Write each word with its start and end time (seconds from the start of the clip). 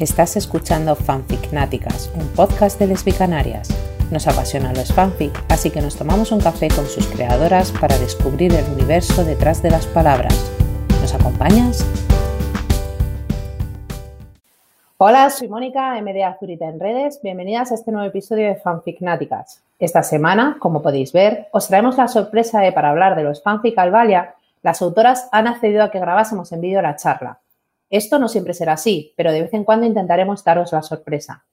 Estás 0.00 0.36
escuchando 0.36 0.96
Fanficnáticas, 0.96 2.10
un 2.16 2.26
podcast 2.34 2.80
de 2.80 2.88
lesbicanarias. 2.88 3.68
Nos 4.10 4.26
apasionan 4.26 4.74
los 4.74 4.92
fanfic, 4.92 5.32
así 5.48 5.70
que 5.70 5.80
nos 5.80 5.94
tomamos 5.94 6.32
un 6.32 6.40
café 6.40 6.66
con 6.66 6.86
sus 6.86 7.06
creadoras 7.06 7.70
para 7.70 7.96
descubrir 7.98 8.52
el 8.54 8.64
universo 8.72 9.24
detrás 9.24 9.62
de 9.62 9.70
las 9.70 9.86
palabras. 9.86 10.34
¿Nos 11.00 11.14
acompañas? 11.14 11.86
Hola, 14.98 15.30
soy 15.30 15.46
Mónica, 15.46 15.94
MD 16.02 16.24
Azurita 16.24 16.68
en 16.68 16.80
redes. 16.80 17.20
Bienvenidas 17.22 17.70
a 17.70 17.76
este 17.76 17.92
nuevo 17.92 18.08
episodio 18.08 18.48
de 18.48 18.56
Fanficnáticas. 18.56 19.62
Esta 19.78 20.02
semana, 20.02 20.56
como 20.58 20.82
podéis 20.82 21.12
ver, 21.12 21.46
os 21.52 21.68
traemos 21.68 21.96
la 21.96 22.08
sorpresa 22.08 22.58
de 22.58 22.72
para 22.72 22.90
hablar 22.90 23.14
de 23.14 23.22
los 23.22 23.44
fanfic 23.44 23.78
Albalia, 23.78 24.34
las 24.60 24.82
autoras 24.82 25.28
han 25.30 25.46
accedido 25.46 25.84
a 25.84 25.92
que 25.92 26.00
grabásemos 26.00 26.50
en 26.50 26.62
vídeo 26.62 26.82
la 26.82 26.96
charla. 26.96 27.38
Esto 27.90 28.18
no 28.18 28.28
siempre 28.28 28.54
será 28.54 28.74
así, 28.74 29.14
pero 29.16 29.32
de 29.32 29.42
vez 29.42 29.54
en 29.54 29.64
cuando 29.64 29.86
intentaremos 29.86 30.44
daros 30.44 30.72
la 30.72 30.82
sorpresa. 30.82 31.44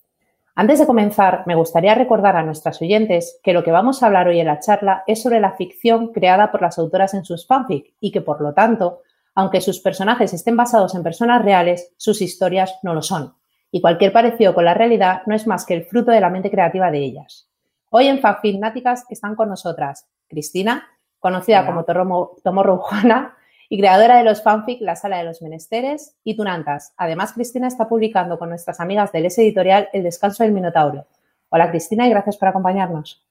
Antes 0.53 0.79
de 0.79 0.85
comenzar, 0.85 1.43
me 1.47 1.55
gustaría 1.55 1.95
recordar 1.95 2.35
a 2.35 2.43
nuestras 2.43 2.81
oyentes 2.81 3.39
que 3.41 3.53
lo 3.53 3.63
que 3.63 3.71
vamos 3.71 4.03
a 4.03 4.07
hablar 4.07 4.27
hoy 4.27 4.39
en 4.39 4.47
la 4.47 4.59
charla 4.59 5.03
es 5.07 5.21
sobre 5.21 5.39
la 5.39 5.53
ficción 5.53 6.11
creada 6.11 6.51
por 6.51 6.61
las 6.61 6.77
autoras 6.77 7.13
en 7.13 7.23
sus 7.23 7.47
fanfic 7.47 7.93
y 8.01 8.11
que, 8.11 8.21
por 8.21 8.41
lo 8.41 8.53
tanto, 8.53 9.01
aunque 9.33 9.61
sus 9.61 9.79
personajes 9.79 10.33
estén 10.33 10.57
basados 10.57 10.93
en 10.93 11.03
personas 11.03 11.43
reales, 11.43 11.93
sus 11.97 12.21
historias 12.21 12.77
no 12.83 12.93
lo 12.93 13.01
son. 13.01 13.35
Y 13.71 13.79
cualquier 13.79 14.11
parecido 14.11 14.53
con 14.53 14.65
la 14.65 14.73
realidad 14.73 15.21
no 15.25 15.35
es 15.35 15.47
más 15.47 15.65
que 15.65 15.73
el 15.73 15.85
fruto 15.85 16.11
de 16.11 16.19
la 16.19 16.29
mente 16.29 16.51
creativa 16.51 16.91
de 16.91 16.99
ellas. 16.99 17.49
Hoy 17.89 18.07
en 18.07 18.19
Fanficnáticas 18.19 19.05
están 19.09 19.35
con 19.35 19.47
nosotras 19.47 20.07
Cristina, 20.27 20.87
conocida 21.19 21.65
como 21.65 21.85
Tomorrow 21.85 22.77
Juana, 22.77 23.37
y 23.71 23.79
creadora 23.79 24.17
de 24.17 24.25
los 24.25 24.43
fanfic 24.43 24.81
La 24.81 24.97
Sala 24.97 25.19
de 25.19 25.23
los 25.23 25.41
Menesteres 25.41 26.17
y 26.25 26.35
Tunantas. 26.35 26.93
Además, 26.97 27.31
Cristina 27.31 27.69
está 27.69 27.87
publicando 27.87 28.37
con 28.37 28.49
nuestras 28.49 28.81
amigas 28.81 29.13
del 29.13 29.27
S 29.27 29.41
Editorial 29.41 29.87
El 29.93 30.03
Descanso 30.03 30.43
del 30.43 30.51
Minotauro. 30.51 31.07
Hola 31.47 31.69
Cristina 31.69 32.05
y 32.05 32.09
gracias 32.09 32.35
por 32.35 32.49
acompañarnos. 32.49 33.25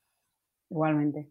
Igualmente. 0.71 1.29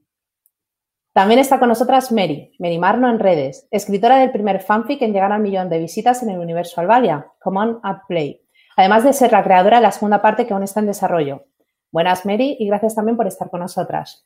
También 1.12 1.40
está 1.40 1.58
con 1.58 1.70
nosotras 1.70 2.12
Mary, 2.12 2.56
Mary 2.60 2.78
Marno 2.78 3.10
en 3.10 3.18
redes, 3.18 3.68
escritora 3.72 4.20
del 4.20 4.30
primer 4.30 4.62
fanfic 4.62 5.02
en 5.02 5.12
llegar 5.12 5.32
al 5.32 5.42
millón 5.42 5.70
de 5.70 5.80
visitas 5.80 6.22
en 6.22 6.30
el 6.30 6.38
universo 6.38 6.80
Albalia, 6.80 7.32
Common 7.40 7.80
Up 7.84 8.02
Play, 8.08 8.44
además 8.78 9.04
de 9.04 9.14
ser 9.14 9.32
la 9.32 9.44
creadora 9.44 9.78
de 9.78 9.84
la 9.84 9.92
segunda 9.92 10.22
parte 10.22 10.46
que 10.46 10.54
aún 10.54 10.62
está 10.62 10.82
en 10.82 10.86
desarrollo. 10.86 11.46
Buenas 11.92 12.28
Mary 12.28 12.58
y 12.60 12.68
gracias 12.68 12.94
también 12.94 13.18
por 13.18 13.26
estar 13.26 13.50
con 13.50 13.62
nosotras. 13.62 14.24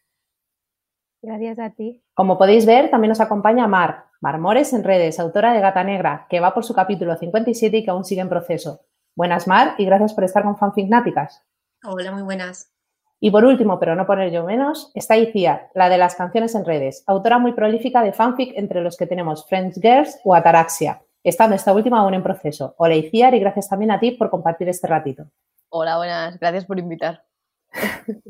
Gracias 1.22 1.58
a 1.58 1.70
ti. 1.70 2.04
Como 2.14 2.38
podéis 2.38 2.66
ver, 2.66 2.90
también 2.90 3.08
nos 3.08 3.22
acompaña 3.22 3.66
Mar, 3.66 4.08
Marmores 4.24 4.72
en 4.72 4.86
redes, 4.86 5.20
autora 5.20 5.52
de 5.52 5.60
Gata 5.60 5.84
Negra, 5.84 6.28
que 6.30 6.40
va 6.40 6.54
por 6.54 6.64
su 6.64 6.74
capítulo 6.74 7.18
57 7.18 7.76
y 7.76 7.84
que 7.84 7.92
aún 7.92 8.06
sigue 8.06 8.22
en 8.22 8.30
proceso. 8.30 8.80
Buenas, 9.18 9.50
Mar, 9.50 9.76
y 9.78 9.84
gracias 9.84 10.14
por 10.14 10.24
estar 10.24 10.44
con 10.44 10.56
Fanficnáticas. 10.56 11.44
Hola, 11.84 12.10
muy 12.14 12.22
buenas. 12.22 12.72
Y 13.20 13.32
por 13.32 13.44
último, 13.44 13.80
pero 13.80 13.98
no 13.98 14.06
por 14.06 14.22
ello 14.22 14.46
menos, 14.46 14.94
está 14.96 15.18
Iciar, 15.18 15.72
la 15.76 15.90
de 15.90 15.98
las 15.98 16.16
canciones 16.16 16.56
en 16.56 16.64
redes, 16.64 17.04
autora 17.06 17.38
muy 17.38 17.52
prolífica 17.52 18.02
de 18.02 18.14
fanfic 18.14 18.54
entre 18.56 18.80
los 18.80 18.96
que 18.96 19.08
tenemos 19.08 19.46
Friends 19.46 19.82
Girls 19.82 20.18
o 20.24 20.34
Ataraxia, 20.34 21.02
estando 21.22 21.58
esta 21.58 21.74
última 21.74 22.00
aún 22.00 22.14
en 22.14 22.24
proceso. 22.24 22.76
Hola 22.78 22.96
Iciar 22.96 23.36
y 23.36 23.42
gracias 23.42 23.68
también 23.68 23.92
a 23.92 24.00
ti 24.00 24.12
por 24.12 24.30
compartir 24.30 24.70
este 24.70 24.88
ratito. 24.88 25.26
Hola, 25.68 25.98
buenas, 25.98 26.40
gracias 26.40 26.64
por 26.64 26.80
invitar. 26.80 27.26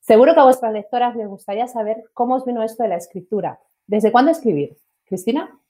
Seguro 0.00 0.34
que 0.34 0.40
a 0.40 0.44
vuestras 0.44 0.72
lectoras 0.72 1.14
les 1.14 1.28
gustaría 1.28 1.68
saber 1.68 2.02
cómo 2.12 2.34
os 2.34 2.44
vino 2.44 2.64
esto 2.64 2.82
de 2.82 2.88
la 2.88 2.96
escritura. 2.96 3.60
¿Desde 3.86 4.10
cuándo 4.10 4.32
escribir? 4.32 4.76
Cristina. 5.12 5.60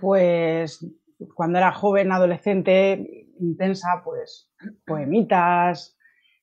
Pues 0.00 0.86
cuando 1.34 1.58
era 1.58 1.72
joven, 1.72 2.12
adolescente, 2.12 3.26
intensa, 3.40 4.02
pues 4.04 4.52
poemitas, 4.86 5.98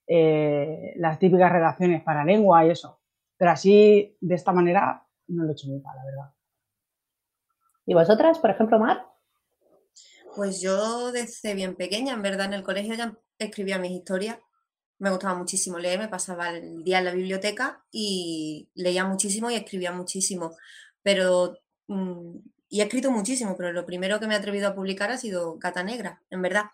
eh, 0.05 0.91
las 0.97 1.19
típicas 1.19 1.49
redacciones 1.49 2.03
para 2.03 2.25
lengua 2.25 2.65
y 2.65 2.71
eso. 2.71 2.99
Pero 3.37 3.51
así, 3.51 4.17
de 4.19 4.35
esta 4.35 4.51
manera, 4.51 5.07
no 5.27 5.43
lo 5.43 5.49
he 5.49 5.53
hecho 5.53 5.69
nunca, 5.69 5.91
la 5.95 6.03
verdad. 6.03 6.33
¿Y 7.85 7.93
vosotras, 7.93 8.39
por 8.39 8.49
ejemplo, 8.49 8.77
Mar? 8.77 9.07
Pues 10.35 10.61
yo 10.61 11.13
desde 11.13 11.53
bien 11.53 11.75
pequeña, 11.75 12.15
en 12.15 12.21
verdad, 12.21 12.47
en 12.47 12.53
el 12.53 12.63
colegio 12.63 12.95
ya 12.95 13.17
escribía 13.39 13.79
mis 13.79 13.91
historias 13.91 14.39
me 15.03 15.09
gustaba 15.09 15.35
muchísimo 15.37 15.79
leer, 15.79 15.99
me 15.99 16.07
pasaba 16.07 16.49
el 16.49 16.81
día 16.83 16.99
en 16.99 17.05
la 17.05 17.11
biblioteca 17.11 17.83
y 17.91 18.69
leía 18.73 19.05
muchísimo 19.05 19.51
y 19.51 19.55
escribía 19.55 19.91
muchísimo. 19.91 20.55
Pero, 21.03 21.57
mm, 21.87 22.37
y 22.69 22.81
he 22.81 22.83
escrito 22.83 23.11
muchísimo, 23.11 23.55
pero 23.55 23.71
lo 23.71 23.85
primero 23.85 24.19
que 24.19 24.27
me 24.27 24.33
he 24.33 24.37
atrevido 24.37 24.67
a 24.67 24.75
publicar 24.75 25.11
ha 25.11 25.17
sido 25.17 25.57
Gata 25.59 25.83
Negra, 25.83 26.21
en 26.29 26.41
verdad. 26.41 26.65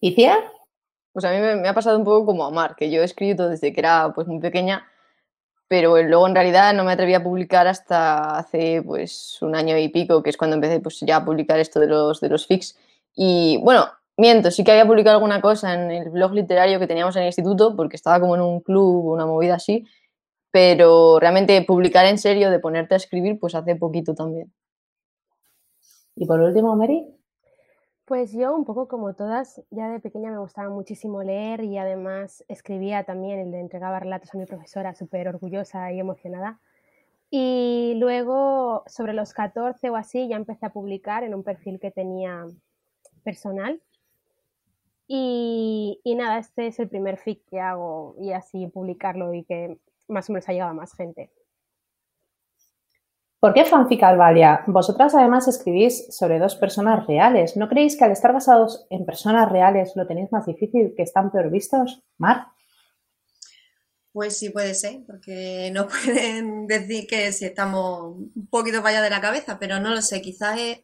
¿Y 0.00 0.14
Cia? 0.14 0.38
Pues 1.12 1.24
a 1.24 1.30
mí 1.30 1.38
me, 1.38 1.66
ha 1.66 1.74
pasado 1.74 1.98
un 1.98 2.04
poco 2.04 2.26
como 2.26 2.44
a 2.44 2.50
Mar, 2.50 2.76
que 2.76 2.90
yo 2.90 3.00
he 3.00 3.04
escrito 3.04 3.48
desde 3.48 3.72
que 3.72 3.80
era 3.80 4.12
pues 4.14 4.26
muy 4.26 4.38
pequeña, 4.38 4.86
pero 5.68 6.00
luego 6.02 6.26
en 6.26 6.34
realidad 6.34 6.74
no 6.74 6.84
me 6.84 6.92
atreví 6.92 7.14
a 7.14 7.22
publicar 7.22 7.66
hasta 7.66 8.36
hace 8.36 8.82
pues 8.84 9.38
un 9.40 9.56
año 9.56 9.78
y 9.78 9.88
pico, 9.88 10.22
que 10.22 10.30
es 10.30 10.36
cuando 10.36 10.56
empecé 10.56 10.80
pues 10.80 11.00
ya 11.00 11.16
a 11.16 11.24
publicar 11.24 11.58
esto 11.58 11.80
de 11.80 11.86
los, 11.86 12.20
de 12.20 12.28
los 12.28 12.46
fics. 12.46 12.76
Y 13.14 13.58
bueno, 13.62 13.88
Miento, 14.18 14.50
sí 14.50 14.64
que 14.64 14.72
había 14.72 14.86
publicado 14.86 15.16
alguna 15.16 15.42
cosa 15.42 15.74
en 15.74 15.90
el 15.90 16.08
blog 16.08 16.32
literario 16.32 16.78
que 16.78 16.86
teníamos 16.86 17.14
en 17.16 17.22
el 17.22 17.28
instituto, 17.28 17.76
porque 17.76 17.96
estaba 17.96 18.18
como 18.18 18.34
en 18.34 18.40
un 18.40 18.60
club, 18.60 19.06
una 19.06 19.26
movida 19.26 19.56
así, 19.56 19.86
pero 20.50 21.18
realmente 21.18 21.62
publicar 21.62 22.06
en 22.06 22.18
serio, 22.18 22.50
de 22.50 22.58
ponerte 22.58 22.94
a 22.94 22.96
escribir, 22.96 23.38
pues 23.38 23.54
hace 23.54 23.76
poquito 23.76 24.14
también. 24.14 24.52
Y 26.14 26.26
por 26.26 26.40
último, 26.40 26.74
Mary. 26.76 27.06
Pues 28.06 28.32
yo, 28.32 28.54
un 28.54 28.64
poco 28.64 28.86
como 28.88 29.14
todas, 29.14 29.62
ya 29.70 29.88
de 29.88 30.00
pequeña 30.00 30.30
me 30.30 30.38
gustaba 30.38 30.70
muchísimo 30.70 31.22
leer 31.22 31.64
y 31.64 31.76
además 31.76 32.44
escribía 32.48 33.04
también, 33.04 33.50
le 33.50 33.60
entregaba 33.60 33.98
relatos 33.98 34.32
a 34.34 34.38
mi 34.38 34.46
profesora, 34.46 34.94
súper 34.94 35.28
orgullosa 35.28 35.92
y 35.92 35.98
emocionada. 35.98 36.60
Y 37.30 37.94
luego, 37.96 38.84
sobre 38.86 39.12
los 39.12 39.32
14 39.34 39.90
o 39.90 39.96
así, 39.96 40.28
ya 40.28 40.36
empecé 40.36 40.66
a 40.66 40.72
publicar 40.72 41.24
en 41.24 41.34
un 41.34 41.42
perfil 41.42 41.80
que 41.80 41.90
tenía 41.90 42.46
personal 43.24 43.82
y, 45.08 46.00
nada, 46.16 46.38
este 46.38 46.66
es 46.66 46.80
el 46.80 46.88
primer 46.88 47.16
fic 47.16 47.44
que 47.48 47.60
hago 47.60 48.16
y 48.18 48.32
así 48.32 48.66
publicarlo 48.66 49.32
y 49.34 49.44
que 49.44 49.78
más 50.08 50.28
o 50.28 50.32
menos 50.32 50.48
ha 50.48 50.52
llegado 50.52 50.70
a 50.70 50.74
más 50.74 50.94
gente. 50.94 51.30
¿Por 53.38 53.52
qué 53.52 53.64
fanfic 53.64 54.02
Alvalia? 54.02 54.64
Vosotras 54.66 55.14
además 55.14 55.46
escribís 55.46 56.06
sobre 56.10 56.38
dos 56.38 56.56
personas 56.56 57.06
reales. 57.06 57.56
¿No 57.56 57.68
creéis 57.68 57.96
que 57.96 58.04
al 58.04 58.12
estar 58.12 58.32
basados 58.32 58.86
en 58.90 59.04
personas 59.04 59.50
reales 59.50 59.92
lo 59.94 60.06
tenéis 60.06 60.32
más 60.32 60.46
difícil, 60.46 60.94
que 60.96 61.02
están 61.02 61.30
peor 61.30 61.50
vistos? 61.50 62.02
Mar. 62.18 62.46
Pues 64.12 64.38
sí 64.38 64.48
puede 64.48 64.74
ser, 64.74 65.02
porque 65.06 65.70
no 65.72 65.86
pueden 66.04 66.66
decir 66.66 67.06
que 67.06 67.30
si 67.32 67.44
estamos 67.44 68.16
un 68.16 68.48
poquito 68.50 68.78
para 68.78 68.96
allá 68.96 69.02
de 69.02 69.10
la 69.10 69.20
cabeza, 69.20 69.58
pero 69.58 69.78
no 69.78 69.90
lo 69.90 70.00
sé, 70.00 70.22
quizás 70.22 70.58
es... 70.58 70.78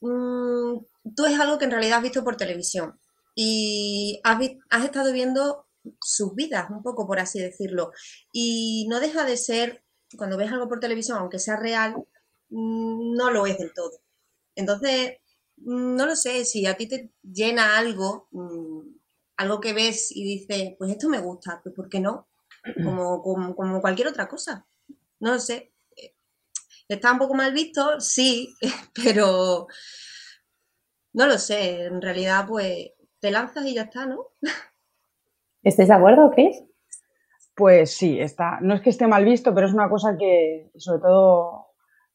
Mm, 0.00 0.78
tú 1.16 1.26
es 1.26 1.40
algo 1.40 1.58
que 1.58 1.64
en 1.64 1.72
realidad 1.72 1.98
has 1.98 2.04
visto 2.04 2.22
por 2.22 2.36
televisión 2.36 2.98
y 3.34 4.20
has, 4.22 4.84
estado 4.84 5.12
viendo 5.12 5.63
sus 6.00 6.34
vidas, 6.34 6.70
un 6.70 6.82
poco 6.82 7.06
por 7.06 7.18
así 7.18 7.40
decirlo. 7.40 7.92
Y 8.32 8.86
no 8.88 9.00
deja 9.00 9.24
de 9.24 9.36
ser, 9.36 9.84
cuando 10.16 10.36
ves 10.36 10.52
algo 10.52 10.68
por 10.68 10.80
televisión, 10.80 11.18
aunque 11.18 11.38
sea 11.38 11.56
real, 11.56 11.96
mm, 12.50 13.14
no 13.14 13.30
lo 13.30 13.46
es 13.46 13.58
del 13.58 13.72
todo. 13.74 14.00
Entonces, 14.54 15.18
mm, 15.56 15.96
no 15.96 16.06
lo 16.06 16.16
sé, 16.16 16.44
si 16.44 16.66
a 16.66 16.76
ti 16.76 16.86
te 16.88 17.10
llena 17.22 17.78
algo, 17.78 18.28
mm, 18.32 18.80
algo 19.36 19.60
que 19.60 19.72
ves 19.72 20.10
y 20.12 20.24
dices, 20.24 20.74
pues 20.78 20.90
esto 20.92 21.08
me 21.08 21.20
gusta, 21.20 21.60
pues 21.62 21.74
¿por 21.74 21.88
qué 21.88 22.00
no? 22.00 22.28
Como, 22.84 23.22
como, 23.22 23.54
como 23.56 23.80
cualquier 23.80 24.08
otra 24.08 24.26
cosa. 24.28 24.66
No 25.20 25.32
lo 25.32 25.38
sé. 25.38 25.72
Está 26.88 27.12
un 27.12 27.18
poco 27.18 27.34
mal 27.34 27.52
visto, 27.52 28.00
sí, 28.00 28.54
pero 28.94 29.66
no 31.14 31.26
lo 31.26 31.38
sé, 31.38 31.84
en 31.84 32.02
realidad 32.02 32.46
pues 32.46 32.90
te 33.20 33.30
lanzas 33.30 33.64
y 33.66 33.74
ya 33.74 33.82
está, 33.82 34.06
¿no? 34.06 34.28
¿Estáis 35.64 35.88
de 35.88 35.94
acuerdo, 35.94 36.30
Chris? 36.30 36.62
Pues 37.56 37.96
sí, 37.96 38.20
está. 38.20 38.58
No 38.60 38.74
es 38.74 38.82
que 38.82 38.90
esté 38.90 39.06
mal 39.06 39.24
visto, 39.24 39.54
pero 39.54 39.66
es 39.66 39.72
una 39.72 39.88
cosa 39.88 40.14
que, 40.18 40.70
sobre 40.76 41.00
todo 41.00 41.68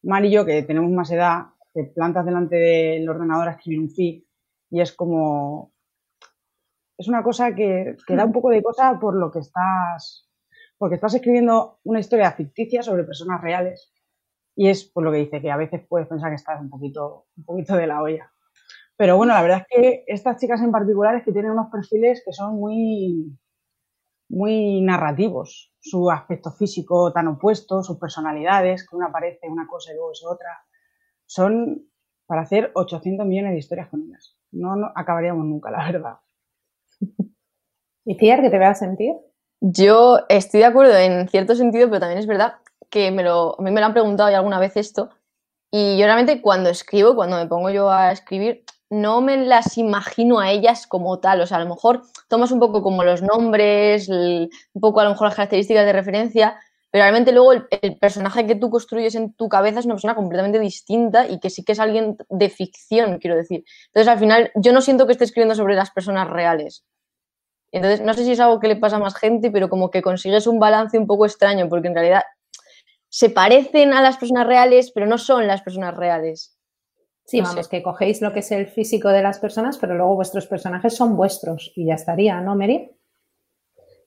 Mar 0.03 0.23
y 0.23 0.31
yo, 0.31 0.45
que 0.45 0.61
tenemos 0.61 0.91
más 0.91 1.09
edad, 1.11 1.47
te 1.73 1.85
plantas 1.85 2.25
delante 2.25 2.55
del 2.57 3.09
ordenador 3.09 3.47
a 3.47 3.51
escribir 3.53 3.79
un 3.79 3.89
fic 3.89 4.25
y 4.69 4.81
es 4.81 4.93
como. 4.93 5.73
Es 6.95 7.07
una 7.07 7.23
cosa 7.23 7.55
que, 7.55 7.95
que 8.05 8.15
da 8.15 8.25
un 8.25 8.33
poco 8.33 8.51
de 8.51 8.61
cosa 8.61 8.99
por 8.99 9.15
lo 9.15 9.31
que 9.31 9.39
estás. 9.39 10.29
Porque 10.77 10.95
estás 10.95 11.15
escribiendo 11.15 11.79
una 11.83 11.99
historia 11.99 12.31
ficticia 12.31 12.83
sobre 12.83 13.03
personas 13.03 13.41
reales. 13.41 13.91
Y 14.55 14.69
es 14.69 14.83
por 14.83 15.03
lo 15.03 15.11
que 15.11 15.19
dice 15.19 15.41
que 15.41 15.49
a 15.49 15.57
veces 15.57 15.81
puedes 15.87 16.07
pensar 16.07 16.29
que 16.29 16.35
estás 16.35 16.61
un 16.61 16.69
poquito, 16.69 17.25
un 17.35 17.45
poquito 17.45 17.75
de 17.75 17.87
la 17.87 18.01
olla. 18.01 18.31
Pero 18.99 19.15
bueno, 19.15 19.33
la 19.33 19.41
verdad 19.41 19.59
es 19.59 19.67
que 19.69 20.03
estas 20.07 20.41
chicas 20.41 20.61
en 20.61 20.73
particular 20.73 21.15
es 21.15 21.23
que 21.23 21.31
tienen 21.31 21.51
unos 21.51 21.71
perfiles 21.71 22.21
que 22.25 22.33
son 22.33 22.55
muy, 22.55 23.33
muy 24.27 24.81
narrativos. 24.81 25.71
Su 25.79 26.11
aspecto 26.11 26.51
físico 26.51 27.13
tan 27.13 27.29
opuesto, 27.29 27.81
sus 27.81 27.97
personalidades, 27.97 28.85
que 28.85 28.97
una 28.97 29.09
parece 29.09 29.47
una 29.47 29.67
cosa 29.67 29.93
y 29.93 29.95
luego 29.95 30.11
es 30.11 30.21
otra. 30.29 30.49
Son 31.25 31.81
para 32.25 32.41
hacer 32.41 32.71
800 32.75 33.25
millones 33.25 33.53
de 33.53 33.59
historias 33.59 33.87
con 33.87 34.03
ellas. 34.03 34.35
No, 34.51 34.75
no 34.75 34.91
acabaríamos 34.93 35.45
nunca, 35.45 35.71
la 35.71 35.89
verdad. 35.89 36.17
¿Y 38.03 38.15
Ciar, 38.15 38.41
que 38.41 38.49
te 38.49 38.61
a 38.61 38.75
sentir? 38.75 39.15
Yo 39.61 40.25
estoy 40.27 40.59
de 40.59 40.65
acuerdo 40.65 40.97
en 40.97 41.29
cierto 41.29 41.55
sentido, 41.55 41.87
pero 41.87 42.01
también 42.01 42.19
es 42.19 42.27
verdad 42.27 42.55
que 42.89 43.11
me 43.11 43.23
lo, 43.23 43.57
a 43.57 43.63
mí 43.63 43.71
me 43.71 43.79
lo 43.79 43.85
han 43.85 43.93
preguntado 43.93 44.29
ya 44.29 44.39
alguna 44.39 44.59
vez 44.59 44.75
esto. 44.75 45.09
Y 45.71 45.97
yo 45.97 46.05
realmente 46.05 46.41
cuando 46.41 46.69
escribo, 46.69 47.15
cuando 47.15 47.37
me 47.37 47.47
pongo 47.47 47.69
yo 47.69 47.89
a 47.89 48.11
escribir, 48.11 48.65
no 48.89 49.21
me 49.21 49.37
las 49.37 49.77
imagino 49.77 50.39
a 50.39 50.51
ellas 50.51 50.87
como 50.87 51.19
tal. 51.19 51.41
O 51.41 51.47
sea, 51.47 51.57
a 51.57 51.63
lo 51.63 51.69
mejor 51.69 52.03
tomas 52.27 52.51
un 52.51 52.59
poco 52.59 52.81
como 52.81 53.03
los 53.03 53.21
nombres, 53.21 54.09
un 54.09 54.49
poco 54.79 54.99
a 54.99 55.03
lo 55.03 55.11
mejor 55.11 55.27
las 55.27 55.35
características 55.35 55.85
de 55.85 55.93
referencia, 55.93 56.59
pero 56.91 57.03
realmente 57.03 57.31
luego 57.31 57.53
el, 57.53 57.97
personaje 57.99 58.47
que 58.47 58.55
tú 58.55 58.69
construyes 58.69 59.13
en 59.15 59.33
tu 59.33 59.47
cabeza 59.47 59.79
es 59.79 59.85
una 59.85 59.95
persona 59.95 60.15
completamente 60.15 60.59
distinta 60.59 61.27
y 61.27 61.39
que 61.39 61.49
sí 61.49 61.63
que 61.63 61.73
es 61.73 61.79
alguien 61.79 62.17
de 62.29 62.49
ficción, 62.49 63.19
quiero 63.19 63.35
decir. 63.35 63.63
Entonces, 63.87 64.07
al 64.07 64.19
final, 64.19 64.51
yo 64.55 64.73
no 64.73 64.81
siento 64.81 65.05
que 65.05 65.11
esté 65.11 65.25
escribiendo 65.25 65.55
sobre 65.55 65.75
las 65.75 65.91
personas 65.91 66.27
reales. 66.27 66.83
Entonces, 67.71 68.01
no 68.01 68.13
sé 68.15 68.25
si 68.25 68.31
es 68.31 68.39
algo 68.39 68.59
que 68.59 68.67
le 68.67 68.75
pasa 68.75 68.95
a 68.95 68.99
más 68.99 69.15
gente, 69.15 69.51
pero 69.51 69.69
como 69.69 69.91
que 69.91 70.01
consigues 70.01 70.47
un 70.47 70.59
balance 70.59 70.97
un 70.97 71.05
poco 71.05 71.25
extraño, 71.25 71.69
porque 71.69 71.89
en 71.89 71.93
realidad 71.93 72.23
se 73.09 73.29
parecen 73.29 73.93
a 73.93 74.01
las 74.01 74.17
personas 74.17 74.47
reales, 74.47 74.91
pero 74.91 75.05
no 75.05 75.19
son 75.19 75.45
las 75.45 75.61
personas 75.61 75.95
reales. 75.95 76.58
Sí, 77.29 77.41
vamos, 77.41 77.67
que 77.67 77.83
cogéis 77.83 78.23
lo 78.23 78.33
que 78.33 78.39
es 78.39 78.51
el 78.51 78.65
físico 78.65 79.09
de 79.09 79.21
las 79.21 79.37
personas, 79.37 79.77
pero 79.77 79.93
luego 79.93 80.15
vuestros 80.15 80.47
personajes 80.47 80.95
son 80.95 81.15
vuestros 81.15 81.71
y 81.75 81.85
ya 81.85 81.93
estaría, 81.93 82.41
¿no, 82.41 82.55
Mary? 82.55 82.89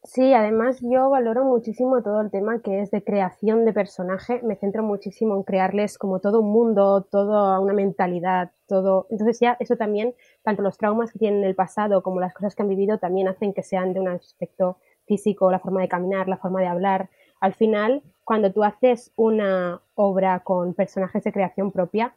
Sí, 0.03 0.35
además 0.35 0.81
yo 0.81 1.09
valoro 1.09 1.45
muchísimo 1.45 2.03
todo 2.03 2.21
el 2.21 2.33
tema 2.33 2.59
que 2.59 2.81
es 2.81 2.91
de 2.91 3.05
creación 3.05 3.65
de 3.65 3.73
personaje. 3.73 4.41
Me 4.43 4.57
centro 4.57 4.83
muchísimo 4.83 5.37
en 5.37 5.45
crearles 5.45 5.99
como 5.99 6.19
todo 6.19 6.41
un 6.41 6.51
mundo, 6.51 7.07
toda 7.09 7.61
una 7.61 7.73
mentalidad, 7.73 8.51
todo. 8.67 9.07
Entonces 9.11 9.39
ya 9.39 9.57
eso 9.61 9.77
también, 9.77 10.17
tanto 10.43 10.63
los 10.63 10.77
traumas 10.77 11.13
que 11.13 11.21
tienen 11.21 11.43
en 11.43 11.47
el 11.47 11.55
pasado 11.55 12.03
como 12.03 12.19
las 12.19 12.35
cosas 12.35 12.57
que 12.57 12.63
han 12.63 12.69
vivido 12.69 12.99
también 12.99 13.29
hacen 13.29 13.53
que 13.53 13.63
sean 13.63 13.93
de 13.93 14.01
un 14.01 14.09
aspecto 14.09 14.79
físico, 15.07 15.53
la 15.53 15.61
forma 15.61 15.81
de 15.81 15.89
caminar, 15.89 16.27
la 16.27 16.39
forma 16.39 16.61
de 16.61 16.67
hablar. 16.67 17.09
Al 17.39 17.55
final, 17.55 18.03
cuando 18.25 18.51
tú 18.53 18.65
haces 18.65 19.13
una 19.15 19.81
obra 19.95 20.41
con 20.41 20.75
personajes 20.75 21.23
de 21.23 21.33
creación 21.33 21.71
propia, 21.71 22.17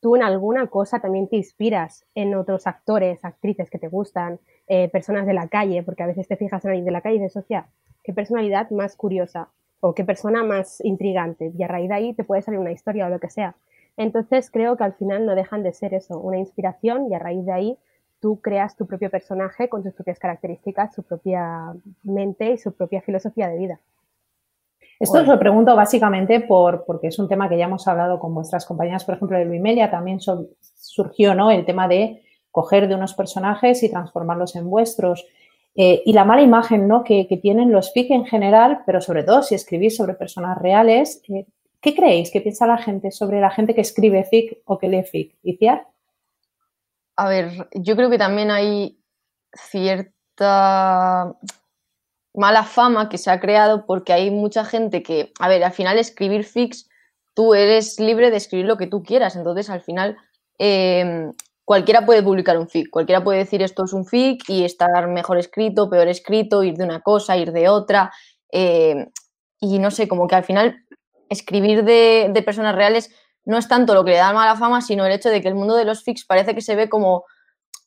tú 0.00 0.16
en 0.16 0.22
alguna 0.22 0.66
cosa 0.68 1.00
también 1.00 1.28
te 1.28 1.36
inspiras 1.36 2.04
en 2.14 2.34
otros 2.34 2.66
actores, 2.66 3.24
actrices 3.24 3.70
que 3.70 3.78
te 3.78 3.88
gustan, 3.88 4.38
eh, 4.66 4.88
personas 4.88 5.26
de 5.26 5.34
la 5.34 5.48
calle, 5.48 5.82
porque 5.82 6.02
a 6.02 6.06
veces 6.06 6.28
te 6.28 6.36
fijas 6.36 6.64
en 6.64 6.70
alguien 6.70 6.84
de 6.84 6.92
la 6.92 7.00
calle 7.00 7.16
y 7.16 7.20
dices, 7.20 7.36
hostia, 7.36 7.68
qué 8.04 8.12
personalidad 8.12 8.70
más 8.70 8.96
curiosa 8.96 9.48
o 9.80 9.94
qué 9.94 10.04
persona 10.04 10.44
más 10.44 10.80
intrigante. 10.84 11.52
Y 11.56 11.62
a 11.62 11.68
raíz 11.68 11.88
de 11.88 11.94
ahí 11.94 12.14
te 12.14 12.24
puede 12.24 12.42
salir 12.42 12.60
una 12.60 12.72
historia 12.72 13.06
o 13.06 13.10
lo 13.10 13.18
que 13.18 13.30
sea. 13.30 13.56
Entonces 13.96 14.50
creo 14.50 14.76
que 14.76 14.84
al 14.84 14.94
final 14.94 15.26
no 15.26 15.34
dejan 15.34 15.62
de 15.62 15.72
ser 15.72 15.94
eso, 15.94 16.18
una 16.20 16.38
inspiración 16.38 17.10
y 17.10 17.14
a 17.14 17.18
raíz 17.18 17.44
de 17.44 17.52
ahí 17.52 17.78
tú 18.20 18.40
creas 18.40 18.76
tu 18.76 18.86
propio 18.86 19.10
personaje 19.10 19.68
con 19.68 19.82
sus 19.82 19.92
propias 19.92 20.18
características, 20.18 20.94
su 20.94 21.02
propia 21.02 21.74
mente 22.02 22.52
y 22.52 22.58
su 22.58 22.72
propia 22.72 23.02
filosofía 23.02 23.48
de 23.48 23.58
vida. 23.58 23.80
Esto 25.00 25.20
os 25.20 25.26
lo 25.28 25.38
pregunto 25.38 25.76
básicamente 25.76 26.40
por, 26.40 26.84
porque 26.84 27.06
es 27.08 27.18
un 27.18 27.28
tema 27.28 27.48
que 27.48 27.56
ya 27.56 27.66
hemos 27.66 27.86
hablado 27.86 28.18
con 28.18 28.34
vuestras 28.34 28.66
compañeras, 28.66 29.04
por 29.04 29.14
ejemplo, 29.14 29.38
de 29.38 29.44
Luimelia, 29.44 29.90
también 29.90 30.18
surgió 30.20 31.34
¿no? 31.34 31.52
el 31.52 31.64
tema 31.64 31.86
de 31.86 32.24
coger 32.50 32.88
de 32.88 32.96
unos 32.96 33.14
personajes 33.14 33.82
y 33.84 33.90
transformarlos 33.90 34.56
en 34.56 34.68
vuestros. 34.68 35.24
Eh, 35.76 36.02
y 36.04 36.12
la 36.12 36.24
mala 36.24 36.42
imagen 36.42 36.88
¿no? 36.88 37.04
que, 37.04 37.24
tienen 37.40 37.70
los 37.70 37.92
FIC 37.92 38.10
en 38.10 38.24
general, 38.24 38.80
pero 38.84 39.00
sobre 39.00 39.22
todo 39.22 39.42
si 39.42 39.54
escribís 39.54 39.96
sobre 39.96 40.14
personas 40.14 40.58
reales, 40.58 41.22
eh, 41.28 41.46
¿qué 41.80 41.94
creéis? 41.94 42.32
¿Qué 42.32 42.40
piensa 42.40 42.66
la 42.66 42.78
gente 42.78 43.12
sobre 43.12 43.40
la 43.40 43.50
gente 43.50 43.76
que 43.76 43.82
escribe 43.82 44.24
FIC 44.24 44.62
o 44.64 44.78
que 44.78 44.88
lee 44.88 45.04
FIC? 45.04 45.36
¿Iciar? 45.44 45.86
A 47.14 47.28
ver, 47.28 47.68
yo 47.72 47.94
creo 47.94 48.10
que 48.10 48.18
también 48.18 48.50
hay 48.50 48.98
cierta 49.52 51.36
mala 52.38 52.62
fama 52.62 53.08
que 53.08 53.18
se 53.18 53.30
ha 53.30 53.40
creado 53.40 53.84
porque 53.84 54.12
hay 54.12 54.30
mucha 54.30 54.64
gente 54.64 55.02
que, 55.02 55.32
a 55.40 55.48
ver, 55.48 55.64
al 55.64 55.72
final 55.72 55.98
escribir 55.98 56.44
fix, 56.44 56.88
tú 57.34 57.54
eres 57.54 57.98
libre 57.98 58.30
de 58.30 58.36
escribir 58.36 58.66
lo 58.66 58.76
que 58.76 58.86
tú 58.86 59.02
quieras, 59.02 59.34
entonces 59.34 59.68
al 59.70 59.80
final 59.80 60.16
em, 60.56 61.32
cualquiera 61.64 62.06
puede 62.06 62.22
publicar 62.22 62.56
un 62.56 62.68
fic, 62.68 62.90
cualquiera 62.90 63.24
puede 63.24 63.40
decir 63.40 63.60
esto 63.60 63.84
es 63.84 63.92
un 63.92 64.06
fic 64.06 64.48
y 64.48 64.64
estar 64.64 65.08
mejor 65.08 65.38
escrito, 65.38 65.90
peor 65.90 66.06
escrito, 66.06 66.62
ir 66.62 66.74
de 66.74 66.84
una 66.84 67.00
cosa, 67.00 67.36
ir 67.36 67.50
de 67.50 67.68
otra, 67.68 68.12
em, 68.50 69.10
y 69.60 69.80
no 69.80 69.90
sé, 69.90 70.06
como 70.06 70.28
que 70.28 70.36
al 70.36 70.44
final 70.44 70.76
escribir 71.28 71.84
de, 71.84 72.30
de 72.32 72.42
personas 72.42 72.76
reales 72.76 73.10
no 73.44 73.58
es 73.58 73.66
tanto 73.66 73.94
lo 73.94 74.04
que 74.04 74.12
le 74.12 74.18
da 74.18 74.32
mala 74.32 74.54
fama, 74.54 74.80
sino 74.80 75.04
el 75.04 75.12
hecho 75.12 75.28
de 75.28 75.42
que 75.42 75.48
el 75.48 75.56
mundo 75.56 75.74
de 75.74 75.84
los 75.84 76.04
fics 76.04 76.24
parece 76.24 76.54
que 76.54 76.60
se 76.60 76.76
ve 76.76 76.88
como 76.88 77.24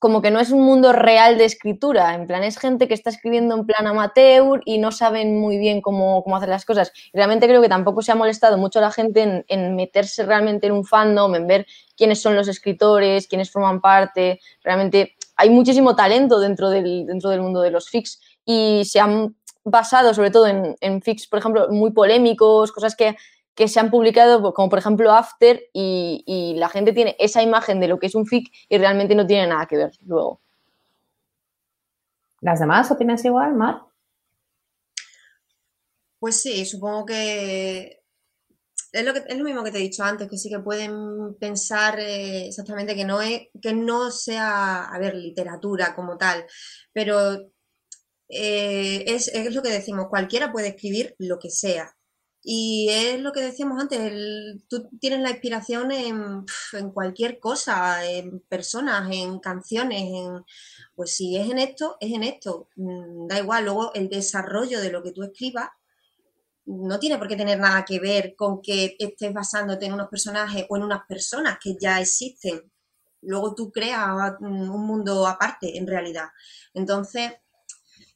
como 0.01 0.23
que 0.23 0.31
no 0.31 0.39
es 0.39 0.49
un 0.49 0.63
mundo 0.63 0.93
real 0.93 1.37
de 1.37 1.45
escritura, 1.45 2.15
en 2.15 2.25
plan 2.25 2.43
es 2.43 2.57
gente 2.57 2.87
que 2.87 2.95
está 2.95 3.11
escribiendo 3.11 3.53
en 3.53 3.67
plan 3.67 3.85
amateur 3.85 4.59
y 4.65 4.79
no 4.79 4.91
saben 4.91 5.39
muy 5.39 5.59
bien 5.59 5.79
cómo, 5.79 6.25
hacer 6.35 6.49
las 6.49 6.65
cosas. 6.65 6.91
realmente 7.13 7.47
creo 7.47 7.61
que 7.61 7.69
tampoco 7.69 8.01
se 8.01 8.11
ha 8.11 8.15
molestado 8.15 8.57
mucho 8.57 8.81
la 8.81 8.89
gente 8.89 9.45
en, 9.47 9.75
meterse 9.75 10.25
realmente 10.25 10.65
en 10.65 10.73
un 10.73 10.85
fandom, 10.85 11.35
en 11.35 11.45
ver 11.45 11.67
quiénes 11.95 12.19
son 12.19 12.35
los 12.35 12.47
escritores, 12.47 13.27
quiénes 13.27 13.51
forman 13.51 13.79
parte. 13.79 14.39
Realmente 14.63 15.13
hay 15.35 15.51
muchísimo 15.51 15.95
talento 15.95 16.39
dentro 16.39 16.71
del, 16.71 17.05
dentro 17.05 17.29
del 17.29 17.41
mundo 17.41 17.61
de 17.61 17.69
los 17.69 17.87
fics 17.87 18.19
y 18.43 18.81
se 18.85 18.99
han 18.99 19.35
basado 19.63 20.15
sobre 20.15 20.31
todo 20.31 20.47
en, 20.47 20.75
en 20.81 21.03
fics, 21.03 21.27
por 21.27 21.37
ejemplo, 21.37 21.67
muy 21.69 21.91
polémicos, 21.91 22.71
cosas 22.71 22.95
que 22.95 23.15
que 23.55 23.67
se 23.67 23.79
han 23.79 23.91
publicado, 23.91 24.53
como 24.53 24.69
por 24.69 24.79
ejemplo 24.79 25.11
After, 25.11 25.61
y, 25.73 26.55
la 26.57 26.69
gente 26.69 26.93
tiene 26.93 27.15
esa 27.19 27.41
imagen 27.41 27.79
de 27.79 27.87
lo 27.87 27.99
que 27.99 28.07
es 28.07 28.15
un 28.15 28.25
fic 28.25 28.51
y 28.69 28.77
realmente 28.77 29.15
no 29.15 29.25
tiene 29.25 29.47
nada 29.47 29.65
que 29.65 29.77
ver 29.77 29.91
luego. 30.05 30.41
¿Las 32.41 32.59
demás 32.59 32.89
opinas 32.91 33.23
igual, 33.25 33.53
Mar? 33.53 33.81
Pues 36.19 36.41
sí, 36.41 36.65
supongo 36.65 37.05
que 37.05 38.01
es 38.91 39.05
lo, 39.05 39.13
que, 39.13 39.23
es 39.27 39.37
lo 39.37 39.43
mismo 39.43 39.63
que 39.63 39.71
te 39.71 39.77
he 39.77 39.81
dicho 39.81 40.03
antes, 40.03 40.29
que 40.29 40.37
sí 40.37 40.49
que 40.49 40.59
pueden 40.59 41.35
pensar 41.39 41.99
eh, 41.99 42.47
exactamente 42.47 42.95
que 42.95 43.05
no, 43.05 43.21
es, 43.21 43.47
que 43.61 43.73
no 43.73 44.11
sea, 44.11 44.85
a 44.85 44.99
ver, 44.99 45.15
literatura 45.15 45.95
como 45.95 46.17
tal, 46.17 46.45
pero 46.91 47.51
eh, 48.27 49.03
es, 49.07 49.29
es, 49.29 49.53
lo 49.53 49.61
que 49.61 49.69
decimos, 49.69 50.07
cualquiera 50.09 50.51
puede 50.51 50.69
escribir 50.69 51.15
lo 51.19 51.39
que 51.39 51.49
sea. 51.49 51.95
Y 52.43 52.89
es 52.89 53.19
lo 53.19 53.31
que 53.31 53.41
decíamos 53.41 53.79
antes, 53.79 54.11
tú 54.67 54.89
tienes 54.99 55.19
la 55.19 55.29
inspiración 55.29 55.91
en, 55.91 56.45
cualquier 56.93 57.39
cosa, 57.39 58.03
en 58.05 58.39
personas, 58.41 59.09
en 59.11 59.39
canciones, 59.39 60.01
en, 60.01 60.43
pues 60.95 61.15
si 61.15 61.37
es 61.37 61.49
en 61.51 61.59
esto, 61.59 61.97
es 61.99 62.11
en 62.11 62.23
esto. 62.23 62.69
Mm, 62.75 63.27
da 63.27 63.39
igual, 63.39 63.65
luego 63.65 63.93
el 63.93 64.09
desarrollo 64.09 64.81
de 64.81 64.91
lo 64.91 65.03
que 65.03 65.11
tú 65.11 65.23
escribas 65.23 65.69
no 66.65 66.99
tiene 66.99 67.17
por 67.17 67.27
qué 67.27 67.35
tener 67.35 67.59
nada 67.59 67.85
que 67.85 67.99
ver 67.99 68.35
con 68.35 68.61
que 68.61 68.95
estés 68.99 69.33
basándote 69.33 69.85
en 69.85 69.93
unos 69.93 70.09
personajes 70.09 70.65
o 70.69 70.77
en 70.77 70.83
unas 70.83 71.05
personas 71.07 71.59
que 71.61 71.75
ya 71.79 71.99
existen. 72.01 72.71
Luego 73.21 73.53
tú 73.55 73.71
creas 73.71 74.33
mm, 74.39 74.71
un 74.71 74.87
mundo 74.87 75.27
aparte, 75.27 75.77
en 75.77 75.87
realidad. 75.87 76.29
Entonces, 76.73 77.33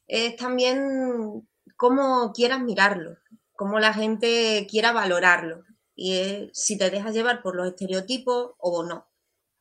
es 0.08 0.36
también 0.36 1.48
cómo 1.76 2.32
quieras 2.32 2.60
mirarlo 2.60 3.16
cómo 3.56 3.78
la 3.78 3.92
gente 3.92 4.66
quiera 4.70 4.92
valorarlo 4.92 5.64
y 5.94 6.50
si 6.52 6.76
te 6.76 6.90
dejas 6.90 7.14
llevar 7.14 7.42
por 7.42 7.56
los 7.56 7.68
estereotipos 7.68 8.52
o 8.58 8.84
no. 8.84 9.06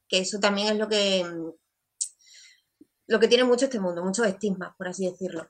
Que 0.08 0.20
eso 0.20 0.40
también 0.40 0.68
es 0.68 0.78
lo 0.78 0.88
que 0.88 1.24
lo 3.08 3.20
que 3.20 3.28
tiene 3.28 3.44
mucho 3.44 3.66
este 3.66 3.80
mundo, 3.80 4.04
muchos 4.04 4.26
estigmas, 4.28 4.74
por 4.78 4.88
así 4.88 5.06
decirlo. 5.06 5.48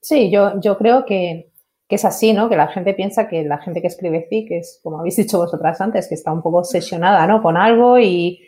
Sí, 0.00 0.30
yo, 0.30 0.60
yo 0.60 0.76
creo 0.78 1.04
que, 1.04 1.50
es 1.88 2.06
así, 2.06 2.32
¿no? 2.32 2.48
Que 2.48 2.56
la 2.56 2.68
gente 2.68 2.94
piensa 2.94 3.28
que 3.28 3.44
la 3.44 3.58
gente 3.58 3.82
que 3.82 3.88
escribe 3.88 4.26
FIC 4.26 4.50
es, 4.52 4.80
como 4.82 4.98
habéis 4.98 5.16
dicho 5.16 5.36
vosotras 5.36 5.78
antes, 5.82 6.08
que 6.08 6.14
está 6.14 6.32
un 6.32 6.40
poco 6.40 6.60
obsesionada, 6.60 7.26
¿no? 7.26 7.42
Con 7.42 7.58
algo 7.58 7.98
y, 7.98 8.40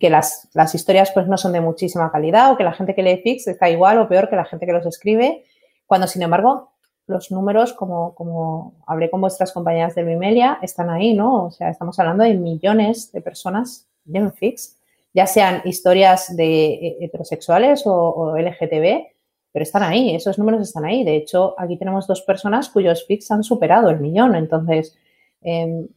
que 0.00 0.08
las, 0.08 0.48
las, 0.54 0.74
historias 0.74 1.12
pues 1.12 1.28
no 1.28 1.36
son 1.36 1.52
de 1.52 1.60
muchísima 1.60 2.10
calidad 2.10 2.50
o 2.50 2.56
que 2.56 2.64
la 2.64 2.72
gente 2.72 2.94
que 2.94 3.02
lee 3.02 3.20
FIC 3.22 3.46
está 3.46 3.68
igual 3.68 3.98
o 3.98 4.08
peor 4.08 4.30
que 4.30 4.36
la 4.36 4.46
gente 4.46 4.64
que 4.64 4.72
los 4.72 4.86
escribe, 4.86 5.44
cuando 5.84 6.06
sin 6.06 6.22
embargo 6.22 6.72
los 7.06 7.30
números, 7.30 7.72
como, 7.72 8.14
como 8.14 8.74
hablé 8.86 9.10
con 9.10 9.20
vuestras 9.20 9.52
compañeras 9.52 9.94
de 9.94 10.02
Vimelia, 10.02 10.58
están 10.62 10.90
ahí, 10.90 11.14
¿no? 11.14 11.46
O 11.46 11.50
sea, 11.50 11.70
estamos 11.70 11.98
hablando 11.98 12.24
de 12.24 12.34
millones 12.34 13.12
de 13.12 13.20
personas 13.20 13.86
en 14.12 14.32
fix, 14.32 14.76
ya 15.14 15.26
sean 15.26 15.62
historias 15.64 16.36
de 16.36 16.98
heterosexuales 17.00 17.82
o, 17.86 18.36
LGTB, 18.36 19.06
pero 19.52 19.62
están 19.62 19.82
ahí, 19.82 20.14
esos 20.14 20.38
números 20.38 20.60
están 20.60 20.84
ahí. 20.84 21.04
De 21.04 21.16
hecho, 21.16 21.54
aquí 21.58 21.78
tenemos 21.78 22.06
dos 22.06 22.22
personas 22.22 22.68
cuyos 22.68 23.06
fix 23.06 23.30
han 23.30 23.42
superado 23.42 23.88
el 23.88 24.00
millón. 24.00 24.34
Entonces, 24.34 24.94
em, 25.40 25.88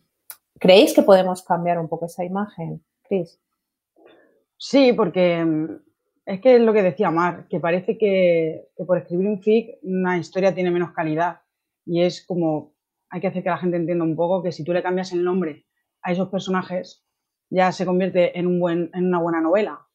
¿creéis 0.58 0.94
que 0.94 1.01
podemos 1.01 1.42
cambiar 1.44 1.80
un 1.80 1.89
poco 1.89 2.06
esa 2.06 2.24
imagen, 2.24 2.82
Cris? 3.04 3.38
Sí, 4.56 4.94
porque 4.94 5.39
em, 5.39 5.80
es 6.30 6.42
que 6.42 6.56
es 6.58 6.62
lo 6.62 6.74
que 6.74 6.84
decía 6.84 7.10
Mar, 7.10 7.48
que 7.50 7.60
parece 7.60 7.98
que, 7.98 8.68
por 8.86 9.00
escribir 9.00 9.28
un 9.28 9.42
fic 9.42 9.80
una 9.82 10.20
historia 10.20 10.54
tiene 10.54 10.70
menos 10.70 10.92
calidad. 10.92 11.42
Y 11.88 12.04
es 12.04 12.24
como, 12.24 12.76
hay 13.10 13.20
que 13.20 13.28
hacer 13.28 13.42
que 13.42 13.50
la 13.50 13.58
gente 13.58 13.78
entienda 13.78 14.06
un 14.06 14.16
poco 14.16 14.44
que 14.44 14.52
si 14.52 14.64
tú 14.64 14.72
le 14.72 14.84
cambias 14.84 15.12
el 15.12 15.24
nombre 15.24 15.66
a 16.04 16.12
esos 16.12 16.30
personajes, 16.30 17.04
ya 17.50 17.72
se 17.72 17.84
convierte 17.84 18.38
en, 18.38 18.46
un 18.46 18.60
buen, 18.60 18.92
en 18.94 19.08
una 19.08 19.20
buena 19.20 19.42
novela. 19.42 19.88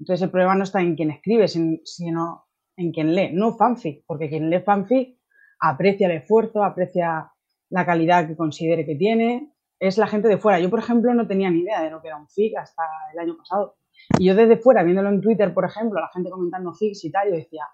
Entonces 0.00 0.22
el 0.22 0.30
problema 0.30 0.54
no 0.54 0.64
está 0.64 0.80
en 0.80 0.96
quien 0.96 1.10
escribe, 1.10 1.46
sino 1.46 2.46
en 2.76 2.92
quien 2.92 3.14
lee, 3.14 3.30
no 3.34 3.52
fanfic, 3.58 4.02
porque 4.06 4.30
quien 4.30 4.48
lee 4.48 4.60
fanfic 4.60 5.18
aprecia 5.60 6.06
el 6.06 6.16
esfuerzo, 6.22 6.64
aprecia 6.64 7.30
la 7.68 7.84
calidad 7.84 8.26
que 8.26 8.36
considere 8.36 8.86
que 8.86 8.96
tiene, 8.96 9.52
es 9.78 9.98
la 9.98 10.06
gente 10.06 10.28
de 10.28 10.38
fuera. 10.38 10.58
Yo, 10.58 10.70
por 10.70 10.78
ejemplo, 10.78 11.12
no 11.12 11.26
tenía 11.26 11.50
ni 11.50 11.60
idea 11.60 11.82
de 11.82 11.90
lo 11.90 12.00
que 12.00 12.08
era 12.08 12.16
un 12.16 12.28
fic 12.28 12.56
hasta 12.56 12.82
el 13.12 13.18
año 13.18 13.36
pasado. 13.36 13.76
Y 14.16 14.26
yo 14.26 14.34
desde 14.34 14.56
fuera, 14.56 14.82
viéndolo 14.82 15.08
en 15.08 15.20
Twitter, 15.20 15.52
por 15.52 15.64
ejemplo, 15.64 16.00
la 16.00 16.08
gente 16.08 16.30
comentando 16.30 16.72
fics 16.72 17.04
y 17.04 17.10
tal, 17.10 17.28
yo 17.28 17.34
decía, 17.36 17.64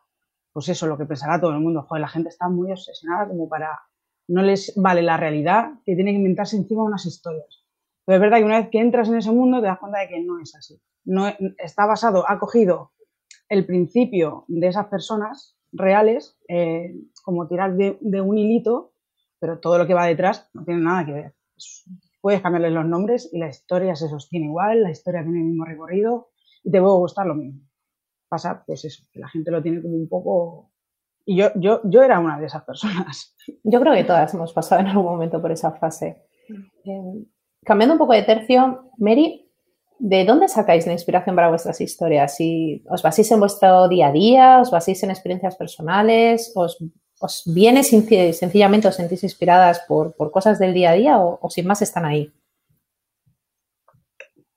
pues 0.52 0.68
eso, 0.68 0.86
lo 0.86 0.98
que 0.98 1.06
pensará 1.06 1.40
todo 1.40 1.52
el 1.52 1.60
mundo, 1.60 1.82
joder, 1.82 2.00
la 2.00 2.08
gente 2.08 2.28
está 2.28 2.48
muy 2.48 2.70
obsesionada 2.70 3.28
como 3.28 3.48
para, 3.48 3.78
no 4.28 4.42
les 4.42 4.72
vale 4.76 5.02
la 5.02 5.16
realidad, 5.16 5.72
que 5.84 5.94
tiene 5.94 6.12
que 6.12 6.18
inventarse 6.18 6.56
encima 6.56 6.82
unas 6.82 7.06
historias. 7.06 7.64
Pero 8.04 8.16
es 8.16 8.20
verdad 8.22 8.38
que 8.38 8.44
una 8.44 8.60
vez 8.60 8.70
que 8.70 8.80
entras 8.80 9.08
en 9.08 9.16
ese 9.16 9.30
mundo 9.30 9.60
te 9.60 9.66
das 9.66 9.78
cuenta 9.78 10.00
de 10.00 10.08
que 10.08 10.20
no 10.20 10.40
es 10.40 10.54
así. 10.54 10.80
No, 11.04 11.28
está 11.58 11.86
basado, 11.86 12.24
ha 12.28 12.38
cogido 12.38 12.92
el 13.48 13.66
principio 13.66 14.44
de 14.48 14.68
esas 14.68 14.86
personas 14.86 15.56
reales, 15.72 16.38
eh, 16.48 16.94
como 17.22 17.46
tirar 17.46 17.76
de, 17.76 18.20
un 18.20 18.38
hilito, 18.38 18.92
pero 19.38 19.60
todo 19.60 19.78
lo 19.78 19.86
que 19.86 19.94
va 19.94 20.06
detrás 20.06 20.48
no 20.54 20.64
tiene 20.64 20.80
nada 20.80 21.04
que 21.04 21.12
ver. 21.12 21.34
Puedes 22.20 22.40
cambiarles 22.40 22.72
los 22.72 22.86
nombres 22.86 23.28
y 23.32 23.38
la 23.38 23.48
historia 23.48 23.94
se 23.94 24.08
sostiene 24.08 24.46
igual, 24.46 24.82
la 24.82 24.90
historia 24.90 25.22
tiene 25.22 25.38
el 25.40 25.46
mismo 25.46 25.64
recorrido 25.64 26.28
y 26.62 26.70
te 26.70 26.80
puede 26.80 26.96
gustar 26.96 27.26
lo 27.26 27.34
mismo. 27.34 27.60
Pasa, 28.28 28.62
pues 28.66 28.84
eso, 28.84 29.04
que 29.12 29.20
la 29.20 29.28
gente 29.28 29.50
lo 29.50 29.62
tiene 29.62 29.82
como 29.82 29.94
un 29.94 30.08
poco... 30.08 30.72
Y 31.24 31.36
yo, 31.36 31.48
yo, 31.56 31.80
yo 31.84 32.02
era 32.02 32.18
una 32.18 32.38
de 32.38 32.46
esas 32.46 32.64
personas. 32.64 33.34
Yo 33.62 33.80
creo 33.80 33.94
que 33.94 34.04
todas 34.04 34.32
hemos 34.34 34.52
pasado 34.52 34.80
en 34.82 34.88
algún 34.88 35.04
momento 35.04 35.40
por 35.40 35.52
esa 35.52 35.72
fase. 35.72 36.24
Eh, 36.84 37.24
cambiando 37.64 37.94
un 37.94 37.98
poco 37.98 38.12
de 38.12 38.22
tercio, 38.22 38.90
Mary, 38.98 39.50
¿de 39.98 40.24
dónde 40.24 40.48
sacáis 40.48 40.86
la 40.86 40.92
inspiración 40.92 41.36
para 41.36 41.48
vuestras 41.48 41.80
historias? 41.80 42.36
Si 42.36 42.84
¿Os 42.88 43.02
basáis 43.02 43.30
en 43.30 43.40
vuestro 43.40 43.88
día 43.88 44.08
a 44.08 44.12
día? 44.12 44.60
¿Os 44.60 44.70
basáis 44.70 45.02
en 45.02 45.10
experiencias 45.10 45.56
personales? 45.56 46.52
¿Os, 46.54 46.78
os 47.20 47.42
viene 47.46 47.82
sencillamente, 47.84 48.88
os 48.88 48.96
sentís 48.96 49.24
inspiradas 49.24 49.80
por, 49.88 50.14
cosas 50.30 50.58
del 50.58 50.74
día 50.74 50.90
a 50.90 50.94
día 50.94 51.18
o, 51.20 51.50
sin 51.50 51.66
más 51.66 51.82
están 51.82 52.04
ahí? 52.04 52.32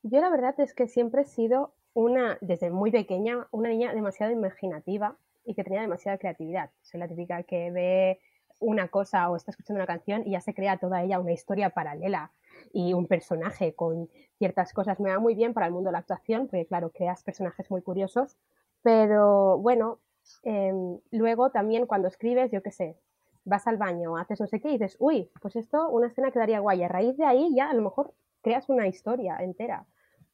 Yo 0.03 0.19
la 0.19 0.29
verdad 0.29 0.59
es 0.59 0.73
que 0.73 0.87
siempre 0.87 1.21
he 1.21 1.25
sido 1.25 1.73
una, 1.93 2.37
desde 2.41 2.71
muy 2.71 2.91
pequeña, 2.91 3.47
una 3.51 3.69
niña 3.69 3.93
demasiado 3.93 4.31
imaginativa 4.31 5.15
y 5.45 5.53
que 5.53 5.63
tenía 5.63 5.81
demasiada 5.81 6.17
creatividad. 6.17 6.71
Soy 6.81 6.99
la 6.99 7.07
típica 7.07 7.43
que 7.43 7.71
ve 7.71 8.19
una 8.59 8.87
cosa 8.87 9.29
o 9.29 9.35
está 9.35 9.51
escuchando 9.51 9.79
una 9.79 9.87
canción 9.87 10.23
y 10.25 10.31
ya 10.31 10.41
se 10.41 10.53
crea 10.53 10.77
toda 10.77 11.03
ella 11.03 11.19
una 11.19 11.33
historia 11.33 11.71
paralela 11.71 12.31
y 12.73 12.93
un 12.93 13.07
personaje 13.07 13.73
con 13.73 14.09
ciertas 14.37 14.73
cosas. 14.73 14.99
Me 14.99 15.11
va 15.11 15.19
muy 15.19 15.35
bien 15.35 15.53
para 15.53 15.65
el 15.65 15.73
mundo 15.73 15.89
de 15.89 15.93
la 15.93 15.99
actuación, 15.99 16.47
porque 16.47 16.65
claro, 16.65 16.91
creas 16.91 17.23
personajes 17.23 17.69
muy 17.69 17.81
curiosos, 17.81 18.37
pero 18.83 19.57
bueno, 19.57 19.99
em, 20.43 20.99
luego 21.11 21.51
también 21.51 21.85
cuando 21.85 22.07
escribes, 22.07 22.51
yo 22.51 22.61
qué 22.61 22.71
sé, 22.71 22.97
vas 23.45 23.67
al 23.67 23.77
baño, 23.77 24.17
haces 24.17 24.39
no 24.39 24.47
sé 24.47 24.59
qué 24.59 24.69
y 24.69 24.73
dices, 24.73 24.95
uy, 24.99 25.29
pues 25.41 25.55
esto, 25.55 25.89
una 25.89 26.07
escena 26.07 26.31
quedaría 26.31 26.59
guay. 26.59 26.83
A 26.83 26.87
raíz 26.87 27.17
de 27.17 27.25
ahí 27.25 27.53
ya 27.55 27.69
a 27.69 27.73
lo 27.73 27.81
mejor 27.81 28.13
creas 28.41 28.69
una 28.69 28.87
historia 28.87 29.37
entera. 29.39 29.85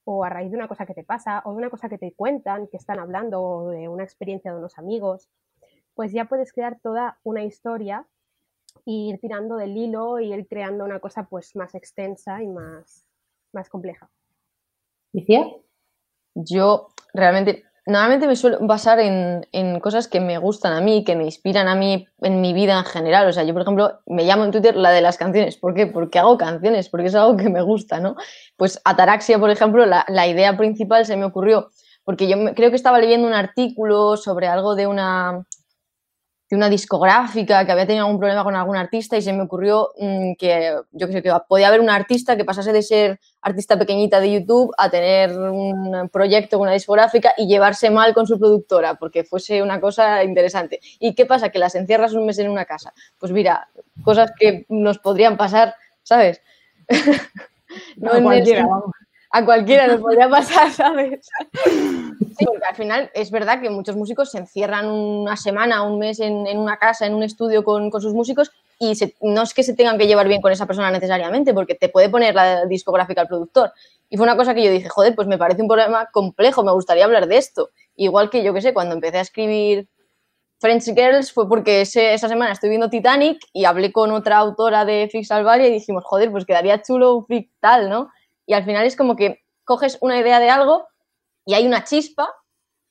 O 0.04 0.24
a 0.24 0.30
raíz 0.30 0.51
de 0.51 0.58
una 0.58 0.70
cosa 0.70 0.86
que 0.86 0.94
te 0.94 1.04
pasa, 1.04 1.42
o 1.46 1.51
de 1.51 1.58
una 1.58 1.70
cosa 1.70 1.89
que 1.89 1.98
te 1.98 2.13
cuentan, 2.13 2.68
que 2.68 2.77
están 2.77 3.00
hablando, 3.00 3.42
o 3.42 3.70
de 3.70 3.89
una 3.89 4.04
experiencia 4.04 4.51
de 4.51 4.58
unos 4.58 4.77
amigos, 4.77 5.30
pues 5.96 6.13
ya 6.13 6.25
puedes 6.25 6.54
crear 6.54 6.80
toda 6.80 7.20
una 7.24 7.44
historia 7.44 8.08
y 8.86 9.10
ir 9.10 9.20
tirando 9.20 9.58
del 9.58 9.75
hilo 9.75 10.20
y 10.20 10.34
ir 10.34 10.48
creando 10.48 10.86
una 10.86 11.00
cosa 11.00 11.24
pues 11.24 11.56
más 11.56 11.75
extensa 11.75 12.42
y 12.42 12.48
más, 12.48 13.06
más 13.51 13.68
compleja. 13.70 14.10
¿Licia? 15.12 15.46
Yo 16.36 16.89
realmente, 17.13 17.63
normalmente 17.88 18.27
me 18.27 18.36
suelo 18.36 18.60
basar 18.62 19.00
en, 19.00 19.48
en, 19.51 19.79
cosas 19.79 20.08
que 20.08 20.20
me 20.20 20.38
gustan 20.38 20.74
a 20.74 20.82
mí, 20.82 21.03
que 21.03 21.15
me 21.15 21.24
inspiran 21.24 21.67
a 21.67 21.75
mí 21.75 22.08
en 22.22 22.41
mi 22.41 22.53
vida 22.53 22.77
en 22.77 22.86
general. 22.86 23.27
O 23.27 23.34
sea, 23.34 23.44
yo, 23.44 23.53
por 23.53 23.63
ejemplo, 23.63 24.00
me 24.06 24.25
llamo 24.25 24.44
en 24.44 24.51
Twitter 24.51 24.75
la 24.75 24.91
de 24.91 25.01
las 25.01 25.17
canciones. 25.17 25.58
¿Por 25.58 25.74
qué? 25.74 25.88
Porque 25.88 26.20
hago 26.20 26.38
canciones, 26.38 26.89
porque 26.89 27.08
es 27.08 27.15
algo 27.15 27.38
que 27.38 27.50
me 27.50 27.62
gusta, 27.62 28.00
¿no? 28.00 28.15
Pues 28.58 28.79
Ataraxia, 28.86 29.39
por 29.39 29.50
ejemplo, 29.50 29.86
la, 29.86 30.06
la 30.08 30.27
idea 30.27 30.56
principal 30.58 31.06
se 31.06 31.17
me 31.17 31.25
ocurrió 31.25 31.70
porque 32.08 32.29
yo 32.29 32.38
creo 32.56 32.70
que 32.70 32.77
estaba 32.77 33.00
leyendo 33.00 33.27
un 33.27 33.34
artículo 33.34 34.15
sobre 34.15 34.48
algo 34.48 34.75
de 34.75 34.88
una 34.88 35.46
de 36.50 36.56
una 36.56 36.70
discográfica 36.70 37.66
que 37.66 37.72
había 37.72 37.86
tenido 37.86 38.06
algún 38.06 38.20
problema 38.20 38.44
con 38.44 38.56
algún 38.56 38.77
artista 38.77 39.18
y 39.18 39.22
se 39.22 39.34
me 39.34 39.44
ocurrió 39.44 39.89
mm, 40.00 40.34
que 40.38 40.75
yo 40.92 41.08
que 41.08 41.13
sé 41.13 41.22
que 41.22 41.32
podía 41.48 41.68
haber 41.68 41.82
un 41.82 41.89
artista 41.89 42.38
que 42.38 42.46
pasase 42.46 42.72
de 42.72 42.82
ser 42.82 43.20
artista 43.42 43.77
pequeñita 43.77 44.20
de 44.20 44.32
YouTube 44.32 44.74
a 44.77 44.89
tener 44.89 45.38
un 45.38 46.10
proyecto 46.12 46.58
con 46.58 46.68
una 46.68 46.74
discográfica 46.74 47.34
y 47.38 47.48
llevarse 47.48 47.89
mal 47.89 48.13
con 48.13 48.27
su 48.27 48.39
productora 48.39 48.96
porque 48.96 49.24
fuese 49.24 49.62
una 49.62 49.82
cosa 49.82 50.24
interesante. 50.24 50.80
¿Y 51.00 51.16
qué 51.16 51.25
pasa? 51.25 51.50
Que 51.50 51.60
las 51.60 51.75
encierras 51.75 52.13
un 52.13 52.25
mes 52.25 52.39
en 52.39 52.50
una 52.50 52.66
casa. 52.66 52.94
Pues 53.18 53.32
mira, 53.32 53.68
cosas 54.04 54.32
que 54.39 54.66
nos 54.70 55.00
podrían 55.00 55.36
pasar, 55.38 55.75
¿sabes? 56.04 56.42
no, 57.98 58.24
cualquiera, 58.24 58.66
a 59.38 59.46
cualquiera 59.46 59.88
nos 59.88 60.01
podría 60.01 60.29
pasar, 60.29 60.72
¿sabes? 60.72 61.29
Sí, 61.65 62.46
porque 62.46 62.65
al 62.70 62.75
final 62.75 63.12
es 63.13 63.32
verdad 63.32 63.62
que 63.62 63.70
muchos 63.70 63.96
músicos 63.96 64.32
se 64.32 64.39
encierran 64.39 64.88
una 64.88 65.38
semana, 65.38 65.84
un 65.84 66.00
mes 66.00 66.20
en, 66.20 66.46
una 66.58 66.77
casa, 66.77 67.06
en 67.06 67.13
un 67.13 67.24
estudio 67.24 67.63
con, 67.63 67.91
sus 67.91 68.13
músicos 68.13 68.51
y 68.79 68.94
no 69.22 69.41
es 69.41 69.53
que 69.53 69.63
se 69.63 69.74
tengan 69.74 69.98
que 69.98 70.08
llevar 70.08 70.27
bien 70.27 70.41
con 70.41 70.51
esa 70.51 70.67
persona 70.67 70.91
necesariamente, 70.91 71.53
porque 71.53 71.75
te 71.75 71.89
puede 71.89 72.10
poner 72.10 72.36
la 72.36 72.65
discográfica 72.65 73.22
al 73.22 73.27
productor. 73.27 73.72
Y 74.10 74.17
fue 74.17 74.24
una 74.24 74.38
cosa 74.38 74.53
que 74.53 74.63
yo 74.63 74.72
dije, 74.72 74.88
joder, 74.88 75.15
pues 75.15 75.27
me 75.27 75.38
parece 75.38 75.62
un 75.62 75.67
problema 75.67 76.08
complejo, 76.12 76.63
me 76.63 76.72
gustaría 76.72 77.06
hablar 77.06 77.27
de 77.27 77.38
esto. 77.38 77.72
Igual 77.96 78.29
que 78.29 78.44
yo 78.44 78.53
que 78.53 78.62
sé, 78.62 78.74
cuando 78.74 78.94
empecé 78.94 79.17
a 79.17 79.22
escribir 79.22 79.88
French 80.60 80.86
Girls 80.86 81.32
fue 81.32 81.48
porque 81.48 81.82
esa 81.82 82.27
semana 82.27 82.51
estoy 82.51 82.70
viendo 82.70 82.89
Titanic 82.89 83.39
y 83.53 83.65
hablé 83.65 83.91
con 83.91 84.12
otra 84.12 84.38
autora 84.38 84.86
de 84.86 85.10
Fix 85.12 85.32
Alvaria 85.32 85.67
y 85.67 85.74
dijimos, 85.74 86.03
joder, 86.06 86.32
pues 86.32 86.46
quedaría 86.46 86.82
chulo 86.82 87.15
un 87.15 87.25
fic 87.25 87.50
tal, 87.60 87.89
¿no? 87.89 88.10
Y 88.48 88.54
al 88.54 88.66
final 88.66 88.86
es 88.86 88.96
como 88.96 89.16
que 89.16 89.44
coges 89.63 90.00
una 90.01 90.18
idea 90.20 90.39
de 90.39 90.50
algo 90.50 90.88
y 91.46 91.54
hay 91.54 91.68
una 91.68 91.84
chispa 91.84 92.34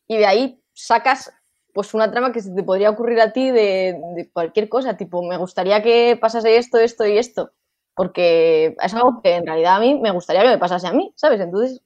y 0.06 0.18
de 0.18 0.26
ahí 0.26 0.62
sacas 0.72 1.32
pues 1.72 1.92
una 1.94 2.10
trama 2.10 2.32
que 2.32 2.40
se 2.40 2.54
te 2.54 2.62
podría 2.62 2.90
ocurrir 2.90 3.20
a 3.20 3.32
ti 3.32 3.50
de, 3.50 4.30
cualquier 4.32 4.68
cosa, 4.68 4.96
tipo, 4.96 5.22
me 5.22 5.36
gustaría 5.36 5.82
que 5.82 6.16
pasase 6.18 6.56
esto, 6.56 6.78
esto 6.78 7.06
y 7.06 7.18
esto, 7.18 7.52
porque 7.94 8.74
es 8.80 8.94
algo 8.94 9.20
que 9.22 9.34
en 9.34 9.46
realidad 9.46 9.76
a 9.76 9.80
mí 9.80 9.98
me 10.00 10.10
gustaría 10.10 10.42
que 10.42 10.48
me 10.48 10.58
pasase 10.58 10.86
a 10.86 10.92
mí, 10.92 11.12
¿sabes? 11.16 11.38
Entonces, 11.40 11.82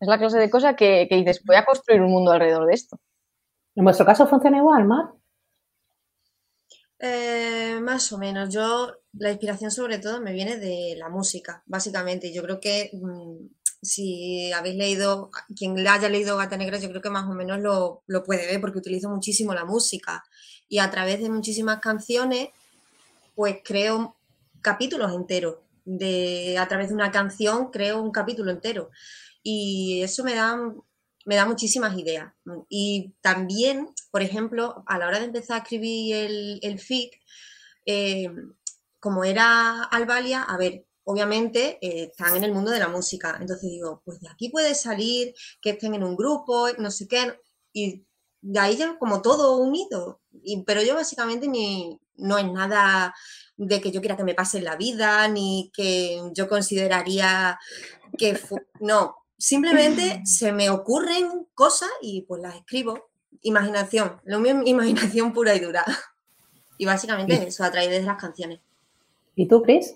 es 0.00 0.08
la 0.08 0.18
clase 0.18 0.38
de 0.38 0.50
cosa 0.50 0.76
que, 0.76 1.06
que 1.08 1.16
dices, 1.16 1.42
voy 1.44 1.56
a 1.56 1.64
construir 1.64 2.02
un 2.02 2.10
mundo 2.10 2.32
alrededor 2.32 2.66
de 2.66 2.74
esto. 2.74 2.98
¿En 3.74 3.84
vuestro 3.84 4.04
caso 4.04 4.26
funciona 4.26 4.58
igual, 4.58 4.84
Mar? 4.84 5.06
Eh, 6.98 7.78
más 7.80 8.12
o 8.12 8.18
menos. 8.18 8.52
Yo, 8.52 8.92
la 9.12 9.30
inspiración 9.30 9.70
sobre 9.70 9.98
todo 9.98 10.20
me 10.20 10.32
viene 10.32 10.56
de 10.56 10.94
la 10.96 11.08
música, 11.08 11.62
básicamente. 11.66 12.32
Yo 12.32 12.42
creo 12.42 12.60
que 12.60 12.90
mm, 12.92 13.46
si 13.82 14.52
habéis 14.52 14.76
leído, 14.76 15.30
quien 15.56 15.76
le 15.76 15.88
haya 15.88 16.08
leído 16.08 16.36
Gata 16.36 16.56
Negra, 16.56 16.78
yo 16.78 16.88
creo 16.90 17.02
que 17.02 17.10
más 17.10 17.28
o 17.28 17.34
menos 17.34 17.60
lo, 17.60 18.02
puede 18.24 18.46
ver 18.46 18.60
porque 18.60 18.78
utilizo 18.78 19.08
muchísimo 19.08 19.54
la 19.54 19.64
música. 19.64 20.24
Y 20.68 20.78
a 20.78 20.90
través 20.90 21.20
de 21.20 21.30
muchísimas 21.30 21.80
canciones, 21.80 22.48
pues 23.34 23.58
creo 23.64 24.16
capítulos 24.60 25.12
enteros. 25.14 25.56
De, 25.84 26.58
a 26.58 26.68
través 26.68 26.88
de 26.88 26.94
una 26.94 27.10
canción 27.10 27.70
creo 27.70 28.02
un 28.02 28.10
capítulo 28.10 28.50
entero. 28.50 28.90
Y 29.42 30.02
eso 30.02 30.24
me 30.24 30.34
da 30.34 30.58
me 31.28 31.36
da 31.36 31.44
muchísimas 31.44 31.94
ideas. 31.98 32.32
Y 32.70 33.14
también, 33.20 33.90
por 34.10 34.22
ejemplo, 34.22 34.82
a 34.86 34.96
la 34.96 35.06
hora 35.06 35.18
de 35.18 35.26
empezar 35.26 35.60
a 35.60 35.62
escribir 35.62 36.16
el, 36.62 36.78
FIC, 36.80 37.20
eh, 37.84 38.30
como 38.98 39.24
era 39.24 39.84
Albalia, 39.84 40.42
a 40.42 40.56
ver, 40.56 40.86
obviamente 41.04 41.78
eh, 41.82 42.04
están 42.04 42.34
en 42.34 42.44
el 42.44 42.54
mundo 42.54 42.70
de 42.70 42.78
la 42.78 42.88
música. 42.88 43.36
Entonces 43.38 43.68
digo, 43.68 44.00
pues 44.06 44.20
de 44.20 44.28
aquí 44.30 44.48
puede 44.48 44.74
salir 44.74 45.34
que 45.60 45.70
estén 45.70 45.94
en 45.94 46.02
un 46.02 46.16
grupo, 46.16 46.68
no 46.78 46.90
sé 46.90 47.06
qué, 47.06 47.38
y 47.74 48.06
de 48.40 48.58
ahí 48.58 48.78
ya 48.78 48.96
como 48.98 49.20
todo 49.20 49.58
unido. 49.58 50.22
Pero 50.66 50.82
yo 50.82 50.94
básicamente 50.94 51.46
ni, 51.46 52.00
no 52.14 52.38
es 52.38 52.50
nada 52.50 53.14
de 53.54 53.82
que 53.82 53.90
yo 53.90 54.00
quiera 54.00 54.16
que 54.16 54.24
me 54.24 54.34
pase 54.34 54.58
en 54.58 54.64
la 54.64 54.76
vida, 54.76 55.28
ni 55.28 55.70
que 55.74 56.22
yo 56.32 56.48
consideraría 56.48 57.58
que... 58.16 58.40
No, 58.80 59.14
simplemente 59.38 60.20
se 60.24 60.52
me 60.52 60.68
ocurren 60.68 61.46
cosas 61.54 61.88
y 62.02 62.22
pues 62.22 62.42
las 62.42 62.56
escribo. 62.56 63.08
Imaginación, 63.42 64.20
lo 64.24 64.40
mío 64.40 64.60
imaginación 64.64 65.32
pura 65.32 65.54
y 65.54 65.60
dura. 65.60 65.84
Y 66.76 66.86
básicamente 66.86 67.34
eso, 67.46 67.64
a 67.64 67.70
través 67.70 67.90
de 67.90 68.02
las 68.02 68.20
canciones. 68.20 68.60
¿Y 69.34 69.46
tú, 69.46 69.62
Chris? 69.62 69.94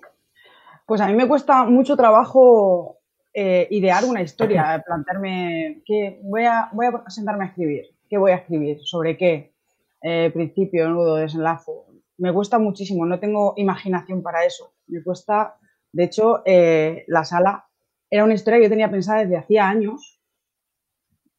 Pues 0.85 1.01
a 1.01 1.07
mí 1.07 1.13
me 1.13 1.27
cuesta 1.27 1.63
mucho 1.65 1.95
trabajo 1.95 2.97
eh, 3.33 3.67
idear 3.71 4.05
una 4.05 4.21
historia, 4.21 4.81
plantearme 4.85 5.81
que 5.85 6.19
voy 6.23 6.45
a, 6.45 6.69
voy 6.73 6.87
a 6.87 7.09
sentarme 7.09 7.45
a 7.45 7.47
escribir, 7.47 7.85
qué 8.09 8.17
voy 8.17 8.31
a 8.31 8.35
escribir, 8.35 8.79
sobre 8.83 9.17
qué, 9.17 9.53
eh, 10.01 10.29
principio, 10.33 10.89
nudo, 10.89 11.15
desenlace. 11.15 11.71
Me 12.17 12.33
cuesta 12.33 12.59
muchísimo, 12.59 13.05
no 13.05 13.19
tengo 13.19 13.53
imaginación 13.55 14.21
para 14.21 14.45
eso. 14.45 14.73
Me 14.87 15.01
cuesta, 15.01 15.55
de 15.93 16.03
hecho, 16.03 16.41
eh, 16.45 17.05
la 17.07 17.23
sala 17.23 17.65
era 18.13 18.25
una 18.25 18.35
historia 18.35 18.59
que 18.59 18.65
yo 18.65 18.69
tenía 18.69 18.91
pensada 18.91 19.21
desde 19.21 19.37
hacía 19.37 19.67
años, 19.67 20.21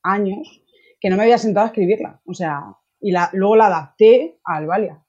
años, 0.02 0.60
que 0.98 1.08
no 1.08 1.16
me 1.16 1.22
había 1.22 1.38
sentado 1.38 1.66
a 1.66 1.68
escribirla. 1.68 2.20
O 2.26 2.34
sea, 2.34 2.64
y 3.00 3.14
luego 3.34 3.54
la 3.54 3.66
adapté 3.66 4.40
a 4.42 4.56
Albalia. 4.56 5.00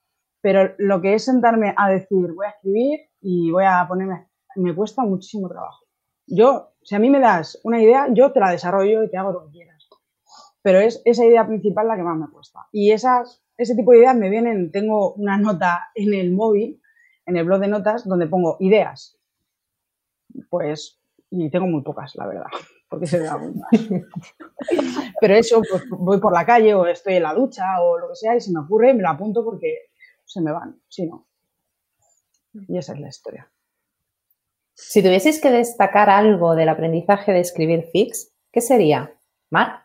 Pero 0.41 0.75
lo 0.77 1.01
que 1.01 1.15
es 1.15 1.25
sentarme 1.25 1.73
a 1.75 1.89
decir, 1.89 2.33
voy 2.35 2.45
a 2.45 2.51
escribir 2.51 2.99
y 3.19 3.49
voy 3.49 3.63
a 3.67 3.83
ponerme, 3.87 4.27
me 4.57 4.75
cuesta 4.75 5.01
muchísimo 5.01 5.49
trabajo. 5.49 5.87
Yo, 6.27 6.75
si 6.83 6.93
a 6.93 6.99
mí 6.99 7.09
me 7.09 7.19
das 7.19 7.59
una 7.63 7.81
idea, 7.81 8.09
yo 8.13 8.31
te 8.31 8.41
la 8.41 8.51
desarrollo 8.51 9.01
y 9.01 9.09
te 9.09 9.17
hago 9.17 9.31
lo 9.31 9.45
que 9.45 9.53
quieras. 9.53 9.89
Pero 10.61 10.79
es 10.79 11.01
esa 11.03 11.25
idea 11.25 11.47
principal 11.47 11.87
la 11.87 11.95
que 11.95 12.03
más 12.03 12.15
me 12.15 12.29
cuesta. 12.29 12.67
Y 12.71 12.91
esas, 12.91 13.43
ese 13.57 13.75
tipo 13.75 13.91
de 13.91 13.97
ideas 13.97 14.15
me 14.15 14.29
vienen, 14.29 14.71
tengo 14.71 15.13
una 15.13 15.39
nota 15.39 15.89
en 15.95 16.13
el 16.13 16.31
móvil, 16.31 16.79
en 17.25 17.37
el 17.37 17.45
blog 17.45 17.59
de 17.59 17.69
notas, 17.69 18.07
donde 18.07 18.27
pongo 18.27 18.57
ideas. 18.59 19.17
Pues, 20.51 21.01
y 21.35 21.49
tengo 21.49 21.67
muy 21.67 21.81
pocas, 21.81 22.15
la 22.15 22.27
verdad, 22.27 22.47
porque 22.89 23.07
se 23.07 23.19
me 23.19 23.25
da 23.25 23.37
muy 23.37 23.53
mal. 23.53 23.69
Pero 25.21 25.35
eso, 25.35 25.61
pues 25.69 25.83
voy 25.89 26.19
por 26.19 26.33
la 26.33 26.45
calle 26.45 26.73
o 26.73 26.85
estoy 26.87 27.15
en 27.15 27.23
la 27.23 27.33
ducha 27.33 27.81
o 27.81 27.97
lo 27.97 28.09
que 28.09 28.15
sea 28.15 28.35
y 28.35 28.41
se 28.41 28.51
me 28.51 28.59
ocurre, 28.59 28.93
me 28.93 29.01
lo 29.01 29.09
apunto 29.09 29.43
porque 29.43 29.89
se 30.23 30.41
me 30.41 30.51
van, 30.51 30.81
si 30.87 31.05
no. 31.05 31.27
Y 32.67 32.77
esa 32.77 32.93
es 32.93 32.99
la 32.99 33.09
historia. 33.09 33.51
Si 34.73 35.01
tuvieses 35.01 35.39
que 35.39 35.49
destacar 35.51 36.09
algo 36.09 36.55
del 36.55 36.69
aprendizaje 36.69 37.31
de 37.31 37.39
escribir 37.39 37.85
fix, 37.91 38.33
¿qué 38.51 38.61
sería? 38.61 39.13
Mar. 39.49 39.83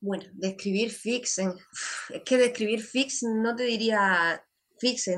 Bueno, 0.00 0.24
de 0.32 0.48
escribir 0.48 0.90
fix, 0.90 1.38
es 1.38 2.22
que 2.24 2.36
de 2.36 2.46
escribir 2.46 2.82
fix 2.82 3.22
no 3.22 3.56
te 3.56 3.64
diría 3.64 4.42
fix, 4.78 5.10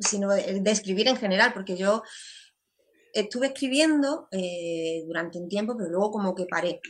sino 0.00 0.28
de, 0.30 0.70
escribir 0.70 1.08
en 1.08 1.16
general, 1.16 1.52
porque 1.52 1.76
yo 1.76 2.02
estuve 3.12 3.48
escribiendo 3.48 4.28
eh, 4.30 5.04
durante 5.06 5.38
un 5.38 5.48
tiempo, 5.48 5.76
pero 5.76 5.90
luego 5.90 6.10
como 6.10 6.34
que 6.34 6.46
paré. 6.46 6.80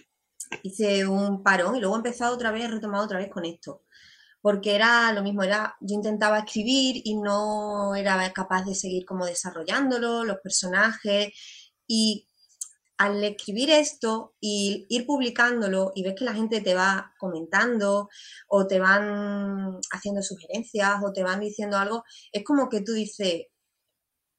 Hice 0.63 1.07
un 1.07 1.43
parón 1.43 1.77
y 1.77 1.81
luego 1.81 1.97
he 1.97 1.99
empezado 1.99 2.35
otra 2.35 2.51
vez, 2.51 2.65
he 2.65 2.69
retomado 2.69 3.05
otra 3.05 3.19
vez 3.19 3.29
con 3.31 3.45
esto 3.45 3.83
porque 4.41 4.75
era 4.77 5.13
lo 5.13 5.23
mismo, 5.23 5.43
era, 5.43 5.77
yo 5.81 5.95
intentaba 5.95 6.39
escribir 6.39 7.03
y 7.05 7.17
no 7.17 7.95
era 7.95 8.33
capaz 8.33 8.65
de 8.65 8.75
seguir 8.75 9.05
como 9.05 9.27
desarrollándolo, 9.27 10.25
los 10.25 10.39
personajes, 10.39 11.33
y 11.87 12.29
al 12.99 13.23
escribir 13.25 13.71
esto 13.71 14.35
y 14.41 14.87
ir 14.89 15.07
publicándolo 15.07 15.93
y 15.95 16.03
ves 16.03 16.15
que 16.17 16.25
la 16.25 16.35
gente 16.35 16.61
te 16.61 16.75
va 16.75 17.15
comentando 17.19 18.09
o 18.49 18.67
te 18.67 18.81
van 18.81 19.79
haciendo 19.93 20.23
sugerencias 20.23 21.01
o 21.05 21.13
te 21.13 21.23
van 21.23 21.41
diciendo 21.41 21.77
algo, 21.79 22.05
es 22.33 22.45
como 22.45 22.69
que 22.69 22.81
tú 22.83 22.93
dices, 22.93 23.45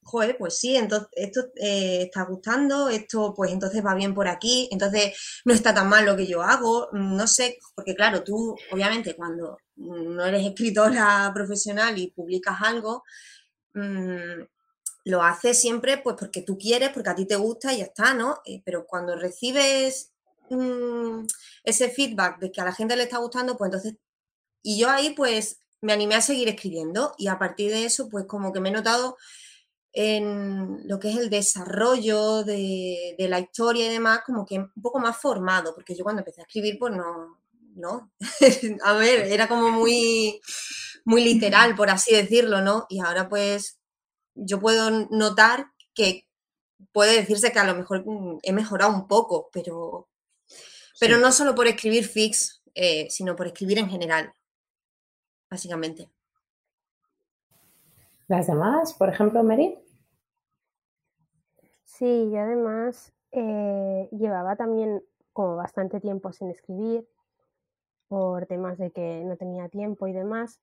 joder, 0.10 0.38
pues 0.38 0.58
sí, 0.60 0.76
entonces 0.76 1.08
esto 1.14 1.42
eh, 1.56 2.04
está 2.04 2.24
gustando, 2.24 2.90
esto 2.90 3.34
pues 3.36 3.52
entonces 3.52 3.86
va 3.86 3.94
bien 3.94 4.14
por 4.16 4.28
aquí, 4.28 4.68
entonces 4.72 5.16
no 5.46 5.54
está 5.54 5.74
tan 5.74 5.88
mal 5.88 6.06
lo 6.06 6.18
que 6.18 6.26
yo 6.26 6.42
hago, 6.42 6.90
no 6.94 7.28
sé, 7.28 7.60
porque 7.76 7.96
claro, 7.96 8.24
tú 8.24 8.56
obviamente 8.72 9.16
cuando 9.16 9.58
no 9.76 10.26
eres 10.26 10.46
escritora 10.46 11.32
profesional 11.36 11.98
y 11.98 12.12
publicas 12.12 12.58
algo, 12.62 13.04
mm, 13.76 14.44
lo 15.06 15.24
haces 15.24 15.60
siempre 15.60 16.00
pues 16.00 16.16
porque 16.20 16.42
tú 16.42 16.58
quieres, 16.58 16.90
porque 16.90 17.10
a 17.10 17.16
ti 17.16 17.26
te 17.26 17.36
gusta 17.36 17.74
y 17.74 17.80
ya 17.80 17.86
está, 17.86 18.14
¿no? 18.14 18.40
Eh, 18.46 18.62
pero 18.66 18.86
cuando 18.88 19.16
recibes 19.16 20.12
mm, 20.50 21.26
ese 21.64 21.90
feedback 21.90 22.40
de 22.40 22.52
que 22.52 22.62
a 22.62 22.66
la 22.66 22.74
gente 22.74 22.96
le 22.96 23.04
está 23.04 23.20
gustando, 23.20 23.58
pues 23.58 23.70
entonces, 23.70 23.96
y 24.64 24.80
yo 24.80 24.90
ahí 24.90 25.12
pues 25.12 25.60
me 25.82 25.94
animé 25.94 26.16
a 26.16 26.22
seguir 26.22 26.50
escribiendo 26.50 27.14
y 27.18 27.28
a 27.28 27.40
partir 27.40 27.72
de 27.72 27.86
eso 27.86 28.10
pues 28.10 28.26
como 28.26 28.52
que 28.52 28.60
me 28.60 28.70
he 28.70 28.72
notado 28.72 29.18
en 29.94 30.88
lo 30.88 31.00
que 31.00 31.10
es 31.10 31.18
el 31.18 31.30
desarrollo 31.30 32.44
de, 32.44 33.16
la 33.18 33.40
historia 33.40 33.88
y 33.88 33.90
demás, 33.90 34.22
como 34.26 34.46
que 34.46 34.60
un 34.60 34.82
poco 34.82 35.00
más 35.00 35.18
formado, 35.18 35.74
porque 35.74 35.96
yo 35.96 36.04
cuando 36.04 36.22
empecé 36.22 36.42
a 36.42 36.44
escribir, 36.44 36.78
pues 36.78 36.94
no, 36.94 37.40
no, 37.76 38.12
a 38.84 38.94
ver, 38.94 39.32
era 39.32 39.48
como 39.48 39.72
muy, 39.72 40.40
muy 41.06 41.24
literal, 41.24 41.76
por 41.76 41.90
así 41.90 42.14
decirlo, 42.14 42.62
¿no? 42.62 42.86
Y 42.90 43.00
ahora 43.00 43.30
pues 43.30 43.80
yo 44.36 44.60
puedo 44.60 45.08
notar 45.10 45.68
que 45.94 46.28
puede 46.92 47.16
decirse 47.16 47.52
que 47.52 47.60
a 47.60 47.66
lo 47.66 47.76
mejor 47.76 48.04
mm, 48.06 48.40
he 48.44 48.54
mejorado 48.54 48.94
un 48.94 49.08
poco, 49.08 49.50
pero, 49.52 50.08
pero 51.00 51.18
no 51.18 51.32
solo 51.32 51.56
por 51.56 51.68
escribir 51.68 52.08
fix, 52.08 52.62
eh, 52.76 53.08
sino 53.10 53.36
por 53.36 53.48
escribir 53.48 53.80
en 53.80 53.90
general, 53.90 54.34
básicamente. 55.50 56.10
¿Las 58.28 58.46
demás? 58.46 58.94
Por 58.94 59.10
ejemplo, 59.10 59.44
Mary. 59.44 59.76
Sí, 62.00 62.30
y 62.32 62.38
además 62.38 63.12
eh, 63.34 64.08
llevaba 64.14 64.56
también 64.56 65.04
como 65.34 65.58
bastante 65.58 66.00
tiempo 66.00 66.32
sin 66.32 66.50
escribir 66.50 67.06
por 68.08 68.46
temas 68.46 68.78
de 68.78 68.92
que 68.92 69.26
no 69.26 69.36
tenía 69.36 69.68
tiempo 69.68 70.08
y 70.08 70.14
demás. 70.14 70.62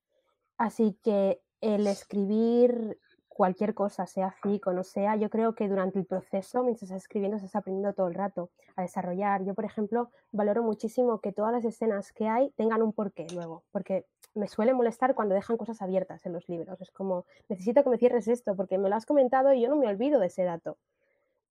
Así 0.57 0.99
que 1.05 1.43
el 1.61 1.87
escribir 1.89 2.99
cualquier 3.29 3.75
cosa, 3.75 4.07
sea 4.07 4.31
fic 4.33 4.67
o 4.67 4.73
no 4.73 4.83
sea, 4.83 5.15
yo 5.17 5.29
creo 5.29 5.55
que 5.55 5.69
durante 5.69 5.99
el 5.99 6.07
proceso, 6.07 6.63
mientras 6.63 6.85
estás 6.85 7.03
escribiendo, 7.03 7.37
estás 7.37 7.55
aprendiendo 7.55 7.93
todo 7.93 8.09
el 8.09 8.15
rato 8.15 8.49
a 8.75 8.81
desarrollar. 8.81 9.45
Yo, 9.45 9.53
por 9.53 9.67
ejemplo, 9.67 10.11
valoro 10.33 10.63
muchísimo 10.63 11.21
que 11.21 11.33
todas 11.33 11.53
las 11.53 11.67
escenas 11.67 12.15
que 12.15 12.29
hay 12.29 12.51
tengan 12.57 12.81
un 12.81 12.95
porqué 12.95 13.27
luego, 13.35 13.63
porque 13.73 14.07
me 14.35 14.49
suele 14.49 14.73
molestar 14.73 15.15
cuando 15.15 15.35
dejan 15.35 15.59
cosas 15.59 15.83
abiertas 15.83 16.25
en 16.25 16.33
los 16.33 16.49
libros. 16.49 16.81
Es 16.81 16.91
como, 16.93 17.27
necesito 17.51 17.85
que 17.85 17.91
me 17.91 17.99
cierres 17.99 18.27
esto 18.27 18.57
porque 18.57 18.79
me 18.79 18.89
lo 18.89 18.97
has 18.97 19.05
comentado 19.05 19.53
y 19.53 19.61
yo 19.61 19.69
no 19.69 19.77
me 19.77 19.87
olvido 19.87 20.19
de 20.19 20.29
ese 20.29 20.45
dato. 20.45 20.79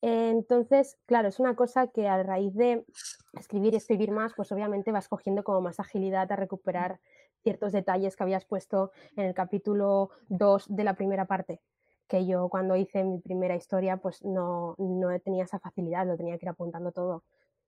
Entonces, 0.01 0.97
claro, 1.05 1.29
es 1.29 1.39
una 1.39 1.55
cosa 1.55 1.88
que 1.88 2.08
a 2.08 2.21
raíz 2.21 2.53
de 2.53 2.86
escribir 3.34 3.73
y 3.73 3.77
escribir 3.77 4.12
más, 4.12 4.34
pues 4.36 4.51
obviamente 4.51 4.91
vas 4.91 5.08
cogiendo 5.08 5.43
como 5.43 5.62
más 5.62 5.79
agilidad 5.79 6.31
a 6.31 6.36
recuperar 6.36 6.99
ciertos 7.41 7.71
detalles 7.71 8.15
que 8.15 8.23
habías 8.23 8.45
puesto 8.45 8.91
en 9.15 9.25
el 9.25 9.34
capítulo 9.34 10.10
2 10.29 10.65
de 10.67 10.84
la 10.84 10.95
primera 10.95 11.25
parte, 11.25 11.62
que 12.08 12.25
yo 12.25 12.49
cuando 12.49 12.75
hice 12.75 13.03
mi 13.03 13.19
primera 13.19 13.55
historia 13.55 13.97
pues 13.97 14.23
no, 14.23 14.75
no 14.77 15.19
tenía 15.19 15.43
esa 15.43 15.60
facilidad, 15.60 16.05
lo 16.05 16.17
tenía 16.17 16.38
que 16.38 16.45
ir 16.45 16.49
apuntando 16.49 16.91
todo. 16.91 17.23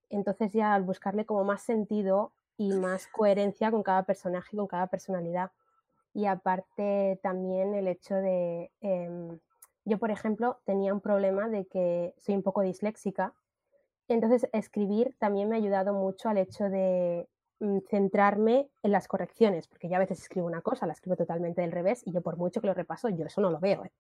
Entonces 0.09 0.53
ya 0.53 0.73
al 0.73 0.83
buscarle 0.83 1.25
como 1.25 1.43
más 1.43 1.61
sentido 1.61 2.33
y 2.57 2.73
más 2.73 3.07
coherencia 3.07 3.71
con 3.71 3.83
cada 3.83 4.03
personaje, 4.03 4.57
con 4.57 4.67
cada 4.67 4.87
personalidad. 4.87 5.51
Y 6.13 6.25
aparte 6.25 7.19
también 7.21 7.75
el 7.75 7.87
hecho 7.87 8.15
de, 8.15 8.71
em, 8.81 9.39
yo 9.88 9.97
por 9.97 10.12
ejemplo 10.12 10.60
tenía 10.65 10.93
un 10.93 11.00
problema 11.00 11.47
de 11.47 11.65
que 11.65 12.13
soy 12.17 12.36
un 12.36 12.43
poco 12.43 12.62
disléxica, 12.62 13.34
entonces 14.10 14.50
escribir 14.52 15.15
también 15.17 15.47
me 15.47 15.56
ha 15.56 15.60
ayudado 15.60 15.93
mucho 15.93 16.28
al 16.30 16.38
hecho 16.38 16.65
de 16.65 17.28
mm, 17.60 17.80
centrarme 17.89 18.69
en 18.84 18.91
las 18.91 19.08
correcciones, 19.08 19.67
porque 19.67 19.88
yo 19.89 19.95
a 19.95 20.00
veces 20.00 20.19
escribo 20.19 20.45
una 20.45 20.62
cosa, 20.62 20.88
la 20.88 20.93
escribo 20.93 21.15
totalmente 21.15 21.62
del 21.62 21.71
revés 21.71 22.02
y 22.06 22.12
yo 22.12 22.21
por 22.21 22.38
mucho 22.38 22.60
que 22.60 22.67
lo 22.67 22.73
repaso, 22.73 23.08
yo 23.10 23.26
eso 23.26 23.39
no 23.39 23.50
lo 23.50 23.60
veo. 23.60 23.86
¿eh? 23.86 23.91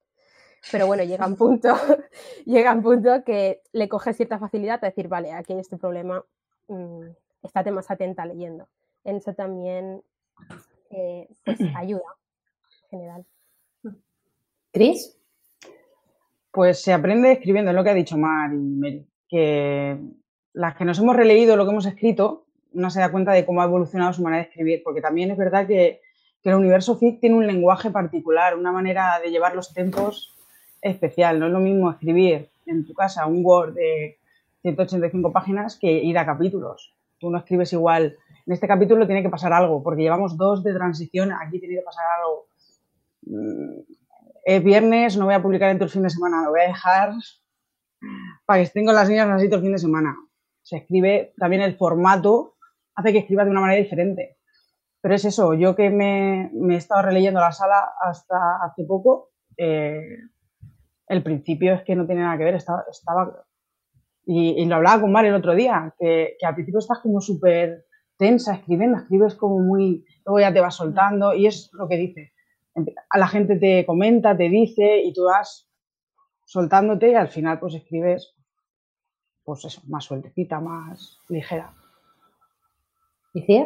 Pero 0.71 0.87
bueno, 0.87 1.03
llega 1.03 1.25
un 1.25 1.35
punto, 1.35 1.69
llega 2.45 2.73
un 2.73 2.83
punto 2.83 3.23
que 3.23 3.61
le 3.71 3.87
coge 3.87 4.13
cierta 4.13 4.39
facilidad 4.39 4.79
a 4.83 4.87
decir, 4.87 5.07
vale, 5.07 5.31
aquí 5.31 5.53
hay 5.53 5.59
este 5.59 5.77
problema, 5.77 6.23
mm, 6.67 7.03
estate 7.43 7.71
más 7.71 7.89
atenta 7.89 8.25
leyendo. 8.25 8.67
En 9.05 9.17
eso 9.17 9.33
también 9.33 10.03
eh, 10.89 11.29
pues 11.45 11.59
ayuda 11.77 12.17
en 12.83 12.89
general. 12.89 13.25
Cris. 14.73 15.16
Pues 16.57 16.81
se 16.81 16.91
aprende 16.91 17.33
escribiendo, 17.33 17.69
es 17.69 17.75
lo 17.75 17.83
que 17.83 17.91
ha 17.91 17.93
dicho 17.93 18.17
Mar 18.17 18.51
y 18.51 18.57
Mary, 18.57 19.07
que 19.29 19.95
las 20.53 20.75
que 20.75 20.85
nos 20.85 20.97
hemos 20.97 21.15
releído 21.15 21.55
lo 21.55 21.65
que 21.65 21.69
hemos 21.69 21.85
escrito, 21.85 22.47
no 22.73 22.89
se 22.89 22.99
da 22.99 23.11
cuenta 23.11 23.31
de 23.31 23.45
cómo 23.45 23.61
ha 23.61 23.65
evolucionado 23.65 24.11
su 24.11 24.23
manera 24.23 24.41
de 24.41 24.49
escribir, 24.49 24.81
porque 24.83 24.99
también 24.99 25.29
es 25.29 25.37
verdad 25.37 25.67
que, 25.67 26.01
que 26.41 26.49
el 26.49 26.55
universo 26.55 26.97
FIC 26.97 27.19
tiene 27.19 27.35
un 27.35 27.45
lenguaje 27.45 27.91
particular, 27.91 28.57
una 28.57 28.71
manera 28.71 29.19
de 29.23 29.29
llevar 29.29 29.55
los 29.55 29.71
tempos 29.71 30.33
especial. 30.81 31.39
No 31.39 31.45
es 31.45 31.51
lo 31.51 31.59
mismo 31.59 31.91
escribir 31.91 32.49
en 32.65 32.87
tu 32.87 32.95
casa 32.95 33.27
un 33.27 33.45
Word 33.45 33.75
de 33.75 34.17
185 34.63 35.31
páginas 35.31 35.77
que 35.79 35.91
ir 35.91 36.17
a 36.17 36.25
capítulos 36.25 36.97
tú 37.19 37.29
no 37.29 37.37
escribes 37.37 37.71
igual. 37.73 38.17
En 38.47 38.53
este 38.53 38.67
capítulo 38.67 39.05
tiene 39.05 39.21
que 39.21 39.29
pasar 39.29 39.53
algo, 39.53 39.83
porque 39.83 40.01
llevamos 40.01 40.37
dos 40.37 40.63
de 40.63 40.73
transición, 40.73 41.31
aquí 41.31 41.59
tiene 41.59 41.75
que 41.75 41.81
pasar 41.81 42.05
algo. 42.17 42.47
Es 44.47 44.63
viernes, 44.63 45.17
no 45.17 45.25
voy 45.25 45.33
a 45.33 45.41
publicar 45.41 45.69
en 45.71 45.81
el 45.81 45.89
fin 45.89 46.03
de 46.03 46.09
semana, 46.09 46.41
lo 46.41 46.51
voy 46.51 46.61
a 46.61 46.67
dejar 46.67 47.11
para 48.45 48.59
que 48.59 48.63
estén 48.63 48.85
con 48.85 48.95
las 48.95 49.09
niñas 49.09 49.27
así 49.27 49.47
todo 49.47 49.57
el 49.57 49.63
fin 49.63 49.73
de 49.73 49.77
semana. 49.77 50.15
Se 50.61 50.77
escribe 50.77 51.33
también 51.37 51.63
el 51.63 51.75
formato, 51.75 52.55
hace 52.95 53.11
que 53.11 53.17
escriba 53.19 53.43
de 53.43 53.51
una 53.51 53.59
manera 53.59 53.83
diferente. 53.83 54.37
Pero 55.01 55.15
es 55.15 55.25
eso, 55.25 55.53
yo 55.53 55.75
que 55.75 55.89
me, 55.89 56.49
he 56.73 56.77
estado 56.77 57.01
releyendo 57.01 57.41
la 57.41 57.51
sala 57.51 57.91
hasta 57.99 58.63
hace 58.63 58.85
poco, 58.85 59.31
eh, 59.57 59.99
el 61.07 61.23
principio 61.23 61.73
es 61.73 61.83
que 61.83 61.97
no 61.97 62.05
tiene 62.05 62.21
nada 62.21 62.37
que 62.37 62.45
ver, 62.45 62.55
estaba, 62.55 62.85
estaba 62.89 63.43
y, 64.25 64.63
lo 64.63 64.75
hablaba 64.75 65.01
con 65.01 65.11
Mario 65.11 65.31
el 65.31 65.41
otro 65.41 65.55
día, 65.55 65.93
que, 65.99 66.37
al 66.41 66.55
principio 66.55 66.79
estás 66.79 66.99
como 66.99 67.19
súper 67.19 67.83
tensa 68.17 68.55
escribiendo, 68.55 68.97
escribes 68.97 69.35
como 69.35 69.59
muy, 69.59 70.05
luego 70.25 70.39
ya 70.39 70.53
te 70.53 70.61
vas 70.61 70.75
soltando 70.75 71.33
y 71.33 71.47
es 71.47 71.69
lo 71.73 71.89
que 71.89 71.97
dice. 71.97 72.31
A 73.09 73.17
la 73.17 73.27
gente 73.27 73.57
te 73.57 73.85
comenta, 73.85 74.37
te 74.37 74.49
dice 74.49 75.01
y 75.03 75.13
tú 75.13 75.25
vas 75.25 75.67
soltándote 76.45 77.11
y 77.11 77.15
al 77.15 77.29
final 77.29 77.59
pues 77.59 77.73
escribes 77.75 78.33
pues 79.43 79.63
eso, 79.65 79.81
más 79.87 80.03
sueltecita, 80.03 80.59
más 80.59 81.19
ligera. 81.29 81.73
¿Y? 83.33 83.65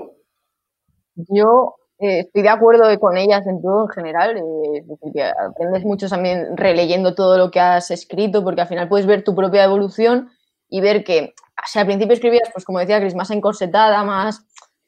Yo 1.16 1.76
eh, 2.00 2.20
estoy 2.20 2.44
de 2.44 2.50
acuerdo 2.50 3.00
con 3.00 3.18
ellas 3.18 3.46
en 3.48 3.62
todo 3.62 3.84
en 3.86 3.90
general. 3.90 4.38
eh, 4.38 4.84
que 5.14 5.24
aprendes 5.24 5.84
mucho 5.84 6.08
también 6.08 6.56
releyendo 6.56 7.16
todo 7.16 7.38
lo 7.38 7.52
que 7.52 7.60
has 7.60 7.92
escrito, 7.92 8.44
porque 8.44 8.62
al 8.62 8.68
final 8.68 8.90
puedes 8.90 9.08
ver 9.08 9.24
tu 9.24 9.36
propia 9.36 9.64
evolución 9.64 10.30
y 10.70 10.82
ver 10.82 11.04
que, 11.04 11.34
o 11.36 11.68
sea, 11.68 11.82
al 11.82 11.88
principio 11.88 12.14
escribías, 12.14 12.50
pues 12.54 12.66
como 12.66 12.80
decía 12.80 13.00
Chris, 13.00 13.16
más 13.16 13.32
encorsetada, 13.32 14.04
más 14.04 14.46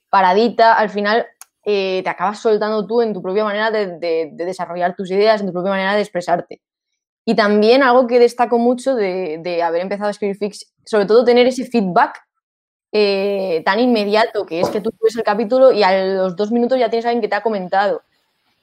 paradita, 0.09 0.73
al 0.73 0.89
final 0.89 1.25
eh, 1.65 2.02
te 2.04 2.10
acabas 2.10 2.39
soltando 2.39 2.86
tú 2.88 3.02
en 3.02 3.13
tu 3.13 3.21
propia 3.21 3.43
manera 3.43 3.71
de, 3.71 3.97
de- 3.99 4.30
de 4.34 4.45
desarrollar 4.45 4.95
tus 4.95 5.12
ideas, 5.12 5.41
en 5.41 5.47
tu 5.47 5.54
propia 5.54 5.71
manera 5.71 5.95
de 5.95 6.02
expresarte. 6.02 6.62
Y 7.26 7.36
también 7.36 7.84
algo 7.84 8.08
que 8.08 8.19
destaco 8.19 8.60
mucho 8.60 8.95
de, 8.95 9.39
de 9.43 9.63
haber 9.63 9.82
empezado 9.82 10.10
a 10.10 10.12
escribir 10.12 10.38
fix, 10.38 10.73
sobre 10.86 11.06
todo 11.06 11.23
tener 11.26 11.47
ese 11.47 11.65
feedback 11.65 12.21
eh, 12.91 13.62
tan 13.65 13.80
inmediato, 13.80 14.45
que 14.45 14.62
es 14.62 14.69
que 14.69 14.82
tú 14.82 14.91
ves 15.02 15.15
el 15.15 15.23
capítulo 15.23 15.71
y 15.71 15.84
a 15.84 16.06
los 16.06 16.36
dos 16.36 16.52
minutos 16.52 16.78
ya 16.80 16.89
tienes 16.89 17.06
a 17.06 17.10
alguien 17.10 17.21
que 17.21 17.28
te 17.28 17.36
ha 17.36 17.41
comentado. 17.43 18.02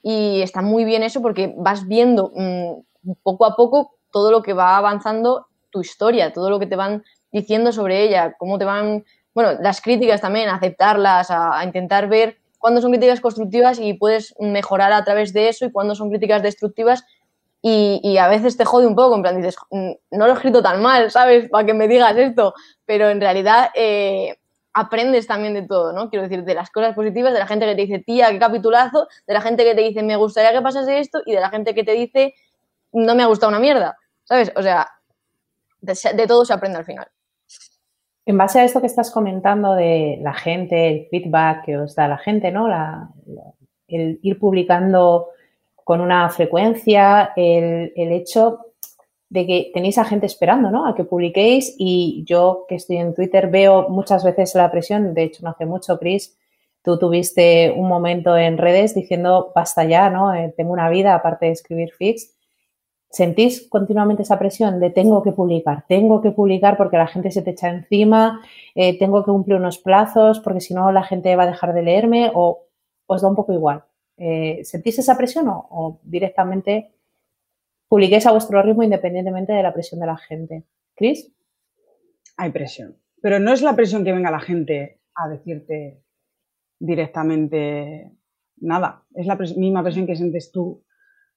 Y 0.03 0.41
está 0.41 0.61
muy 0.61 0.85
bien 0.85 1.03
eso 1.03 1.21
porque 1.21 1.53
vas 1.57 1.87
viendo 1.87 2.31
mm, 2.35 3.13
poco 3.23 3.45
a 3.45 3.55
poco 3.55 3.95
todo 4.11 4.31
lo 4.31 4.41
que 4.43 4.53
va 4.53 4.77
avanzando 4.77 5.47
tu 5.71 5.81
historia, 5.81 6.33
todo 6.33 6.49
lo 6.49 6.59
que 6.59 6.67
te 6.67 6.75
van 6.75 7.03
diciendo 7.31 7.71
sobre 7.71 8.03
ella, 8.03 8.35
cómo 8.39 8.59
te 8.59 8.65
van, 8.65 9.05
bueno, 9.33 9.53
las 9.61 9.81
críticas 9.81 10.21
también, 10.21 10.49
aceptarlas, 10.49 11.31
a, 11.31 11.59
a 11.59 11.65
intentar 11.65 12.09
ver 12.09 12.37
cuándo 12.61 12.81
son 12.81 12.91
críticas 12.91 13.19
constructivas 13.21 13.79
y 13.79 13.93
puedes 13.95 14.35
mejorar 14.39 14.93
a 14.93 15.03
través 15.03 15.33
de 15.33 15.49
eso 15.49 15.65
y 15.65 15.71
cuándo 15.71 15.95
son 15.95 16.09
críticas 16.09 16.43
destructivas 16.43 17.03
y, 17.63 18.17
a 18.17 18.27
veces 18.27 18.57
te 18.57 18.65
jode 18.65 18.87
un 18.87 18.95
poco, 18.95 19.15
en 19.15 19.21
plan 19.21 19.37
dices, 19.37 19.55
"Mm, 19.69 19.91
no 20.11 20.25
lo 20.25 20.31
he 20.31 20.35
escrito 20.35 20.63
tan 20.63 20.81
mal, 20.81 21.11
¿sabes? 21.11 21.49
Para 21.49 21.65
que 21.65 21.73
me 21.75 21.87
digas 21.87 22.17
esto, 22.17 22.53
pero 22.85 23.09
en 23.09 23.21
realidad 23.21 23.69
eh, 23.75 24.37
aprendes 24.73 25.27
también 25.27 25.53
de 25.53 25.63
todo, 25.63 25.93
¿no? 25.93 26.09
Quiero 26.09 26.23
decir, 26.23 26.43
de 26.43 26.55
las 26.55 26.71
cosas 26.71 26.95
positivas, 26.95 27.33
de 27.33 27.39
la 27.39 27.47
gente 27.47 27.65
que 27.65 27.75
te 27.75 27.81
dice, 27.81 27.99
tía, 27.99 28.31
qué 28.31 28.39
capitulazo, 28.39 29.07
de 29.27 29.33
la 29.33 29.41
gente 29.41 29.63
que 29.63 29.75
te 29.75 29.81
dice, 29.81 30.01
me 30.03 30.15
gustaría 30.15 30.53
que 30.53 30.61
pasase 30.61 30.99
esto, 30.99 31.21
y 31.25 31.33
de 31.33 31.41
la 31.41 31.49
gente 31.49 31.75
que 31.75 31.83
te 31.83 31.91
dice, 31.93 32.33
no 32.93 33.15
me 33.15 33.23
ha 33.23 33.27
gustado 33.27 33.49
una 33.49 33.59
mierda, 33.59 33.97
¿sabes? 34.23 34.51
O 34.55 34.61
sea, 34.63 34.87
de 35.81 36.27
todo 36.27 36.45
se 36.45 36.53
aprende 36.53 36.77
al 36.79 36.85
final. 36.85 37.07
En 38.31 38.37
base 38.37 38.61
a 38.61 38.63
esto 38.63 38.79
que 38.79 38.87
estás 38.87 39.11
comentando 39.11 39.73
de 39.73 40.17
la 40.21 40.33
gente, 40.33 40.87
el 40.87 41.07
feedback 41.09 41.65
que 41.65 41.77
os 41.77 41.95
da 41.95 42.07
la 42.07 42.17
gente, 42.17 42.49
¿no? 42.49 42.65
La- 42.69 43.09
el 43.89 44.19
ir 44.21 44.39
publicando 44.39 45.27
con 45.83 45.99
una 45.99 46.29
frecuencia, 46.29 47.33
el, 47.35 47.91
el 47.93 48.11
hecho 48.13 48.43
de 49.27 49.45
que 49.45 49.71
tenéis 49.73 49.97
a 49.97 50.05
gente 50.05 50.27
esperando, 50.27 50.71
¿no? 50.71 50.87
A 50.87 50.95
que 50.95 51.03
publiquéis 51.03 51.75
y 51.77 52.23
yo 52.25 52.63
que 52.69 52.75
estoy 52.75 52.97
en 52.97 53.13
Twitter 53.13 53.49
veo 53.49 53.89
muchas 53.89 54.23
veces 54.23 54.55
la 54.55 54.71
presión, 54.71 55.13
de 55.13 55.23
hecho 55.23 55.43
no 55.43 55.49
hace 55.49 55.65
mucho, 55.65 55.99
Chris, 55.99 56.37
tú 56.85 56.97
tuviste 56.97 57.73
un 57.75 57.89
momento 57.89 58.37
en 58.37 58.57
redes 58.57 58.95
diciendo 58.95 59.51
basta 59.53 59.83
ya, 59.83 60.09
¿no? 60.09 60.33
Eh, 60.33 60.53
tengo 60.55 60.71
una 60.71 60.89
vida 60.89 61.15
aparte 61.15 61.47
de 61.47 61.51
escribir 61.51 61.91
fix. 61.91 62.33
¿Sentís 63.11 63.67
continuamente 63.67 64.23
esa 64.23 64.39
presión 64.39 64.79
de 64.79 64.89
tengo 64.89 65.21
que 65.21 65.33
publicar, 65.33 65.83
tengo 65.85 66.21
que 66.21 66.31
publicar 66.31 66.77
porque 66.77 66.95
la 66.95 67.07
gente 67.07 67.29
se 67.29 67.41
te 67.41 67.51
echa 67.51 67.67
encima, 67.67 68.41
eh, 68.73 68.97
tengo 68.97 69.25
que 69.25 69.31
cumplir 69.31 69.57
unos 69.57 69.79
plazos 69.79 70.39
porque 70.39 70.61
si 70.61 70.73
no 70.73 70.93
la 70.93 71.03
gente 71.03 71.35
va 71.35 71.43
a 71.43 71.47
dejar 71.47 71.73
de 71.73 71.83
leerme 71.83 72.31
o 72.33 72.67
os 73.07 73.21
da 73.21 73.27
un 73.27 73.35
poco 73.35 73.51
igual? 73.51 73.83
Eh, 74.15 74.61
¿Sentís 74.63 74.97
esa 74.97 75.17
presión 75.17 75.45
o, 75.49 75.99
directamente 76.03 76.93
publiquéis 77.89 78.25
a 78.27 78.31
vuestro 78.31 78.61
ritmo 78.61 78.83
independientemente 78.83 79.51
de 79.51 79.63
la 79.63 79.73
presión 79.73 79.99
de 79.99 80.07
la 80.07 80.17
gente? 80.17 80.63
¿Cris? 80.95 81.33
Hay 82.37 82.51
presión. 82.51 82.95
Pero 83.21 83.39
no 83.39 83.51
es 83.51 83.61
la 83.61 83.75
presión 83.75 84.05
que 84.05 84.13
venga 84.13 84.31
la 84.31 84.39
gente 84.39 85.01
a 85.15 85.27
decirte 85.27 86.01
directamente 86.79 88.09
nada. 88.61 89.03
Es 89.13 89.25
la 89.25 89.35
misma 89.35 89.83
presión 89.83 90.07
que 90.07 90.15
sientes 90.15 90.49
tú 90.49 90.81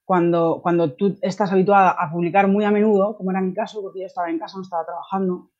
cuando, 0.05 0.61
cuando 0.63 0.93
tú 0.95 1.17
estás 1.23 1.53
habituada 1.53 1.91
a 1.93 2.11
publicar 2.11 2.49
muy 2.49 2.65
a 2.65 2.71
menudo, 2.71 3.17
como 3.17 3.31
era 3.31 3.41
mi 3.41 3.55
caso, 3.55 3.83
porque 3.83 4.01
yo 4.01 4.07
estaba 4.07 4.31
en 4.31 4.39
casa, 4.39 4.57
no 4.59 4.63
estaba 4.63 4.85
trabajando, 4.85 5.51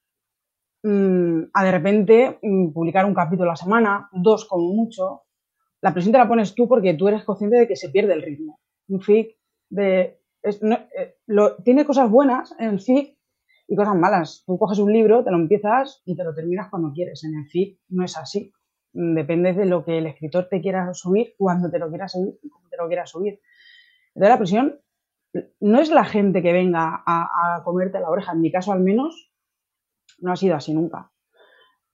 mm, 0.83 1.43
a 1.53 1.65
de 1.65 1.71
repente 1.73 2.39
mm, 2.43 2.73
publicar 2.73 3.05
un 3.07 3.15
capítulo 3.15 3.51
a 3.51 3.53
la 3.53 3.57
semana, 3.57 4.09
dos 4.13 4.45
como 4.47 4.73
mucho. 4.75 5.23
La 5.83 5.93
presión 5.93 6.13
te 6.13 6.19
la 6.19 6.29
pones 6.29 6.55
tú 6.55 6.69
porque 6.69 6.95
tú 6.95 7.09
eres 7.09 7.25
consciente 7.25 7.57
de 7.59 7.69
que 7.69 7.77
se 7.77 7.91
pierde 7.91 8.15
el 8.15 8.23
ritmo. 8.23 8.61
Un 8.89 9.01
fic 9.01 9.37
de, 9.71 10.21
es- 10.43 10.63
no- 10.63 10.77
eh, 10.99 11.17
lo- 11.27 11.57
tiene 11.59 11.85
cosas 11.87 12.11
buenas 12.11 12.55
en 12.59 12.71
el 12.71 12.81
fic 12.81 13.17
y 13.69 13.77
cosas 13.77 13.97
malas. 13.97 14.45
Tú 14.47 14.59
coges 14.59 14.79
un 14.79 14.93
libro, 14.93 15.25
te 15.25 15.31
lo 15.31 15.37
empiezas 15.39 16.03
y 16.05 16.17
te 16.17 16.25
lo 16.25 16.35
terminas 16.35 16.69
cuando 16.71 16.93
quieres. 16.93 17.25
En 17.25 17.35
el 17.37 17.47
fic 17.49 17.79
no 17.89 18.05
es 18.05 18.17
así. 18.17 18.53
Mm, 18.95 19.15
Depende 19.15 19.53
de 19.55 19.67
lo 19.67 19.85
que 19.85 19.99
el 19.99 20.07
escritor 20.07 20.49
te 20.51 20.61
quiera 20.61 20.93
subir, 20.95 21.35
cuando 21.39 21.71
te 21.71 21.79
lo 21.79 21.89
quiera 21.91 22.09
subir 22.09 22.39
y 22.43 22.49
cómo 22.49 22.69
te 22.69 22.77
lo 22.77 22.87
quiera 22.89 23.07
subir. 23.07 23.41
Entonces 24.15 24.31
la 24.31 24.39
presión 24.39 24.81
no 25.61 25.81
es 25.81 25.91
la 25.91 26.05
gente 26.05 26.43
que 26.43 26.53
venga 26.53 27.03
a, 27.07 27.63
comerte 27.65 28.01
la 28.01 28.11
oreja, 28.11 28.33
en 28.33 28.41
mi 28.41 28.53
caso 28.53 28.73
al 28.73 28.81
menos, 28.81 29.33
no 30.19 30.33
ha 30.33 30.37
sido 30.37 30.55
así 30.55 30.73
nunca. 30.73 31.11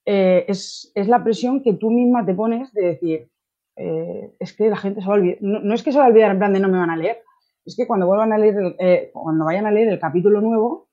Eh, 0.05 0.45
es, 0.49 0.93
es 0.95 1.09
la 1.09 1.23
presión 1.23 1.63
que 1.63 1.75
tú 1.75 1.91
misma 1.91 2.25
te 2.25 2.35
pones 2.35 2.73
de 2.73 2.83
decir, 2.83 3.31
eh, 3.77 4.35
es 4.39 4.55
que 4.55 4.69
la 4.69 4.77
gente 4.77 5.01
se 5.01 5.07
va 5.07 5.15
a 5.15 5.17
olvidar, 5.17 5.39
no, 5.41 5.75
es 5.75 5.83
que 5.83 5.93
se 5.93 5.99
va 5.99 6.05
a 6.05 6.09
olvidar 6.09 6.33
en 6.33 6.39
plan 6.39 6.53
de 6.53 6.61
no 6.61 6.69
me 6.69 6.79
van 6.79 6.91
a 6.91 6.97
leer, 6.97 7.23
es 7.65 7.77
que 7.77 7.87
cuando 7.87 8.07
vuelvan 8.07 8.33
a 8.33 8.39
leer, 8.39 8.77
eh, 8.79 9.11
cuando 9.13 9.45
vayan 9.45 9.67
a 9.67 9.71
leer 9.71 9.89
el 9.89 9.99
capítulo 9.99 10.41
nuevo, 10.41 10.89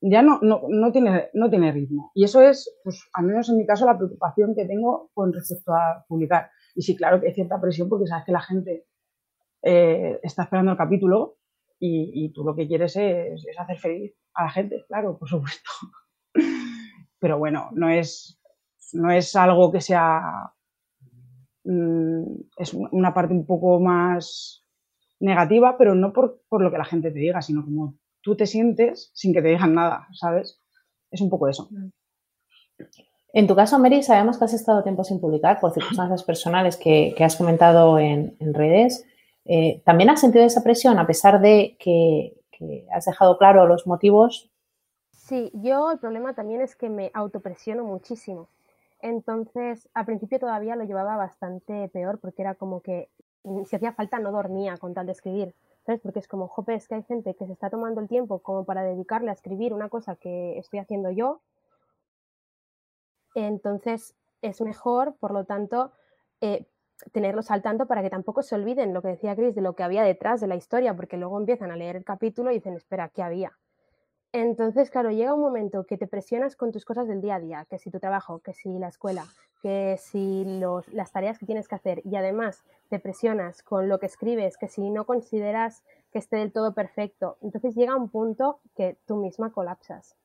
ya 0.00 0.22
no, 0.22 0.38
no, 0.42 0.62
no, 0.68 0.92
tiene, 0.92 1.30
no 1.32 1.50
tiene 1.50 1.72
ritmo. 1.72 2.12
Y 2.14 2.24
eso 2.24 2.40
es, 2.42 2.78
pues, 2.84 3.02
al 3.12 3.24
menos 3.24 3.48
en 3.48 3.56
mi 3.56 3.66
caso, 3.66 3.86
la 3.86 3.96
preocupación 3.96 4.54
que 4.54 4.66
tengo 4.66 5.10
con 5.14 5.32
respecto 5.32 5.72
a 5.72 6.04
publicar. 6.06 6.50
Y 6.74 6.82
sí, 6.82 6.94
claro 6.94 7.20
que 7.20 7.28
hay 7.28 7.34
cierta 7.34 7.60
presión 7.60 7.88
porque 7.88 8.06
sabes 8.06 8.24
que 8.24 8.32
la 8.32 8.42
gente 8.42 8.86
eh, 9.68 10.20
está 10.22 10.44
esperando 10.44 10.70
el 10.70 10.78
capítulo 10.78 11.38
y, 11.80 12.30
tú 12.30 12.44
lo 12.44 12.54
que 12.54 12.68
quieres 12.68 12.94
es, 12.96 13.44
hacer 13.58 13.78
feliz 13.78 14.14
a 14.34 14.44
la 14.44 14.50
gente, 14.50 14.84
claro, 14.86 15.18
por 15.18 15.28
supuesto. 15.28 15.68
Pero 17.18 17.38
bueno, 17.38 17.70
no 17.72 17.90
es, 17.90 18.40
no 18.92 19.10
es 19.10 19.34
algo 19.34 19.72
que 19.72 19.80
sea... 19.80 20.52
mm, 21.64 22.22
es 22.58 22.74
una 22.74 23.12
parte 23.12 23.34
un 23.34 23.44
poco 23.44 23.80
más 23.80 24.64
negativa, 25.18 25.76
pero 25.76 25.94
no 25.94 26.12
por, 26.12 26.42
por 26.48 26.62
lo 26.62 26.70
que 26.70 26.78
la 26.78 26.84
gente 26.84 27.10
te 27.10 27.18
diga, 27.18 27.42
sino 27.42 27.64
como 27.64 27.98
tú 28.20 28.36
te 28.36 28.46
sientes 28.46 29.10
sin 29.14 29.32
que 29.32 29.42
te 29.42 29.48
digan 29.48 29.74
nada, 29.74 30.06
¿sabes? 30.12 30.62
Es 31.10 31.20
un 31.20 31.30
poco 31.30 31.48
eso. 31.48 31.68
En 33.32 33.46
tu 33.46 33.56
caso, 33.56 33.78
Mary, 33.78 34.02
sabemos 34.02 34.38
que 34.38 34.44
has 34.44 34.54
estado 34.54 34.82
tiempo 34.82 35.02
sin 35.02 35.20
publicar 35.20 35.58
por 35.58 35.72
circunstancias 35.72 36.22
personales 36.22 36.76
que, 36.76 37.14
que 37.16 37.24
has 37.24 37.36
comentado 37.36 37.98
en, 37.98 38.36
en 38.38 38.54
redes. 38.54 39.06
Eh, 39.48 39.82
¿También 39.84 40.10
has 40.10 40.20
sentido 40.20 40.44
esa 40.44 40.62
presión 40.62 40.98
a 40.98 41.06
pesar 41.06 41.40
de 41.40 41.76
que, 41.78 42.34
que 42.50 42.86
has 42.92 43.04
dejado 43.04 43.38
claro 43.38 43.66
los 43.66 43.86
motivos? 43.86 44.50
Sí, 45.12 45.50
yo 45.54 45.90
el 45.90 45.98
problema 45.98 46.34
también 46.34 46.60
es 46.60 46.76
que 46.76 46.88
me 46.88 47.10
autopresiono 47.14 47.84
muchísimo. 47.84 48.48
Entonces, 49.00 49.88
al 49.94 50.06
principio 50.06 50.38
todavía 50.38 50.76
lo 50.76 50.84
llevaba 50.84 51.16
bastante 51.16 51.88
peor 51.88 52.18
porque 52.18 52.42
era 52.42 52.54
como 52.54 52.80
que 52.80 53.08
si 53.66 53.76
hacía 53.76 53.92
falta 53.92 54.18
no 54.18 54.32
dormía 54.32 54.76
con 54.76 54.94
tal 54.94 55.06
de 55.06 55.12
escribir. 55.12 55.54
¿Sabes? 55.84 56.00
Porque 56.00 56.18
es 56.18 56.26
como, 56.26 56.48
jope, 56.48 56.74
es 56.74 56.88
que 56.88 56.96
hay 56.96 57.04
gente 57.04 57.34
que 57.34 57.46
se 57.46 57.52
está 57.52 57.70
tomando 57.70 58.00
el 58.00 58.08
tiempo 58.08 58.40
como 58.40 58.64
para 58.64 58.82
dedicarle 58.82 59.30
a 59.30 59.34
escribir 59.34 59.72
una 59.72 59.88
cosa 59.88 60.16
que 60.16 60.58
estoy 60.58 60.80
haciendo 60.80 61.12
yo. 61.12 61.40
Entonces, 63.36 64.16
es 64.42 64.60
mejor, 64.60 65.14
por 65.20 65.30
lo 65.30 65.44
tanto, 65.44 65.92
eh, 66.40 66.66
tenerlos 67.12 67.50
al 67.50 67.62
tanto 67.62 67.86
para 67.86 68.02
que 68.02 68.10
tampoco 68.10 68.42
se 68.42 68.54
olviden 68.54 68.94
lo 68.94 69.02
que 69.02 69.08
decía 69.08 69.36
Chris 69.36 69.54
de 69.54 69.60
lo 69.60 69.74
que 69.74 69.82
había 69.82 70.02
detrás 70.02 70.40
de 70.40 70.46
la 70.46 70.56
historia, 70.56 70.94
porque 70.94 71.16
luego 71.16 71.38
empiezan 71.38 71.70
a 71.70 71.76
leer 71.76 71.96
el 71.96 72.04
capítulo 72.04 72.50
y 72.50 72.54
dicen, 72.54 72.74
espera, 72.74 73.08
¿qué 73.08 73.22
había? 73.22 73.52
Entonces, 74.32 74.90
claro, 74.90 75.10
llega 75.10 75.34
un 75.34 75.40
momento 75.40 75.86
que 75.86 75.96
te 75.96 76.06
presionas 76.06 76.56
con 76.56 76.72
tus 76.72 76.84
cosas 76.84 77.08
del 77.08 77.22
día 77.22 77.36
a 77.36 77.40
día, 77.40 77.66
que 77.70 77.78
si 77.78 77.90
tu 77.90 78.00
trabajo, 78.00 78.40
que 78.40 78.52
si 78.52 78.78
la 78.78 78.88
escuela, 78.88 79.24
que 79.62 79.96
si 79.98 80.44
las 80.92 81.12
tareas 81.12 81.38
que 81.38 81.46
tienes 81.46 81.68
que 81.68 81.74
hacer 81.74 82.02
y 82.04 82.16
además 82.16 82.62
te 82.88 82.98
presionas 82.98 83.62
con 83.62 83.88
lo 83.88 83.98
que 83.98 84.06
escribes, 84.06 84.56
que 84.58 84.68
si 84.68 84.90
no 84.90 85.06
consideras 85.06 85.84
que 86.12 86.18
esté 86.18 86.36
del 86.36 86.52
todo 86.52 86.74
perfecto, 86.74 87.38
entonces 87.40 87.74
llega 87.74 87.96
un 87.96 88.10
punto 88.10 88.60
que 88.74 88.98
tú 89.06 89.16
misma 89.16 89.52
colapsas. 89.52 90.16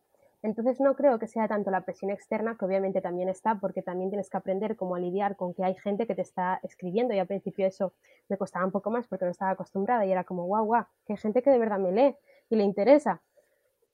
Entonces 0.43 0.79
no 0.79 0.95
creo 0.95 1.19
que 1.19 1.27
sea 1.27 1.47
tanto 1.47 1.69
la 1.69 1.81
presión 1.81 2.09
externa, 2.09 2.57
que 2.57 2.65
obviamente 2.65 2.99
también 2.99 3.29
está, 3.29 3.59
porque 3.59 3.83
también 3.83 4.09
tienes 4.09 4.29
que 4.29 4.37
aprender 4.37 4.75
cómo 4.75 4.97
lidiar 4.97 5.35
con 5.35 5.53
que 5.53 5.63
hay 5.63 5.75
gente 5.75 6.07
que 6.07 6.15
te 6.15 6.23
está 6.23 6.59
escribiendo 6.63 7.13
y 7.13 7.19
al 7.19 7.27
principio 7.27 7.67
eso 7.67 7.93
me 8.27 8.37
costaba 8.37 8.65
un 8.65 8.71
poco 8.71 8.89
más 8.89 9.07
porque 9.07 9.25
no 9.25 9.31
estaba 9.31 9.51
acostumbrada 9.51 10.05
y 10.05 10.11
era 10.11 10.23
como, 10.23 10.45
guau, 10.45 10.65
guau, 10.65 10.85
que 11.05 11.13
hay 11.13 11.17
gente 11.17 11.43
que 11.43 11.51
de 11.51 11.59
verdad 11.59 11.77
me 11.77 11.91
lee 11.91 12.15
y 12.49 12.55
le 12.55 12.63
interesa. 12.63 13.21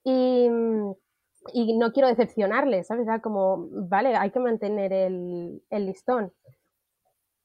Y, 0.04 0.48
no 0.48 1.92
quiero 1.92 2.08
decepcionarles, 2.08 2.88
¿sabes? 2.88 3.06
Era 3.06 3.20
como, 3.20 3.68
vale, 3.70 4.16
hay 4.16 4.30
que 4.30 4.40
mantener 4.40 4.92
el, 4.92 5.62
el 5.70 5.86
listón. 5.86 6.32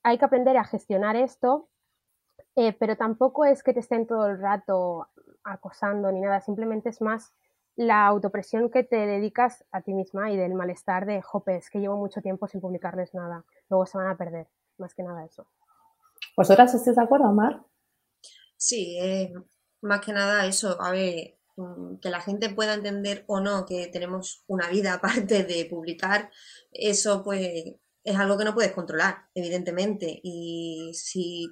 Hay 0.01 0.17
que 0.17 0.25
aprender 0.25 0.57
a 0.57 0.63
gestionar 0.63 1.15
esto, 1.15 1.69
eh, 2.55 2.73
pero 2.73 2.97
tampoco 2.97 3.45
es 3.45 3.63
que 3.63 3.73
te 3.73 3.79
estén 3.79 4.07
todo 4.07 4.27
el 4.27 4.39
rato 4.39 5.07
acosando 5.43 6.11
ni 6.11 6.21
nada, 6.21 6.41
simplemente 6.41 6.89
es 6.89 7.01
más 7.01 7.33
la 7.75 8.05
autopresión 8.07 8.69
que 8.69 8.83
te 8.83 8.95
dedicas 8.95 9.63
a 9.71 9.81
ti 9.81 9.93
misma 9.93 10.31
y 10.31 10.37
del 10.37 10.53
malestar 10.53 11.05
de, 11.05 11.21
jopes, 11.21 11.69
que 11.69 11.79
llevo 11.79 11.97
mucho 11.97 12.21
tiempo 12.21 12.47
sin 12.47 12.61
publicarles 12.61 13.13
nada, 13.13 13.45
luego 13.69 13.85
se 13.85 13.97
van 13.97 14.07
a 14.07 14.17
perder, 14.17 14.47
más 14.77 14.93
que 14.93 15.03
nada 15.03 15.25
eso. 15.25 15.47
¿Vosotras 16.37 16.73
estáis 16.73 16.95
de 16.95 17.03
acuerdo, 17.03 17.31
Mar? 17.31 17.63
Sí, 18.57 18.97
más 19.81 20.01
que 20.01 20.13
nada 20.13 20.45
eso, 20.45 20.81
a 20.81 20.91
ver, 20.91 21.37
mm, 21.57 21.97
que 21.97 22.09
la 22.09 22.21
gente 22.21 22.49
pueda 22.49 22.75
entender 22.75 23.23
o 23.27 23.39
no 23.39 23.65
que 23.65 23.87
tenemos 23.87 24.43
una 24.47 24.69
vida 24.69 24.93
aparte 25.33 25.43
de 25.43 25.65
publicar, 25.65 26.31
eso 26.71 27.23
pues 27.23 27.75
es 28.03 28.17
algo 28.17 28.37
que 28.37 28.45
no 28.45 28.53
puedes 28.53 28.73
controlar, 28.73 29.29
evidentemente. 29.33 30.19
Y 30.23 30.91
si 30.93 31.49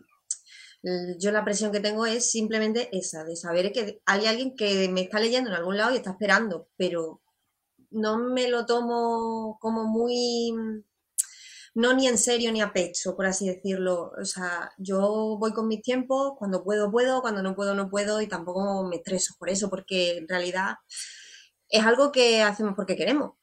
yo 1.20 1.32
la 1.32 1.46
presión 1.46 1.72
que 1.72 1.80
tengo 1.80 2.06
es 2.06 2.32
simplemente 2.32 2.90
esa, 2.92 3.24
de 3.24 3.36
saber 3.36 3.72
que 3.72 4.02
hay 4.06 4.26
alguien 4.26 4.56
que 4.56 4.90
me 4.90 5.02
está 5.02 5.20
leyendo 5.20 5.50
en 5.50 5.56
algún 5.56 5.78
lado 5.78 5.94
y 5.94 5.98
está 5.98 6.12
esperando, 6.12 6.70
pero 6.78 7.22
no 7.92 8.18
me 8.18 8.50
lo 8.50 8.66
tomo 8.66 9.58
como 9.60 9.84
muy, 9.86 10.54
no 11.76 11.94
ni 11.94 12.08
en 12.08 12.18
serio 12.18 12.52
ni 12.52 12.62
a 12.62 12.74
pecho, 12.74 13.16
por 13.16 13.26
así 13.26 13.48
decirlo. 13.48 14.12
O 14.20 14.26
sea, 14.26 14.72
yo 14.78 15.38
voy 15.40 15.54
con 15.54 15.68
mis 15.68 15.82
tiempos, 15.82 16.34
cuando 16.38 16.64
puedo, 16.64 16.92
puedo, 16.92 17.22
cuando 17.22 17.44
no 17.44 17.56
puedo, 17.56 17.76
no 17.76 17.90
puedo 17.90 18.22
y 18.22 18.28
tampoco 18.28 18.84
me 18.88 18.98
estreso 18.98 19.36
por 19.40 19.50
eso, 19.50 19.70
porque 19.70 20.18
en 20.18 20.28
realidad 20.28 20.76
es 21.70 21.86
algo 21.86 22.12
que 22.12 22.42
hacemos 22.42 22.74
porque 22.76 22.96
queremos 22.96 23.34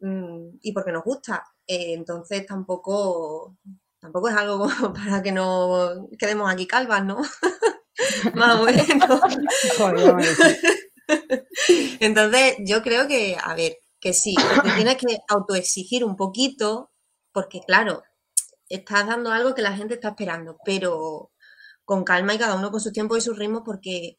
mm, 0.00 0.58
y 0.62 0.72
porque 0.72 0.92
nos 0.92 1.04
gusta. 1.04 1.44
Eh, 1.66 1.94
entonces 1.94 2.46
tampoco 2.46 3.56
tampoco 4.02 4.28
es 4.28 4.36
algo 4.36 4.68
para 4.94 5.22
que 5.22 5.32
no 5.32 6.08
quedemos 6.18 6.52
aquí 6.52 6.66
calvas, 6.66 7.04
¿no? 7.04 7.22
Más 8.34 8.60
o 8.60 8.64
menos. 8.64 9.20
Entonces, 12.00 12.56
yo 12.66 12.82
creo 12.82 13.06
que, 13.06 13.36
a 13.42 13.54
ver, 13.54 13.78
que 14.00 14.12
sí, 14.12 14.34
te 14.62 14.70
tienes 14.76 14.96
que 14.96 15.18
autoexigir 15.28 16.04
un 16.04 16.16
poquito, 16.16 16.90
porque 17.32 17.60
claro, 17.60 18.02
estás 18.68 19.06
dando 19.06 19.30
algo 19.30 19.54
que 19.54 19.62
la 19.62 19.76
gente 19.76 19.94
está 19.94 20.08
esperando, 20.08 20.58
pero 20.64 21.30
con 21.84 22.04
calma 22.04 22.34
y 22.34 22.38
cada 22.38 22.56
uno 22.56 22.70
con 22.70 22.80
su 22.80 22.92
tiempo 22.92 23.16
y 23.16 23.20
su 23.20 23.34
ritmo, 23.34 23.62
porque 23.62 24.18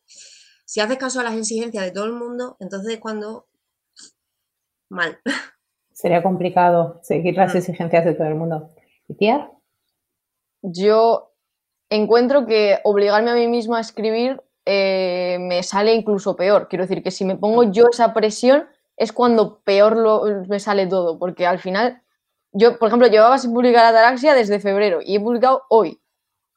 si 0.65 0.79
haces 0.79 0.97
caso 0.97 1.19
a 1.19 1.23
las 1.23 1.35
exigencias 1.35 1.83
de 1.83 1.91
todo 1.91 2.05
el 2.05 2.13
mundo, 2.13 2.55
entonces 2.59 2.99
cuando 2.99 3.47
mal. 4.89 5.19
Sería 5.91 6.23
complicado 6.23 6.99
seguir 7.03 7.35
las 7.35 7.53
mm. 7.53 7.57
exigencias 7.57 8.05
de 8.05 8.13
todo 8.13 8.27
el 8.27 8.35
mundo. 8.35 8.73
¿Y 9.07 9.15
tía? 9.15 9.51
Yo 10.63 11.33
encuentro 11.89 12.45
que 12.47 12.79
obligarme 12.83 13.31
a 13.31 13.35
mí 13.35 13.47
misma 13.47 13.77
a 13.77 13.81
escribir 13.81 14.41
eh, 14.65 15.37
me 15.39 15.61
sale 15.61 15.93
incluso 15.93 16.35
peor. 16.35 16.67
Quiero 16.69 16.85
decir 16.85 17.03
que 17.03 17.11
si 17.11 17.25
me 17.25 17.35
pongo 17.35 17.71
yo 17.71 17.85
esa 17.91 18.13
presión 18.13 18.67
es 18.97 19.11
cuando 19.11 19.59
peor 19.63 20.47
me 20.47 20.59
sale 20.59 20.87
todo, 20.87 21.19
porque 21.19 21.45
al 21.45 21.59
final, 21.59 22.01
yo, 22.51 22.79
por 22.79 22.87
ejemplo, 22.87 23.07
llevaba 23.07 23.37
sin 23.37 23.53
publicar 23.53 23.85
Ataraxia 23.85 24.33
desde 24.33 24.59
febrero 24.59 24.99
y 25.03 25.15
he 25.15 25.19
publicado 25.19 25.63
hoy. 25.69 25.99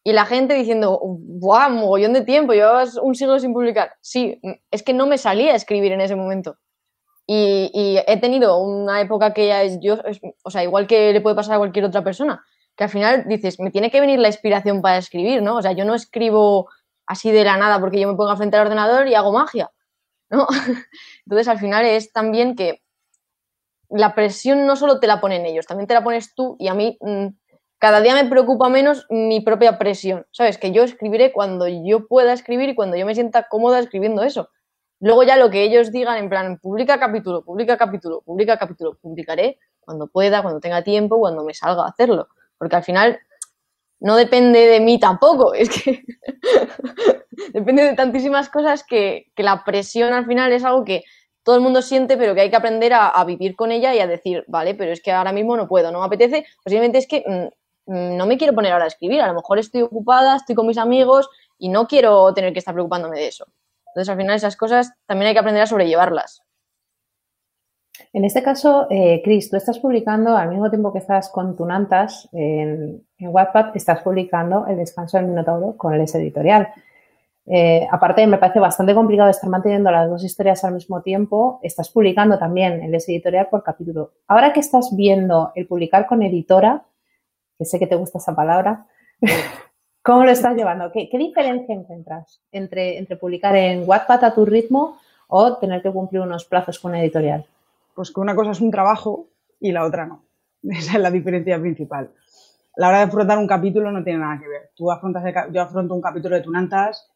Y 0.05 0.13
la 0.13 0.25
gente 0.25 0.55
diciendo, 0.55 1.01
¡guau! 1.03 1.71
Mogollón 1.73 2.13
de 2.13 2.21
tiempo, 2.21 2.53
llevabas 2.53 2.97
un 2.97 3.17
siglo 3.17 3.41
sin 3.41 3.53
publicar. 3.53 3.95
Sí, 4.01 4.41
es 4.71 4.85
que 4.85 4.95
no 4.95 5.07
me 5.07 5.19
salía 5.19 5.53
a 5.53 5.57
escribir 5.57 5.91
en 5.91 6.01
ese 6.01 6.15
momento. 6.15 6.59
Y, 7.27 7.99
he 8.07 8.21
tenido 8.21 8.59
una 8.59 9.01
época 9.01 9.35
que 9.35 9.49
ya 9.49 9.65
yo, 9.65 9.97
o 10.45 10.51
sea, 10.51 10.63
igual 10.63 10.87
que 10.87 11.13
le 11.13 11.21
puede 11.21 11.35
pasar 11.35 11.57
a 11.57 11.59
cualquier 11.59 11.87
otra 11.87 12.05
persona, 12.05 12.45
que 12.77 12.85
al 12.85 12.91
final 12.91 13.25
dices, 13.27 13.59
me 13.59 13.71
tiene 13.71 13.91
que 13.91 14.01
venir 14.01 14.19
la 14.19 14.29
inspiración 14.29 14.83
para 14.83 14.99
escribir, 14.99 15.43
¿no? 15.43 15.57
O 15.57 15.63
sea, 15.63 15.73
yo 15.73 15.85
no 15.85 15.95
escribo 15.95 16.69
así 17.07 17.31
de 17.33 17.45
la 17.45 17.57
nada 17.57 17.81
porque 17.81 17.99
yo 17.99 18.09
me 18.09 18.17
pongo 18.17 18.37
frente 18.37 18.57
al 18.57 18.67
ordenador 18.67 19.09
y 19.09 19.15
hago 19.15 19.33
magia, 19.33 19.71
¿no? 20.29 20.47
Entonces, 21.27 21.49
al 21.49 21.59
final 21.59 21.87
es 21.87 22.13
también 22.13 22.55
que 22.55 22.83
la 23.89 24.15
presión 24.15 24.67
no 24.67 24.77
solo 24.77 25.01
te 25.01 25.07
la 25.07 25.21
ponen 25.21 25.47
ellos, 25.47 25.67
también 25.67 25.87
te 25.87 25.95
la 25.95 26.05
pones 26.05 26.35
tú 26.35 26.57
y 26.59 26.69
a 26.69 26.75
mí 26.75 26.99
mm, 27.01 27.29
cada 27.79 28.01
día 28.01 28.15
me 28.15 28.29
preocupa 28.29 28.69
menos 28.69 29.07
mi 29.09 29.41
propia 29.41 29.79
presión, 29.79 30.27
¿sabes? 30.33 30.59
Que 30.59 30.73
yo 30.73 30.83
escribiré 30.83 31.33
cuando 31.33 31.67
yo 31.69 32.07
pueda 32.07 32.33
escribir 32.33 32.69
y 32.69 32.75
cuando 32.75 32.97
yo 32.97 33.07
me 33.07 33.15
sienta 33.15 33.49
cómoda 33.49 33.79
escribiendo 33.79 34.23
eso. 34.23 34.51
Luego 34.99 35.23
ya 35.23 35.37
lo 35.37 35.51
que 35.51 35.63
ellos 35.63 35.93
digan 35.93 36.17
en 36.19 36.29
plan, 36.29 36.59
publica 36.59 36.99
capítulo, 36.99 37.45
publica 37.45 37.77
capítulo, 37.77 38.23
publica 38.23 38.59
capítulo, 38.59 38.99
publicaré 39.01 39.59
cuando 39.81 40.09
pueda, 40.09 40.43
cuando 40.43 40.59
tenga 40.61 40.83
tiempo, 40.83 41.19
cuando 41.19 41.45
me 41.45 41.55
salga 41.55 41.85
a 41.85 41.89
hacerlo 41.89 42.29
porque 42.59 42.77
al 42.77 42.85
final 42.85 43.21
no 44.01 44.17
depende 44.17 44.67
de 44.67 44.81
mí 44.81 44.99
tampoco, 44.99 45.55
es 45.55 45.71
que 45.71 46.05
depende 47.53 47.85
de 47.85 47.95
tantísimas 47.95 48.49
cosas 48.49 48.85
que, 48.85 49.33
la 49.37 49.65
presión 49.65 50.13
al 50.13 50.27
final 50.27 50.53
es 50.53 50.65
algo 50.65 50.85
que 50.85 51.05
todo 51.43 51.57
el 51.57 51.63
mundo 51.63 51.81
siente, 51.81 52.17
pero 52.17 52.35
que 52.35 52.41
hay 52.41 52.51
que 52.51 52.57
aprender 52.57 52.93
a, 52.93 53.25
vivir 53.25 53.55
con 53.55 53.71
ella 53.71 53.95
y 53.95 54.01
a 54.01 54.07
decir, 54.07 54.45
vale, 54.49 54.75
pero 54.75 54.93
es 54.93 55.01
que 55.01 55.13
ahora 55.13 55.33
mismo 55.33 55.57
no 55.57 55.69
puedo, 55.69 55.93
no 55.93 56.01
me 56.01 56.07
apetece, 56.07 56.45
posiblemente 56.63 56.99
es 56.99 57.07
que 57.07 57.23
mm, 57.25 57.93
mm, 57.93 58.17
no 58.17 58.27
me 58.27 58.37
quiero 58.37 58.55
poner 58.55 58.73
ahora 58.73 58.85
a 58.85 58.89
escribir, 58.89 59.21
a 59.21 59.29
lo 59.29 59.35
mejor 59.35 59.59
estoy 59.59 59.83
ocupada, 59.83 60.37
estoy 60.37 60.57
con 60.57 60.67
mis 60.67 60.79
amigos 60.79 61.29
y 61.57 61.69
no 61.69 61.87
quiero 61.87 62.35
tener 62.35 62.53
que 62.53 62.59
estar 62.59 62.75
preocupándome 62.75 63.19
de 63.19 63.29
eso. 63.29 63.47
Entonces, 63.89 64.11
al 64.11 64.19
final, 64.19 64.37
esas 64.37 64.57
cosas 64.57 64.93
también 65.07 65.29
hay 65.29 65.35
que 65.35 65.41
aprender 65.41 65.63
a 65.63 65.67
sobrellevarlas. 65.67 66.43
En 68.17 68.25
este 68.25 68.43
caso, 68.43 68.87
eh, 68.89 69.21
Cris, 69.23 69.51
tú 69.51 69.59
estás 69.59 69.79
publicando 69.79 70.39
al 70.39 70.49
mismo 70.49 70.71
tiempo 70.71 70.91
que 70.91 71.01
estás 71.01 71.29
con 71.29 71.55
Tunantas 71.55 72.27
en, 72.33 73.05
en 73.19 73.29
Wattpad, 73.29 73.77
estás 73.77 74.01
publicando 74.01 74.67
El 74.67 74.79
descanso 74.79 75.19
del 75.19 75.27
Minotauro 75.27 75.77
con 75.77 75.93
el 75.93 76.01
S 76.01 76.17
editorial. 76.17 76.67
Eh, 77.45 77.87
aparte, 77.91 78.27
me 78.27 78.39
parece 78.39 78.59
bastante 78.59 78.95
complicado 78.95 79.29
estar 79.29 79.51
manteniendo 79.51 79.91
las 79.91 80.09
dos 80.09 80.25
historias 80.25 80.65
al 80.65 80.73
mismo 80.73 81.03
tiempo. 81.03 81.61
Estás 81.63 81.91
publicando 81.91 82.39
también 82.39 82.83
el 82.83 82.95
S 82.95 83.13
editorial 83.13 83.49
por 83.51 83.63
capítulo. 83.63 84.13
Ahora 84.29 84.55
que 84.55 84.61
estás 84.61 84.97
viendo 84.97 85.53
el 85.55 85.67
publicar 85.67 86.07
con 86.07 86.23
editora, 86.23 86.87
que 87.59 87.67
sé 87.67 87.79
que 87.79 87.87
te 87.87 87.97
gusta 87.97 88.17
esa 88.17 88.35
palabra, 88.35 88.87
¿cómo 90.03 90.25
lo 90.25 90.31
estás 90.31 90.57
llevando? 90.57 90.91
¿Qué, 90.91 91.11
diferencia 91.13 91.75
encuentras 91.75 92.41
entre, 92.51 92.97
entre 92.97 93.19
publicar 93.19 93.55
en 93.57 93.87
Wattpad 93.87 94.25
a 94.25 94.35
tu 94.35 94.47
ritmo 94.47 94.97
o 95.29 95.59
tener 95.59 95.83
que 95.83 95.93
cumplir 95.93 96.23
unos 96.23 96.47
plazos 96.47 96.79
con 96.79 96.95
editorial? 96.95 97.45
Pues 97.97 98.13
que 98.13 98.21
una 98.21 98.37
cosa 98.37 98.51
es 98.51 98.61
un 98.61 98.71
trabajo 98.71 99.31
y 99.59 99.73
la 99.73 99.85
otra 99.85 100.07
no. 100.07 100.27
Esa 100.63 100.97
es 100.97 101.03
la 101.03 101.11
diferencia 101.11 101.59
principal. 101.59 102.13
La 102.77 102.89
hora 102.89 102.99
de 102.99 103.05
afrontar 103.05 103.39
un 103.39 103.47
capítulo 103.47 103.91
no 103.91 104.05
tiene 104.05 104.19
nada 104.19 104.39
que 104.39 104.47
ver. 104.47 104.71
Tú 104.77 104.93
afrontas 104.93 105.25
yo 105.51 105.63
afronto 105.63 105.95
un 105.95 106.03
capítulo 106.03 106.37
de 106.37 106.43
Tunantas, 106.43 107.11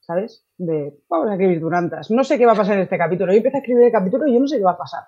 ¿sabes? 0.00 0.46
De, 0.58 1.00
vamos 1.08 1.30
a 1.30 1.32
escribir 1.32 1.60
Tunantas. 1.60 2.10
No 2.10 2.22
sé 2.24 2.36
qué 2.36 2.44
va 2.44 2.52
a 2.52 2.56
pasar 2.56 2.76
en 2.76 2.82
este 2.82 2.98
capítulo. 2.98 3.32
Yo 3.32 3.38
empiezo 3.38 3.56
a 3.56 3.60
escribir 3.60 3.84
el 3.84 3.92
capítulo 3.92 4.26
y 4.26 4.34
yo 4.34 4.40
no 4.40 4.46
sé 4.46 4.58
qué 4.58 4.64
va 4.64 4.72
a 4.72 4.78
pasar. 4.78 5.04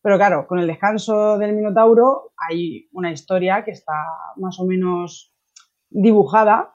Pero 0.00 0.16
claro, 0.16 0.46
con 0.46 0.60
el 0.60 0.66
descanso 0.66 1.36
del 1.36 1.54
Minotauro 1.54 2.32
hay 2.48 2.88
una 2.92 3.12
historia 3.12 3.64
que 3.64 3.72
está 3.72 3.92
más 4.36 4.58
o 4.58 4.64
menos 4.64 5.34
dibujada, 5.90 6.74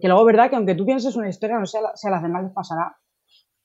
que 0.00 0.08
luego, 0.08 0.24
verdad, 0.24 0.48
que 0.48 0.56
aunque 0.56 0.74
tú 0.74 0.86
pienses 0.86 1.16
una 1.16 1.28
historia, 1.28 1.58
no 1.58 1.66
sé 1.66 1.78
si 1.96 2.06
a 2.06 2.10
las 2.10 2.22
demás 2.22 2.44
les 2.44 2.52
pasará, 2.52 2.96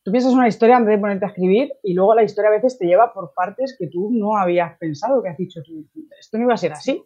tú 0.04 0.12
piensas 0.12 0.34
una 0.34 0.48
historia 0.48 0.78
antes 0.78 0.92
de 0.92 1.00
ponerte 1.00 1.26
a 1.26 1.30
escribir 1.30 1.74
y 1.84 1.94
luego 1.94 2.16
la 2.16 2.24
historia 2.24 2.50
a 2.50 2.54
veces 2.54 2.78
te 2.78 2.86
lleva 2.86 3.14
por 3.14 3.34
partes 3.34 3.76
que 3.78 3.88
tú 3.88 4.10
no 4.12 4.36
habías 4.36 4.78
pensado, 4.78 5.22
que 5.22 5.30
has 5.30 5.38
dicho 5.38 5.62
tú, 5.64 5.88
esto 6.20 6.38
no 6.38 6.46
iba 6.46 6.54
a 6.54 6.58
ser 6.58 6.74
así. 6.74 7.04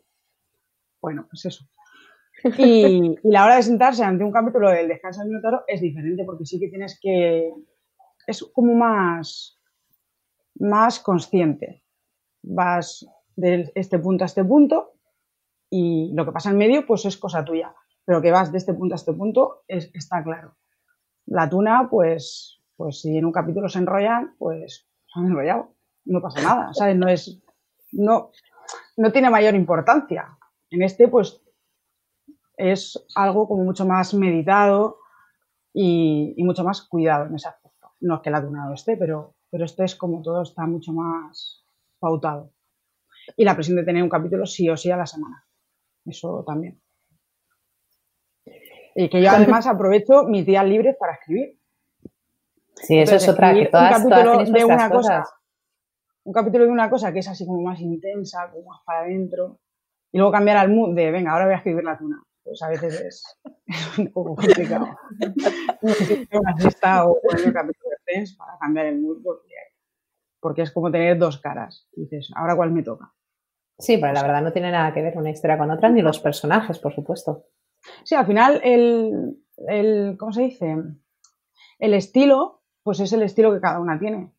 Bueno, 1.02 1.28
pues 1.30 1.46
eso. 1.46 1.66
Y, 2.58 3.16
la 3.24 3.46
hora 3.46 3.56
de 3.56 3.64
sentarse 3.64 4.04
ante 4.04 4.24
un 4.24 4.32
capítulo 4.32 4.70
del 4.70 4.88
Descanso 4.88 5.22
del 5.22 5.30
Minotauro 5.30 5.64
es 5.68 5.82
diferente 5.82 6.24
porque 6.26 6.46
sí 6.46 6.60
que 6.60 6.70
tienes 6.70 7.00
que... 7.00 7.52
es 8.28 8.44
como 8.54 8.74
más, 8.76 9.60
más 10.56 11.00
consciente. 11.00 11.84
Vas 12.44 13.06
de 13.36 13.72
este 13.76 14.00
punto 14.00 14.24
a 14.24 14.28
este 14.28 14.44
punto 14.44 14.94
y 15.70 16.12
lo 16.14 16.26
que 16.26 16.32
pasa 16.32 16.52
en 16.52 16.58
medio 16.58 16.86
pues 16.86 17.06
es 17.06 17.18
cosa 17.18 17.44
tuya. 17.44 17.74
Pero 18.06 18.22
que 18.22 18.32
vas 18.32 18.52
de 18.52 18.60
este 18.60 18.74
punto 18.74 18.94
a 18.94 18.98
este 18.98 19.14
punto 19.14 19.64
es, 19.68 19.90
está 19.94 20.24
claro. 20.24 20.56
La 21.26 21.50
tuna, 21.50 21.88
pues 21.90 22.55
pues 22.76 23.02
si 23.02 23.18
en 23.18 23.26
un 23.26 23.32
capítulo 23.32 23.70
se 23.70 23.80
enrollan, 23.80 24.36
pues 24.38 24.88
se 25.08 25.20
han 25.20 25.28
enrollado, 25.28 25.76
no 26.06 26.22
pasa 26.22 26.42
nada, 26.42 26.74
¿sabes? 26.74 26.96
No 26.96 27.08
es, 27.08 27.42
no, 27.92 28.32
no 28.98 29.12
tiene 29.12 29.30
mayor 29.30 29.56
importancia. 29.56 30.38
En 30.70 30.82
este, 30.82 31.08
pues, 31.08 31.42
es 32.58 33.06
algo 33.16 33.48
como 33.48 33.64
mucho 33.64 33.86
más 33.86 34.14
meditado 34.14 34.98
y, 35.74 36.36
mucho 36.38 36.64
más 36.64 36.82
cuidado 36.84 37.26
en 37.26 37.36
ese 37.36 37.50
aspecto. 37.50 37.94
No 38.02 38.16
es 38.16 38.22
que 38.22 38.30
el 38.30 38.36
atunado 38.36 38.74
esté, 38.74 38.98
pero, 38.98 39.36
pero 39.50 39.66
este 39.66 39.84
es 39.84 39.96
como 39.96 40.22
todo 40.22 40.42
está 40.42 40.66
mucho 40.66 40.94
más 40.94 41.66
pautado. 42.00 42.52
Y 43.36 43.44
la 43.44 43.56
presión 43.56 43.78
de 43.78 43.84
tener 43.84 44.04
un 44.04 44.10
capítulo 44.10 44.46
sí 44.46 44.70
o 44.70 44.78
sí 44.78 44.92
a 44.92 44.98
la 44.98 45.06
semana. 45.06 45.46
Eso 46.06 46.44
también. 46.46 46.82
Y 48.96 49.10
que 49.10 49.22
yo 49.22 49.30
además 49.32 49.68
aprovecho 49.68 50.24
mis 50.24 50.46
días 50.46 50.66
libres 50.66 50.96
para 51.00 51.14
escribir. 51.14 51.60
Sí, 52.76 53.00
eso 53.00 53.16
es 53.16 53.28
otra, 53.30 53.54
que 53.54 53.68
todas, 53.68 54.04
un 54.04 54.10
capítulo 54.10 54.44
de 54.44 54.66
una 54.66 54.90
cosa, 54.90 55.24
un 56.24 56.34
capítulo 56.34 56.66
de 56.66 56.72
una 56.72 56.90
cosa 56.90 57.14
que 57.14 57.20
es 57.20 57.28
así 57.28 57.46
como 57.46 57.62
más 57.62 57.80
intensa, 57.80 58.50
como 58.52 58.70
más 58.70 58.82
para 58.86 59.02
adentro, 59.02 59.60
y 60.12 60.18
luego 60.18 60.32
cambiar 60.32 60.58
al 60.58 60.70
mood 60.70 60.96
de, 60.96 61.12
venga, 61.12 61.32
ahora 61.32 61.46
voy 61.46 61.54
a 61.54 61.58
escribir 61.58 61.84
la 61.84 61.98
tuna. 61.98 62.22
Pues 62.44 62.62
a 62.62 62.70
veces 62.70 63.02
es, 63.02 63.40
un 63.98 64.12
poco 64.12 64.36
complicado. 64.36 64.98
una 66.32 66.56
lista 66.58 67.06
o 67.06 67.20
poner 67.22 67.48
el 67.48 67.54
capítulo 67.54 67.96
Friends 68.04 68.36
para 68.36 68.58
cambiar 68.60 68.86
el 68.86 69.02
mood 69.02 69.22
porque, 70.40 70.62
es 70.62 70.72
como 70.72 70.92
tener 70.92 71.18
dos 71.18 71.40
caras. 71.40 71.88
dices, 71.94 72.32
¿ahora 72.36 72.56
cuál 72.56 72.72
me 72.72 72.84
toca? 72.84 73.12
Sí, 73.78 73.98
pero 73.98 74.14
la 74.14 74.22
verdad 74.22 74.42
no 74.42 74.54
tiene 74.54 74.72
nada 74.72 74.94
que 74.94 75.02
ver 75.02 75.18
una 75.18 75.32
historia 75.32 75.58
con 75.58 75.72
otra, 75.72 75.90
ni 75.90 76.02
los 76.02 76.20
personajes, 76.20 76.80
por 76.80 76.94
supuesto. 76.94 77.48
Sí, 78.04 78.16
al 78.16 78.28
final 78.28 78.62
el, 78.64 79.38
el 79.68 80.16
¿cómo 80.18 80.32
se 80.32 80.44
dice? 80.44 80.78
El 81.80 81.94
estilo, 81.94 82.64
pues 82.86 83.00
es 83.00 83.12
el 83.14 83.24
estilo 83.24 83.52
que 83.52 83.60
cada 83.60 83.80
una 83.80 83.98
tiene. 83.98 84.32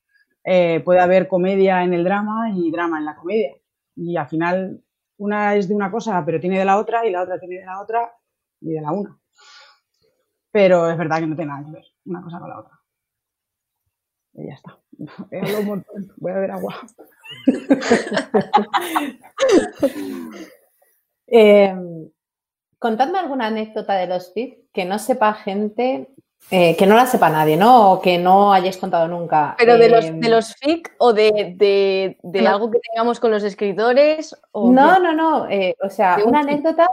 Eh, 0.44 0.80
puede 0.84 1.00
haber 1.00 1.26
comedia 1.26 1.82
en 1.82 1.92
el 1.92 2.04
drama 2.04 2.52
y 2.54 2.70
drama 2.70 2.98
en 2.98 3.04
la 3.04 3.16
comedia. 3.16 3.56
Y 3.96 4.16
al 4.16 4.28
final 4.28 4.84
una 5.16 5.56
es 5.56 5.66
de 5.66 5.74
una 5.74 5.90
cosa, 5.90 6.24
pero 6.24 6.38
tiene 6.38 6.60
de 6.60 6.64
la 6.64 6.78
otra, 6.78 7.04
y 7.04 7.10
la 7.10 7.22
otra 7.22 7.40
tiene 7.40 7.56
de 7.56 7.66
la 7.66 7.80
otra 7.80 8.08
y 8.60 8.70
de 8.70 8.80
la 8.80 8.92
una. 8.92 9.18
Pero 10.52 10.88
es 10.88 10.96
verdad 10.96 11.18
que 11.18 11.26
no 11.26 11.34
tiene 11.34 11.50
nada 11.50 11.64
que 11.64 11.72
ver 11.72 11.84
una 12.04 12.22
cosa 12.22 12.38
con 12.38 12.48
la 12.48 12.60
otra. 12.60 12.80
Y 14.34 14.46
ya 14.46 14.54
está. 14.54 14.78
Voy 16.18 16.30
a 16.30 16.34
beber 16.34 16.52
agua. 16.52 16.76
eh, 21.26 21.74
contadme 22.78 23.18
alguna 23.18 23.48
anécdota 23.48 23.94
de 23.94 24.06
los 24.06 24.32
que 24.32 24.84
no 24.84 25.00
sepa 25.00 25.34
gente, 25.34 26.14
eh, 26.50 26.76
que 26.76 26.86
no 26.86 26.94
la 26.94 27.06
sepa 27.06 27.28
nadie, 27.28 27.56
¿no? 27.56 27.92
O 27.92 28.00
que 28.00 28.18
no 28.18 28.52
hayáis 28.52 28.76
contado 28.76 29.08
nunca. 29.08 29.56
¿Pero 29.58 29.76
de, 29.78 29.88
los, 29.88 30.04
de 30.04 30.10
em, 30.10 30.30
los 30.30 30.54
FIC 30.54 30.94
o 30.98 31.12
de, 31.12 32.16
algo 32.46 32.70
que 32.70 32.78
tengamos 32.78 33.18
con 33.18 33.32
los 33.32 33.42
escritores? 33.42 34.36
no, 34.54 34.98
no, 35.00 35.12
no, 35.12 35.48
eh, 35.50 35.76
o 35.82 35.90
sea, 35.90 36.18
una 36.24 36.40
anécdota, 36.40 36.88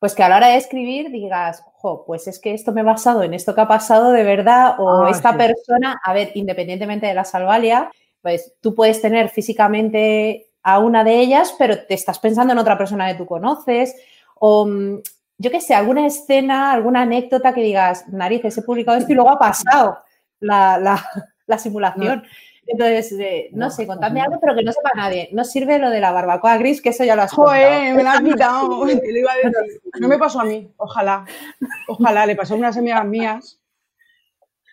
pues 0.00 0.14
que 0.14 0.24
a 0.24 0.28
la 0.28 0.38
hora 0.38 0.48
de 0.48 0.56
escribir 0.56 1.10
digas, 1.10 1.62
jo, 1.74 2.04
pues 2.04 2.26
es 2.26 2.40
que 2.40 2.52
esto 2.52 2.72
me 2.72 2.80
he 2.80 2.84
basado 2.84 3.22
en 3.22 3.32
esto 3.32 3.54
que 3.54 3.60
ha 3.60 3.68
pasado 3.68 4.10
de 4.10 4.24
verdad, 4.24 4.74
o 4.78 5.04
ah, 5.04 5.10
esta 5.10 5.36
persona, 5.36 6.00
a 6.02 6.12
ver, 6.12 6.32
independientemente 6.34 7.06
de 7.06 7.14
la 7.14 7.24
salvalia, 7.24 7.90
pues 8.22 8.54
tú 8.60 8.74
puedes 8.74 9.00
tener 9.00 9.28
físicamente 9.28 10.48
a 10.64 10.80
una 10.80 11.04
de 11.04 11.20
ellas, 11.20 11.54
pero 11.56 11.78
te 11.86 11.94
estás 11.94 12.18
pensando 12.18 12.52
en 12.52 12.58
otra 12.58 12.76
persona 12.76 13.06
que 13.06 13.18
tú 13.18 13.24
conoces, 13.24 13.94
o 14.34 14.66
mm, 14.66 14.98
yo 15.38 15.50
qué 15.50 15.60
sé, 15.60 15.74
alguna 15.74 16.06
escena, 16.06 16.72
alguna 16.72 17.02
anécdota 17.02 17.52
que 17.52 17.62
digas, 17.62 18.08
narices, 18.08 18.56
he 18.56 18.62
publicado 18.62 18.96
esto 18.96 19.12
y 19.12 19.14
luego 19.14 19.30
ha 19.30 19.38
pasado 19.38 19.98
la, 20.40 21.58
simulación. 21.58 22.24
Entonces, 22.66 23.12
eh, 23.20 23.50
no, 23.52 23.70
sé, 23.70 23.86
contadme 23.86 24.20
algo, 24.20 24.40
pero 24.40 24.56
que 24.56 24.64
no 24.64 24.72
sepa 24.72 24.90
nadie. 24.96 25.28
No 25.32 25.44
sirve 25.44 25.78
lo 25.78 25.90
de 25.90 26.00
la 26.00 26.10
barbacoa 26.10 26.56
gris, 26.56 26.82
que 26.82 26.88
eso 26.88 27.04
ya 27.04 27.14
lo 27.14 27.22
has 27.22 27.32
Joder, 27.32 27.94
me 27.94 28.02
lo 28.02 28.10
has 28.10 28.20
quitado. 28.20 28.86
No 30.00 30.08
me 30.08 30.18
pasó 30.18 30.40
a 30.40 30.44
mí, 30.44 30.72
ojalá. 30.76 31.24
Ojalá, 31.88 32.26
le 32.26 32.34
pasó 32.34 32.54
a 32.54 32.56
unas 32.56 32.76
amigas 32.76 33.04
mías. 33.06 33.60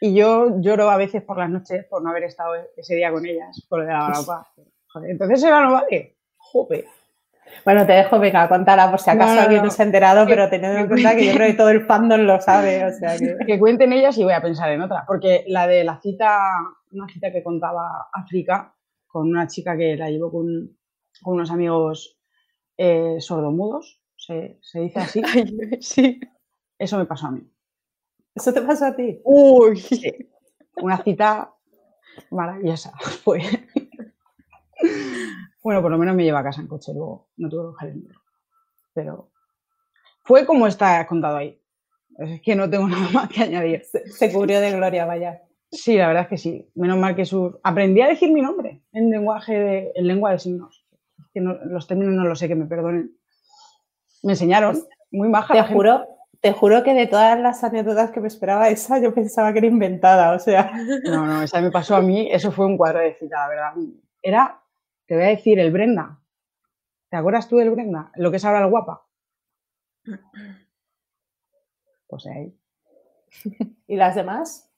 Y 0.01 0.15
yo 0.15 0.59
lloro 0.59 0.89
a 0.89 0.97
veces 0.97 1.21
por 1.21 1.37
las 1.37 1.49
noches 1.49 1.85
por 1.85 2.03
no 2.03 2.09
haber 2.09 2.23
estado 2.23 2.55
ese 2.75 2.95
día 2.95 3.11
con 3.11 3.25
ellas, 3.25 3.61
por 3.69 3.79
lo 3.79 3.85
de 3.85 3.93
la 3.93 3.99
barbacoa. 3.99 4.47
Joder, 4.87 5.11
entonces 5.11 5.43
era 5.43 5.61
no 5.61 5.73
vale. 5.73 6.17
Joder. 6.37 6.85
Bueno, 7.65 7.85
te 7.85 7.93
dejo, 7.93 8.19
venga, 8.19 8.47
contarla 8.49 8.89
por 8.91 8.99
si 8.99 9.09
acaso 9.09 9.39
alguien 9.39 9.63
no 9.63 9.69
se 9.69 9.81
ha 9.81 9.85
enterado, 9.85 10.25
pero 10.27 10.49
teniendo 10.49 10.79
en 10.79 10.87
cuenta 10.87 11.15
que 11.15 11.27
yo 11.27 11.33
creo 11.33 11.47
que 11.47 11.53
todo 11.53 11.69
el 11.69 11.85
fandom 11.85 12.21
lo 12.21 12.41
sabe. 12.41 12.83
O 12.85 12.91
sea 12.91 13.15
que... 13.47 13.59
cuenten 13.59 13.93
ellas 13.93 14.17
y 14.17 14.23
voy 14.23 14.33
a 14.33 14.41
pensar 14.41 14.71
en 14.71 14.81
otra. 14.81 15.03
Porque 15.07 15.45
la 15.47 15.67
de 15.67 15.83
la 15.83 15.99
cita, 16.01 16.39
una 16.91 17.07
cita 17.07 17.31
que 17.31 17.43
contaba 17.43 18.09
África 18.11 18.75
con 19.07 19.29
una 19.29 19.47
chica 19.47 19.77
que 19.77 19.95
la 19.95 20.09
llevó 20.09 20.31
con, 20.31 20.77
unos 21.25 21.51
amigos 21.51 22.17
eh, 22.77 23.17
sordomudos, 23.19 24.01
¿se, 24.15 24.57
dice 24.73 24.99
así? 24.99 25.21
sí. 25.79 26.19
Eso 26.77 26.97
me 26.97 27.05
pasó 27.05 27.27
a 27.27 27.31
mí. 27.31 27.41
¿Eso 28.35 28.51
te 28.51 28.61
pasó 28.61 28.87
a 28.87 28.95
ti? 28.95 29.21
Uy, 29.23 29.77
sí. 29.77 30.11
Una 30.81 31.01
cita 31.03 31.53
maravillosa 32.31 32.91
fue. 33.23 33.41
Bueno, 35.63 35.81
por 35.81 35.91
lo 35.91 35.97
menos 35.97 36.15
me 36.15 36.23
lleva 36.23 36.39
a 36.39 36.43
casa 36.43 36.61
en 36.61 36.67
coche, 36.67 36.93
luego 36.93 37.29
no 37.37 37.49
tuve 37.49 37.61
que 37.61 37.67
coger 37.67 37.89
el 37.89 37.95
metro. 37.95 38.21
Pero 38.93 39.31
fue 40.23 40.45
como 40.45 40.67
está 40.67 41.05
contado 41.07 41.37
ahí. 41.37 41.59
Es 42.17 42.41
que 42.41 42.55
no 42.55 42.69
tengo 42.69 42.87
nada 42.89 43.09
más 43.11 43.29
que 43.29 43.43
añadir. 43.43 43.83
Se, 43.83 44.31
cubrió 44.31 44.59
de 44.59 44.71
gloria, 44.71 45.05
vaya. 45.05 45.41
Sí, 45.71 45.97
la 45.97 46.07
verdad 46.07 46.23
es 46.23 46.29
que 46.29 46.37
sí. 46.37 46.69
Menos 46.75 46.97
mal 46.97 47.15
que 47.15 47.25
su... 47.25 47.59
Aprendí 47.63 48.01
a 48.01 48.07
decir 48.07 48.31
mi 48.31 48.41
nombre 48.41 48.83
en 48.91 49.09
lenguaje 49.09 49.57
de, 49.57 49.91
en 49.95 50.07
lengua 50.07 50.31
de 50.31 50.39
signos. 50.39 50.85
que 51.33 51.41
los 51.41 51.87
términos 51.87 52.13
no 52.13 52.25
lo 52.25 52.35
sé, 52.35 52.47
que 52.47 52.55
me 52.55 52.65
perdonen. 52.65 53.17
Me 54.21 54.33
enseñaron. 54.33 54.83
Muy 55.11 55.29
maja. 55.29 55.53
Te 55.53 55.63
juro, 55.63 56.05
te 56.41 56.51
juro 56.51 56.83
que 56.83 56.93
de 56.93 57.07
todas 57.07 57.39
las 57.39 57.63
anécdotas 57.63 58.11
que 58.11 58.19
me 58.19 58.27
esperaba 58.27 58.69
esa, 58.69 58.99
yo 58.99 59.13
pensaba 59.13 59.51
que 59.53 59.59
era 59.59 59.67
inventada, 59.67 60.33
o 60.33 60.39
sea. 60.39 60.71
No, 61.05 61.25
no, 61.25 61.41
esa 61.41 61.61
me 61.61 61.71
pasó 61.71 61.95
a 61.95 62.01
mí, 62.01 62.29
eso 62.31 62.51
fue 62.51 62.65
un 62.65 62.77
cuadro 62.77 62.99
de 62.99 63.13
cita, 63.15 63.37
la 63.37 63.47
verdad. 63.47 63.73
Era 64.21 64.62
te 65.05 65.15
voy 65.15 65.23
a 65.23 65.27
decir 65.27 65.59
el 65.59 65.71
Brenda. 65.71 66.19
¿Te 67.09 67.17
acuerdas 67.17 67.47
tú 67.47 67.57
del 67.57 67.69
Brenda? 67.71 68.11
Lo 68.15 68.31
que 68.31 68.37
es 68.37 68.45
ahora 68.45 68.63
el 68.63 68.69
guapa. 68.69 69.05
Pues 72.07 72.25
ahí. 72.27 72.57
¿Y 73.87 73.95
las 73.95 74.15
demás? 74.15 74.69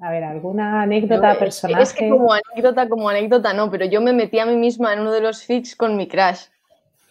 A 0.00 0.10
ver, 0.10 0.24
¿alguna 0.24 0.82
anécdota 0.82 1.38
personal? 1.38 1.82
Es 1.82 1.92
que 1.92 2.08
como 2.08 2.32
anécdota, 2.32 2.88
como 2.88 3.08
anécdota 3.08 3.52
no, 3.52 3.70
pero 3.70 3.84
yo 3.84 4.00
me 4.00 4.14
metí 4.14 4.38
a 4.38 4.46
mí 4.46 4.56
misma 4.56 4.94
en 4.94 5.00
uno 5.00 5.12
de 5.12 5.20
los 5.20 5.44
fix 5.44 5.76
con 5.76 5.96
mi 5.96 6.08
crash. 6.08 6.46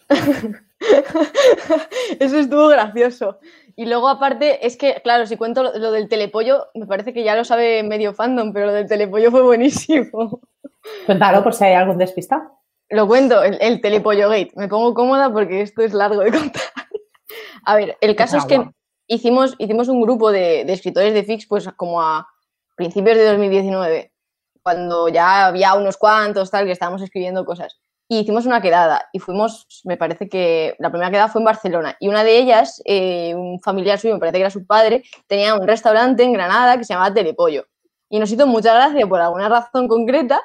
Eso 2.18 2.38
estuvo 2.38 2.68
gracioso. 2.68 3.38
Y 3.76 3.86
luego, 3.86 4.08
aparte, 4.08 4.66
es 4.66 4.76
que, 4.76 5.00
claro, 5.02 5.26
si 5.26 5.36
cuento 5.36 5.62
lo, 5.62 5.92
del 5.92 6.08
telepollo, 6.08 6.66
me 6.74 6.86
parece 6.86 7.12
que 7.12 7.22
ya 7.22 7.36
lo 7.36 7.44
sabe 7.44 7.82
medio 7.82 8.12
fandom, 8.12 8.52
pero 8.52 8.66
lo 8.66 8.72
del 8.72 8.88
telepollo 8.88 9.30
fue 9.30 9.42
buenísimo. 9.42 10.40
Cuéntalo 11.06 11.42
por 11.42 11.54
si 11.54 11.64
hay 11.64 11.74
algún 11.74 11.98
despistado. 11.98 12.58
Lo 12.88 13.06
cuento, 13.06 13.42
el, 13.42 13.80
telepollo 13.80 14.28
gate. 14.28 14.52
Me 14.56 14.68
pongo 14.68 14.94
cómoda 14.94 15.32
porque 15.32 15.62
esto 15.62 15.82
es 15.82 15.92
largo 15.92 16.20
de 16.20 16.32
contar. 16.32 16.62
A 17.64 17.76
ver, 17.76 17.96
el 18.00 18.16
caso 18.16 18.38
es 18.38 18.44
que 18.46 18.68
hicimos, 19.06 19.54
hicimos 19.58 19.88
un 19.88 20.02
grupo 20.02 20.32
de, 20.32 20.64
de 20.64 20.72
escritores 20.72 21.14
de 21.14 21.22
Fix, 21.22 21.46
pues 21.46 21.68
como 21.76 22.02
a 22.02 22.26
principios 22.74 23.16
de 23.16 23.26
2019, 23.26 24.12
cuando 24.62 25.08
ya 25.08 25.46
había 25.46 25.74
unos 25.74 25.96
cuantos, 25.96 26.50
tal, 26.50 26.64
que 26.64 26.72
estábamos 26.72 27.02
escribiendo 27.02 27.44
cosas 27.44 27.80
y 28.10 28.18
hicimos 28.18 28.44
una 28.44 28.60
quedada 28.60 29.08
y 29.12 29.20
fuimos, 29.20 29.68
me 29.84 29.96
parece 29.96 30.28
que 30.28 30.74
la 30.80 30.90
primera 30.90 31.12
quedada 31.12 31.28
fue 31.28 31.40
en 31.40 31.44
Barcelona 31.44 31.96
y 32.00 32.08
una 32.08 32.24
de 32.24 32.38
ellas, 32.38 32.82
eh, 32.84 33.36
un 33.36 33.60
familiar 33.60 34.00
suyo, 34.00 34.14
me 34.14 34.18
parece 34.18 34.38
que 34.38 34.40
era 34.40 34.50
su 34.50 34.66
padre, 34.66 35.04
tenía 35.28 35.54
un 35.54 35.64
restaurante 35.64 36.24
en 36.24 36.32
Granada 36.32 36.76
que 36.76 36.82
se 36.82 36.92
llamaba 36.92 37.14
Telepollo 37.14 37.66
y 38.08 38.18
nos 38.18 38.32
hizo 38.32 38.48
mucha 38.48 38.74
gracia 38.74 39.06
por 39.06 39.20
alguna 39.20 39.48
razón 39.48 39.86
concreta 39.86 40.42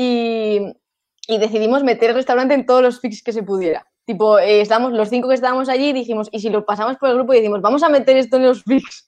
y, 0.00 1.38
decidimos 1.38 1.84
meter 1.84 2.10
el 2.10 2.16
restaurante 2.16 2.54
en 2.54 2.66
todos 2.66 2.82
los 2.82 3.00
fix 3.00 3.22
que 3.22 3.32
se 3.32 3.42
pudiera. 3.42 3.86
Tipo, 4.06 4.38
eh, 4.38 4.60
estamos, 4.60 4.92
los 4.92 5.08
cinco 5.08 5.28
que 5.28 5.34
estábamos 5.34 5.68
allí 5.68 5.92
dijimos, 5.92 6.28
y 6.32 6.40
si 6.40 6.48
lo 6.48 6.64
pasamos 6.64 6.96
por 6.96 7.10
el 7.10 7.16
grupo 7.16 7.34
y 7.34 7.36
decimos, 7.36 7.60
vamos 7.60 7.82
a 7.82 7.88
meter 7.88 8.16
esto 8.16 8.38
en 8.38 8.44
los 8.44 8.64
fix. 8.64 9.06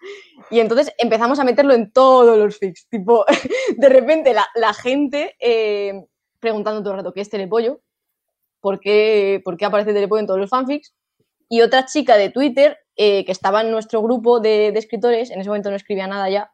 Y 0.51 0.61
entonces 0.61 0.93
empezamos 0.99 1.39
a 1.39 1.45
meterlo 1.45 1.73
en 1.75 1.91
todos 1.91 2.39
los 2.39 2.59
fix. 2.59 2.87
Tipo, 2.89 3.25
de 3.77 3.89
repente 3.89 4.35
la, 4.35 4.75
gente 4.75 5.35
eh, 5.41 6.05
preguntando 6.41 6.83
todo 6.83 6.93
el 6.93 6.99
rato 6.99 7.13
qué 7.13 7.23
es 7.23 7.31
Telepollo, 7.31 7.81
por 8.61 8.79
qué, 8.79 9.41
por 9.45 9.57
aparece 9.65 9.95
Telepollo 9.95 10.21
en 10.21 10.27
todos 10.27 10.41
los 10.41 10.51
fanfics. 10.51 10.95
Y 11.49 11.63
otra 11.63 11.87
chica 11.87 12.17
de 12.17 12.31
Twitter, 12.31 12.79
eh, 12.97 13.25
que 13.25 13.33
estaba 13.33 13.63
en 13.63 13.71
nuestro 13.71 14.03
grupo 14.03 14.41
de, 14.41 14.69
escritores, 14.69 15.31
en 15.31 15.41
ese 15.41 15.49
momento 15.49 15.71
no 15.71 15.77
escribía 15.77 16.07
nada 16.07 16.29
ya, 16.31 16.53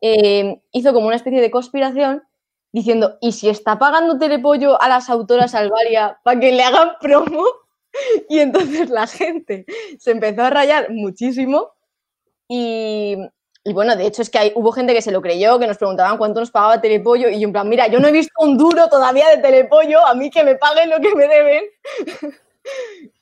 eh, 0.00 0.60
hizo 0.72 0.92
como 0.92 1.06
una 1.06 1.16
especie 1.16 1.40
de 1.40 1.50
conspiración 1.50 2.27
diciendo, 2.72 3.18
¿y 3.20 3.32
si 3.32 3.48
está 3.48 3.78
pagando 3.78 4.18
Telepollo 4.18 4.80
a 4.80 4.88
las 4.88 5.08
autoras 5.10 5.54
Alvaria 5.54 6.18
para 6.22 6.38
que 6.38 6.52
le 6.52 6.62
hagan 6.62 6.90
promo? 7.00 7.44
Y 8.28 8.38
entonces 8.38 8.90
la 8.90 9.06
gente 9.06 9.64
se 9.98 10.10
empezó 10.10 10.42
a 10.42 10.50
rayar 10.50 10.90
muchísimo 10.90 11.72
y, 12.46 13.16
y 13.64 13.72
bueno, 13.72 13.96
de 13.96 14.06
hecho 14.06 14.22
es 14.22 14.30
que 14.30 14.38
hay, 14.38 14.52
hubo 14.54 14.72
gente 14.72 14.92
que 14.92 15.02
se 15.02 15.10
lo 15.10 15.22
creyó, 15.22 15.58
que 15.58 15.66
nos 15.66 15.78
preguntaban 15.78 16.18
cuánto 16.18 16.38
nos 16.38 16.50
pagaba 16.50 16.80
Telepollo 16.80 17.28
y 17.28 17.40
yo 17.40 17.48
en 17.48 17.52
plan, 17.52 17.68
mira, 17.68 17.88
yo 17.88 17.98
no 17.98 18.06
he 18.06 18.12
visto 18.12 18.32
un 18.40 18.58
duro 18.58 18.88
todavía 18.88 19.28
de 19.30 19.38
Telepollo, 19.38 20.06
a 20.06 20.14
mí 20.14 20.30
que 20.30 20.44
me 20.44 20.54
paguen 20.54 20.90
lo 20.90 21.00
que 21.00 21.14
me 21.14 21.26
deben. 21.26 21.64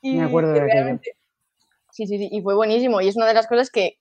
y 0.02 0.14
me 0.14 0.24
acuerdo 0.24 0.52
de 0.52 0.60
realmente, 0.60 1.16
Sí, 1.96 2.06
sí, 2.06 2.18
sí, 2.18 2.28
y 2.30 2.42
fue 2.42 2.54
buenísimo. 2.54 3.00
Y 3.00 3.08
es 3.08 3.16
una 3.16 3.26
de 3.26 3.32
las 3.32 3.46
cosas 3.46 3.70
que, 3.70 3.96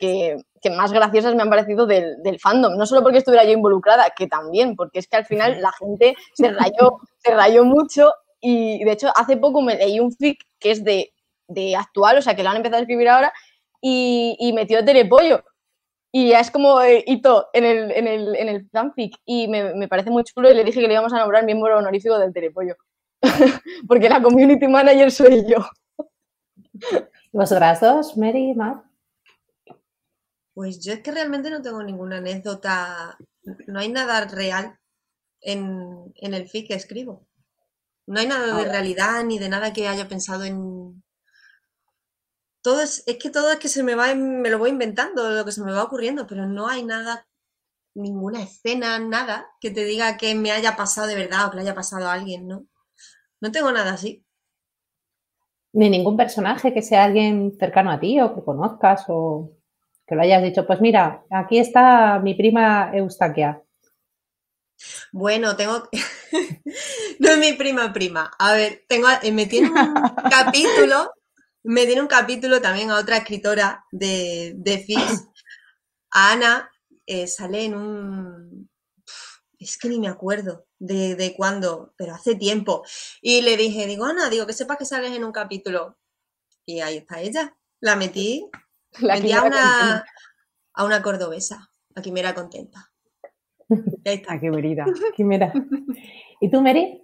que, 0.69 0.75
más 0.75 0.91
graciosas 0.91 1.35
me 1.35 1.43
han 1.43 1.49
parecido 1.49 1.85
del, 1.85 2.21
del, 2.23 2.39
fandom. 2.39 2.75
No 2.77 2.85
solo 2.85 3.03
porque 3.03 3.19
estuviera 3.19 3.45
yo 3.45 3.51
involucrada, 3.51 4.09
que 4.15 4.27
también, 4.27 4.75
porque 4.75 4.99
es 4.99 5.07
que 5.07 5.17
al 5.17 5.25
final 5.25 5.61
la 5.61 5.71
gente 5.71 6.15
se 6.33 6.51
rayó, 6.51 6.99
se 7.17 7.33
rayó 7.33 7.65
mucho. 7.65 8.11
Y 8.41 8.83
de 8.83 8.91
hecho, 8.91 9.11
hace 9.15 9.37
poco 9.37 9.61
me 9.61 9.75
leí 9.75 9.99
un 9.99 10.11
fic 10.11 10.39
que 10.59 10.71
es 10.71 10.83
de, 10.83 11.13
de 11.47 11.75
actual, 11.75 12.17
o 12.17 12.21
sea, 12.21 12.35
que 12.35 12.43
lo 12.43 12.49
han 12.49 12.57
empezado 12.57 12.79
a 12.79 12.81
escribir 12.81 13.09
ahora, 13.09 13.33
y, 13.81 14.35
y 14.39 14.53
metió 14.53 14.83
Telepollo 14.83 15.43
y 16.17 16.29
ya 16.29 16.39
es 16.39 16.49
como 16.49 16.81
eh, 16.81 17.03
hito 17.05 17.49
en 17.51 17.65
el, 17.65 17.91
en, 17.91 18.07
el, 18.07 18.35
en 18.37 18.47
el 18.47 18.69
fanfic 18.69 19.17
y 19.25 19.49
me, 19.49 19.73
me, 19.75 19.89
parece 19.89 20.09
muy 20.09 20.23
chulo 20.23 20.49
y 20.49 20.53
le 20.53 20.63
dije 20.63 20.79
que 20.79 20.87
le 20.87 20.93
íbamos 20.93 21.11
a 21.11 21.19
nombrar 21.19 21.43
miembro 21.43 21.77
honorífico 21.77 22.17
del 22.17 22.31
Telepollo. 22.31 22.77
Porque 23.85 24.07
la 24.07 24.21
community 24.21 24.65
manager 24.65 25.11
soy 25.11 25.45
yo. 25.45 25.57
¿Vosotras 27.33 27.81
dos, 27.81 28.15
Mary 28.15 28.51
y 28.51 28.53
Matt? 28.53 28.85
Pues 30.55 30.83
yo 30.83 30.93
es 30.93 31.01
que 31.01 31.11
realmente 31.11 31.51
no 31.51 31.61
tengo 31.61 31.83
ninguna 31.83 32.17
anécdota 32.17 33.15
no 33.67 33.79
hay 33.79 33.89
nada 33.89 34.25
real 34.25 34.77
en, 35.41 36.13
el 36.15 36.49
fic 36.49 36.67
que 36.67 36.73
escribo. 36.73 37.27
No 38.07 38.19
hay 38.19 38.27
nada 38.27 38.57
de 38.57 38.65
realidad 38.65 39.23
ni 39.23 39.39
de 39.39 39.49
nada 39.49 39.73
que 39.73 39.87
haya 39.87 40.07
pensado 40.07 40.43
en. 40.43 41.03
Todo 42.61 42.81
es, 42.81 43.03
es 43.05 43.17
que 43.17 43.29
todo 43.29 43.51
es 43.51 43.57
que 43.57 43.69
se 43.69 43.83
me 43.83 43.95
va, 43.95 44.13
me 44.15 44.49
lo 44.49 44.57
voy 44.57 44.71
inventando, 44.71 45.29
lo 45.29 45.45
que 45.45 45.51
se 45.51 45.63
me 45.63 45.71
va 45.71 45.83
ocurriendo, 45.83 46.25
pero 46.25 46.47
no 46.47 46.67
hay 46.67 46.83
nada, 46.83 47.27
ninguna 47.93 48.41
escena, 48.41 48.97
nada 48.97 49.47
que 49.59 49.69
te 49.69 49.83
diga 49.83 50.17
que 50.17 50.33
me 50.33 50.51
haya 50.51 50.75
pasado 50.75 51.07
de 51.07 51.15
verdad 51.15 51.47
o 51.47 51.51
que 51.51 51.57
le 51.57 51.63
haya 51.63 51.75
pasado 51.75 52.07
a 52.07 52.13
alguien, 52.13 52.47
¿no? 52.47 52.65
No 53.39 53.51
tengo 53.51 53.71
nada 53.71 53.93
así. 53.93 54.25
Ni 55.73 55.89
ningún 55.89 56.17
personaje 56.17 56.73
que 56.73 56.81
sea 56.81 57.03
alguien 57.03 57.55
cercano 57.59 57.91
a 57.91 57.99
ti 57.99 58.19
o 58.19 58.33
que 58.33 58.43
conozcas 58.43 59.05
o 59.09 59.51
que 60.07 60.15
lo 60.15 60.21
hayas 60.21 60.43
dicho, 60.43 60.65
pues 60.67 60.81
mira, 60.81 61.23
aquí 61.31 61.59
está 61.59 62.19
mi 62.19 62.35
prima 62.35 62.91
Eustaquia. 62.93 63.61
Bueno, 65.11 65.55
tengo. 65.55 65.89
no 67.19 67.29
es 67.29 67.37
mi 67.37 67.53
prima 67.53 67.93
prima. 67.93 68.31
A 68.37 68.53
ver, 68.53 68.85
tengo, 68.87 69.07
eh, 69.23 69.31
me 69.31 69.45
tiene 69.45 69.69
un 69.69 69.75
capítulo, 70.29 71.11
me 71.63 71.85
tiene 71.85 72.01
un 72.01 72.07
capítulo 72.07 72.61
también 72.61 72.91
a 72.91 72.99
otra 72.99 73.17
escritora 73.17 73.85
de, 73.91 74.53
de 74.57 74.77
FIS, 74.79 75.27
a 76.11 76.33
Ana, 76.33 76.71
eh, 77.05 77.27
sale 77.27 77.65
en 77.65 77.75
un. 77.75 78.69
Es 79.57 79.77
que 79.77 79.89
ni 79.89 79.99
me 79.99 80.09
acuerdo 80.09 80.67
de, 80.77 81.15
de 81.15 81.33
cuándo, 81.33 81.93
pero 81.97 82.13
hace 82.13 82.35
tiempo. 82.35 82.83
Y 83.21 83.41
le 83.41 83.57
dije, 83.57 83.87
digo, 83.87 84.05
Ana, 84.05 84.29
digo, 84.29 84.45
que 84.45 84.53
sepas 84.53 84.77
que 84.77 84.85
sales 84.85 85.11
en 85.13 85.23
un 85.23 85.31
capítulo. 85.31 85.97
Y 86.65 86.81
ahí 86.81 86.97
está 86.97 87.21
ella. 87.21 87.57
La 87.79 87.95
metí, 87.95 88.49
la 88.99 89.15
metí 89.15 89.31
a 89.31 89.43
una, 89.43 90.05
a 90.73 90.85
una 90.85 91.01
cordobesa, 91.01 91.69
a 91.95 92.01
Quimera 92.01 92.33
Contenta. 92.33 92.91
Ahí 93.69 94.15
está. 94.15 94.39
qué 94.41 94.49
verida. 94.49 94.85
Quimera. 95.15 95.53
¿Y 96.39 96.49
tú, 96.49 96.61
Mary? 96.61 97.01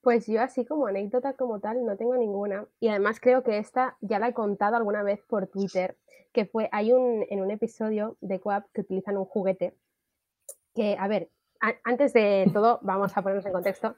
Pues 0.00 0.26
yo 0.26 0.40
así 0.40 0.64
como 0.64 0.86
anécdota 0.86 1.34
como 1.34 1.60
tal 1.60 1.84
no 1.84 1.96
tengo 1.96 2.16
ninguna. 2.16 2.66
Y 2.80 2.88
además 2.88 3.20
creo 3.20 3.42
que 3.42 3.58
esta 3.58 3.96
ya 4.00 4.18
la 4.18 4.28
he 4.28 4.34
contado 4.34 4.76
alguna 4.76 5.02
vez 5.02 5.20
por 5.26 5.48
Twitter, 5.48 5.96
que 6.32 6.46
fue, 6.46 6.68
hay 6.72 6.92
un, 6.92 7.26
en 7.28 7.42
un 7.42 7.50
episodio 7.50 8.16
de 8.20 8.40
Coap 8.40 8.66
que 8.72 8.82
utilizan 8.82 9.16
un 9.16 9.26
juguete 9.26 9.76
que, 10.74 10.96
a 10.98 11.08
ver, 11.08 11.30
antes 11.82 12.12
de 12.12 12.48
todo, 12.52 12.78
vamos 12.82 13.16
a 13.16 13.22
ponernos 13.22 13.46
en 13.46 13.52
contexto. 13.52 13.96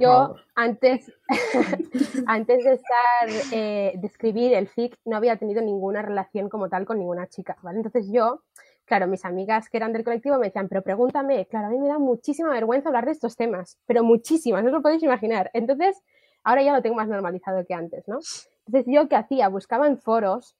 Yo 0.00 0.36
antes, 0.54 1.12
antes 2.26 2.64
de 2.64 2.72
estar, 2.72 3.52
eh, 3.52 3.92
de 3.96 4.06
escribir 4.06 4.54
el 4.54 4.68
FIC, 4.68 4.96
no 5.04 5.16
había 5.16 5.36
tenido 5.36 5.62
ninguna 5.62 6.02
relación 6.02 6.48
como 6.48 6.68
tal 6.68 6.84
con 6.84 6.98
ninguna 6.98 7.26
chica, 7.28 7.56
¿vale? 7.62 7.78
Entonces 7.78 8.08
yo, 8.12 8.42
claro, 8.84 9.06
mis 9.06 9.24
amigas 9.24 9.68
que 9.68 9.76
eran 9.76 9.92
del 9.92 10.04
colectivo 10.04 10.38
me 10.38 10.46
decían, 10.46 10.68
pero 10.68 10.82
pregúntame, 10.82 11.46
claro, 11.46 11.68
a 11.68 11.70
mí 11.70 11.78
me 11.78 11.88
da 11.88 11.98
muchísima 11.98 12.50
vergüenza 12.50 12.88
hablar 12.88 13.06
de 13.06 13.12
estos 13.12 13.36
temas, 13.36 13.78
pero 13.86 14.04
muchísimas, 14.04 14.62
no 14.62 14.68
os 14.68 14.74
lo 14.74 14.82
podéis 14.82 15.02
imaginar. 15.02 15.50
Entonces, 15.54 16.00
ahora 16.44 16.62
ya 16.62 16.72
lo 16.72 16.82
tengo 16.82 16.96
más 16.96 17.08
normalizado 17.08 17.64
que 17.66 17.74
antes, 17.74 18.06
¿no? 18.08 18.18
Entonces 18.66 18.92
yo, 18.92 19.08
¿qué 19.08 19.16
hacía? 19.16 19.48
Buscaba 19.48 19.86
en 19.86 19.98
foros, 19.98 20.56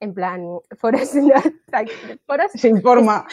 en 0.00 0.14
plan, 0.14 0.58
foros, 0.76 1.10
foros 2.26 2.52
se 2.52 2.68
informa. 2.68 3.26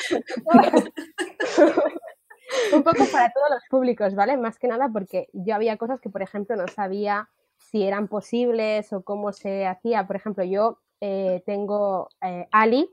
Un 2.73 2.83
poco 2.83 3.05
para 3.11 3.31
todos 3.31 3.49
los 3.49 3.63
públicos, 3.69 4.15
¿vale? 4.15 4.37
Más 4.37 4.59
que 4.59 4.67
nada 4.67 4.89
porque 4.91 5.29
yo 5.33 5.55
había 5.55 5.77
cosas 5.77 5.99
que, 6.01 6.09
por 6.09 6.21
ejemplo, 6.21 6.55
no 6.55 6.67
sabía 6.67 7.29
si 7.57 7.83
eran 7.83 8.07
posibles 8.07 8.91
o 8.93 9.03
cómo 9.03 9.31
se 9.33 9.65
hacía. 9.65 10.07
Por 10.07 10.15
ejemplo, 10.15 10.43
yo 10.43 10.79
eh, 10.99 11.43
tengo 11.45 12.09
eh, 12.21 12.47
Ali, 12.51 12.89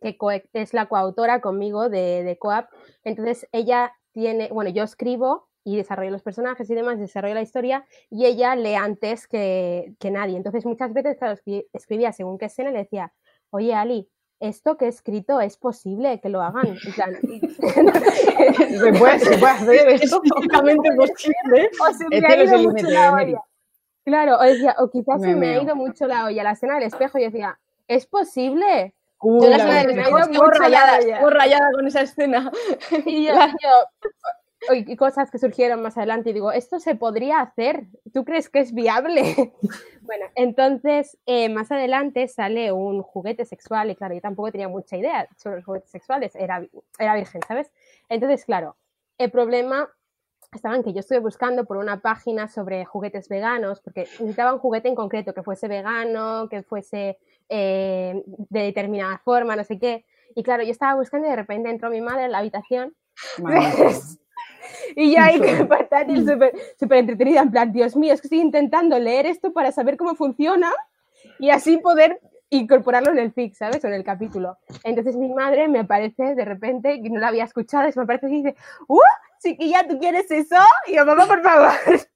que 0.00 0.16
es 0.52 0.74
la 0.74 0.86
coautora 0.86 1.40
conmigo 1.40 1.88
de, 1.88 2.24
de 2.24 2.38
Coap. 2.38 2.70
Entonces, 3.04 3.46
ella 3.52 3.92
tiene, 4.12 4.48
bueno, 4.48 4.70
yo 4.70 4.84
escribo 4.84 5.48
y 5.62 5.76
desarrollo 5.76 6.10
los 6.10 6.22
personajes 6.22 6.68
y 6.70 6.74
demás, 6.74 6.98
desarrollo 6.98 7.34
la 7.34 7.42
historia 7.42 7.86
y 8.08 8.24
ella 8.24 8.56
lee 8.56 8.74
antes 8.74 9.28
que, 9.28 9.94
que 9.98 10.10
nadie. 10.10 10.36
Entonces, 10.36 10.64
muchas 10.64 10.92
veces, 10.92 11.18
escribía 11.72 12.12
según 12.12 12.38
qué 12.38 12.46
escena 12.46 12.70
le 12.70 12.78
decía, 12.78 13.12
oye, 13.50 13.74
Ali, 13.74 14.08
esto 14.40 14.76
que 14.76 14.86
he 14.86 14.88
escrito 14.88 15.40
es 15.40 15.56
posible 15.56 16.18
que 16.20 16.28
lo 16.28 16.42
hagan. 16.42 16.76
se, 16.78 16.92
puede, 18.98 19.12
hacer, 19.12 19.88
es 19.90 20.00
físicamente 20.00 20.90
posible. 20.96 21.70
O 21.80 21.92
se 21.92 22.08
me 22.08 22.26
ha 22.26 22.42
ido 22.42 22.58
mucho 22.58 22.88
la 22.88 23.12
olla. 23.12 23.42
Claro, 24.04 24.38
o, 24.38 24.42
decía, 24.42 24.74
o 24.78 24.90
quizás 24.90 25.20
se 25.20 25.36
me 25.36 25.54
ha 25.54 25.62
ido 25.62 25.76
mucho 25.76 26.06
la 26.06 26.24
olla. 26.24 26.42
La 26.42 26.52
escena 26.52 26.74
del 26.74 26.84
espejo 26.84 27.18
y 27.18 27.24
decía, 27.24 27.58
¿es 27.86 28.06
posible? 28.06 28.94
Uh, 29.20 29.42
yo 29.42 29.50
la 29.50 29.56
escena 29.56 29.82
del 29.82 29.90
espejo 29.98 30.18
estuvo 30.18 30.46
rayada, 30.46 30.98
rayada 31.28 31.70
con 31.74 31.86
esa 31.86 32.00
escena. 32.00 32.50
Y 33.04 33.26
yo, 33.26 33.34
y 34.72 34.96
cosas 34.96 35.30
que 35.30 35.38
surgieron 35.38 35.82
más 35.82 35.96
adelante 35.96 36.30
y 36.30 36.32
digo, 36.32 36.52
esto 36.52 36.78
se 36.80 36.94
podría 36.94 37.40
hacer, 37.40 37.86
¿tú 38.12 38.24
crees 38.24 38.48
que 38.48 38.60
es 38.60 38.74
viable? 38.74 39.54
bueno, 40.02 40.26
entonces 40.34 41.18
eh, 41.26 41.48
más 41.48 41.72
adelante 41.72 42.28
sale 42.28 42.70
un 42.72 43.02
juguete 43.02 43.44
sexual 43.44 43.90
y 43.90 43.96
claro, 43.96 44.14
yo 44.14 44.20
tampoco 44.20 44.52
tenía 44.52 44.68
mucha 44.68 44.96
idea 44.96 45.28
sobre 45.36 45.56
los 45.56 45.64
juguetes 45.64 45.90
sexuales, 45.90 46.36
era, 46.36 46.66
era 46.98 47.14
virgen, 47.14 47.40
¿sabes? 47.46 47.72
Entonces, 48.08 48.44
claro, 48.44 48.76
el 49.18 49.30
problema 49.30 49.88
estaba 50.52 50.76
en 50.76 50.82
que 50.82 50.92
yo 50.92 51.00
estuve 51.00 51.20
buscando 51.20 51.64
por 51.64 51.76
una 51.76 52.00
página 52.00 52.48
sobre 52.48 52.84
juguetes 52.84 53.28
veganos, 53.28 53.80
porque 53.80 54.00
necesitaba 54.00 54.52
un 54.52 54.58
juguete 54.58 54.88
en 54.88 54.94
concreto 54.94 55.32
que 55.32 55.42
fuese 55.42 55.68
vegano, 55.68 56.48
que 56.48 56.62
fuese 56.62 57.18
eh, 57.48 58.22
de 58.26 58.60
determinada 58.60 59.18
forma, 59.18 59.56
no 59.56 59.64
sé 59.64 59.78
qué. 59.78 60.04
Y 60.34 60.42
claro, 60.42 60.62
yo 60.62 60.70
estaba 60.70 60.94
buscando 60.96 61.26
y 61.26 61.30
de 61.30 61.36
repente 61.36 61.70
entró 61.70 61.90
mi 61.90 62.00
madre 62.00 62.24
en 62.24 62.32
la 62.32 62.38
habitación. 62.38 62.94
Y 64.96 65.12
ya 65.12 65.26
hay 65.26 65.40
que 65.40 65.64
portátil 65.64 66.26
súper 66.28 66.52
super 66.78 66.98
entretenida, 66.98 67.40
en 67.40 67.50
plan, 67.50 67.72
Dios 67.72 67.96
mío, 67.96 68.12
es 68.12 68.20
que 68.20 68.26
estoy 68.26 68.40
intentando 68.40 68.98
leer 68.98 69.26
esto 69.26 69.52
para 69.52 69.72
saber 69.72 69.96
cómo 69.96 70.14
funciona 70.14 70.70
y 71.38 71.50
así 71.50 71.78
poder 71.78 72.20
incorporarlo 72.50 73.12
en 73.12 73.18
el 73.18 73.32
fic, 73.32 73.54
¿sabes? 73.54 73.84
O 73.84 73.88
en 73.88 73.94
el 73.94 74.04
capítulo. 74.04 74.58
Entonces 74.82 75.16
mi 75.16 75.32
madre 75.32 75.68
me 75.68 75.80
aparece 75.80 76.34
de 76.34 76.44
repente, 76.44 77.00
que 77.00 77.10
no 77.10 77.20
la 77.20 77.28
había 77.28 77.44
escuchado, 77.44 77.88
y 77.88 77.92
me 77.96 78.02
aparece 78.02 78.28
y 78.28 78.42
dice, 78.42 78.56
¡Uh! 78.88 78.98
Chiquilla, 79.42 79.86
¿tú 79.88 79.98
quieres 79.98 80.30
eso? 80.30 80.56
Y 80.86 80.96
yo, 80.96 81.06
mamá, 81.06 81.26
por 81.26 81.42
favor. 81.42 81.72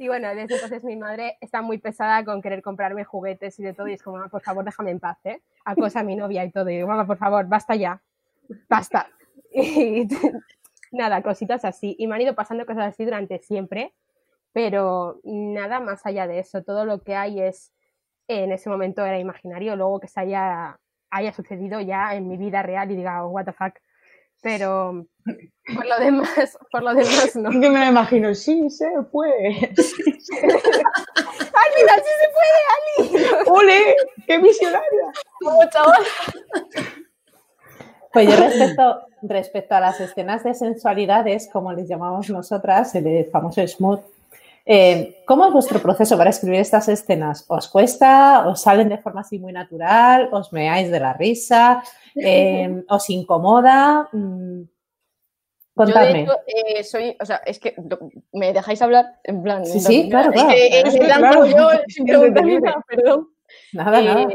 Y 0.00 0.06
bueno, 0.06 0.28
desde 0.28 0.54
entonces 0.54 0.84
mi 0.84 0.94
madre 0.94 1.36
está 1.40 1.60
muy 1.60 1.78
pesada 1.78 2.24
con 2.24 2.40
querer 2.40 2.62
comprarme 2.62 3.02
juguetes 3.02 3.58
y 3.58 3.64
de 3.64 3.74
todo, 3.74 3.88
y 3.88 3.94
es 3.94 4.02
como, 4.02 4.28
por 4.28 4.40
favor, 4.42 4.64
déjame 4.64 4.92
en 4.92 5.00
paz, 5.00 5.18
¿eh? 5.24 5.42
Acosa 5.64 6.00
a 6.00 6.02
mi 6.04 6.14
novia 6.14 6.44
y 6.44 6.52
todo. 6.52 6.70
Y 6.70 6.76
digo, 6.76 6.86
mamá, 6.86 7.04
por 7.04 7.18
favor, 7.18 7.46
basta 7.48 7.74
ya. 7.74 8.00
Basta. 8.68 9.08
Y 9.50 10.06
nada, 10.92 11.22
cositas 11.22 11.64
así. 11.64 11.96
Y 11.98 12.06
me 12.06 12.16
han 12.16 12.22
ido 12.22 12.34
pasando 12.34 12.66
cosas 12.66 12.86
así 12.88 13.04
durante 13.04 13.38
siempre, 13.40 13.94
pero 14.52 15.20
nada 15.24 15.80
más 15.80 16.04
allá 16.06 16.26
de 16.26 16.40
eso. 16.40 16.62
Todo 16.62 16.84
lo 16.84 17.02
que 17.02 17.14
hay 17.14 17.40
es, 17.40 17.72
en 18.28 18.52
ese 18.52 18.68
momento 18.70 19.04
era 19.04 19.18
imaginario, 19.18 19.76
luego 19.76 20.00
que 20.00 20.08
se 20.08 20.20
haya, 20.20 20.78
haya 21.10 21.32
sucedido 21.32 21.80
ya 21.80 22.14
en 22.14 22.28
mi 22.28 22.36
vida 22.36 22.62
real 22.62 22.90
y 22.90 22.96
diga, 22.96 23.24
oh, 23.24 23.30
what 23.30 23.44
the 23.44 23.52
fuck. 23.52 23.74
Pero 24.40 25.04
por 25.74 25.86
lo 25.86 25.98
demás, 25.98 26.56
por 26.70 26.82
lo 26.82 26.94
demás 26.94 27.34
no. 27.34 27.50
Yo 27.52 27.70
me 27.70 27.80
lo 27.80 27.86
imagino, 27.86 28.34
sí 28.34 28.70
se 28.70 28.88
puede. 29.10 29.48
¡Al 29.48 29.74
final 31.74 32.02
sí 32.04 32.12
se 32.20 32.28
puede, 32.36 32.60
Ali! 32.74 33.26
¡Ole! 33.46 33.96
¡Qué 34.26 34.38
visionaria! 34.38 35.12
¡Como 35.40 35.68
chaval! 35.70 36.04
Pues 38.12 38.28
yo 38.28 38.36
respecto, 38.36 39.00
respecto 39.22 39.74
a 39.74 39.80
las 39.80 40.00
escenas 40.00 40.44
de 40.44 40.54
sensualidades, 40.54 41.48
como 41.52 41.72
les 41.72 41.88
llamamos 41.88 42.30
nosotras, 42.30 42.94
el 42.94 43.28
famoso 43.30 43.66
smooth, 43.66 44.00
eh, 44.70 45.22
¿cómo 45.24 45.46
es 45.46 45.52
vuestro 45.54 45.80
proceso 45.80 46.18
para 46.18 46.28
escribir 46.28 46.60
estas 46.60 46.88
escenas? 46.90 47.46
¿Os 47.48 47.68
cuesta? 47.68 48.46
¿Os 48.46 48.60
salen 48.60 48.90
de 48.90 48.98
forma 48.98 49.22
así 49.22 49.38
muy 49.38 49.50
natural? 49.50 50.28
¿Os 50.30 50.52
meáis 50.52 50.90
de 50.90 51.00
la 51.00 51.14
risa? 51.14 51.82
Eh, 52.14 52.84
¿Os 52.90 53.08
incomoda? 53.08 54.10
Mm, 54.12 54.64
contadme. 55.74 56.26
Yo, 56.26 56.32
de 56.32 56.80
eh, 56.80 56.84
soy, 56.84 57.16
o 57.18 57.24
sea, 57.24 57.36
es 57.46 57.58
que 57.58 57.76
me 58.34 58.52
dejáis 58.52 58.82
hablar 58.82 59.18
en 59.24 59.42
plan. 59.42 59.64
Sí, 59.64 59.80
sí, 59.80 60.10
claro, 60.10 60.32
claro. 60.32 60.50
Es 60.50 60.92
que, 60.92 60.98
claro. 61.00 61.46
yo, 61.46 61.70
sin 61.88 62.04
nada, 62.04 62.84
perdón. 62.86 63.28
Nada, 63.72 64.02
nada. 64.02 64.28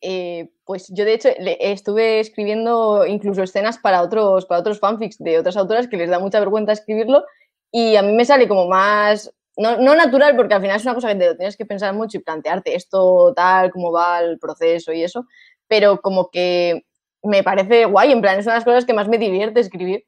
Eh, 0.00 0.50
pues 0.66 0.88
yo 0.88 1.04
de 1.04 1.14
hecho 1.14 1.28
estuve 1.38 2.18
escribiendo 2.18 3.06
incluso 3.06 3.42
escenas 3.42 3.78
para 3.78 4.02
otros, 4.02 4.44
para 4.46 4.60
otros 4.60 4.80
fanfics 4.80 5.16
de 5.18 5.38
otras 5.38 5.56
autoras 5.56 5.86
que 5.86 5.96
les 5.96 6.10
da 6.10 6.18
mucha 6.18 6.40
vergüenza 6.40 6.72
escribirlo 6.72 7.24
y 7.70 7.94
a 7.94 8.02
mí 8.02 8.12
me 8.12 8.24
sale 8.24 8.48
como 8.48 8.66
más, 8.66 9.32
no, 9.56 9.76
natural 9.78 10.34
porque 10.34 10.54
al 10.54 10.60
final 10.60 10.76
es 10.76 10.82
una 10.82 10.94
cosa 10.94 11.08
que 11.08 11.14
te 11.14 11.26
lo 11.26 11.36
tienes 11.36 11.56
que 11.56 11.66
pensar 11.66 11.94
mucho 11.94 12.18
y 12.18 12.20
plantearte 12.20 12.74
esto 12.74 13.32
tal, 13.34 13.70
cómo 13.70 13.92
va 13.92 14.20
el 14.20 14.40
proceso 14.40 14.92
y 14.92 15.04
eso, 15.04 15.26
pero 15.68 16.00
como 16.00 16.30
que 16.30 16.84
me 17.22 17.44
parece 17.44 17.84
guay, 17.84 18.10
en 18.10 18.20
plan 18.20 18.38
es 18.38 18.46
una 18.46 18.54
de 18.54 18.58
las 18.58 18.64
cosas 18.64 18.84
que 18.84 18.94
más 18.94 19.08
me 19.08 19.18
divierte 19.18 19.60
escribir. 19.60 20.04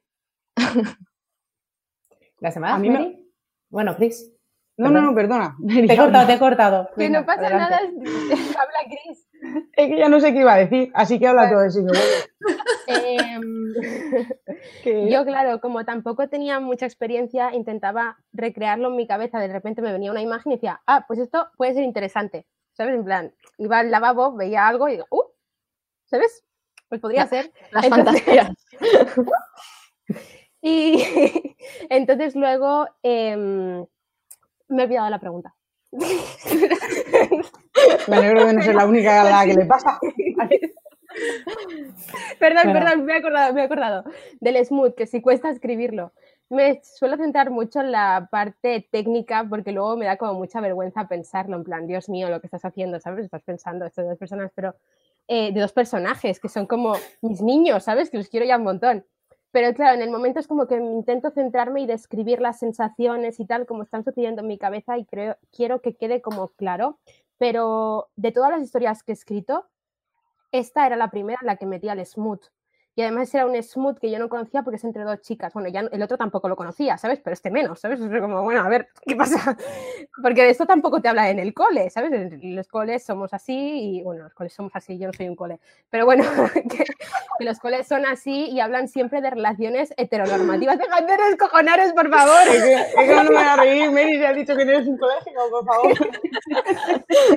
¿La 2.40 2.50
semana? 2.50 2.74
A 2.74 2.78
mí 2.78 3.26
Bueno, 3.70 3.94
Chris. 3.96 4.37
No, 4.78 4.90
no, 4.90 5.00
no, 5.02 5.14
perdona. 5.14 5.56
Te 5.66 5.92
he 5.92 5.96
cortado, 5.96 6.26
te 6.26 6.32
he 6.34 6.38
cortado. 6.38 6.88
Que 6.96 7.04
Venga, 7.04 7.20
no 7.20 7.26
pasa 7.26 7.46
adelante. 7.46 7.74
nada, 7.74 7.80
habla 8.62 8.78
Cris. 8.86 9.28
Es 9.76 9.88
que 9.88 9.98
ya 9.98 10.08
no 10.08 10.20
sé 10.20 10.32
qué 10.32 10.40
iba 10.40 10.54
a 10.54 10.58
decir, 10.58 10.90
así 10.94 11.18
que 11.18 11.26
habla 11.26 11.48
todo 11.50 11.60
me 11.60 11.82
vuelvo. 11.82 11.98
Em, 14.84 15.08
yo, 15.10 15.24
claro, 15.24 15.60
como 15.60 15.84
tampoco 15.84 16.28
tenía 16.28 16.58
mucha 16.60 16.86
experiencia, 16.86 17.52
intentaba 17.54 18.16
recrearlo 18.32 18.88
en 18.88 18.96
mi 18.96 19.06
cabeza. 19.06 19.38
De 19.40 19.48
repente 19.48 19.82
me 19.82 19.92
venía 19.92 20.10
una 20.10 20.22
imagen 20.22 20.52
y 20.52 20.54
decía, 20.56 20.80
ah, 20.86 21.04
pues 21.06 21.18
esto 21.18 21.48
puede 21.56 21.74
ser 21.74 21.82
interesante. 21.84 22.46
¿Sabes? 22.72 22.94
En 22.94 23.04
plan, 23.04 23.34
iba 23.58 23.80
al 23.80 23.90
lavabo, 23.90 24.34
veía 24.36 24.66
algo 24.68 24.88
y 24.88 24.92
digo, 24.92 25.06
uh, 25.10 25.24
¿sabes? 26.06 26.44
Pues 26.88 27.00
podría 27.00 27.26
ser. 27.26 27.52
Las 27.72 27.84
Entonces- 27.84 28.22
fantasías. 28.22 28.52
Y 30.60 31.04
entonces 31.90 32.34
luego 32.34 32.88
em, 33.02 33.84
me 34.68 34.82
he 34.82 34.84
olvidado 34.86 35.10
la 35.10 35.18
pregunta. 35.18 35.54
Me 38.08 38.16
alegro 38.16 38.46
de 38.46 38.52
no 38.54 38.62
ser 38.62 38.74
la 38.74 38.86
única 38.86 39.20
a 39.22 39.24
la 39.24 39.46
que 39.46 39.54
le 39.54 39.64
pasa. 39.66 39.98
Perdón, 42.38 42.64
Bueno. 42.64 42.80
perdón, 42.80 43.04
me 43.04 43.12
he 43.12 43.16
acordado, 43.16 43.54
me 43.54 43.60
he 43.60 43.64
acordado. 43.64 44.04
Del 44.40 44.64
smooth, 44.64 44.94
que 44.94 45.06
si 45.06 45.20
cuesta 45.20 45.50
escribirlo. 45.50 46.12
Me 46.50 46.80
suelo 46.82 47.16
centrar 47.16 47.50
mucho 47.50 47.80
en 47.80 47.92
la 47.92 48.28
parte 48.30 48.86
técnica 48.90 49.44
porque 49.48 49.72
luego 49.72 49.96
me 49.96 50.06
da 50.06 50.16
como 50.16 50.34
mucha 50.34 50.60
vergüenza 50.60 51.08
pensarlo, 51.08 51.56
en 51.56 51.64
plan, 51.64 51.86
Dios 51.86 52.08
mío, 52.08 52.30
lo 52.30 52.40
que 52.40 52.46
estás 52.46 52.64
haciendo, 52.64 53.00
¿sabes? 53.00 53.24
Estás 53.24 53.42
pensando 53.42 53.84
esto 53.84 54.02
de 54.02 54.08
dos 54.08 54.18
personas, 54.18 54.50
pero 54.54 54.74
eh, 55.26 55.52
de 55.52 55.60
dos 55.60 55.72
personajes 55.72 56.40
que 56.40 56.48
son 56.48 56.66
como 56.66 56.94
mis 57.20 57.42
niños, 57.42 57.84
¿sabes? 57.84 58.08
Que 58.10 58.16
los 58.18 58.28
quiero 58.28 58.46
ya 58.46 58.56
un 58.56 58.64
montón. 58.64 59.04
Pero 59.50 59.72
claro, 59.74 59.94
en 59.94 60.02
el 60.02 60.10
momento 60.10 60.40
es 60.40 60.46
como 60.46 60.66
que 60.66 60.76
intento 60.76 61.30
centrarme 61.30 61.80
y 61.80 61.86
describir 61.86 62.40
las 62.40 62.58
sensaciones 62.58 63.40
y 63.40 63.46
tal, 63.46 63.66
como 63.66 63.82
están 63.82 64.04
sucediendo 64.04 64.42
en 64.42 64.48
mi 64.48 64.58
cabeza 64.58 64.98
y 64.98 65.06
creo, 65.06 65.36
quiero 65.50 65.80
que 65.80 65.96
quede 65.96 66.20
como 66.20 66.48
claro. 66.48 66.98
Pero 67.38 68.10
de 68.16 68.32
todas 68.32 68.50
las 68.50 68.62
historias 68.62 69.02
que 69.02 69.12
he 69.12 69.14
escrito, 69.14 69.64
esta 70.52 70.86
era 70.86 70.96
la 70.96 71.10
primera 71.10 71.38
en 71.42 71.46
la 71.46 71.56
que 71.56 71.66
metía 71.66 71.94
el 71.94 72.04
smooth. 72.04 72.42
Y 72.98 73.02
además 73.02 73.32
era 73.32 73.46
un 73.46 73.54
smooth 73.62 73.96
que 74.00 74.10
yo 74.10 74.18
no 74.18 74.28
conocía 74.28 74.64
porque 74.64 74.74
es 74.74 74.82
entre 74.82 75.04
dos 75.04 75.20
chicas. 75.20 75.52
Bueno, 75.52 75.68
ya 75.68 75.82
el 75.82 76.02
otro 76.02 76.16
tampoco 76.16 76.48
lo 76.48 76.56
conocía, 76.56 76.98
¿sabes? 76.98 77.20
Pero 77.22 77.32
este 77.32 77.48
menos, 77.48 77.78
¿sabes? 77.78 78.00
Es 78.18 78.20
como, 78.20 78.42
bueno, 78.42 78.62
a 78.62 78.68
ver, 78.68 78.88
¿qué 79.06 79.14
pasa? 79.14 79.56
Porque 80.20 80.42
de 80.42 80.50
esto 80.50 80.66
tampoco 80.66 81.00
te 81.00 81.06
habla 81.06 81.30
en 81.30 81.38
el 81.38 81.54
cole, 81.54 81.90
¿sabes? 81.90 82.10
En 82.10 82.56
los 82.56 82.66
coles 82.66 83.04
somos 83.04 83.32
así 83.32 83.54
y, 83.54 84.02
bueno, 84.02 84.24
los 84.24 84.34
coles 84.34 84.52
somos 84.52 84.72
así, 84.74 84.98
yo 84.98 85.06
no 85.06 85.12
soy 85.12 85.28
un 85.28 85.36
cole. 85.36 85.60
Pero 85.90 86.06
bueno, 86.06 86.24
que, 86.54 86.86
que 87.38 87.44
los 87.44 87.60
coles 87.60 87.86
son 87.86 88.04
así 88.04 88.46
y 88.46 88.58
hablan 88.58 88.88
siempre 88.88 89.20
de 89.20 89.30
relaciones 89.30 89.94
heteronormativas. 89.96 90.78
Dejad 90.78 91.04
de 91.04 91.16
descojonaros, 91.30 91.92
por 91.92 92.10
favor. 92.10 92.48
Es 92.48 92.64
que, 92.64 92.74
es 92.74 92.94
que 92.96 93.14
no 93.14 93.22
me 93.22 93.30
voy 93.30 93.44
a 93.44 93.54
reír, 93.54 93.92
Mary, 93.92 94.18
se 94.18 94.26
ha 94.26 94.32
dicho 94.32 94.56
que 94.56 94.64
no 94.64 94.72
eres 94.72 94.88
un 94.88 94.98
colegio, 94.98 95.32
por 95.50 95.64
favor. 95.64 95.98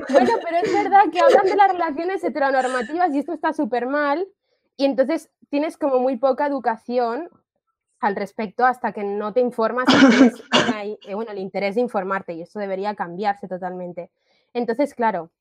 Bueno, 0.10 0.32
pero 0.44 0.58
es 0.58 0.74
verdad 0.74 1.04
que 1.12 1.20
hablan 1.20 1.46
de 1.46 1.56
las 1.56 1.72
relaciones 1.72 2.24
heteronormativas 2.24 3.14
y 3.14 3.20
esto 3.20 3.34
está 3.34 3.54
súper 3.54 3.86
mal. 3.86 4.28
Y 4.76 4.86
entonces 4.86 5.30
tienes 5.52 5.78
como 5.78 6.00
muy 6.00 6.18
poca 6.18 6.48
educación 6.48 7.30
al 8.00 8.16
respecto 8.16 8.66
hasta 8.66 8.94
que 8.94 9.04
no 9.04 9.34
te 9.34 9.42
informas 9.42 9.86
y 9.90 10.10
tienes 10.10 10.44
eh, 11.08 11.14
bueno, 11.14 11.32
el 11.32 11.38
interés 11.38 11.76
de 11.76 11.82
informarte 11.82 12.34
y 12.34 12.42
esto 12.42 12.58
debería 12.58 12.96
cambiarse 12.96 13.48
totalmente. 13.48 14.10
Entonces, 14.54 14.96
claro, 14.96 15.32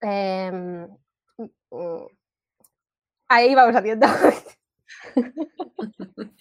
em, 0.00 0.86
mm, 1.70 2.06
ahí 3.28 3.54
vamos 3.54 3.74
haciendo. 3.74 4.06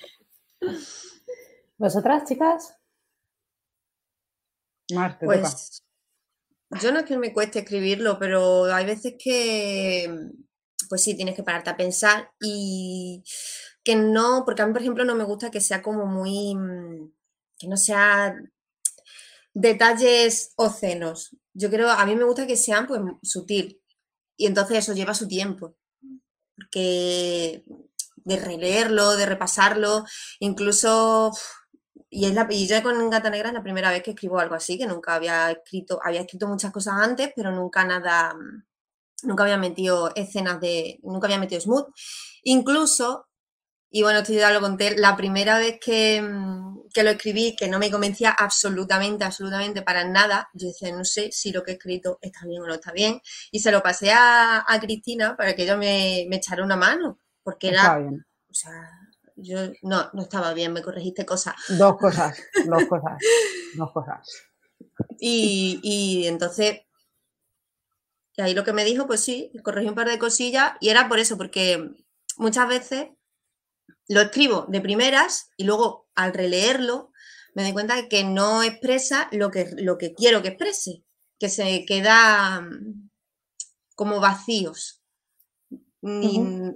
¿Vosotras, 1.78 2.26
chicas? 2.26 2.78
Mar, 4.94 5.18
te 5.18 5.26
toca. 5.26 5.40
Pues 5.40 5.82
yo 6.82 6.92
no 6.92 7.00
es 7.00 7.06
que 7.06 7.18
me 7.18 7.34
cueste 7.34 7.60
escribirlo, 7.60 8.20
pero 8.20 8.66
hay 8.66 8.86
veces 8.86 9.16
que, 9.18 10.30
pues 10.92 11.06
sí, 11.06 11.16
tienes 11.16 11.36
que 11.38 11.44
pararte 11.44 11.70
a 11.70 11.78
pensar 11.78 12.34
y 12.42 13.24
que 13.82 13.96
no, 13.96 14.44
porque 14.46 14.62
a 14.62 14.68
mí, 14.68 14.74
por 14.74 14.82
ejemplo, 14.82 15.06
no 15.06 15.16
me 15.16 15.24
gusta 15.24 15.50
que 15.50 15.62
sea 15.62 15.82
como 15.82 16.06
muy, 16.06 16.54
mm, 16.54 17.14
que 17.58 17.68
no 17.70 17.78
sea 17.78 18.36
detalles 19.54 20.52
obscenos. 20.58 21.34
Yo 21.54 21.70
creo, 21.70 21.90
a 21.90 22.06
mí 22.06 22.14
me 22.18 22.26
gusta 22.26 22.46
que 22.46 22.58
sean 22.58 22.88
pues 22.88 23.00
sutil 23.24 23.82
y 24.36 24.48
entonces 24.48 24.80
eso 24.80 24.94
lleva 24.94 25.14
su 25.14 25.30
tiempo, 25.30 25.78
porque 26.58 27.64
de 28.18 28.36
releerlo, 28.36 29.16
de 29.16 29.26
repasarlo, 29.28 30.04
incluso 30.40 31.32
y, 32.10 32.26
es 32.26 32.34
la, 32.34 32.48
y 32.50 32.68
yo 32.68 32.84
con 32.84 33.10
Gata 33.10 33.30
Negra 33.30 33.48
es 33.50 33.54
la 33.54 33.64
primera 33.64 33.92
vez 33.92 34.04
que 34.04 34.12
escribo 34.12 34.40
algo 34.40 34.56
así, 34.56 34.78
que 34.78 34.88
nunca 34.88 35.16
había 35.16 35.52
escrito, 35.52 36.02
había 36.04 36.22
escrito 36.22 36.50
muchas 36.50 36.72
cosas 36.74 36.96
antes, 36.98 37.32
pero 37.34 37.52
nunca 37.52 37.86
nada, 37.86 38.34
mm, 38.34 38.64
nunca 39.24 39.44
había 39.44 39.58
metido 39.58 40.12
escenas 40.16 40.60
de, 40.60 41.00
nunca 41.04 41.28
había 41.28 41.40
metido 41.40 41.62
smooth. 41.62 41.88
Incluso, 42.44 43.28
y 43.90 44.04
bueno, 44.04 44.20
esto 44.20 44.34
ya 44.34 44.52
lo 44.52 44.62
conté, 44.62 44.98
la 44.98 45.16
primera 45.16 45.58
vez 45.60 45.78
que, 45.84 46.22
mm, 46.22 46.90
que 46.94 47.04
lo 47.04 47.10
escribí, 47.12 47.56
que 47.56 47.68
no 47.68 47.80
me 47.80 47.92
convencía 47.92 48.32
absolutamente, 48.32 49.24
absolutamente 49.24 49.82
para 49.82 50.04
nada, 50.06 50.50
yo 50.54 50.68
decía, 50.68 50.92
no 50.96 51.06
sé 51.06 51.30
si 51.32 51.52
lo 51.52 51.64
que 51.64 51.72
he 51.72 51.74
escrito 51.76 52.18
está 52.22 52.46
bien 52.46 52.62
o 52.64 52.68
no 52.68 52.74
está 52.74 52.92
bien, 52.92 53.22
y 53.52 53.60
se 53.60 53.72
lo 53.72 53.82
pasé 53.84 54.12
a, 54.12 54.64
a 54.68 54.80
Cristina 54.80 55.36
para 55.38 55.56
que 55.56 55.64
ella 55.64 55.78
me, 55.78 56.26
me 56.30 56.38
echara 56.38 56.64
una 56.64 56.76
mano, 56.78 57.20
porque 57.44 57.70
Está 57.70 57.94
era, 57.94 57.98
bien. 58.00 58.26
o 58.50 58.54
sea, 58.54 58.72
yo 59.36 59.58
no, 59.84 60.10
no 60.14 60.22
estaba 60.24 60.54
bien, 60.54 60.74
me 60.74 60.82
corregiste 60.82 61.26
cosas. 61.26 61.56
Dos 61.70 61.98
cosas, 61.98 62.38
dos 62.66 62.84
cosas, 62.86 63.18
dos 63.76 63.92
cosas. 63.92 64.20
Y, 65.20 65.80
y 65.84 66.28
entonces, 66.28 66.82
y 68.42 68.50
ahí 68.50 68.54
lo 68.56 68.64
que 68.64 68.74
me 68.74 68.86
dijo, 68.86 69.08
pues 69.08 69.22
sí, 69.24 69.52
corregí 69.64 69.88
un 69.90 69.96
par 69.96 70.08
de 70.10 70.20
cosillas 70.20 70.74
y 70.80 70.90
era 70.90 71.08
por 71.10 71.20
eso, 71.20 71.38
porque 71.38 71.92
muchas 72.38 72.68
veces 72.68 73.10
lo 74.08 74.22
escribo 74.22 74.66
de 74.70 74.82
primeras 74.82 75.50
y 75.58 75.64
luego 75.64 76.08
al 76.16 76.34
releerlo 76.34 77.12
me 77.56 77.64
doy 77.64 77.74
cuenta 77.74 77.96
de 77.96 78.08
que 78.10 78.24
no 78.24 78.64
expresa 78.64 79.28
lo 79.32 79.52
que, 79.52 79.70
lo 79.78 79.98
que 79.98 80.14
quiero 80.14 80.42
que 80.42 80.50
exprese, 80.50 81.04
que 81.40 81.50
se 81.50 81.86
queda 81.86 82.62
mm, 82.62 83.10
como 83.96 84.20
vacíos. 84.22 85.02
Ni- 86.02 86.76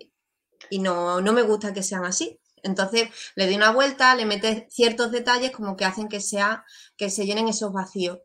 Y 0.69 0.79
no, 0.79 1.21
no 1.21 1.33
me 1.33 1.41
gusta 1.43 1.73
que 1.73 1.83
sean 1.83 2.05
así. 2.05 2.39
Entonces 2.63 3.09
le 3.35 3.45
doy 3.47 3.55
una 3.55 3.71
vuelta, 3.71 4.15
le 4.15 4.25
metes 4.25 4.65
ciertos 4.73 5.11
detalles 5.11 5.51
como 5.51 5.75
que 5.77 5.85
hacen 5.85 6.09
que 6.09 6.21
sea, 6.21 6.65
que 6.97 7.09
se 7.11 7.25
llenen 7.25 7.47
esos 7.47 7.73
vacíos, 7.73 8.19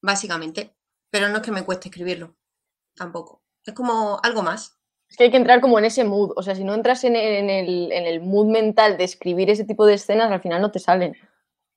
básicamente. 0.00 0.75
Pero 1.10 1.28
no 1.28 1.36
es 1.36 1.42
que 1.42 1.52
me 1.52 1.64
cueste 1.64 1.88
escribirlo, 1.88 2.36
tampoco. 2.94 3.42
Es 3.64 3.74
como 3.74 4.18
algo 4.22 4.42
más. 4.42 4.78
Es 5.08 5.16
que 5.16 5.24
hay 5.24 5.30
que 5.30 5.36
entrar 5.36 5.60
como 5.60 5.78
en 5.78 5.84
ese 5.84 6.04
mood. 6.04 6.32
O 6.36 6.42
sea, 6.42 6.54
si 6.54 6.64
no 6.64 6.74
entras 6.74 7.04
en, 7.04 7.14
en 7.16 7.48
el, 7.48 7.92
en 7.92 8.06
el 8.06 8.20
mood 8.20 8.46
mental 8.46 8.96
de 8.96 9.04
escribir 9.04 9.50
ese 9.50 9.64
tipo 9.64 9.86
de 9.86 9.94
escenas, 9.94 10.30
al 10.30 10.40
final 10.40 10.60
no 10.60 10.70
te 10.72 10.78
salen. 10.80 11.14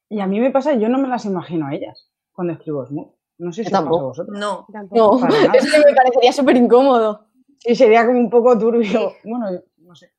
Y 0.09 0.19
a 0.19 0.27
mí 0.27 0.39
me 0.39 0.49
pasa, 0.51 0.73
yo 0.73 0.89
no 0.89 0.97
me 0.97 1.07
las 1.07 1.25
imagino 1.25 1.67
a 1.67 1.75
ellas 1.75 2.09
cuando 2.31 2.53
escribo 2.53 2.85
smooth. 2.85 3.11
No 3.37 3.53
sé 3.53 3.63
si 3.63 3.67
os 3.67 3.71
pasa 3.71 3.85
a 3.87 3.89
vosotros. 3.91 4.37
No, 4.37 4.65
Tampoco. 4.71 5.19
No, 5.27 5.27
es 5.53 5.71
que 5.71 5.77
me 5.79 5.93
parecería 5.95 6.33
súper 6.33 6.57
incómodo. 6.57 7.27
Sí, 7.59 7.75
sería 7.75 8.05
como 8.05 8.19
un 8.19 8.29
poco 8.29 8.57
turbio. 8.57 9.13
Bueno, 9.23 9.45
no 9.77 9.95
sé. 9.95 10.11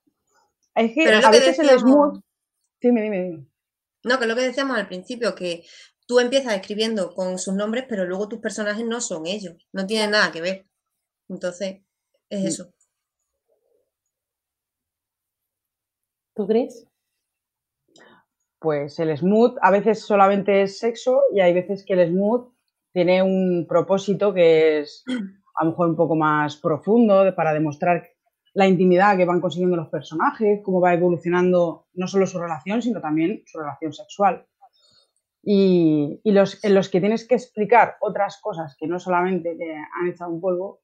Es 0.74 0.92
que 0.94 1.02
Pero 1.04 1.18
a 1.18 1.30
que 1.30 1.38
veces 1.38 1.58
el 1.58 1.66
decíamos. 1.66 1.82
smooth. 1.82 2.20
Dime, 2.80 3.02
dime, 3.02 3.22
dime. 3.22 3.46
no, 4.04 4.16
que 4.18 4.24
es 4.24 4.28
lo 4.28 4.36
que 4.36 4.42
decíamos 4.42 4.78
al 4.78 4.86
principio, 4.88 5.34
que 5.34 5.64
tú 6.10 6.18
empiezas 6.18 6.54
escribiendo 6.54 7.14
con 7.14 7.38
sus 7.38 7.54
nombres, 7.54 7.84
pero 7.88 8.04
luego 8.04 8.28
tus 8.28 8.40
personajes 8.40 8.84
no 8.84 9.00
son 9.00 9.28
ellos, 9.28 9.54
no 9.72 9.86
tienen 9.86 10.10
nada 10.10 10.32
que 10.32 10.40
ver. 10.40 10.66
Entonces, 11.28 11.82
es 12.28 12.42
Mm. 12.42 12.46
eso. 12.48 12.72
¿Tú, 16.34 16.48
Gris? 16.48 16.84
Pues 18.58 18.98
el 18.98 19.16
smooth 19.16 19.56
a 19.62 19.70
veces 19.70 20.00
solamente 20.00 20.62
es 20.62 20.80
sexo 20.80 21.22
y 21.32 21.38
hay 21.38 21.52
veces 21.54 21.84
que 21.86 21.92
el 21.92 22.08
smooth 22.08 22.52
tiene 22.92 23.22
un 23.22 23.66
propósito 23.68 24.34
que 24.34 24.80
es 24.80 25.04
a 25.54 25.64
lo 25.64 25.70
mejor 25.70 25.90
un 25.90 25.96
poco 25.96 26.16
más 26.16 26.56
profundo 26.56 27.32
para 27.36 27.52
demostrar 27.52 28.02
la 28.54 28.66
intimidad 28.66 29.16
que 29.16 29.26
van 29.26 29.40
consiguiendo 29.40 29.76
los 29.76 29.90
personajes, 29.90 30.58
cómo 30.64 30.80
va 30.80 30.92
evolucionando 30.92 31.86
no 31.94 32.08
solo 32.08 32.26
su 32.26 32.40
relación, 32.40 32.82
sino 32.82 33.00
también 33.00 33.44
su 33.46 33.60
relación 33.60 33.92
sexual. 33.92 34.44
Y, 35.42 36.20
y 36.22 36.32
los, 36.32 36.62
en 36.64 36.74
los 36.74 36.88
que 36.90 37.00
tienes 37.00 37.26
que 37.26 37.34
explicar 37.34 37.96
otras 38.00 38.40
cosas 38.42 38.76
que 38.78 38.86
no 38.86 38.98
solamente 38.98 39.54
te 39.56 39.74
han 39.74 40.08
echado 40.08 40.30
un 40.30 40.40
polvo, 40.40 40.80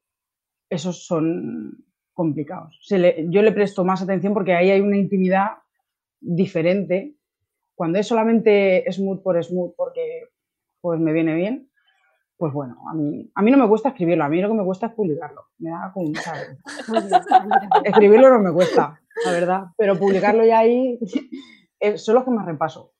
esos 0.69 1.05
son 1.05 1.85
complicados. 2.13 2.79
Se 2.81 2.97
le- 2.97 3.27
yo 3.29 3.41
le 3.43 3.51
presto 3.51 3.85
más 3.85 4.01
atención 4.01 4.33
porque 4.33 4.53
ahí 4.55 4.71
hay 4.71 4.81
una 4.81 4.97
intimidad 4.97 5.49
diferente. 6.19 7.15
Cuando 7.75 7.99
es 7.99 8.07
solamente 8.07 8.83
smooth 8.91 9.21
por 9.21 9.41
smooth 9.43 9.73
porque 9.77 10.23
pues 10.81 10.99
me 10.99 11.13
viene 11.13 11.35
bien, 11.35 11.69
pues 12.37 12.51
bueno, 12.53 12.77
a 12.89 12.93
mí, 12.95 13.31
a 13.35 13.41
mí 13.43 13.51
no 13.51 13.57
me 13.57 13.67
cuesta 13.67 13.89
escribirlo, 13.89 14.23
a 14.23 14.29
mí 14.29 14.41
lo 14.41 14.47
que 14.49 14.53
me 14.55 14.63
cuesta 14.65 14.87
es 14.87 14.93
publicarlo. 14.93 15.45
Me 15.59 15.69
da 15.69 15.91
como. 15.93 16.11
Escribirlo 17.83 18.29
no 18.31 18.39
me 18.39 18.51
cuesta, 18.53 18.99
la 19.25 19.31
verdad, 19.31 19.63
pero 19.77 19.97
publicarlo 19.97 20.43
ya 20.45 20.59
ahí 20.59 20.99
eh, 21.79 21.97
son 21.97 22.15
los 22.15 22.23
que 22.23 22.31
más 22.31 22.45
repaso. 22.45 22.93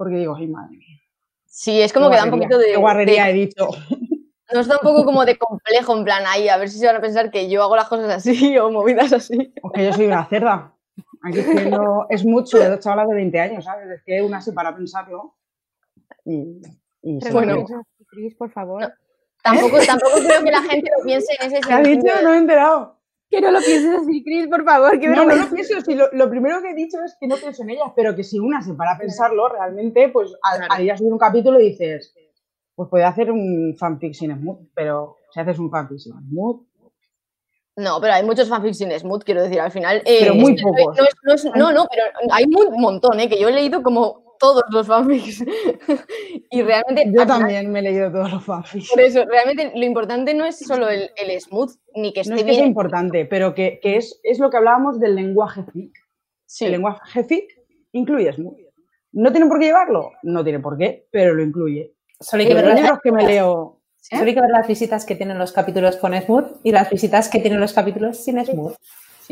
Porque 0.00 0.16
digo, 0.16 0.34
ay 0.34 0.46
madre 0.46 0.78
mía, 0.78 0.98
Sí, 1.44 1.82
es 1.82 1.92
como 1.92 2.08
que 2.08 2.16
da 2.16 2.24
un 2.24 2.30
poquito 2.30 2.56
de. 2.56 2.68
Qué 2.68 2.76
guarrería 2.78 3.24
de- 3.26 3.30
he 3.30 3.34
dicho. 3.34 3.68
Nos 4.54 4.66
da 4.66 4.76
un 4.76 4.80
poco 4.82 5.04
como 5.04 5.26
de 5.26 5.36
complejo, 5.36 5.94
en 5.94 6.04
plan, 6.04 6.22
ahí, 6.26 6.48
a 6.48 6.56
ver 6.56 6.70
si 6.70 6.78
se 6.78 6.86
van 6.86 6.96
a 6.96 7.00
pensar 7.02 7.30
que 7.30 7.50
yo 7.50 7.62
hago 7.62 7.76
las 7.76 7.86
cosas 7.86 8.08
así 8.08 8.56
o 8.58 8.70
movidas 8.70 9.12
así. 9.12 9.52
Porque 9.60 9.84
yo 9.84 9.92
soy 9.92 10.06
una 10.06 10.24
cerda. 10.26 10.74
Aquí 11.22 11.40
escribiendo 11.40 12.06
es 12.08 12.24
mucho 12.24 12.56
de 12.58 12.70
dos 12.70 12.80
chavalas 12.80 13.08
de 13.10 13.14
20 13.14 13.40
años, 13.40 13.64
¿sabes? 13.66 13.90
Es 13.90 14.02
que 14.06 14.22
una 14.22 14.40
se 14.40 14.54
para 14.54 14.70
a 14.70 14.74
pensarlo. 14.74 15.36
Y, 16.24 16.62
Bueno. 17.30 17.66
Cris, 18.08 18.34
por 18.36 18.50
favor. 18.50 18.80
No. 18.80 18.88
Tampoco, 19.42 19.76
tampoco 19.86 20.14
creo 20.26 20.42
que 20.42 20.50
la 20.50 20.62
gente 20.62 20.90
lo 20.98 21.04
piense 21.04 21.34
en 21.38 21.46
ese 21.52 21.60
¿Qué 21.60 21.72
ha 21.74 21.78
dicho? 21.80 21.90
sentido. 21.90 22.22
No 22.22 22.30
me 22.30 22.36
he 22.36 22.38
enterado. 22.38 22.99
Que 23.30 23.40
no 23.40 23.50
lo 23.52 23.60
pienses 23.60 24.00
así, 24.00 24.24
Cris, 24.24 24.48
por 24.48 24.64
favor. 24.64 24.98
Que 24.98 25.06
No, 25.08 25.24
no 25.24 25.36
lo 25.36 25.48
pienso. 25.50 25.80
Si 25.82 25.94
lo, 25.94 26.06
lo 26.12 26.28
primero 26.28 26.60
que 26.60 26.70
he 26.70 26.74
dicho 26.74 26.98
es 27.04 27.16
que 27.20 27.28
no 27.28 27.36
pienso 27.36 27.62
en 27.62 27.70
ellas, 27.70 27.92
pero 27.94 28.14
que 28.16 28.24
si 28.24 28.38
una 28.40 28.60
se 28.60 28.74
para 28.74 28.92
a 28.92 28.98
pensarlo, 28.98 29.48
realmente, 29.48 30.08
pues 30.08 30.34
al, 30.42 30.66
Claro. 30.66 30.82
ir 30.82 30.92
a 30.92 30.96
subir 30.96 31.12
un 31.12 31.18
capítulo 31.18 31.58
dices, 31.58 32.12
pues 32.74 32.88
puede 32.88 33.04
hacer 33.04 33.30
un 33.30 33.76
fanfic 33.78 34.14
sin 34.14 34.34
smooth, 34.36 34.68
pero 34.74 35.16
si 35.32 35.38
haces 35.40 35.58
un 35.60 35.70
fanfic 35.70 35.98
sin 35.98 36.12
smooth, 36.12 36.62
No, 37.76 38.00
pero 38.00 38.12
hay 38.14 38.24
muchos 38.24 38.48
fanfics 38.48 38.78
sin 38.78 38.90
smooth, 38.98 39.22
quiero 39.22 39.42
decir, 39.42 39.60
al 39.60 39.70
final. 39.70 39.98
eh, 40.04 40.18
Pero 40.20 40.34
muy 40.34 40.52
es 40.54 40.60
que 40.60 40.66
no- 40.66 40.72
pocos. 40.76 40.96
No, 40.98 41.04
es- 41.04 41.16
no 41.22 41.32
es- 41.34 41.56
no, 41.56 41.72
no, 41.72 41.86
pero 41.88 42.02
hay 42.32 42.44
un 42.44 42.80
montón, 42.80 43.20
¿eh? 43.20 43.28
Que 43.28 43.40
yo 43.40 43.48
he 43.48 43.52
leído 43.52 43.82
como 43.82 44.29
todos 44.40 44.64
los 44.70 44.86
fanfics. 44.86 45.44
y 46.50 46.62
realmente. 46.62 47.04
yo 47.12 47.26
también 47.26 47.70
me 47.70 47.78
he 47.78 47.82
leído 47.82 48.10
todos 48.10 48.32
los 48.32 48.44
fanfics. 48.44 48.90
Por 48.90 49.00
eso, 49.00 49.24
realmente 49.26 49.70
lo 49.76 49.84
importante 49.84 50.34
no 50.34 50.44
es 50.44 50.58
solo 50.58 50.88
el, 50.88 51.10
el 51.16 51.40
smooth, 51.40 51.70
ni 51.94 52.12
que 52.12 52.20
esté 52.22 52.32
No 52.32 52.36
es 52.38 52.44
que 52.44 52.50
bien. 52.50 52.66
importante, 52.66 53.26
pero 53.26 53.54
que, 53.54 53.78
que 53.80 53.96
es, 53.96 54.18
es 54.24 54.40
lo 54.40 54.50
que 54.50 54.56
hablábamos 54.56 54.98
del 54.98 55.14
lenguaje 55.14 55.62
fic. 55.72 55.92
Sí, 56.46 56.64
El 56.64 56.72
lenguaje 56.72 57.22
fic 57.22 57.44
incluye 57.92 58.32
smooth. 58.32 58.56
¿No 59.12 59.30
tiene 59.30 59.46
por 59.46 59.58
qué 59.58 59.66
llevarlo? 59.66 60.12
No 60.22 60.42
tiene 60.42 60.60
por 60.60 60.78
qué, 60.78 61.06
pero 61.10 61.34
lo 61.34 61.42
incluye. 61.42 61.94
Solo 62.18 62.42
hay 62.42 62.48
que 62.48 62.54
ver 62.54 62.64
los 62.64 62.74
las, 62.74 62.82
libros 62.82 63.00
que 63.02 63.12
me 63.12 63.26
leo... 63.26 63.80
¿eh? 64.10 64.16
solo 64.16 64.24
hay 64.28 64.34
que 64.34 64.40
ver 64.40 64.50
las 64.50 64.66
visitas 64.66 65.04
que 65.04 65.14
tienen 65.14 65.38
los 65.38 65.52
capítulos 65.52 65.96
con 65.96 66.14
Smooth 66.14 66.60
y 66.62 66.72
las 66.72 66.88
visitas 66.90 67.28
que 67.28 67.40
tienen 67.40 67.60
los 67.60 67.72
capítulos 67.72 68.16
sin 68.18 68.44
Smooth. 68.44 68.74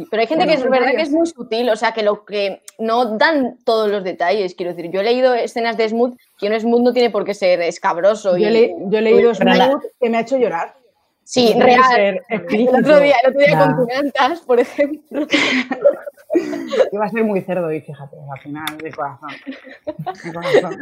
Sí, 0.03 0.07
Pero 0.11 0.20
hay 0.20 0.26
gente 0.26 0.44
Bueno, 0.44 0.59
que 0.61 0.64
es 0.64 0.70
verdad 0.70 0.96
que 0.96 1.03
es 1.03 1.11
muy 1.11 1.26
sutil, 1.26 1.68
o 1.70 1.76
sea, 1.76 1.92
que 1.92 2.03
lo 2.03 2.24
que 2.24 2.62
no 2.78 3.16
dan 3.18 3.59
todos 3.64 3.90
los 3.90 4.05
detalles. 4.05 4.55
Quiero 4.55 4.72
decir, 4.74 4.90
yo 4.90 5.01
he 5.01 5.05
leído 5.05 5.34
escenas 5.34 5.76
de 5.76 5.88
smooth 5.88 6.16
que 6.38 6.46
un 6.49 6.61
smooth 6.61 6.82
no 6.82 6.92
tiene 6.92 7.11
por 7.11 7.24
qué 7.24 7.34
ser 7.34 7.61
escabroso. 7.62 8.32
Yo, 8.36 8.38
y- 8.38 8.44
he 8.46 8.51
le- 8.51 8.74
yo 8.88 8.99
he 8.99 9.03
leído 9.03 9.32
la- 9.40 9.66
Smooth 9.66 9.82
que 10.01 10.09
me 10.11 10.18
ha 10.18 10.20
hecho 10.20 10.36
llorar. 10.38 10.74
Sí, 11.24 11.55
real. 11.59 11.82
ser 11.94 12.22
El 12.28 12.68
otro 12.68 13.01
día, 13.01 13.16
el 13.22 13.30
otro 13.30 13.40
día 13.46 13.59
con 13.59 13.76
Tunantas, 13.76 14.40
por 14.40 14.61
ejemplo. 14.61 15.26
Iba 16.92 17.05
a 17.05 17.11
ser 17.11 17.24
muy 17.24 17.40
cerdo 17.42 17.72
y 17.72 17.80
fíjate, 17.80 18.16
al 18.32 18.40
final, 18.40 18.64
de 18.82 18.90
corazón. 18.92 19.30
De 20.24 20.32
corazón. 20.32 20.78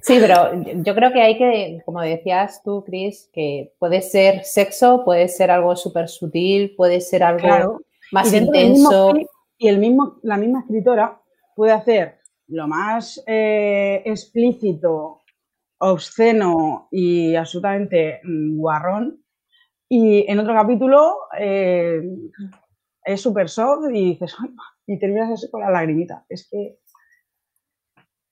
Sí, 0.00 0.18
pero 0.20 0.50
yo 0.82 0.94
creo 0.94 1.12
que 1.12 1.20
hay 1.20 1.36
que, 1.36 1.82
como 1.84 2.00
decías 2.00 2.62
tú, 2.62 2.82
Chris, 2.84 3.28
que 3.32 3.72
puede 3.78 4.00
ser 4.00 4.44
sexo, 4.44 5.04
puede 5.04 5.28
ser 5.28 5.50
algo 5.50 5.76
súper 5.76 6.08
sutil, 6.08 6.74
puede 6.76 7.00
ser 7.02 7.22
algo 7.22 7.40
Claro. 7.40 7.80
Más 8.12 8.32
y 8.32 8.40
mismo 8.40 8.54
intenso. 8.54 9.12
y 9.58 9.68
el 9.68 9.78
mismo, 9.78 10.18
la 10.22 10.36
misma 10.36 10.60
escritora 10.60 11.20
puede 11.56 11.72
hacer 11.72 12.20
lo 12.48 12.66
más 12.66 13.22
eh, 13.26 14.02
explícito, 14.06 15.22
obsceno 15.78 16.88
y 16.90 17.34
absolutamente 17.34 18.20
mm, 18.24 18.58
guarrón. 18.58 19.22
Y 19.88 20.30
en 20.30 20.38
otro 20.38 20.54
capítulo 20.54 21.16
eh, 21.38 22.02
es 23.04 23.20
súper 23.20 23.48
soft 23.48 23.86
y 23.90 24.10
dices, 24.12 24.34
y 24.86 24.98
terminas 24.98 25.30
así 25.32 25.50
con 25.50 25.60
la 25.62 25.70
lagrimita. 25.70 26.24
Es 26.28 26.48
que 26.50 26.78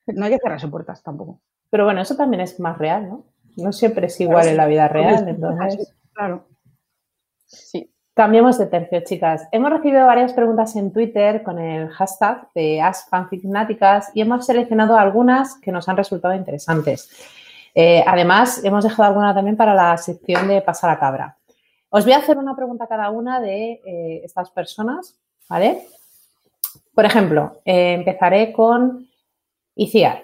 no 0.07 0.25
hay 0.25 0.31
que 0.31 0.39
cerrarse 0.41 0.67
puertas 0.67 1.03
tampoco. 1.03 1.41
Pero 1.69 1.83
bueno, 1.85 2.01
eso 2.01 2.15
también 2.15 2.41
es 2.41 2.59
más 2.59 2.77
real, 2.77 3.09
¿no? 3.09 3.25
No 3.57 3.71
siempre 3.73 4.07
es 4.07 4.19
igual 4.21 4.37
Claro, 4.43 4.49
en 4.51 4.57
la 4.57 4.67
vida 4.67 4.87
real, 4.87 5.15
es- 5.27 5.35
entonces. 5.35 5.95
Claro. 6.13 6.47
Sí. 7.45 7.91
Cambiemos 8.17 8.57
de 8.57 8.65
tercio, 8.65 9.01
chicas. 9.01 9.47
Hemos 9.51 9.69
recibido 9.69 10.03
varias 10.07 10.33
preguntas 10.33 10.75
en 10.75 10.91
Twitter 10.91 11.43
con 11.43 11.59
el 11.59 11.87
hashtag 11.89 12.51
de 12.55 12.81
AskFanficnáticas 12.81 14.09
y 14.15 14.21
hemos 14.21 14.43
seleccionado 14.43 14.97
algunas 14.97 15.53
que 15.59 15.71
nos 15.71 15.87
han 15.87 15.97
resultado 15.97 16.33
interesantes. 16.33 17.11
Eh, 17.75 18.03
además, 18.07 18.63
hemos 18.63 18.83
dejado 18.83 19.03
alguna 19.03 19.35
también 19.35 19.55
para 19.55 19.75
la 19.75 19.95
sección 19.97 20.47
de 20.47 20.63
Pasa 20.63 20.87
la 20.87 20.97
Cabra. 20.97 21.37
Os 21.89 22.05
voy 22.05 22.13
a 22.13 22.17
hacer 22.17 22.39
una 22.39 22.55
pregunta 22.55 22.85
a 22.85 22.87
cada 22.87 23.11
una 23.11 23.39
de 23.39 23.81
eh, 23.85 24.21
estas 24.23 24.49
personas, 24.49 25.15
¿vale? 25.47 25.85
Por 26.95 27.05
ejemplo, 27.05 27.57
eh, 27.65 27.93
empezaré 27.93 28.51
con 28.51 29.07
Iciar. 29.75 30.23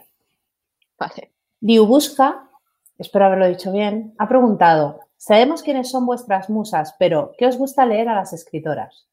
Vale. 0.98 1.30
Diubusca, 1.60 2.50
espero 2.98 3.26
haberlo 3.26 3.48
dicho 3.48 3.72
bien, 3.72 4.16
ha 4.18 4.28
preguntado, 4.28 5.02
sabemos 5.24 5.64
quiénes 5.64 5.90
son 5.90 6.06
vuestras 6.06 6.50
musas, 6.50 6.96
pero 7.00 7.32
¿qué 7.38 7.48
os 7.48 7.58
gusta 7.58 7.86
leer 7.86 8.10
a 8.10 8.16
las 8.16 8.34
escritoras? 8.34 9.08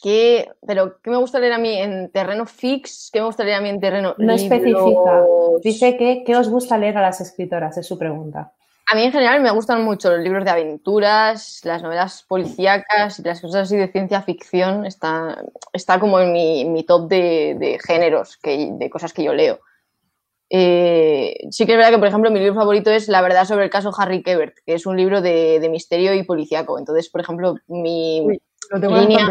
¿Qué, 0.00 0.48
pero, 0.64 1.00
¿qué 1.02 1.10
me 1.10 1.16
gusta 1.16 1.40
leer 1.40 1.54
a 1.54 1.58
mí 1.58 1.74
en 1.76 2.12
terreno 2.12 2.46
fix? 2.46 3.10
¿Qué 3.12 3.18
me 3.18 3.26
gusta 3.26 3.42
leer 3.42 3.56
a 3.56 3.60
mí 3.60 3.70
en 3.70 3.80
terreno 3.80 4.14
No 4.18 4.34
especifica. 4.34 4.86
libros? 4.86 5.62
Dice 5.62 5.96
que 5.96 6.22
¿qué 6.24 6.36
os 6.36 6.48
gusta 6.48 6.78
leer 6.78 6.96
a 6.96 7.02
las 7.02 7.20
escritoras? 7.20 7.76
Es 7.76 7.86
su 7.88 7.98
pregunta. 7.98 8.52
A 8.88 8.94
mí 8.94 9.02
en 9.02 9.10
general 9.10 9.40
me 9.40 9.50
gustan 9.50 9.82
mucho 9.82 10.10
los 10.10 10.20
libros 10.20 10.44
de 10.44 10.50
aventuras, 10.52 11.62
las 11.64 11.82
novelas 11.82 12.22
policíacas 12.28 13.18
y 13.18 13.22
las 13.22 13.40
cosas 13.40 13.62
así 13.62 13.76
de 13.76 13.88
ciencia 13.90 14.22
ficción. 14.22 14.86
Está, 14.86 15.42
está 15.72 15.98
como 15.98 16.20
en 16.20 16.32
mi, 16.32 16.60
en 16.60 16.72
mi 16.72 16.84
top 16.84 17.08
de, 17.08 17.56
de 17.58 17.80
géneros, 17.84 18.36
que, 18.36 18.68
de 18.70 18.90
cosas 18.90 19.12
que 19.12 19.24
yo 19.24 19.34
leo. 19.34 19.58
Eh, 20.48 21.48
sí 21.50 21.66
que 21.66 21.72
es 21.72 21.78
verdad 21.78 21.90
que, 21.90 21.98
por 21.98 22.08
ejemplo, 22.08 22.30
mi 22.30 22.38
libro 22.38 22.54
favorito 22.54 22.90
es 22.90 23.08
La 23.08 23.20
verdad 23.20 23.44
sobre 23.44 23.64
el 23.64 23.70
caso 23.70 23.90
Harry 23.98 24.22
Quebert, 24.22 24.54
que 24.64 24.74
es 24.74 24.86
un 24.86 24.96
libro 24.96 25.20
de, 25.20 25.58
de 25.60 25.68
misterio 25.68 26.14
y 26.14 26.22
policíaco. 26.22 26.78
Entonces, 26.78 27.08
por 27.10 27.20
ejemplo, 27.20 27.56
mi, 27.66 28.20
Uy, 28.24 28.40
Lo 28.70 28.80
tengo 28.80 28.96
en 28.96 29.08
Línea. 29.08 29.26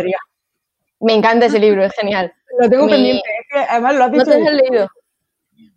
me 0.99 1.13
encanta 1.13 1.45
ese 1.45 1.59
libro, 1.59 1.84
es 1.86 1.93
genial. 1.93 2.34
Lo 2.59 2.70
tengo 2.70 2.86
Mi- 2.86 2.91
pendiente. 2.91 3.30
Es 3.41 3.47
que 3.51 3.59
además 3.70 3.95
lo 3.95 4.03
has 4.03 4.11
¿No 4.11 4.18
dicho. 4.20 4.32
te 4.32 4.39
lo 4.39 4.45
has 4.45 4.53
leído? 4.53 4.88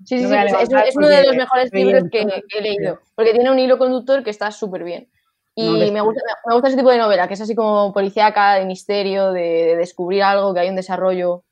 Sí, 0.04 0.18
sí, 0.18 0.22
No 0.24 0.28
sí, 0.30 0.34
es, 0.34 0.44
es- 0.44 0.52
levantar 0.52 0.88
es 0.88 0.96
uno 0.96 1.08
de 1.08 1.26
los 1.26 1.36
mejores 1.36 1.72
libros 1.72 2.02
que, 2.10 2.26
he 2.56 2.60
leído, 2.60 3.00
porque 3.14 3.32
tiene 3.32 3.50
un 3.50 3.58
hilo 3.58 3.78
conductor 3.78 4.24
que 4.24 4.30
está 4.30 4.50
súper 4.50 4.82
bien. 4.84 5.08
Y 5.54 5.64
No, 5.66 5.92
me, 5.92 6.00
gusta, 6.00 6.20
me 6.46 6.54
gusta 6.54 6.68
ese 6.68 6.76
tipo 6.76 6.90
de 6.90 6.98
novela, 6.98 7.26
que 7.28 7.34
es 7.34 7.40
así 7.40 7.54
como 7.54 7.92
policíaca, 7.92 8.54
de 8.54 8.64
misterio, 8.64 9.32
de, 9.32 9.40
de 9.40 9.76
descubrir 9.76 10.22
algo, 10.22 10.54
que 10.54 10.60
hay 10.60 10.68
un 10.68 10.76
desarrollo, 10.76 11.42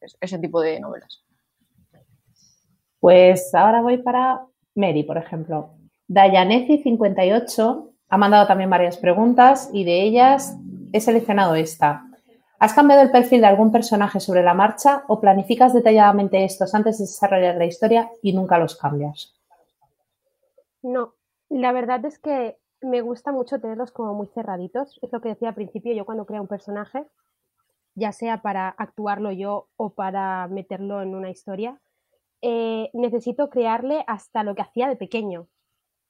es- 0.00 0.16
ese 0.20 0.38
tipo 0.38 0.60
de 0.60 0.78
novelas. 0.80 1.22
Pues 3.00 3.54
ahora 3.54 3.82
voy 3.82 3.98
para 3.98 4.40
Mary, 4.74 5.02
por 5.02 5.18
ejemplo. 5.18 5.70
Dayanezi58 6.08 7.90
ha 8.08 8.16
mandado 8.16 8.46
también 8.46 8.70
varias 8.70 8.96
preguntas 8.96 9.70
y 9.72 9.84
de 9.84 10.02
ellas 10.02 10.56
he 10.92 11.00
seleccionado 11.00 11.54
esta. 11.54 12.04
¿Has 12.58 12.72
cambiado 12.72 13.02
el 13.02 13.10
perfil 13.10 13.42
de 13.42 13.48
algún 13.48 13.70
personaje 13.70 14.18
sobre 14.18 14.42
la 14.42 14.54
marcha 14.54 15.04
o 15.08 15.20
planificas 15.20 15.74
detalladamente 15.74 16.44
estos 16.44 16.74
antes 16.74 16.98
de 16.98 17.04
desarrollar 17.04 17.56
la 17.56 17.66
historia 17.66 18.10
y 18.22 18.32
nunca 18.32 18.58
los 18.58 18.76
cambias? 18.76 19.34
No, 20.82 21.14
la 21.50 21.72
verdad 21.72 22.04
es 22.06 22.18
que 22.18 22.56
me 22.80 23.02
gusta 23.02 23.32
mucho 23.32 23.60
tenerlos 23.60 23.90
como 23.90 24.14
muy 24.14 24.28
cerraditos. 24.28 24.98
Es 25.02 25.12
lo 25.12 25.20
que 25.20 25.30
decía 25.30 25.48
al 25.48 25.54
principio, 25.54 25.92
yo 25.92 26.06
cuando 26.06 26.24
creo 26.24 26.40
un 26.40 26.48
personaje, 26.48 27.04
ya 27.94 28.12
sea 28.12 28.40
para 28.40 28.68
actuarlo 28.68 29.32
yo 29.32 29.68
o 29.76 29.90
para 29.90 30.48
meterlo 30.48 31.02
en 31.02 31.14
una 31.14 31.30
historia, 31.30 31.78
eh, 32.48 32.90
necesito 32.92 33.50
crearle 33.50 34.04
hasta 34.06 34.44
lo 34.44 34.54
que 34.54 34.62
hacía 34.62 34.86
de 34.86 34.94
pequeño. 34.94 35.48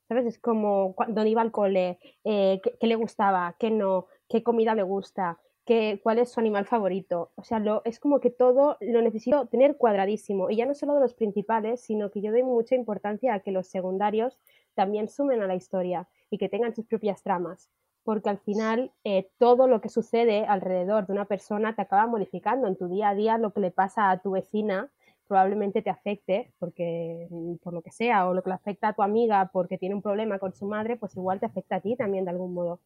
¿Sabes? 0.07 0.27
Es 0.27 0.39
como 0.39 0.95
cuando 0.95 1.25
iba 1.25 1.41
al 1.41 1.51
cole, 1.51 1.99
eh, 2.25 2.61
qué, 2.63 2.87
le 2.87 2.95
gustaba, 2.95 3.57
qué 3.59 3.71
no, 3.71 4.07
qué 4.29 4.43
comida 4.43 4.75
le 4.75 4.83
gusta, 4.83 5.41
qué, 5.65 5.99
cuál 6.03 6.19
es 6.19 6.31
su 6.31 6.39
animal 6.39 6.67
favorito. 6.67 7.33
O 7.37 7.43
sea, 7.43 7.59
lo, 7.59 7.81
es 7.87 7.99
como 7.99 8.21
que 8.21 8.29
todo 8.29 8.77
lo 8.83 9.01
necesito 9.01 9.47
tener 9.47 9.79
cuadradísimo. 9.79 10.51
Y 10.51 10.57
ya 10.57 10.67
no 10.67 10.75
solo 10.75 10.93
de 10.97 11.01
los 11.01 11.15
principales, 11.15 11.81
sino 11.81 12.11
que 12.11 12.21
yo 12.21 12.31
doy 12.31 12.43
mucha 12.43 12.75
importancia 12.75 13.33
a 13.33 13.41
que 13.41 13.51
los 13.51 13.69
secundarios 13.69 14.39
también 14.75 15.09
sumen 15.09 15.41
a 15.41 15.47
la 15.47 15.55
historia 15.55 16.07
y 16.29 16.37
que 16.37 16.51
tengan 16.51 16.75
sus 16.75 16.85
propias 16.85 17.23
tramas. 17.23 17.71
Porque 18.05 18.29
al 18.29 18.39
final 18.39 18.93
eh, 19.05 19.31
todo 19.39 19.69
lo 19.69 19.81
que 19.81 19.89
sucede 19.89 20.45
alrededor 20.45 21.07
de 21.07 21.15
una 21.15 21.25
persona 21.25 21.75
te 21.75 21.81
acaba 21.81 22.07
modificando 22.07 22.69
en 22.69 22.77
tu 22.77 22.89
día 22.89 23.09
a 23.09 23.15
día, 23.15 23.39
lo 23.39 23.55
que 23.55 23.61
le 23.61 23.71
pasa 23.71 24.11
a 24.11 24.21
tu 24.21 24.33
vecina 24.33 24.91
probablemente 25.27 25.83
te 25.83 25.91
afecte 25.91 26.53
porque 26.59 27.27
mm, 27.31 27.57
por 27.57 27.73
lo 27.73 27.83
que 27.83 27.91
sea 27.91 28.29
o 28.29 28.35
lo 28.35 28.43
que 28.43 28.51
le 28.51 28.55
afecta 28.55 28.89
a 28.89 28.93
tu 28.95 29.03
amiga 29.03 29.51
porque 29.53 29.79
tiene 29.79 29.95
un 29.95 30.03
problema 30.03 30.39
con 30.39 30.55
su 30.55 30.67
madre 30.67 30.97
pues 30.97 31.17
igual 31.17 31.41
te 31.41 31.47
afecta 31.47 31.77
a 31.77 31.81
ti 31.81 31.97
también 31.97 32.25
de 32.25 32.31
algún 32.31 32.55
modo. 32.55 32.81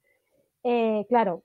Eh, 0.62 1.06
claro 1.08 1.42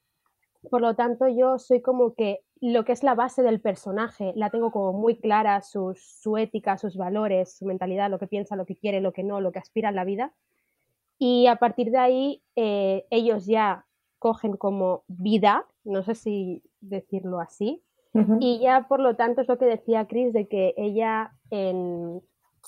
por 0.69 0.81
lo 0.81 0.95
tanto 0.95 1.27
yo 1.27 1.59
soy 1.59 1.81
como 1.81 2.13
que 2.15 2.41
lo 2.61 2.85
que 2.85 2.93
es 2.93 3.03
la 3.03 3.15
base 3.15 3.43
del 3.43 3.61
personaje 3.61 4.33
la 4.35 4.49
tengo 4.49 4.71
como 4.71 4.93
muy 4.93 5.17
clara 5.17 5.61
sus, 5.61 6.01
su 6.01 6.37
ética 6.37 6.77
sus 6.77 6.97
valores 6.97 7.57
su 7.57 7.65
mentalidad 7.65 8.09
lo 8.09 8.19
que 8.19 8.27
piensa 8.27 8.55
lo 8.55 8.65
que 8.65 8.75
quiere 8.75 9.01
lo 9.01 9.13
que 9.13 9.23
no 9.23 9.41
lo 9.41 9.51
que 9.51 9.59
aspira 9.59 9.89
en 9.89 9.95
la 9.95 10.05
vida. 10.05 10.33
Y 11.17 11.47
a 11.47 11.55
partir 11.57 11.91
de 11.91 11.97
ahí 11.97 12.43
eh, 12.55 13.05
ellos 13.09 13.45
ya 13.45 13.85
cogen 14.19 14.57
como 14.57 15.03
vida 15.07 15.65
no 15.83 16.03
sé 16.03 16.15
si 16.15 16.63
decirlo 16.81 17.39
así 17.39 17.83
Y 18.39 18.59
ya, 18.59 18.87
por 18.87 18.99
lo 18.99 19.15
tanto, 19.15 19.41
es 19.41 19.47
lo 19.47 19.57
que 19.57 19.65
decía 19.65 20.07
Chris, 20.07 20.31
de 20.31 20.47
que 20.47 20.73
ella 20.77 21.33
en, 21.49 22.21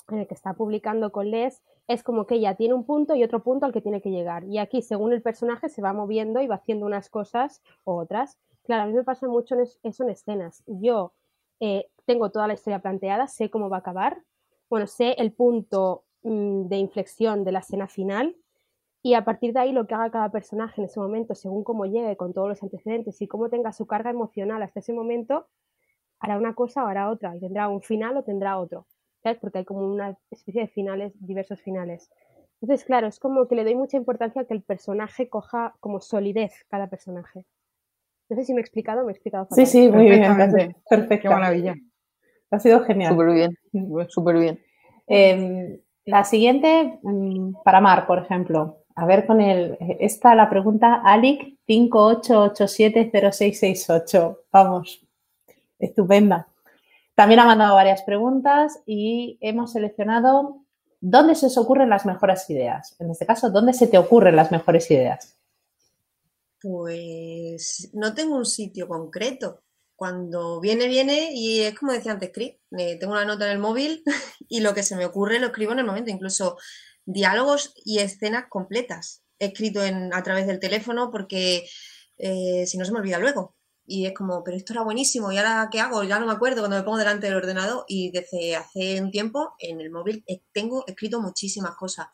en 0.08 0.18
el 0.18 0.26
que 0.26 0.34
está 0.34 0.54
publicando 0.54 1.10
con 1.10 1.30
Les, 1.30 1.62
es 1.86 2.02
como 2.02 2.26
que 2.26 2.34
ella 2.34 2.54
tiene 2.54 2.74
un 2.74 2.84
punto 2.84 3.14
y 3.14 3.24
otro 3.24 3.42
punto 3.42 3.64
al 3.64 3.72
que 3.72 3.80
tiene 3.80 4.02
que 4.02 4.10
llegar. 4.10 4.44
Y 4.44 4.58
aquí, 4.58 4.82
según 4.82 5.12
el 5.12 5.22
personaje, 5.22 5.68
se 5.68 5.80
va 5.80 5.92
moviendo 5.92 6.40
y 6.42 6.46
va 6.46 6.56
haciendo 6.56 6.84
unas 6.86 7.08
cosas 7.08 7.62
u 7.84 7.92
otras. 7.92 8.38
Claro, 8.64 8.82
a 8.82 8.86
mí 8.86 8.92
me 8.92 9.04
pasa 9.04 9.26
mucho 9.26 9.56
eso 9.82 10.04
en 10.04 10.10
escenas. 10.10 10.62
Yo 10.66 11.14
eh, 11.60 11.88
tengo 12.04 12.30
toda 12.30 12.46
la 12.46 12.54
historia 12.54 12.80
planteada, 12.80 13.26
sé 13.26 13.50
cómo 13.50 13.70
va 13.70 13.78
a 13.78 13.80
acabar, 13.80 14.22
bueno, 14.70 14.86
sé 14.86 15.12
el 15.18 15.32
punto 15.32 16.04
mm, 16.22 16.66
de 16.68 16.76
inflexión 16.76 17.44
de 17.44 17.52
la 17.52 17.60
escena 17.60 17.88
final 17.88 18.36
y 19.02 19.14
a 19.14 19.24
partir 19.24 19.52
de 19.52 19.60
ahí 19.60 19.72
lo 19.72 19.86
que 19.86 19.94
haga 19.94 20.10
cada 20.10 20.30
personaje 20.30 20.80
en 20.80 20.86
ese 20.86 21.00
momento, 21.00 21.34
según 21.34 21.64
cómo 21.64 21.86
llegue 21.86 22.16
con 22.16 22.32
todos 22.32 22.48
los 22.48 22.62
antecedentes 22.62 23.20
y 23.22 23.28
cómo 23.28 23.48
tenga 23.48 23.72
su 23.72 23.86
carga 23.86 24.10
emocional 24.10 24.62
hasta 24.62 24.80
ese 24.80 24.92
momento, 24.92 25.46
hará 26.20 26.36
una 26.36 26.54
cosa 26.54 26.84
o 26.84 26.88
hará 26.88 27.10
otra 27.10 27.36
y 27.36 27.40
tendrá 27.40 27.68
un 27.68 27.80
final 27.80 28.16
o 28.16 28.24
tendrá 28.24 28.58
otro, 28.58 28.86
¿sabes? 29.22 29.38
Porque 29.38 29.58
hay 29.58 29.64
como 29.64 29.80
una 29.80 30.16
especie 30.30 30.62
de 30.62 30.68
finales, 30.68 31.12
diversos 31.20 31.60
finales. 31.60 32.10
Entonces, 32.60 32.84
claro, 32.84 33.06
es 33.06 33.20
como 33.20 33.46
que 33.46 33.54
le 33.54 33.62
doy 33.62 33.76
mucha 33.76 33.96
importancia 33.96 34.42
a 34.42 34.44
que 34.44 34.54
el 34.54 34.62
personaje 34.62 35.28
coja 35.28 35.74
como 35.78 36.00
solidez 36.00 36.64
cada 36.68 36.88
personaje. 36.88 37.44
No 38.28 38.36
sé 38.36 38.44
si 38.44 38.52
me 38.52 38.58
he 38.58 38.62
explicado, 38.62 39.04
me 39.04 39.12
he 39.12 39.14
explicado. 39.14 39.46
Sí, 39.52 39.64
sí, 39.64 39.88
muy 39.88 40.06
bien. 40.06 40.36
Perfecto. 40.90 41.22
Qué 41.22 41.28
maravilla. 41.28 41.74
Ha 42.50 42.58
sido 42.58 42.80
genial. 42.80 43.12
Súper 43.12 43.32
bien, 43.32 44.08
súper 44.08 44.38
bien. 44.38 44.60
Em, 45.06 45.80
la 46.04 46.24
siguiente, 46.24 46.98
mm, 47.02 47.62
para 47.64 47.80
Mar, 47.80 48.06
por 48.06 48.18
ejemplo. 48.18 48.78
A 48.98 49.06
ver 49.06 49.24
con 49.26 49.40
el. 49.40 49.78
Esta 50.00 50.34
la 50.34 50.50
pregunta 50.50 51.00
Alic 51.04 51.56
58870668. 51.68 54.38
Vamos. 54.50 55.06
Estupenda. 55.78 56.48
También 57.14 57.38
ha 57.38 57.44
mandado 57.44 57.76
varias 57.76 58.02
preguntas 58.02 58.80
y 58.86 59.38
hemos 59.40 59.70
seleccionado 59.70 60.64
dónde 61.00 61.36
se 61.36 61.46
os 61.46 61.56
ocurren 61.58 61.90
las 61.90 62.06
mejores 62.06 62.50
ideas. 62.50 62.96
En 62.98 63.12
este 63.12 63.24
caso, 63.24 63.50
¿dónde 63.50 63.72
se 63.72 63.86
te 63.86 63.98
ocurren 63.98 64.34
las 64.34 64.50
mejores 64.50 64.90
ideas? 64.90 65.36
Pues 66.60 67.90
no 67.92 68.14
tengo 68.14 68.34
un 68.34 68.46
sitio 68.46 68.88
concreto. 68.88 69.62
Cuando 69.94 70.58
viene, 70.58 70.88
viene 70.88 71.30
y 71.32 71.60
es 71.60 71.78
como 71.78 71.92
decía 71.92 72.10
antes, 72.10 72.32
Chris, 72.34 72.56
tengo 72.98 73.12
una 73.12 73.24
nota 73.24 73.46
en 73.46 73.52
el 73.52 73.60
móvil 73.60 74.02
y 74.48 74.58
lo 74.58 74.74
que 74.74 74.82
se 74.82 74.96
me 74.96 75.06
ocurre 75.06 75.38
lo 75.38 75.46
escribo 75.46 75.70
en 75.70 75.78
el 75.78 75.86
momento, 75.86 76.10
incluso 76.10 76.56
diálogos 77.08 77.72
y 77.84 77.98
escenas 77.98 78.44
completas. 78.48 79.22
Escrito 79.38 79.82
en, 79.82 80.12
a 80.12 80.22
través 80.22 80.46
del 80.46 80.60
teléfono 80.60 81.10
porque 81.10 81.66
eh, 82.18 82.66
si 82.66 82.76
no 82.76 82.84
se 82.84 82.92
me 82.92 82.98
olvida 82.98 83.18
luego. 83.18 83.56
Y 83.86 84.04
es 84.04 84.12
como, 84.12 84.44
pero 84.44 84.56
esto 84.56 84.74
era 84.74 84.82
buenísimo, 84.82 85.32
¿y 85.32 85.38
ahora 85.38 85.68
qué 85.72 85.80
hago? 85.80 86.04
Ya 86.04 86.18
no 86.18 86.26
me 86.26 86.32
acuerdo 86.32 86.60
cuando 86.60 86.76
me 86.76 86.82
pongo 86.82 86.98
delante 86.98 87.26
del 87.26 87.36
ordenador 87.36 87.86
y 87.88 88.10
desde 88.10 88.54
hace 88.54 89.00
un 89.00 89.10
tiempo 89.10 89.54
en 89.58 89.80
el 89.80 89.90
móvil 89.90 90.22
tengo 90.52 90.84
escrito 90.86 91.22
muchísimas 91.22 91.74
cosas. 91.74 92.08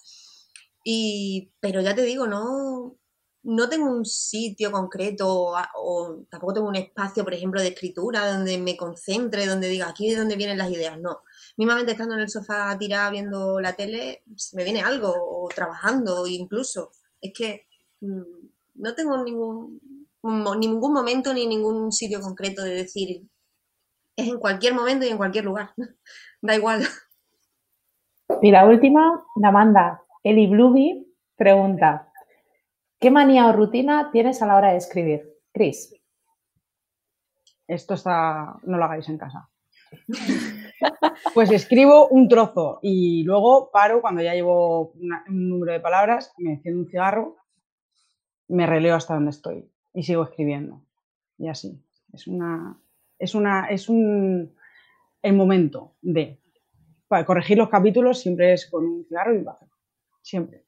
Y, 0.85 1.53
pero 1.59 1.81
ya 1.81 1.95
te 1.97 2.03
digo, 2.03 2.29
no, 2.29 2.97
no 3.43 3.69
tengo 3.69 3.91
un 3.91 4.05
sitio 4.05 4.71
concreto 4.71 5.55
o, 5.75 6.25
tampoco 6.31 6.55
tengo 6.55 6.69
un 6.69 6.77
espacio, 6.77 7.25
por 7.25 7.35
ejemplo, 7.35 7.61
de 7.61 7.69
escritura 7.69 8.31
donde 8.33 8.57
me 8.59 8.77
concentre, 8.77 9.47
donde 9.47 9.69
diga 9.69 9.89
aquí 9.89 10.11
de 10.11 10.17
dónde 10.17 10.37
vienen 10.37 10.59
las 10.59 10.71
ideas. 10.71 11.01
No. 11.01 11.23
Mismamente 11.57 11.93
estando 11.93 12.15
en 12.15 12.21
el 12.21 12.29
sofá 12.29 12.77
tirada 12.79 13.11
viendo 13.11 13.61
la 13.61 13.75
tele, 13.75 14.25
me 14.55 14.65
viene 14.65 14.83
algo, 14.83 15.13
o 15.13 15.49
trabajando 15.49 16.27
incluso. 16.27 16.91
Es 17.21 17.33
que 17.33 17.67
mm, 18.01 18.23
no 18.77 18.95
tengo 18.95 19.23
ningún, 19.23 19.81
ningún 20.23 20.93
momento 20.93 21.33
ni 21.33 21.47
ningún 21.47 21.93
sitio 21.93 22.21
concreto 22.21 22.63
de 22.63 22.75
decir 22.75 23.23
es 24.17 24.29
en 24.29 24.39
cualquier 24.39 24.75
momento 24.75 25.07
y 25.07 25.09
en 25.09 25.17
cualquier 25.17 25.45
lugar. 25.45 25.71
da 26.43 26.57
igual. 26.57 26.85
Y 28.43 28.51
la 28.51 28.67
última, 28.67 29.25
la 29.37 29.51
manda 29.51 30.03
Eli 30.23 30.47
Bluby, 30.47 31.07
pregunta, 31.37 32.13
¿Qué 33.05 33.11
manía 33.11 33.49
o 33.49 33.53
rutina 33.53 34.09
tienes 34.11 34.41
a 34.41 34.47
la 34.47 34.57
hora 34.57 34.71
de 34.71 34.79
escribir? 34.79 35.31
Cris. 35.53 35.95
Esto 37.69 37.93
está, 37.93 38.59
no 38.63 38.79
lo 38.79 38.85
hagáis 38.87 39.11
en 39.11 39.19
casa. 39.19 39.51
Pues 41.33 41.51
escribo 41.51 42.09
un 42.09 42.29
trozo 42.29 42.79
y 42.83 43.23
luego 43.25 43.71
paro 43.71 44.01
cuando 44.01 44.23
ya 44.23 44.35
llevo 44.35 44.93
un 44.93 45.49
número 45.49 45.73
de 45.73 45.81
palabras, 45.81 46.33
me 46.39 46.53
enciendo 46.53 46.81
un 46.81 46.89
cigarro, 46.89 47.37
me 48.49 48.67
releo 48.67 48.95
hasta 48.95 49.15
donde 49.15 49.31
estoy 49.31 49.71
y 49.93 50.03
sigo 50.03 50.25
escribiendo. 50.25 50.83
Y 51.39 51.49
así. 51.49 51.81
Es 52.13 52.27
una. 52.27 52.79
Es 53.19 53.35
una. 53.35 53.67
Es 53.69 53.89
un. 53.89 54.55
El 55.23 55.33
momento 55.35 55.95
de. 56.03 56.41
Para 57.09 57.25
corregir 57.25 57.59
los 57.59 57.69
capítulos 57.69 58.21
siempre 58.21 58.53
es 58.53 58.71
con 58.71 58.85
un 58.85 59.05
cigarro 59.07 59.35
y 59.35 59.39
un. 59.39 59.47
Siempre. 60.23 60.65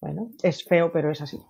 Bueno. 0.00 0.30
Es 0.42 0.64
feo, 0.64 0.92
pero 0.92 1.10
es 1.10 1.20
así. 1.20 1.40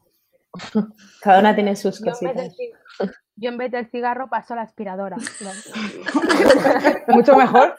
Cada 1.20 1.40
una 1.40 1.54
tiene 1.54 1.76
sus 1.76 2.00
cositas. 2.00 2.56
Yo 2.56 3.06
en 3.42 3.58
vez 3.58 3.70
del 3.70 3.90
cigarro 3.90 4.28
paso 4.28 4.54
la 4.54 4.62
aspiradora. 4.62 5.16
Mucho 7.08 7.36
mejor. 7.36 7.76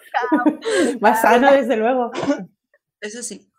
Más 1.02 1.22
sano, 1.22 1.52
desde 1.52 1.76
luego. 1.76 2.12
Eso 3.02 3.24
sí. 3.24 3.50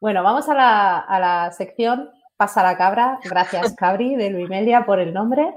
Bueno, 0.00 0.22
vamos 0.22 0.48
a 0.48 0.54
la, 0.54 0.98
a 0.98 1.18
la 1.18 1.52
sección 1.52 2.10
Pasa 2.38 2.62
la 2.62 2.76
cabra. 2.76 3.18
Gracias, 3.24 3.74
Cabri, 3.74 4.14
de 4.14 4.30
Luimelia, 4.30 4.86
por 4.86 5.00
el 5.00 5.12
nombre, 5.12 5.54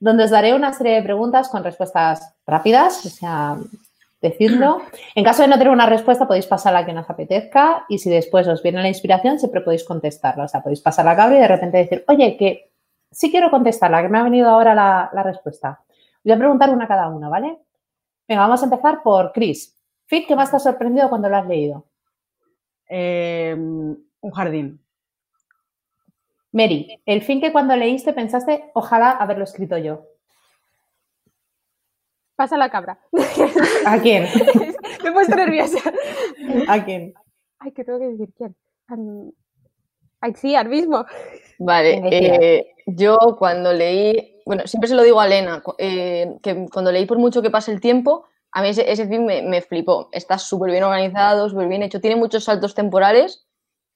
donde 0.00 0.24
os 0.24 0.30
daré 0.30 0.52
una 0.52 0.72
serie 0.72 0.94
de 0.94 1.02
preguntas 1.02 1.48
con 1.48 1.62
respuestas 1.62 2.34
rápidas, 2.44 3.06
o 3.06 3.08
sea, 3.08 3.56
decidlo. 4.20 4.82
En 5.14 5.22
caso 5.22 5.42
de 5.42 5.48
no 5.48 5.58
tener 5.58 5.72
una 5.72 5.86
respuesta, 5.86 6.26
podéis 6.26 6.46
pasar 6.46 6.72
la 6.72 6.84
que 6.84 6.92
nos 6.92 7.08
apetezca 7.08 7.84
y 7.88 8.00
si 8.00 8.10
después 8.10 8.48
os 8.48 8.64
viene 8.64 8.82
la 8.82 8.88
inspiración, 8.88 9.38
siempre 9.38 9.60
podéis 9.60 9.84
contestarla. 9.84 10.46
O 10.46 10.48
sea, 10.48 10.60
podéis 10.60 10.80
pasar 10.80 11.04
la 11.04 11.14
cabra 11.14 11.36
y 11.36 11.40
de 11.42 11.46
repente 11.46 11.78
decir, 11.78 12.04
oye, 12.08 12.36
que 12.36 12.72
sí 13.14 13.30
quiero 13.30 13.50
contestarla, 13.50 14.02
que 14.02 14.08
me 14.08 14.18
ha 14.18 14.22
venido 14.22 14.48
ahora 14.48 14.74
la, 14.74 15.22
respuesta. 15.22 15.80
Voy 16.22 16.32
a 16.32 16.38
preguntar 16.38 16.70
una 16.70 16.88
cada 16.88 17.08
una, 17.08 17.28
¿vale? 17.28 17.58
Venga, 18.28 18.42
vamos 18.42 18.60
a 18.62 18.64
empezar 18.64 19.02
por 19.02 19.32
Chris. 19.32 19.74
Fit, 20.06 20.26
¿qué 20.26 20.36
más 20.36 20.50
te 20.50 20.56
ha 20.56 20.60
sorprendido 20.60 21.08
cuando 21.08 21.28
lo 21.28 21.36
has 21.36 21.46
leído? 21.46 21.86
Eh, 22.88 23.54
un 23.56 24.30
jardín. 24.34 24.80
Mary, 26.52 27.00
el 27.06 27.22
fin 27.22 27.40
que 27.40 27.52
cuando 27.52 27.74
leíste 27.76 28.12
pensaste, 28.12 28.70
ojalá 28.74 29.10
haberlo 29.10 29.44
escrito 29.44 29.76
yo. 29.78 30.06
Pasa 32.36 32.56
la 32.56 32.70
cabra. 32.70 32.98
¿A 33.86 33.98
quién? 33.98 34.24
Me 35.02 35.10
he 35.10 35.12
puesto 35.12 35.36
nerviosa. 35.36 35.78
¿A 36.68 36.84
quién? 36.84 37.14
Ay, 37.58 37.72
¿qué 37.72 37.84
tengo 37.84 37.98
que 37.98 38.08
decir? 38.08 38.28
¿Quién? 38.36 38.56
Sí, 40.34 40.54
al 40.54 40.68
mismo. 40.68 41.04
Vale, 41.58 42.02
eh, 42.10 42.74
yo 42.86 43.18
cuando 43.38 43.72
leí, 43.72 44.40
bueno, 44.44 44.66
siempre 44.66 44.88
se 44.88 44.94
lo 44.94 45.02
digo 45.02 45.20
a 45.20 45.26
Elena, 45.26 45.62
eh, 45.78 46.36
que 46.42 46.66
cuando 46.72 46.90
leí 46.90 47.06
por 47.06 47.18
mucho 47.18 47.42
que 47.42 47.50
pase 47.50 47.72
el 47.72 47.80
tiempo, 47.80 48.26
a 48.52 48.62
mí 48.62 48.68
ese, 48.68 48.90
ese 48.90 49.06
film 49.06 49.24
me, 49.24 49.42
me 49.42 49.60
flipó. 49.60 50.08
Está 50.12 50.38
súper 50.38 50.70
bien 50.70 50.84
organizado, 50.84 51.48
súper 51.48 51.68
bien 51.68 51.82
hecho, 51.82 52.00
tiene 52.00 52.16
muchos 52.16 52.44
saltos 52.44 52.74
temporales 52.74 53.46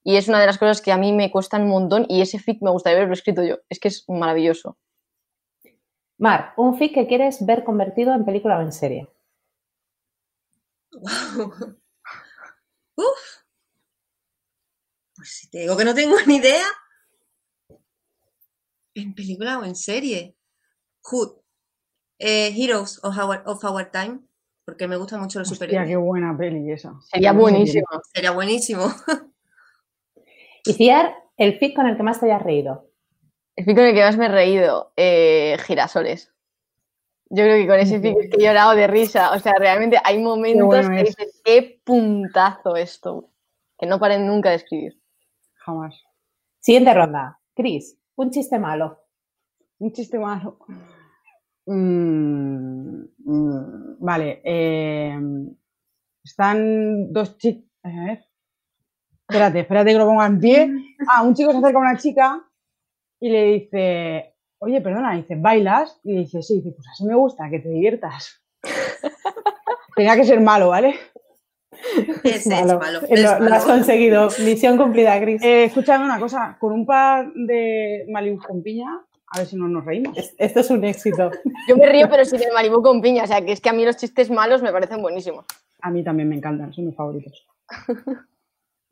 y 0.05 0.17
es 0.17 0.29
una 0.29 0.41
de 0.41 0.47
las 0.47 0.59
cosas 0.59 0.81
que 0.81 0.93
a 0.93 0.97
mí 0.97 1.13
me 1.13 1.31
cuestan 1.31 1.65
un 1.65 1.71
montón 1.71 2.07
y 2.09 2.23
ese 2.23 2.39
fic 2.39 2.63
me 2.63 2.71
gustaría 2.71 2.99
haberlo 2.99 3.15
escrito 3.15 3.43
yo. 3.43 3.59
Es 3.69 3.79
que 3.79 3.89
es 3.89 4.05
maravilloso. 4.09 4.79
Mar, 6.19 6.55
un 6.57 6.77
fic 6.79 6.95
que 6.95 7.07
quieres 7.07 7.45
ver 7.45 7.63
convertido 7.63 8.15
en 8.15 8.25
película 8.25 8.59
o 8.59 8.63
en 8.63 8.73
serie. 8.73 9.09
Uf. 12.97 13.28
Pues 15.19 15.31
si 15.31 15.51
te 15.51 15.59
digo 15.59 15.77
que 15.77 15.85
no 15.85 15.95
tengo 15.97 16.15
ni 16.27 16.37
idea. 16.37 16.65
¿En 18.95 19.15
película 19.15 19.59
o 19.59 19.65
en 19.65 19.75
serie? 19.75 20.37
Hood. 21.03 21.41
Eh, 22.21 22.55
Heroes 22.57 23.01
of 23.03 23.65
our, 23.65 23.91
Time. 23.91 24.21
Porque 24.65 24.87
me 24.87 24.97
gustan 24.97 25.21
mucho 25.21 25.41
los 25.41 25.51
Hostia, 25.51 25.85
qué 25.85 25.97
buena 25.97 26.37
peli 26.37 26.71
esa. 26.71 26.95
Sería 27.11 27.33
buenísimo. 27.33 27.87
Sería 28.15 28.31
buenísimo. 28.31 28.87
Y 30.65 30.75
Ciar, 30.75 31.15
el 31.39 31.59
fic 31.59 31.75
con 31.75 31.87
el 31.87 31.97
que 31.97 32.03
más 32.03 32.21
te 32.21 32.27
hayas 32.27 32.43
reído. 32.43 32.91
El 33.57 33.65
fic 33.65 33.75
con 33.75 33.87
el 33.87 33.95
que 33.95 34.03
más 34.03 34.19
me 34.19 34.27
he 34.27 34.29
reído, 34.29 34.93
eh, 34.97 35.57
girasoles. 35.61 36.35
Yo 37.31 37.45
creo 37.45 37.57
que 37.57 37.67
con 37.67 37.79
ese 37.79 38.01
fic 38.01 38.19
que 38.31 38.37
he 38.37 38.45
llorado 38.45 38.75
de 38.75 38.87
risa. 38.87 39.33
O 39.33 39.39
sea, 39.39 39.55
realmente 39.59 39.99
hay 40.05 40.19
momentos 40.19 40.89
que 40.89 41.05
dices, 41.05 41.41
qué 41.43 41.81
puntazo 41.85 42.77
esto. 42.77 43.31
Que 43.79 43.87
no 43.87 43.99
paren 43.99 44.27
nunca 44.27 44.51
de 44.51 44.57
escribir. 44.57 45.01
Jamás. 45.69 46.03
Siguiente 46.61 46.95
ronda. 46.95 47.39
Cris, 47.55 48.01
un 48.17 48.31
chiste 48.31 48.59
malo. 48.59 49.05
Un 49.79 49.93
chiste 49.93 50.19
malo. 50.19 50.59
Mm, 51.67 53.03
mm, 53.19 53.97
vale. 54.01 54.41
Eh, 54.43 55.21
están 56.25 57.13
dos 57.13 57.37
chicos. 57.37 57.71
A 57.83 57.89
ver. 57.91 58.25
Espérate, 59.29 59.61
espérate 59.61 59.93
que 59.93 59.99
lo 59.99 60.07
ponga 60.07 60.27
en 60.27 60.41
pie. 60.41 60.71
Ah, 61.11 61.23
un 61.23 61.35
chico 61.35 61.53
se 61.53 61.59
acerca 61.59 61.79
a 61.79 61.83
una 61.83 61.97
chica 61.97 62.45
y 63.21 63.29
le 63.29 63.45
dice, 63.53 64.35
oye, 64.59 64.81
perdona, 64.81 65.15
dice, 65.15 65.37
¿bailas? 65.37 66.01
Y 66.03 66.17
dice, 66.17 66.43
sí, 66.43 66.57
dice, 66.57 66.73
pues 66.73 66.89
así 66.89 67.05
me 67.05 67.15
gusta, 67.15 67.49
que 67.51 67.61
te 67.61 67.69
diviertas. 67.69 68.43
Tenía 69.97 70.17
que 70.17 70.25
ser 70.25 70.41
malo, 70.41 70.71
¿vale? 70.71 70.95
Ese 72.25 72.37
es 72.37 72.47
Malo. 72.49 72.81
Eh, 73.03 73.07
es 73.11 73.23
Lo, 73.23 73.55
has 73.55 73.65
conseguido. 73.65 74.29
Misión 74.45 74.77
cumplida, 74.77 75.21
Chris. 75.21 75.43
Eh, 75.43 75.65
escúchame 75.65 76.05
una 76.05 76.19
cosa, 76.19 76.57
con 76.61 76.73
un 76.73 76.85
par 76.87 77.33
de 77.35 78.05
Malibu 78.11 78.41
con 78.43 78.63
piña, 78.63 79.01
a 79.29 79.39
ver 79.39 79.47
si 79.47 79.57
no 79.57 79.69
nos 79.69 79.85
reímos. 79.85 80.17
Es- 80.17 80.35
Esto 80.39 80.61
es 80.61 80.71
un 80.71 80.85
éxito. 80.85 81.31
Yo 81.69 81.77
me 81.77 81.87
río, 81.87 82.09
pero 82.09 82.25
sí 82.25 82.37
del 82.39 82.53
Malibu 82.53 82.83
con 82.83 83.01
piña. 83.01 83.25
O 83.25 83.27
sea, 83.27 83.41
que 83.45 83.53
es 83.53 83.61
que 83.61 83.69
a 83.69 83.73
mí 83.73 83.85
los 83.85 83.97
chistes 83.97 84.31
malos 84.31 84.63
me 84.63 84.73
parecen 84.73 85.03
buenísimos. 85.03 85.45
A 85.83 85.91
mí 85.91 86.03
también 86.03 86.29
me 86.29 86.37
encantan, 86.37 86.73
son 86.73 86.87
mis 86.87 86.97
favoritos. 86.97 87.47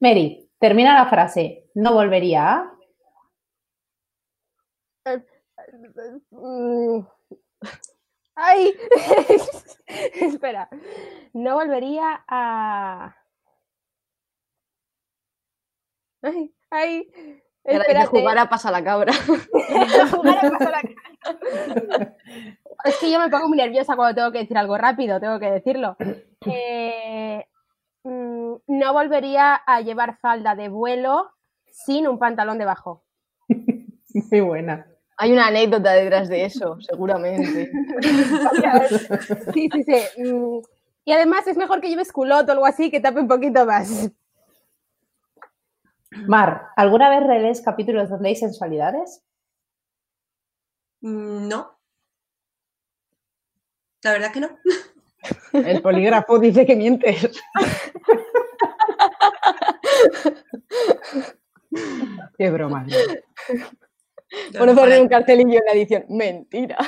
Mary, 0.00 0.50
termina 0.60 0.94
la 0.94 1.06
frase. 1.08 1.70
No 1.74 1.94
volvería 1.94 2.52
a. 2.52 2.72
Ay, 8.36 8.74
espera. 10.20 10.68
No 11.32 11.54
volvería 11.54 12.22
a. 12.28 13.16
Ay, 16.22 16.54
ay. 16.70 17.08
Era 17.64 17.78
de 17.80 17.84
Espérate. 17.84 18.06
jugar 18.20 18.38
a 18.38 18.48
pasa 18.48 18.70
la 18.70 18.84
cabra. 18.84 19.12
Jugar 20.12 20.46
a 20.46 20.50
pasar 20.50 20.70
la- 20.70 22.14
Es 22.84 22.96
que 22.98 23.10
yo 23.10 23.18
me 23.18 23.28
pongo 23.28 23.48
muy 23.48 23.56
nerviosa 23.58 23.96
cuando 23.96 24.14
tengo 24.14 24.30
que 24.30 24.38
decir 24.38 24.56
algo 24.56 24.78
rápido, 24.78 25.18
tengo 25.18 25.40
que 25.40 25.50
decirlo. 25.50 25.96
Eh, 26.46 27.44
mm, 28.04 28.54
no 28.68 28.92
volvería 28.92 29.54
a 29.56 29.80
llevar 29.80 30.18
falda 30.20 30.54
de 30.54 30.68
vuelo 30.68 31.28
sin 31.64 32.06
un 32.06 32.18
pantalón 32.20 32.58
debajo. 32.58 33.04
Muy 33.48 34.40
buena. 34.40 34.86
Hay 35.18 35.32
una 35.32 35.46
anécdota 35.46 35.92
detrás 35.92 36.28
de 36.28 36.44
eso, 36.44 36.78
seguramente. 36.80 37.70
Sí, 39.54 39.68
sí, 39.72 39.82
sí. 39.84 40.22
Mm, 40.22 40.58
Y 41.04 41.12
además 41.12 41.46
es 41.46 41.56
mejor 41.56 41.80
que 41.80 41.88
lleves 41.88 42.12
culotte 42.12 42.48
o 42.50 42.52
algo 42.52 42.66
así 42.66 42.90
que 42.90 43.00
tape 43.00 43.20
un 43.20 43.28
poquito 43.28 43.64
más. 43.64 44.10
Mar, 46.26 46.68
¿alguna 46.76 47.08
vez 47.10 47.26
relees 47.26 47.60
capítulos 47.62 48.08
donde 48.10 48.28
hay 48.30 48.36
sensualidades? 48.36 49.22
Mm, 51.02 51.48
No. 51.48 51.78
La 54.02 54.12
verdad 54.12 54.32
que 54.32 54.40
no. 54.40 54.48
El 55.52 55.82
polígrafo 55.82 56.38
dice 56.38 56.64
que 56.66 56.76
mientes. 56.76 57.30
Qué 62.38 62.50
broma. 62.50 62.84
tío. 62.86 62.96
Poner 64.58 64.74
para- 64.74 65.00
un 65.00 65.08
cartelillo 65.08 65.58
en 65.58 65.64
la 65.66 65.72
edición. 65.72 66.04
Mentira. 66.08 66.78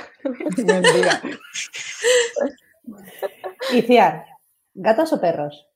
Mentira. 0.57 1.23
Iciar, 3.73 4.25
¿gatos 4.75 5.13
o 5.13 5.21
perros? 5.21 5.67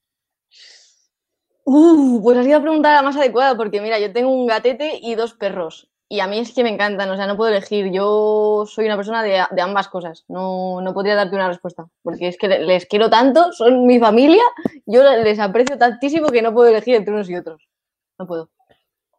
Uh, 1.65 2.21
pues 2.23 2.39
has 2.39 2.47
ido 2.47 2.59
a 2.59 2.63
preguntar 2.63 2.95
la 2.95 3.03
más 3.03 3.17
adecuada, 3.17 3.57
porque 3.57 3.81
mira, 3.81 3.99
yo 3.99 4.13
tengo 4.13 4.31
un 4.31 4.47
gatete 4.47 4.99
y 5.01 5.15
dos 5.15 5.35
perros. 5.35 5.89
Y 6.09 6.21
a 6.21 6.27
mí 6.27 6.39
es 6.39 6.53
que 6.53 6.63
me 6.63 6.69
encantan, 6.71 7.09
o 7.11 7.17
sea, 7.17 7.27
no 7.27 7.37
puedo 7.37 7.51
elegir. 7.51 7.91
Yo 7.91 8.65
soy 8.67 8.85
una 8.87 8.97
persona 8.97 9.23
de, 9.23 9.43
de 9.51 9.63
ambas 9.63 9.89
cosas. 9.89 10.25
No, 10.29 10.81
no 10.83 10.93
podría 10.93 11.15
darte 11.15 11.35
una 11.37 11.49
respuesta, 11.49 11.87
porque 12.03 12.29
es 12.29 12.37
que 12.37 12.49
le- 12.49 12.65
les 12.67 12.85
quiero 12.87 13.09
tanto, 13.09 13.53
son 13.53 13.87
mi 13.87 13.99
familia, 13.99 14.43
yo 14.85 15.03
les 15.23 15.39
aprecio 15.39 15.79
tantísimo 15.79 16.29
que 16.29 16.43
no 16.43 16.53
puedo 16.53 16.69
elegir 16.69 16.97
entre 16.97 17.15
unos 17.15 17.31
y 17.31 17.37
otros. 17.37 17.67
No 18.19 18.27
puedo. 18.27 18.51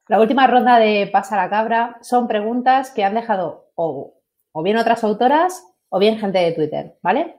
La 0.10 0.20
última 0.20 0.48
ronda 0.48 0.80
de 0.80 1.10
Pasa 1.12 1.38
la 1.38 1.50
Cabra 1.50 1.98
son 2.02 2.28
preguntas 2.28 2.92
que 2.92 3.06
han 3.06 3.14
dejado 3.14 3.72
o, 3.76 4.20
bien 4.62 4.76
otras 4.76 5.02
autoras 5.06 5.66
o 5.88 5.98
bien 5.98 6.18
gente 6.18 6.40
de 6.40 6.52
Twitter, 6.52 6.98
¿vale? 7.02 7.38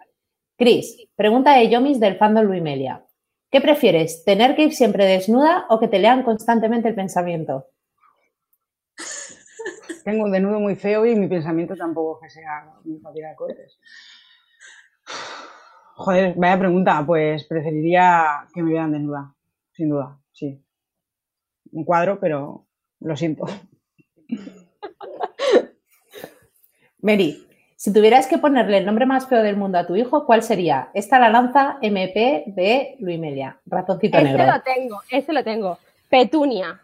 Cris, 0.57 0.97
pregunta 1.15 1.53
de 1.53 1.69
Yomis 1.69 2.01
del 2.01 2.17
fandom 2.17 2.47
Luimelia. 2.47 3.05
¿Qué 3.51 3.61
prefieres, 3.61 4.25
tener 4.25 4.57
que 4.57 4.63
ir 4.63 4.73
siempre 4.75 5.05
desnuda 5.05 5.67
o 5.69 5.79
que 5.79 5.89
te 5.89 5.99
lean 5.99 6.23
constantemente 6.23 6.89
el 6.89 6.95
pensamiento? 6.95 7.67
Tengo 10.05 10.25
un 10.25 10.33
desnudo 10.33 10.59
muy 10.59 10.75
feo 10.75 11.05
y 11.05 11.15
mi 11.17 11.29
pensamiento 11.29 11.77
tampoco 11.77 12.19
que 12.21 12.31
sea 12.31 12.73
muy 12.83 12.99
fácil 12.99 13.25
de 13.25 13.37
cohetes. 13.37 13.79
Joder, 15.97 16.35
vaya 16.37 16.59
pregunta. 16.59 17.05
Pues 17.07 17.45
preferiría 17.45 18.47
que 18.55 18.63
me 18.63 18.71
vieran 18.71 18.93
desnuda, 18.93 19.35
sin 19.73 19.91
duda, 19.91 20.19
sí. 20.33 20.64
Un 21.75 21.85
cuadro, 21.85 22.19
pero 22.21 22.65
lo 23.01 23.17
siento. 23.17 23.47
Mary, 27.01 27.47
si 27.77 27.93
tuvieras 27.93 28.29
que 28.29 28.39
ponerle 28.39 28.79
el 28.79 28.87
nombre 28.87 29.07
más 29.07 29.27
feo 29.29 29.43
del 29.43 29.57
mundo 29.57 29.77
a 29.79 29.87
tu 29.87 29.97
hijo, 29.97 30.25
¿cuál 30.25 30.43
sería? 30.43 30.91
Esta 30.95 31.19
la 31.19 31.29
lanza 31.29 31.79
MP 31.83 32.45
de 32.47 32.97
Luimelia, 33.01 33.59
ratoncito 33.67 34.17
Este 34.17 34.31
negro. 34.31 34.47
lo 34.53 34.63
tengo, 34.63 35.01
este 35.11 35.33
lo 35.33 35.45
tengo. 35.45 35.79
Petunia. 36.09 36.81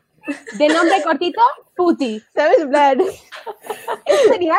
De 0.58 0.68
nombre 0.68 1.02
cortito, 1.02 1.40
Puti. 1.74 2.20
¿Sabes? 2.34 2.58
Es 4.04 4.32
genial. 4.32 4.58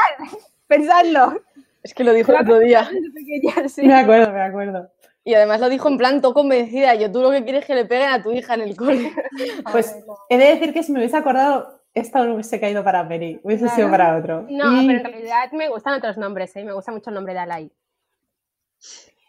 Pensadlo. 0.67 1.41
Es 1.84 1.93
que 1.93 2.03
lo 2.03 2.13
dijo 2.13 2.32
el 2.32 2.41
otro 2.41 2.59
día. 2.59 2.89
Desde 2.91 3.11
pequeña, 3.13 3.69
sí. 3.69 3.86
Me 3.86 3.95
acuerdo, 3.95 4.32
me 4.32 4.41
acuerdo. 4.41 4.89
Y 5.24 5.34
además 5.36 5.59
lo 5.61 5.69
dijo 5.69 5.88
en 5.88 5.97
plan 5.97 6.19
todo 6.22 6.34
convencida. 6.34 6.95
Yo, 6.95 7.11
tú 7.11 7.22
lo 7.22 7.30
que 7.32 7.43
quieres 7.43 7.61
es 7.61 7.67
que 7.67 7.76
le 7.76 7.86
peguen 7.86 8.09
a 8.09 8.24
tu 8.24 8.32
hija 8.32 8.55
en 8.55 8.61
el 8.61 8.76
cole. 8.76 9.11
Pues 9.72 9.95
he 10.30 10.38
de 10.38 10.45
decir 10.45 10.74
que 10.74 10.82
si 10.84 10.91
me 10.91 10.99
hubiese 10.99 11.17
acordado, 11.17 11.82
esta 11.93 12.24
no 12.26 12.34
hubiese 12.34 12.59
caído 12.59 12.84
para 12.84 13.03
Mary, 13.03 13.39
hubiese 13.43 13.63
Claro. 13.65 13.76
sido 13.76 13.91
para 13.91 14.17
otro. 14.17 14.45
No, 14.49 14.82
Y- 14.82 14.88
pero 14.88 14.99
en 14.99 15.05
realidad 15.05 15.51
me 15.51 15.69
gustan 15.69 15.93
otros 15.95 16.17
nombres, 16.17 16.55
¿eh? 16.55 16.63
Me 16.63 16.74
gusta 16.74 16.91
mucho 16.91 17.09
el 17.11 17.15
nombre 17.15 17.34
de 17.34 17.39
Alay. 17.39 17.72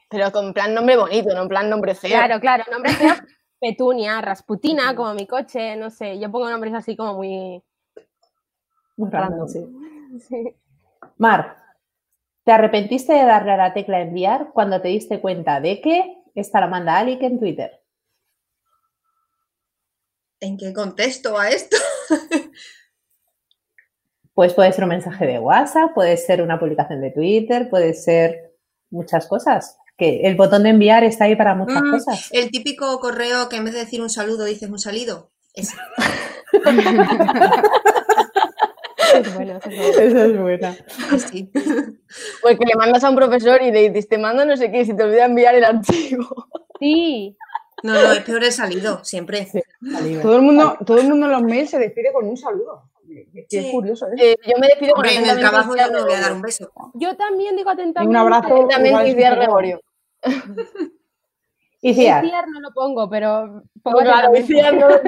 Pero 0.08 0.30
con 0.32 0.52
plan 0.52 0.74
nombre 0.74 0.96
bonito, 0.96 1.34
no 1.34 1.42
en 1.42 1.48
plan 1.48 1.68
nombre 1.70 1.94
feo. 1.94 2.10
Claro, 2.10 2.40
claro, 2.40 2.64
nombres 2.70 2.96
feos. 2.96 3.18
Petunia, 3.60 4.20
Rasputina, 4.20 4.94
como 4.96 5.14
mi 5.14 5.26
coche, 5.26 5.76
no 5.76 5.88
sé. 5.90 6.18
Yo 6.18 6.30
pongo 6.32 6.50
nombres 6.50 6.74
así 6.74 6.96
como 6.96 7.14
muy. 7.14 7.62
Muy 8.96 9.10
random, 9.10 9.46
sí. 9.48 9.64
Sí. 10.28 10.54
Mar, 11.16 11.56
¿te 12.44 12.52
arrepentiste 12.52 13.12
de 13.12 13.24
darle 13.24 13.52
a 13.52 13.56
la 13.56 13.74
tecla 13.74 14.00
enviar 14.00 14.50
cuando 14.52 14.80
te 14.80 14.88
diste 14.88 15.20
cuenta 15.20 15.60
de 15.60 15.80
que 15.80 16.22
esta 16.34 16.60
la 16.60 16.66
manda 16.66 16.98
Alic 16.98 17.22
en 17.22 17.38
Twitter? 17.38 17.80
¿En 20.40 20.56
qué 20.56 20.72
contesto 20.72 21.38
a 21.38 21.48
esto? 21.50 21.76
Pues 24.34 24.54
puede 24.54 24.72
ser 24.72 24.84
un 24.84 24.90
mensaje 24.90 25.26
de 25.26 25.38
WhatsApp, 25.38 25.92
puede 25.94 26.16
ser 26.16 26.40
una 26.40 26.58
publicación 26.58 27.02
de 27.02 27.10
Twitter, 27.10 27.68
puede 27.68 27.92
ser 27.92 28.54
muchas 28.90 29.26
cosas. 29.26 29.76
Que 29.98 30.22
el 30.22 30.36
botón 30.36 30.62
de 30.62 30.70
enviar 30.70 31.04
está 31.04 31.26
ahí 31.26 31.36
para 31.36 31.54
muchas 31.54 31.82
Mm, 31.82 31.90
cosas. 31.90 32.30
El 32.32 32.50
típico 32.50 32.98
correo 32.98 33.50
que 33.50 33.56
en 33.56 33.64
vez 33.66 33.74
de 33.74 33.80
decir 33.80 34.00
un 34.00 34.08
saludo 34.08 34.46
dices 34.46 34.70
un 34.70 34.78
salido. 34.78 35.30
Es 35.52 35.74
es 39.18 39.34
bueno. 39.34 39.58
Eso 39.68 40.24
es 40.24 40.40
buena. 40.40 40.76
Así. 41.12 41.50
Pues 42.42 42.58
que 42.58 42.66
le 42.66 42.74
mandas 42.76 43.02
a 43.04 43.08
un 43.10 43.16
profesor 43.16 43.62
y 43.62 43.70
le 43.70 43.88
dices, 43.88 44.06
te 44.08 44.18
mando 44.18 44.44
no 44.44 44.54
sé 44.56 44.70
qué, 44.70 44.82
y 44.82 44.84
si 44.84 44.94
te 44.94 45.02
olvida 45.02 45.24
enviar 45.24 45.54
el 45.54 45.64
archivo. 45.64 46.46
Sí, 46.78 47.34
No, 47.82 47.94
no, 47.94 48.12
es 48.12 48.20
peor 48.20 48.44
el 48.44 48.52
salido, 48.52 49.02
siempre. 49.02 49.46
Sí. 49.46 49.62
Todo 50.20 50.36
el 50.36 50.42
mundo, 50.42 50.76
todo 50.84 50.98
el 50.98 51.08
mundo 51.08 51.24
en 51.26 51.32
los 51.32 51.42
mails 51.42 51.70
se 51.70 51.78
despide 51.78 52.12
con 52.12 52.28
un 52.28 52.36
saludo. 52.36 52.90
Qué 53.48 53.62
Sí. 53.62 53.70
curioso, 53.70 54.06
¿eh? 54.08 54.32
Eh, 54.32 54.36
yo 54.46 54.58
me 54.60 54.66
despido 54.68 54.92
con 54.94 55.06
en 55.06 55.24
el 55.26 55.38
trabajo 55.38 55.74
yo 55.74 55.90
no 55.90 56.04
voy 56.04 56.12
a 56.14 56.20
dar 56.20 56.32
un 56.34 56.42
beso. 56.42 56.70
yo 56.94 57.16
también 57.16 57.56
digo 57.56 57.70
atentamente. 57.70 58.10
un 58.10 58.16
abrazo. 58.16 58.68
Es 58.68 59.08
Iciar 59.08 59.34
poco- 59.34 59.40
Gregorio. 59.40 59.80
Y 61.80 61.94
Ciar, 61.94 62.24
no 62.48 62.60
lo 62.60 62.72
pongo, 62.72 63.08
pero 63.10 63.62
pongo 63.82 63.96
Pues 63.98 64.04
claro, 64.04 64.30
no 64.78 64.88
lo 64.88 65.02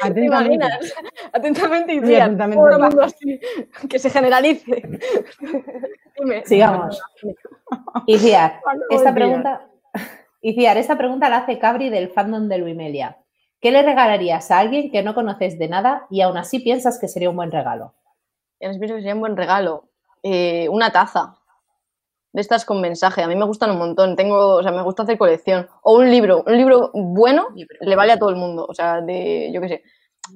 puedes- 0.00 0.14
¿Te 0.14 0.26
Atentamente. 0.26 0.54
imaginas? 0.54 0.94
Atentamente 1.32 1.94
Iciar. 1.94 2.22
atentamente. 2.22 2.56
Todo 2.64 2.76
el 2.76 2.82
mundo 2.82 3.02
así, 3.02 3.40
que 3.88 3.98
se 3.98 4.10
generalice. 4.10 4.82
Dime. 6.18 6.42
sigamos. 6.46 7.00
Y 8.06 8.18
Ciar, 8.18 8.60
Cuando 8.62 8.84
esta 8.90 9.14
pregunta, 9.14 9.66
y 10.40 10.54
Ciar, 10.54 10.76
esta 10.78 10.96
pregunta 10.96 11.28
la 11.28 11.38
hace 11.38 11.58
Cabri 11.58 11.90
del 11.90 12.08
fandom 12.10 12.48
de 12.48 12.58
Luimelia. 12.58 13.18
¿Qué 13.60 13.70
le 13.70 13.82
regalarías 13.82 14.50
a 14.50 14.58
alguien 14.58 14.90
que 14.90 15.02
no 15.02 15.14
conoces 15.14 15.58
de 15.58 15.68
nada 15.68 16.06
y 16.10 16.22
aún 16.22 16.38
así 16.38 16.60
piensas 16.60 16.98
que 16.98 17.08
sería 17.08 17.28
un 17.30 17.36
buen 17.36 17.50
regalo? 17.50 17.94
Les 18.58 18.78
pienso 18.78 18.94
que 18.94 19.00
sería 19.02 19.14
un 19.14 19.20
buen 19.20 19.36
regalo. 19.36 19.84
Eh, 20.22 20.68
una 20.70 20.90
taza. 20.92 21.36
De 22.32 22.40
estas 22.40 22.64
con 22.64 22.80
mensaje. 22.80 23.22
A 23.22 23.28
mí 23.28 23.34
me 23.36 23.44
gustan 23.44 23.70
un 23.72 23.78
montón. 23.78 24.14
Tengo, 24.16 24.56
o 24.56 24.62
sea, 24.62 24.70
me 24.72 24.82
gusta 24.82 25.02
hacer 25.02 25.18
colección. 25.18 25.68
O 25.82 25.94
un 25.98 26.10
libro. 26.10 26.44
Un 26.46 26.56
libro 26.56 26.90
bueno 26.94 27.48
Libro. 27.54 27.76
le 27.80 27.96
vale 27.96 28.12
a 28.12 28.18
todo 28.18 28.30
el 28.30 28.36
mundo. 28.36 28.66
O 28.68 28.74
sea, 28.74 29.00
de, 29.00 29.50
yo 29.52 29.60
qué 29.60 29.68
sé. 29.68 29.82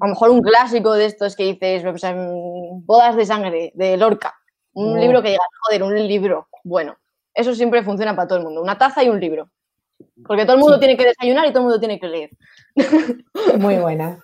A 0.00 0.06
lo 0.06 0.10
mejor 0.14 0.30
un 0.30 0.42
clásico 0.42 0.92
de 0.94 1.04
estos 1.04 1.36
que 1.36 1.44
dices, 1.44 1.84
o 1.84 1.96
sea, 1.98 2.16
Bodas 2.16 3.14
de 3.16 3.26
sangre, 3.26 3.70
de 3.74 3.96
Lorca. 3.96 4.34
Un 4.72 4.98
libro 5.00 5.22
que 5.22 5.28
digas, 5.28 5.46
joder, 5.62 5.82
un 5.84 5.94
libro. 6.08 6.48
Bueno, 6.64 6.96
eso 7.32 7.54
siempre 7.54 7.84
funciona 7.84 8.16
para 8.16 8.26
todo 8.26 8.38
el 8.38 8.44
mundo. 8.44 8.60
Una 8.60 8.76
taza 8.76 9.04
y 9.04 9.08
un 9.08 9.20
libro. 9.20 9.50
Porque 10.26 10.44
todo 10.44 10.54
el 10.54 10.60
mundo 10.60 10.74
Sí. 10.76 10.80
tiene 10.80 10.96
que 10.96 11.04
desayunar 11.06 11.46
y 11.46 11.50
todo 11.50 11.60
el 11.60 11.64
mundo 11.66 11.78
tiene 11.78 12.00
que 12.00 12.08
leer. 12.08 12.30
Muy 13.58 13.76
buena. 13.76 14.18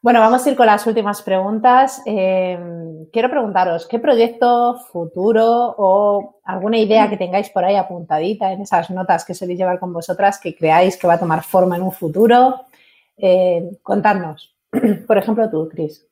Bueno, 0.00 0.20
vamos 0.20 0.46
a 0.46 0.50
ir 0.50 0.56
con 0.56 0.66
las 0.66 0.86
últimas 0.86 1.22
preguntas. 1.22 2.02
Em, 2.06 3.06
quiero 3.12 3.30
preguntaros, 3.30 3.88
¿qué 3.88 3.98
proyecto 3.98 4.76
futuro 4.92 5.74
o 5.76 6.40
alguna 6.44 6.78
idea 6.78 7.10
que 7.10 7.16
tengáis 7.16 7.50
por 7.50 7.64
ahí 7.64 7.74
apuntadita 7.74 8.52
en 8.52 8.60
esas 8.60 8.90
notas 8.90 9.24
que 9.24 9.34
soléis 9.34 9.58
llevar 9.58 9.80
con 9.80 9.92
vosotras 9.92 10.38
que 10.40 10.54
creáis 10.54 10.96
que 10.96 11.08
va 11.08 11.14
a 11.14 11.18
tomar 11.18 11.42
forma 11.42 11.74
en 11.76 11.82
un 11.82 11.90
futuro? 11.90 12.60
Eh, 13.16 13.70
contadnos. 13.82 14.56
Por 15.08 15.18
ejemplo, 15.18 15.50
tú, 15.50 15.68
Cris. 15.68 16.06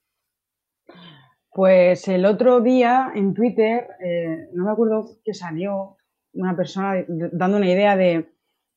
Pues 1.52 2.08
el 2.08 2.26
otro 2.26 2.60
día 2.60 3.12
en 3.14 3.34
Twitter, 3.34 3.88
eh, 4.04 4.48
no 4.52 4.64
me 4.64 4.72
acuerdo 4.72 5.10
que 5.24 5.32
salió 5.32 5.96
una 6.34 6.56
persona 6.56 7.04
dando 7.08 7.56
una 7.56 7.70
idea 7.70 7.96
de, 7.96 8.26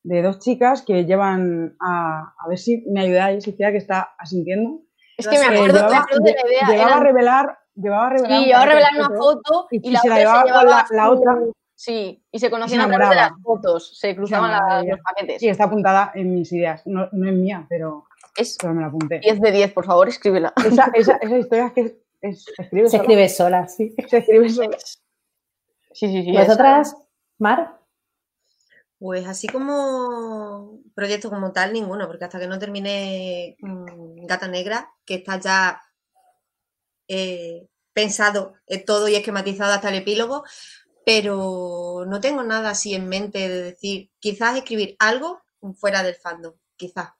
dos 0.04 0.40
chicas 0.40 0.84
que 0.84 1.06
llevan 1.06 1.76
a, 1.80 2.36
a 2.38 2.48
ver 2.48 2.58
si 2.60 2.86
me 2.92 3.02
ayudáis, 3.02 3.46
decía 3.46 3.72
que 3.72 3.78
está 3.78 4.14
asintiendo. 4.20 4.82
Es 5.20 5.28
que 5.28 5.38
me 5.38 5.46
acuerdo, 5.46 5.88
llevaba, 5.88 6.06
de 6.22 6.34
la 6.34 6.48
idea. 6.48 6.68
Llevaba 6.68 6.96
a 6.96 7.00
revelar, 7.02 7.60
llevaba 7.76 8.08
a 8.08 8.10
revelar. 8.10 8.40
Sí, 8.40 8.46
llevaba 8.46 8.64
a 8.64 8.68
revelar 8.68 8.92
una 8.96 9.18
foto 9.18 9.68
y, 9.72 9.92
la 9.92 10.00
se 10.00 10.10
la 10.10 10.18
llevaba, 10.18 10.44
llevaba 10.46 10.86
la, 10.90 11.12
otra. 11.12 11.38
Sí, 11.76 12.24
y 12.32 12.40
se 12.40 12.50
conocían 12.50 12.82
a 12.82 12.88
través 12.88 13.10
de 13.10 13.16
las 13.16 13.32
fotos, 13.44 13.98
se 14.00 14.16
cruzaban 14.16 14.88
los 14.88 15.00
paquetes. 15.02 15.40
Sí, 15.40 15.50
está 15.50 15.66
apuntada 15.66 16.12
en 16.16 16.34
mis 16.36 16.52
ideas, 16.52 16.82
no, 16.86 17.10
no 17.12 17.30
es 17.30 17.36
mía, 17.36 17.66
pero, 17.70 18.06
es 18.36 18.58
pero 18.60 18.74
me 18.74 18.82
la 18.82 18.88
apunté. 18.88 19.20
10 19.20 19.42
de 19.42 19.52
10, 19.52 19.74
por 19.74 19.86
favor, 19.86 20.08
escríbela. 20.08 20.54
Esa, 20.66 20.90
esa, 20.94 21.18
esa 21.18 21.38
historia 21.38 21.68
es 21.68 21.74
que 21.74 22.00
se 22.22 22.62
escribe 22.62 22.90
se 22.90 22.98
sola. 22.98 23.04
escribe 23.04 23.30
sola, 23.30 23.68
sí. 23.68 23.96
Se 24.10 24.18
escribe 24.18 24.50
sola. 24.50 24.78
Sí, 25.92 26.08
sí, 26.08 26.24
sí. 26.24 26.32
¿Vosotras, 26.32 26.96
Mar? 27.38 27.80
Pues 29.00 29.26
así 29.26 29.48
como 29.48 30.82
proyecto 30.94 31.30
como 31.30 31.54
tal, 31.54 31.72
ninguno, 31.72 32.08
porque 32.08 32.26
hasta 32.26 32.40
que 32.40 32.48
no 32.48 32.60
termine 32.60 33.56
mm, 33.62 34.09
Gata 34.28 34.48
Negra, 34.48 34.92
que 35.06 35.16
está 35.16 35.40
ya 35.40 35.82
eh, 37.08 37.68
pensado 37.94 38.54
eh, 38.68 38.84
todo 38.84 39.08
y 39.08 39.16
esquematizado 39.16 39.74
hasta 39.74 39.90
el 39.90 39.96
epílogo, 39.96 40.44
pero 41.06 42.06
no 42.08 42.20
tengo 42.20 42.44
nada 42.44 42.72
así 42.72 42.94
en 42.94 43.10
mente 43.10 43.50
de 43.50 43.64
decir, 43.64 44.12
quizás 44.20 44.58
escribir 44.58 44.96
algo 45.00 45.42
fuera 45.76 46.04
del 46.04 46.16
fandom, 46.16 46.54
quizás. 46.78 47.12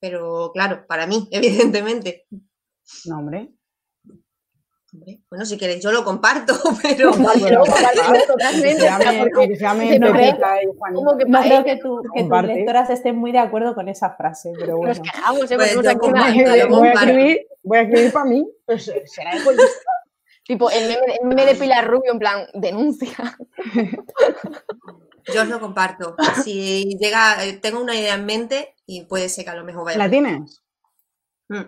Pero 0.00 0.50
claro, 0.52 0.86
para 0.86 1.06
mí, 1.06 1.28
evidentemente. 1.30 2.26
No, 3.04 3.18
hombre. 3.18 3.52
Bueno, 5.30 5.46
si 5.46 5.56
queréis, 5.56 5.82
yo 5.82 5.90
lo 5.90 6.04
comparto, 6.04 6.52
pero. 6.82 7.12
No. 9.98 10.06
Como 10.94 11.16
que 11.16 11.24
No 11.24 11.40
creo 11.40 11.64
que, 11.64 11.76
tu- 11.76 12.02
que 12.14 12.20
tus 12.24 12.42
lectoras 12.56 12.90
estén 12.90 13.16
muy 13.16 13.32
de 13.32 13.38
acuerdo 13.38 13.74
con 13.74 13.88
esa 13.88 14.10
frase, 14.14 14.52
pero 14.58 14.76
bueno. 14.76 14.94
nos 14.94 15.00
quejamos, 15.00 15.50
¿eh? 15.50 15.56
Pues 15.56 15.74
yo 15.74 15.98
comparto, 15.98 16.32
Voy 16.34 16.44
a- 16.44 16.56
lo 16.66 16.68
voy 16.76 16.88
a 16.88 16.92
comparto. 16.92 16.98
escribir, 17.10 17.46
voy 17.62 17.78
a 17.78 17.80
escribir 17.82 18.12
para 18.12 18.24
mí, 18.26 18.46
pues 18.66 18.92
será 19.06 19.32
egoísta. 19.36 19.64
Tipo, 20.44 20.70
el 20.70 20.88
meme, 20.88 21.14
el 21.22 21.26
meme 21.28 21.46
de 21.46 21.54
Pilar 21.54 21.86
Rubio, 21.88 22.12
en 22.12 22.18
plan, 22.18 22.46
denuncia. 22.52 23.16
Yo 25.32 25.42
os 25.42 25.48
lo 25.48 25.60
comparto. 25.60 26.16
Si 26.44 26.98
llega, 27.00 27.44
eh, 27.44 27.54
tengo 27.54 27.80
una 27.80 27.94
idea 27.94 28.14
en 28.14 28.26
mente 28.26 28.74
y 28.84 29.04
puede 29.04 29.28
ser 29.28 29.44
que 29.44 29.50
a 29.52 29.54
lo 29.54 29.64
mejor 29.64 29.84
vaya. 29.84 29.98
¿La 29.98 30.10
tienes? 30.10 30.62
Mm. 31.48 31.62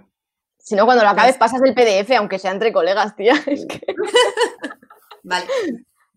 Si 0.64 0.74
no, 0.74 0.86
cuando 0.86 1.04
lo 1.04 1.10
acabes, 1.10 1.36
pasas 1.36 1.60
el 1.62 1.74
PDF, 1.74 2.10
aunque 2.16 2.38
sea 2.38 2.50
entre 2.50 2.72
colegas, 2.72 3.14
tía. 3.14 3.34
Es 3.46 3.66
que... 3.66 3.80
Vale. 5.22 5.44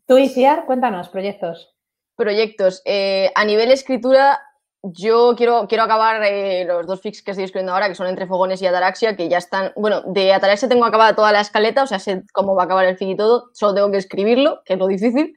Tú, 0.07 0.17
Iciar, 0.17 0.65
cuéntanos, 0.65 1.09
proyectos. 1.09 1.75
Proyectos. 2.15 2.81
Eh, 2.85 3.29
a 3.35 3.43
nivel 3.43 3.71
escritura, 3.71 4.41
yo 4.83 5.33
quiero, 5.35 5.67
quiero 5.67 5.83
acabar 5.83 6.23
eh, 6.23 6.63
los 6.63 6.87
dos 6.87 7.01
fics 7.01 7.21
que 7.21 7.31
estoy 7.31 7.43
escribiendo 7.43 7.73
ahora, 7.73 7.89
que 7.89 7.95
son 7.95 8.07
Entre 8.07 8.25
Fogones 8.25 8.61
y 8.61 8.67
Ataraxia, 8.67 9.17
que 9.17 9.27
ya 9.27 9.37
están. 9.37 9.73
Bueno, 9.75 10.01
de 10.05 10.31
Ataraxia 10.31 10.69
tengo 10.69 10.85
acabada 10.85 11.13
toda 11.13 11.33
la 11.33 11.41
escaleta, 11.41 11.83
o 11.83 11.87
sea, 11.87 11.99
sé 11.99 12.23
cómo 12.31 12.55
va 12.55 12.63
a 12.63 12.65
acabar 12.65 12.85
el 12.85 12.97
fic 12.97 13.09
y 13.09 13.17
todo, 13.17 13.49
solo 13.53 13.75
tengo 13.75 13.91
que 13.91 13.97
escribirlo, 13.97 14.61
que 14.63 14.73
es 14.73 14.79
lo 14.79 14.87
difícil. 14.87 15.35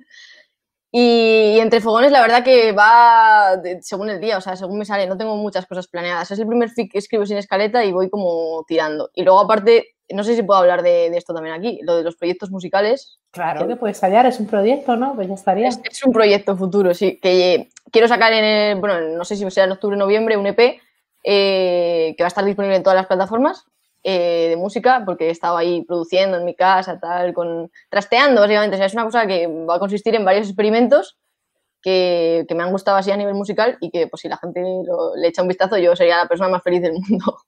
Y, 0.93 1.55
y 1.57 1.61
Entre 1.61 1.81
Fogones, 1.81 2.11
la 2.11 2.21
verdad 2.21 2.43
que 2.43 2.73
va 2.73 3.57
de- 3.57 3.81
según 3.83 4.11
el 4.11 4.21
día, 4.21 4.39
o 4.39 4.41
sea, 4.41 4.57
según 4.57 4.79
me 4.79 4.85
sale, 4.85 5.07
no 5.07 5.17
tengo 5.17 5.37
muchas 5.37 5.67
cosas 5.67 5.87
planeadas. 5.87 6.31
Es 6.31 6.39
el 6.39 6.47
primer 6.49 6.71
fic 6.71 6.91
que 6.93 6.99
escribo 6.99 7.25
sin 7.27 7.37
escaleta 7.37 7.85
y 7.85 7.93
voy 7.93 8.11
como 8.11 8.65
tirando. 8.67 9.11
Y 9.15 9.23
luego, 9.23 9.41
aparte, 9.41 9.95
no 10.13 10.25
sé 10.25 10.35
si 10.35 10.43
puedo 10.43 10.59
hablar 10.59 10.83
de, 10.83 11.09
de 11.11 11.17
esto 11.17 11.33
también 11.33 11.55
aquí, 11.55 11.79
lo 11.83 11.97
de 11.97 12.03
los 12.03 12.17
proyectos 12.17 12.51
musicales. 12.51 13.21
Claro 13.31 13.69
que 13.69 13.77
puedes 13.77 14.01
hallar, 14.03 14.27
es 14.27 14.41
un 14.41 14.47
proyecto, 14.49 14.97
¿no? 14.97 15.15
Pues 15.15 15.29
ya 15.29 15.35
estaría. 15.35 15.69
Es, 15.69 15.81
es 15.89 16.05
un 16.05 16.13
proyecto 16.13 16.57
futuro, 16.57 16.93
sí, 16.95 17.21
que 17.23 17.55
eh, 17.55 17.69
quiero 17.93 18.09
sacar 18.09 18.33
en 18.33 18.45
el, 18.45 18.81
bueno, 18.81 19.01
no 19.17 19.25
sé 19.25 19.37
si 19.37 19.49
será 19.51 19.67
en 19.67 19.73
octubre 19.73 19.95
o 19.95 19.99
noviembre, 19.99 20.37
un 20.37 20.49
EP 20.49 20.81
eh, 21.23 22.15
que 22.17 22.23
va 22.25 22.27
a 22.27 22.29
estar 22.29 22.45
disponible 22.45 22.75
en 22.77 22.83
todas 22.83 22.97
las 22.97 23.07
plataformas 23.07 23.65
eh, 24.03 24.49
de 24.51 24.57
música, 24.57 25.03
porque 25.05 25.29
he 25.29 25.31
estado 25.31 25.57
ahí 25.57 25.85
produciendo 25.85 26.39
en 26.39 26.45
mi 26.45 26.55
casa, 26.55 26.99
tal, 26.99 27.35
con 27.35 27.71
trasteando, 27.89 28.41
básicamente. 28.41 28.83
Es 28.85 28.95
una 28.95 29.05
cosa 29.05 29.27
que 29.27 29.47
va 29.47 29.77
a 29.77 29.79
consistir 29.79 30.15
en 30.15 30.25
varios 30.25 30.47
experimentos 30.47 31.19
que, 31.83 32.45
que 32.49 32.55
me 32.55 32.63
han 32.63 32.73
gustado 32.73 32.97
así 32.97 33.11
a 33.11 33.17
nivel 33.17 33.35
musical 33.35 33.79
y 33.81 33.91
que, 33.91 34.07
pues, 34.07 34.23
si 34.23 34.29
la 34.29 34.37
gente 34.39 34.63
le 35.17 35.29
echa 35.29 35.43
un 35.43 35.49
vistazo, 35.49 35.79
yo 35.79 35.97
sería 35.97 36.19
la 36.19 36.29
persona 36.29 36.51
más 36.51 36.63
feliz 36.63 36.83
del 36.83 36.95
mundo. 36.95 37.39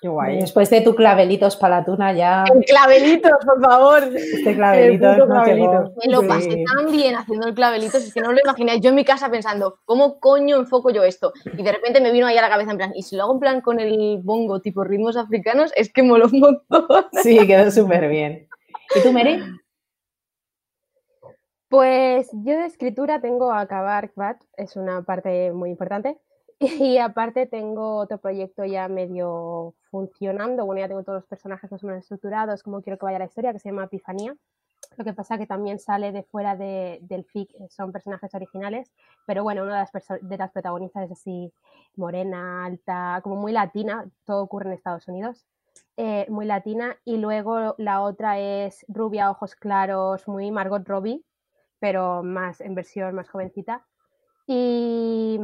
Qué 0.00 0.08
guay. 0.08 0.40
Después 0.40 0.70
de 0.70 0.80
tu 0.80 0.94
clavelitos 0.94 1.56
para 1.56 1.78
la 1.80 1.84
tuna 1.84 2.12
ya, 2.12 2.44
En 2.52 2.62
clavelitos, 2.62 3.32
por 3.44 3.60
favor. 3.60 4.02
este 4.14 4.54
clavelito 4.54 5.12
puto 5.12 5.26
no 5.26 5.44
llegó. 5.44 5.70
clavelito. 5.70 5.94
Me 6.04 6.12
lo 6.12 6.20
Sí. 6.22 6.26
pasé 6.28 6.64
tan 6.76 6.92
bien 6.92 7.14
haciendo 7.16 7.48
el 7.48 7.54
clavelito, 7.54 7.98
si 7.98 8.08
es 8.08 8.14
que 8.14 8.20
no 8.20 8.32
lo 8.32 8.38
imagináis. 8.44 8.80
Yo 8.80 8.90
en 8.90 8.94
mi 8.96 9.04
casa 9.04 9.30
pensando, 9.30 9.78
¿cómo 9.84 10.20
coño 10.20 10.56
enfoco 10.56 10.90
yo 10.90 11.02
esto? 11.02 11.32
Y 11.56 11.62
de 11.62 11.72
repente 11.72 12.00
me 12.00 12.12
vino 12.12 12.26
ahí 12.26 12.36
a 12.38 12.42
la 12.42 12.48
cabeza 12.48 12.70
en 12.70 12.76
plan, 12.76 12.92
y 12.94 13.02
si 13.02 13.16
lo 13.16 13.24
hago 13.24 13.34
en 13.34 13.40
plan 13.40 13.60
con 13.60 13.80
el 13.80 14.18
bongo 14.22 14.60
tipo 14.60 14.84
ritmos 14.84 15.16
africanos, 15.16 15.72
es 15.76 15.92
que 15.92 16.02
moló 16.02 16.26
un 16.32 16.40
montón. 16.40 16.86
Sí, 17.22 17.44
quedó 17.46 17.70
súper 17.70 18.08
bien. 18.08 18.48
¿Y 18.94 19.00
tú, 19.02 19.12
Mary? 19.12 19.40
Pues 21.68 22.28
yo 22.32 22.56
de 22.58 22.66
escritura 22.66 23.20
tengo 23.20 23.50
a 23.50 23.60
acabar 23.60 24.10
CVAT, 24.12 24.36
es 24.56 24.76
una 24.76 25.02
parte 25.02 25.52
muy 25.52 25.70
importante. 25.70 26.18
Y 26.62 26.98
aparte 26.98 27.46
tengo 27.46 27.96
otro 27.96 28.18
proyecto 28.18 28.64
ya 28.64 28.86
medio 28.88 29.74
funcionando. 29.90 30.64
Bueno, 30.64 30.80
ya 30.80 30.88
tengo 30.88 31.02
todos 31.02 31.20
los 31.20 31.26
personajes 31.26 31.70
más 31.72 31.82
o 31.82 31.86
menos 31.86 32.02
estructurados, 32.02 32.62
como 32.62 32.82
quiero 32.82 32.98
que 32.98 33.06
vaya 33.06 33.18
la 33.18 33.24
historia, 33.24 33.52
que 33.52 33.58
se 33.58 33.70
llama 33.70 33.84
Epifanía. 33.84 34.36
Lo 34.96 35.04
que 35.04 35.12
pasa 35.12 35.38
que 35.38 35.46
también 35.46 35.78
sale 35.78 36.12
de 36.12 36.22
fuera 36.22 36.54
de- 36.54 36.98
del 37.02 37.24
FIC, 37.24 37.50
eh, 37.54 37.68
son 37.70 37.92
personajes 37.92 38.34
originales, 38.34 38.92
pero 39.26 39.42
bueno, 39.42 39.62
una 39.62 39.84
de 39.84 39.88
las, 39.92 40.20
de 40.20 40.36
las 40.36 40.50
protagonistas 40.50 41.04
es 41.06 41.12
así 41.12 41.52
morena, 41.96 42.66
alta, 42.66 43.20
como 43.22 43.36
muy 43.36 43.52
latina, 43.52 44.04
todo 44.24 44.42
ocurre 44.42 44.66
en 44.68 44.74
Estados 44.74 45.08
Unidos, 45.08 45.46
eh, 45.96 46.26
muy 46.28 46.44
latina, 46.46 46.96
y 47.04 47.16
luego 47.16 47.74
la 47.78 48.02
otra 48.02 48.38
es 48.38 48.84
rubia, 48.88 49.30
ojos 49.30 49.54
claros, 49.54 50.28
muy 50.28 50.50
Margot 50.50 50.86
Robbie, 50.86 51.24
pero 51.78 52.22
más 52.22 52.60
en 52.60 52.74
versión 52.74 53.14
más 53.14 53.30
jovencita. 53.30 53.86
Y, 54.46 55.40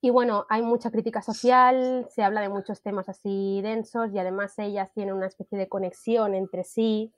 y 0.00 0.10
bueno, 0.10 0.46
hay 0.48 0.62
mucha 0.62 0.90
crítica 0.90 1.22
social, 1.22 2.06
se 2.10 2.22
habla 2.22 2.40
de 2.40 2.48
muchos 2.48 2.82
temas 2.82 3.08
así 3.08 3.60
densos 3.62 4.12
y 4.12 4.18
además 4.18 4.58
ellas 4.58 4.92
tienen 4.94 5.14
una 5.14 5.26
especie 5.26 5.58
de 5.58 5.68
conexión 5.68 6.34
entre 6.34 6.64
sí 6.64 7.12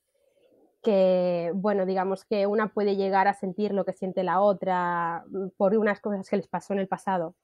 que, 0.82 1.52
bueno, 1.54 1.84
digamos 1.84 2.24
que 2.24 2.46
una 2.46 2.72
puede 2.72 2.96
llegar 2.96 3.28
a 3.28 3.34
sentir 3.34 3.72
lo 3.72 3.84
que 3.84 3.92
siente 3.92 4.24
la 4.24 4.40
otra 4.40 5.24
mm, 5.28 5.48
por 5.58 5.76
unas 5.76 6.00
cosas 6.00 6.28
que 6.28 6.36
les 6.36 6.48
pasó 6.48 6.72
en 6.72 6.78
el 6.78 6.88
pasado 6.88 7.34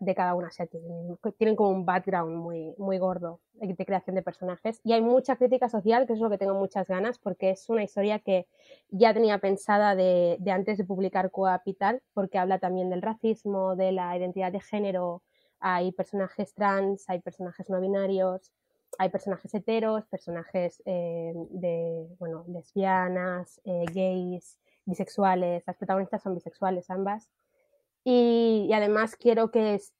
de 0.00 0.14
cada 0.14 0.34
una. 0.34 0.48
O 0.48 1.32
tienen, 1.32 1.56
como 1.56 1.70
un 1.70 1.84
background 1.84 2.36
muy, 2.36 2.74
muy 2.78 2.98
gordo 2.98 3.40
de 3.54 3.84
creación 3.84 4.16
de 4.16 4.22
personajes. 4.22 4.80
Y 4.84 4.92
hay 4.92 5.02
mucha 5.02 5.36
crítica 5.36 5.68
social, 5.68 6.06
que 6.06 6.14
es 6.14 6.20
lo 6.20 6.30
que 6.30 6.38
tengo 6.38 6.54
muchas 6.54 6.86
ganas, 6.86 7.18
porque 7.18 7.50
es 7.50 7.68
una 7.68 7.82
historia 7.82 8.18
que 8.18 8.46
ya 8.88 9.12
tenía 9.14 9.38
pensada 9.38 9.94
de, 9.94 10.36
de 10.40 10.50
antes 10.50 10.78
de 10.78 10.84
publicar 10.84 11.30
Coapital, 11.30 12.02
porque 12.14 12.38
habla 12.38 12.58
también 12.58 12.90
del 12.90 13.02
racismo, 13.02 13.76
de 13.76 13.92
la 13.92 14.16
identidad 14.16 14.52
de 14.52 14.60
género. 14.60 15.22
Hay 15.60 15.92
personajes 15.92 16.54
trans, 16.54 17.08
hay 17.08 17.20
personajes 17.20 17.68
no 17.68 17.80
binarios, 17.80 18.50
hay 18.98 19.08
personajes 19.08 19.54
heteros, 19.54 20.06
personajes 20.06 20.82
eh, 20.84 21.32
de, 21.50 22.06
bueno, 22.18 22.44
lesbianas, 22.48 23.60
eh, 23.64 23.84
gays, 23.92 24.58
bisexuales. 24.84 25.62
Las 25.66 25.76
protagonistas 25.76 26.22
son 26.22 26.34
bisexuales 26.34 26.90
ambas. 26.90 27.28
Y, 28.04 28.66
y 28.68 28.72
además 28.72 29.16
quiero 29.16 29.50
que 29.50 29.74
es- 29.74 29.92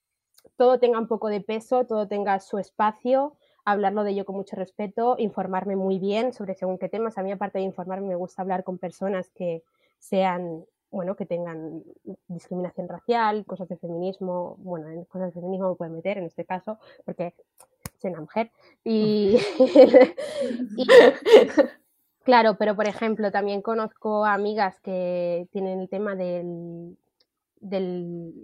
todo 0.56 0.78
tenga 0.78 0.98
un 0.98 1.08
poco 1.08 1.28
de 1.28 1.40
peso, 1.40 1.84
todo 1.86 2.08
tenga 2.08 2.40
su 2.40 2.58
espacio, 2.58 3.36
hablarlo 3.64 4.04
de 4.04 4.12
ello 4.12 4.24
con 4.24 4.36
mucho 4.36 4.56
respeto, 4.56 5.16
informarme 5.18 5.76
muy 5.76 5.98
bien 5.98 6.32
sobre 6.32 6.54
según 6.54 6.78
qué 6.78 6.88
temas. 6.88 7.18
A 7.18 7.22
mí, 7.22 7.32
aparte 7.32 7.58
de 7.58 7.64
informarme, 7.64 8.08
me 8.08 8.14
gusta 8.16 8.42
hablar 8.42 8.64
con 8.64 8.78
personas 8.78 9.30
que 9.30 9.62
sean, 9.98 10.64
bueno, 10.90 11.14
que 11.16 11.26
tengan 11.26 11.82
discriminación 12.28 12.88
racial, 12.88 13.44
cosas 13.46 13.68
de 13.68 13.76
feminismo. 13.76 14.56
Bueno, 14.58 14.88
en 14.88 15.04
cosas 15.04 15.28
de 15.28 15.40
feminismo 15.40 15.70
me 15.70 15.76
pueden 15.76 15.94
meter 15.94 16.18
en 16.18 16.24
este 16.24 16.44
caso, 16.44 16.78
porque 17.04 17.34
soy 17.98 18.10
una 18.10 18.20
mujer. 18.22 18.50
Y, 18.84 19.36
y- 20.76 20.86
claro, 22.24 22.56
pero 22.58 22.74
por 22.76 22.86
ejemplo, 22.88 23.30
también 23.30 23.62
conozco 23.62 24.24
amigas 24.24 24.80
que 24.80 25.48
tienen 25.52 25.80
el 25.80 25.88
tema 25.88 26.14
del, 26.16 26.96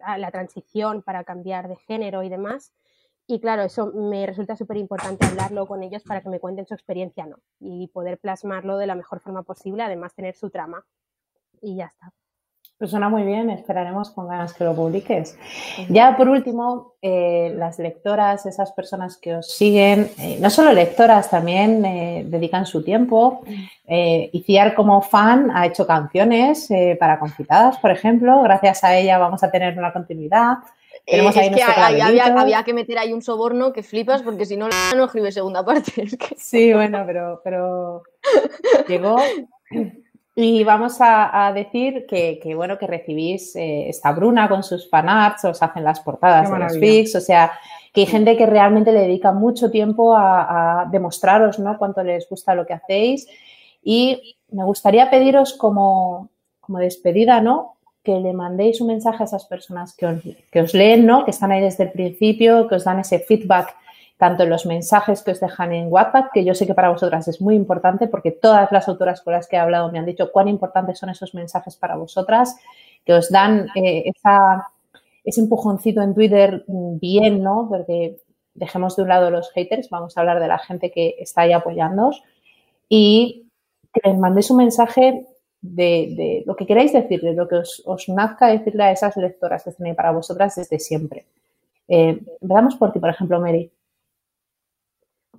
a 0.02 0.18
la 0.18 0.30
transición 0.30 1.02
para 1.02 1.24
cambiar 1.24 1.68
de 1.68 1.76
género 1.76 2.22
y 2.22 2.28
demás. 2.28 2.72
Y 3.26 3.40
claro, 3.40 3.62
eso 3.62 3.92
me 3.92 4.24
resulta 4.26 4.56
súper 4.56 4.76
importante 4.76 5.26
hablarlo 5.26 5.66
con 5.66 5.82
ellos 5.82 6.04
para 6.04 6.20
que 6.20 6.28
me 6.28 6.38
cuenten 6.38 6.66
su 6.66 6.74
experiencia, 6.74 7.26
¿no? 7.26 7.38
Y 7.58 7.88
poder 7.88 8.18
plasmarlo 8.18 8.78
de 8.78 8.86
la 8.86 8.94
mejor 8.94 9.20
forma 9.20 9.42
posible, 9.42 9.82
además 9.82 10.14
tener 10.14 10.36
su 10.36 10.50
trama. 10.50 10.86
Y 11.60 11.76
ya 11.76 11.86
está. 11.86 12.12
Pues 12.78 12.90
suena 12.90 13.08
muy 13.08 13.22
bien, 13.22 13.48
esperaremos 13.48 14.10
con 14.10 14.28
ganas 14.28 14.52
que 14.52 14.62
lo 14.62 14.74
publiques. 14.74 15.38
Ya 15.88 16.14
por 16.14 16.28
último, 16.28 16.96
eh, 17.00 17.54
las 17.56 17.78
lectoras, 17.78 18.44
esas 18.44 18.72
personas 18.72 19.16
que 19.16 19.34
os 19.34 19.50
siguen, 19.50 20.10
eh, 20.18 20.36
no 20.42 20.50
solo 20.50 20.72
lectoras, 20.72 21.30
también 21.30 21.82
eh, 21.86 22.24
dedican 22.26 22.66
su 22.66 22.84
tiempo. 22.84 23.42
Iciar 23.88 24.74
como 24.74 25.00
fan 25.00 25.50
ha 25.54 25.64
hecho 25.64 25.86
canciones 25.86 26.68
para 27.00 27.18
confitadas, 27.18 27.78
por 27.78 27.92
ejemplo. 27.92 28.42
Gracias 28.42 28.84
a 28.84 28.94
ella 28.94 29.16
vamos 29.16 29.42
a 29.42 29.50
tener 29.50 29.78
una 29.78 29.92
continuidad. 29.92 30.58
Tenemos 31.06 31.36
ahí 31.36 31.50
que 31.52 31.62
había, 31.62 32.64
que 32.64 32.74
meter 32.74 32.98
ahí 32.98 33.12
un 33.12 33.22
soborno 33.22 33.72
que 33.72 33.84
flipas 33.84 34.22
porque 34.22 34.44
si 34.44 34.56
no, 34.56 34.68
no 34.94 35.04
escribe 35.04 35.32
segunda 35.32 35.64
parte. 35.64 36.06
Sí, 36.36 36.74
bueno, 36.74 37.04
pero, 37.06 37.40
pero 37.42 38.02
llegó 38.88 39.16
y 40.38 40.64
vamos 40.64 40.98
a, 41.00 41.50
decir 41.54 42.04
que, 42.06 42.52
bueno, 42.54 42.76
que 42.76 42.86
recibís 42.86 43.56
eh, 43.56 43.88
esta 43.88 44.12
Bruna 44.12 44.50
con 44.50 44.62
sus 44.62 44.88
fanarts, 44.90 45.46
os 45.46 45.62
hacen 45.62 45.82
las 45.82 46.00
portadas 46.00 46.50
de 46.50 46.58
los 46.58 46.78
fix, 46.78 47.14
o 47.14 47.22
sea, 47.22 47.52
que 47.90 48.02
hay 48.02 48.06
gente 48.06 48.36
que 48.36 48.44
realmente 48.44 48.92
le 48.92 49.00
dedica 49.00 49.32
mucho 49.32 49.70
tiempo 49.70 50.14
a, 50.14 50.86
demostraros, 50.92 51.58
¿no? 51.58 51.78
Cuánto 51.78 52.02
les 52.04 52.28
gusta 52.28 52.54
lo 52.54 52.66
que 52.66 52.74
hacéis. 52.74 53.26
Y 53.82 54.36
me 54.50 54.64
gustaría 54.64 55.08
pediros 55.08 55.54
como, 55.54 56.28
como 56.60 56.80
despedida, 56.80 57.40
¿no? 57.40 57.76
Que 58.02 58.20
le 58.20 58.34
mandéis 58.34 58.82
un 58.82 58.88
mensaje 58.88 59.22
a 59.22 59.26
esas 59.26 59.46
personas 59.46 59.96
que 59.96 60.04
os, 60.04 60.20
que 60.52 60.60
os 60.60 60.74
leen, 60.74 61.06
¿no? 61.06 61.24
Que 61.24 61.30
están 61.30 61.50
ahí 61.50 61.62
desde 61.62 61.84
el 61.84 61.92
principio, 61.92 62.68
que 62.68 62.74
os 62.74 62.84
dan 62.84 62.98
ese 62.98 63.20
feedback 63.20 63.74
tanto 64.18 64.44
en 64.44 64.50
los 64.50 64.64
mensajes 64.64 65.22
que 65.22 65.32
os 65.32 65.40
dejan 65.40 65.72
en 65.72 65.92
WhatsApp, 65.92 66.30
que 66.32 66.44
yo 66.44 66.54
sé 66.54 66.66
que 66.66 66.74
para 66.74 66.90
vosotras 66.90 67.28
es 67.28 67.40
muy 67.40 67.54
importante 67.54 68.08
porque 68.08 68.30
todas 68.30 68.72
las 68.72 68.88
autoras 68.88 69.20
con 69.20 69.34
las 69.34 69.46
que 69.46 69.56
he 69.56 69.58
hablado 69.58 69.92
me 69.92 69.98
han 69.98 70.06
dicho 70.06 70.32
cuán 70.32 70.48
importantes 70.48 70.98
son 70.98 71.10
esos 71.10 71.34
mensajes 71.34 71.76
para 71.76 71.96
vosotras, 71.96 72.56
que 73.04 73.12
os 73.12 73.30
dan 73.30 73.68
eh, 73.74 74.10
ese 75.24 75.40
empujoncito 75.40 76.00
en 76.00 76.14
Twitter 76.14 76.64
bien, 76.66 77.42
¿no? 77.42 77.66
Porque 77.68 78.16
dejemos 78.54 78.96
de 78.96 79.02
un 79.02 79.08
lado 79.08 79.30
los 79.30 79.50
haters, 79.52 79.90
vamos 79.90 80.16
a 80.16 80.20
hablar 80.20 80.40
de 80.40 80.48
la 80.48 80.58
gente 80.58 80.90
que 80.90 81.16
está 81.18 81.42
ahí 81.42 81.52
apoyándoos 81.52 82.22
y 82.88 83.48
que 83.92 84.08
les 84.08 84.18
mandéis 84.18 84.50
un 84.50 84.56
mensaje 84.58 85.26
de, 85.60 86.42
lo 86.46 86.56
que 86.56 86.66
queráis 86.66 86.92
decirle, 86.92 87.34
lo 87.34 87.48
que 87.48 87.56
os, 87.56 88.08
nazca 88.08 88.48
decirle 88.48 88.84
a 88.84 88.92
esas 88.92 89.16
lectoras 89.16 89.64
que 89.64 89.70
están 89.70 89.86
ahí 89.86 89.94
para 89.94 90.12
vosotras 90.12 90.54
desde 90.56 90.78
siempre. 90.78 91.26
Eh, 91.88 92.18
empezamos 92.40 92.76
por 92.76 92.92
ti, 92.92 92.98
por 92.98 93.10
ejemplo, 93.10 93.40
Mary. 93.40 93.70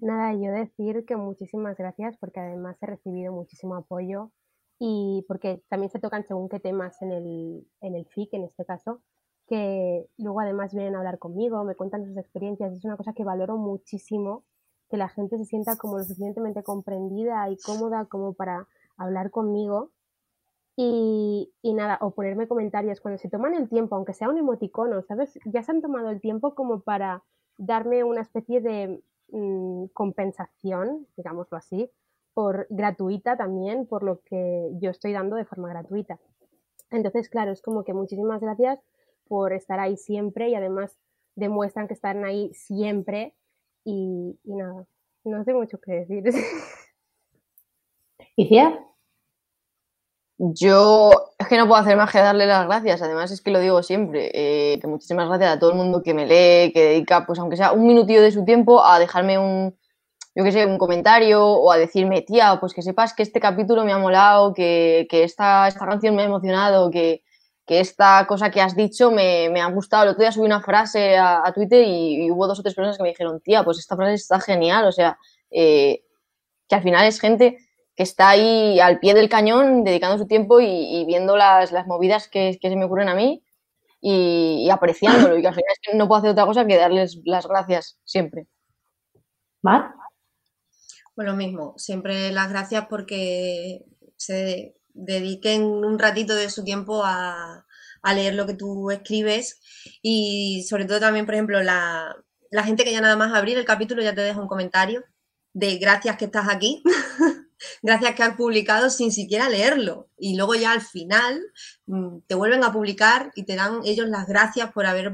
Nada, 0.01 0.33
yo 0.33 0.51
decir 0.51 1.05
que 1.05 1.15
muchísimas 1.15 1.77
gracias 1.77 2.17
porque 2.17 2.39
además 2.39 2.77
he 2.81 2.85
recibido 2.85 3.33
muchísimo 3.33 3.75
apoyo 3.75 4.31
y 4.79 5.25
porque 5.27 5.63
también 5.69 5.91
se 5.91 5.99
tocan 5.99 6.25
según 6.27 6.49
qué 6.49 6.59
temas 6.59 7.01
en 7.01 7.11
el, 7.11 7.67
en 7.81 7.95
el 7.95 8.05
FIC, 8.05 8.33
en 8.33 8.43
este 8.43 8.65
caso, 8.65 9.01
que 9.47 10.05
luego 10.17 10.41
además 10.41 10.73
vienen 10.73 10.95
a 10.95 10.99
hablar 10.99 11.19
conmigo, 11.19 11.63
me 11.63 11.75
cuentan 11.75 12.05
sus 12.05 12.17
experiencias. 12.17 12.73
Es 12.73 12.85
una 12.85 12.97
cosa 12.97 13.13
que 13.13 13.23
valoro 13.23 13.57
muchísimo, 13.57 14.43
que 14.89 14.97
la 14.97 15.09
gente 15.09 15.37
se 15.37 15.45
sienta 15.45 15.77
como 15.77 15.97
lo 15.97 16.03
suficientemente 16.03 16.63
comprendida 16.63 17.49
y 17.49 17.57
cómoda 17.57 18.05
como 18.05 18.33
para 18.33 18.67
hablar 18.97 19.31
conmigo. 19.31 19.91
Y, 20.75 21.51
y 21.63 21.73
nada, 21.73 21.97
o 22.01 22.11
ponerme 22.11 22.47
comentarios 22.47 23.01
cuando 23.01 23.17
se 23.17 23.29
toman 23.29 23.55
el 23.55 23.67
tiempo, 23.67 23.95
aunque 23.95 24.13
sea 24.13 24.29
un 24.29 24.37
emoticono, 24.37 25.01
¿sabes? 25.01 25.39
Ya 25.45 25.63
se 25.63 25.71
han 25.71 25.81
tomado 25.81 26.11
el 26.11 26.21
tiempo 26.21 26.53
como 26.53 26.81
para 26.81 27.23
darme 27.57 28.03
una 28.03 28.21
especie 28.21 28.61
de 28.61 29.01
Mm, 29.30 29.88
compensación, 29.93 31.05
digámoslo 31.17 31.57
así, 31.57 31.91
por 32.34 32.65
gratuita 32.69 33.36
también, 33.36 33.86
por 33.86 34.03
lo 34.03 34.21
que 34.21 34.71
yo 34.80 34.89
estoy 34.89 35.11
dando 35.11 35.36
de 35.36 35.43
forma 35.43 35.69
gratuita. 35.69 36.17
Entonces, 36.91 37.30
claro, 37.30 37.51
es 37.51 37.61
como 37.61 37.84
que 37.84 37.93
muchísimas 37.93 38.39
gracias 38.39 38.80
por 39.28 39.51
estar 39.51 39.82
ahí 39.82 39.97
siempre 39.97 40.49
y 40.49 40.55
además 40.55 40.97
demuestran 41.36 41.88
que 41.88 41.93
están 41.93 42.23
ahí 42.23 42.53
siempre 42.53 43.36
y, 43.84 44.39
nada, 44.45 44.86
no 45.25 45.43
sé 45.43 45.53
mucho 45.53 45.78
qué 45.82 46.05
decir. 46.05 46.23
¿Y 48.38 48.55
ya? 48.55 48.80
Yo 50.38 51.11
es 51.47 51.49
que 51.49 51.57
no 51.57 51.67
puedo 51.67 51.79
hacer 51.81 51.95
más 51.95 52.11
que 52.11 52.17
darle 52.19 52.45
las 52.45 52.65
gracias. 52.65 53.01
Además, 53.01 53.31
es 53.31 53.41
que 53.41 53.51
lo 53.51 53.59
digo 53.61 53.81
siempre, 53.81 54.31
eh, 54.33 54.79
que 54.81 54.87
muchísimas 54.87 55.29
gracias 55.29 55.55
a 55.55 55.59
todo 55.59 55.71
el 55.71 55.77
mundo 55.77 56.03
que 56.03 56.13
me 56.13 56.25
lee, 56.25 56.73
que 56.73 56.83
dedica, 56.83 57.25
pues 57.25 57.39
aunque 57.39 57.55
sea 57.55 57.71
un 57.71 57.87
minutillo 57.87 58.21
de 58.21 58.33
su 58.33 58.43
tiempo, 58.43 58.83
a 58.83 58.99
dejarme 58.99 59.37
un, 59.37 59.73
yo 60.35 60.43
qué 60.43 60.51
sé, 60.51 60.65
un 60.65 60.77
comentario 60.77 61.45
o 61.45 61.71
a 61.71 61.77
decirme, 61.77 62.21
tía, 62.21 62.57
pues 62.59 62.73
que 62.73 62.81
sepas 62.81 63.13
que 63.13 63.23
este 63.23 63.39
capítulo 63.39 63.85
me 63.85 63.93
ha 63.93 63.97
molado, 63.97 64.53
que, 64.53 65.07
que 65.09 65.23
esta, 65.23 65.69
esta 65.69 65.85
canción 65.85 66.15
me 66.17 66.23
ha 66.23 66.25
emocionado, 66.25 66.91
que, 66.91 67.23
que 67.65 67.79
esta 67.79 68.25
cosa 68.27 68.51
que 68.51 68.59
has 68.59 68.75
dicho 68.75 69.09
me, 69.09 69.49
me, 69.49 69.61
ha 69.61 69.71
gustado. 69.71 70.03
El 70.03 70.09
otro 70.09 70.23
día 70.23 70.33
subí 70.33 70.45
una 70.45 70.61
frase 70.61 71.15
a, 71.17 71.49
Twitter 71.55 71.81
y, 71.87 72.29
hubo 72.29 72.45
dos 72.45 72.59
o 72.59 72.61
tres 72.61 72.75
personas 72.75 72.97
que 72.97 73.03
me 73.03 73.09
dijeron, 73.09 73.39
tía, 73.39 73.63
pues 73.63 73.79
esta 73.79 73.95
frase 73.95 74.15
está 74.15 74.41
genial. 74.41 74.85
O 74.85 74.91
sea, 74.91 75.17
eh, 75.49 76.03
que 76.67 76.75
al 76.75 76.83
final 76.83 77.05
es 77.05 77.21
gente 77.21 77.57
que 77.97 78.03
está 78.03 78.29
ahí 78.29 78.79
al 78.79 78.99
pie 78.99 79.15
del 79.15 79.27
cañón 79.27 79.83
dedicando 79.83 80.19
su 80.19 80.27
tiempo 80.27 80.61
y, 80.61 81.03
viendo 81.05 81.35
las, 81.35 81.71
las 81.71 81.87
movidas 81.87 82.27
que, 82.27 82.57
se 82.61 82.75
me 82.75 82.85
ocurren 82.85 83.09
a 83.09 83.15
mí 83.15 83.43
y, 83.99 84.69
apreciándolo. 84.69 85.35
Y 85.35 85.41
que 85.41 85.47
al 85.47 85.55
final 85.55 85.73
es 85.73 85.79
que 85.81 85.97
no 85.97 86.07
puedo 86.07 86.19
hacer 86.19 86.29
otra 86.29 86.45
cosa 86.45 86.67
que 86.67 86.77
darles 86.77 87.19
las 87.25 87.47
gracias 87.47 87.97
siempre. 88.05 88.45
¿Mar? 89.63 89.95
Pues 91.15 91.27
lo 91.27 91.35
mismo, 91.35 91.73
siempre 91.77 92.31
las 92.31 92.49
gracias 92.49 92.85
porque 92.87 93.83
se 94.15 94.75
dediquen 94.93 95.63
un 95.63 95.97
ratito 95.97 96.35
de 96.35 96.51
su 96.51 96.63
tiempo 96.63 97.01
a, 97.03 97.65
leer 98.13 98.35
lo 98.35 98.45
que 98.45 98.53
tú 98.53 98.89
escribes 98.89 99.59
y 100.01 100.63
sobre 100.69 100.85
todo 100.85 101.01
también, 101.01 101.25
por 101.25 101.35
ejemplo, 101.35 101.61
la, 101.61 102.15
la 102.51 102.63
gente 102.63 102.85
que 102.85 102.93
ya 102.93 103.01
nada 103.01 103.17
más 103.17 103.33
abrir 103.33 103.57
el 103.57 103.65
capítulo 103.65 104.01
ya 104.01 104.15
te 104.15 104.21
deja 104.21 104.39
un 104.39 104.47
comentario 104.47 105.03
de 105.51 105.77
gracias 105.77 106.15
que 106.15 106.25
estás 106.25 106.47
aquí. 106.47 106.81
gracias 107.82 108.15
que 108.15 108.24
has 108.24 108.36
publicado 108.36 108.89
sin 108.89 109.11
siquiera 109.11 109.49
leerlo. 109.49 110.09
Y 110.18 110.36
luego 110.36 110.55
ya 110.55 110.72
al 110.72 110.82
final 110.82 111.41
mm, 111.86 112.20
te 112.28 112.36
vuelven 112.36 112.63
a 112.63 112.72
publicar 112.72 113.32
y 113.36 113.43
te 113.43 113.55
dan 113.55 113.82
ellos 113.86 114.07
las 114.07 114.28
gracias 114.28 114.72
por 114.72 114.86
haber 114.86 115.13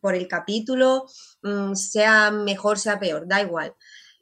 por 0.00 0.14
el 0.14 0.28
capítulo, 0.28 1.06
mm, 1.42 1.74
sea 1.74 2.30
mejor, 2.30 2.78
sea 2.78 2.98
peor, 2.98 3.26
da 3.26 3.40
igual. 3.42 3.74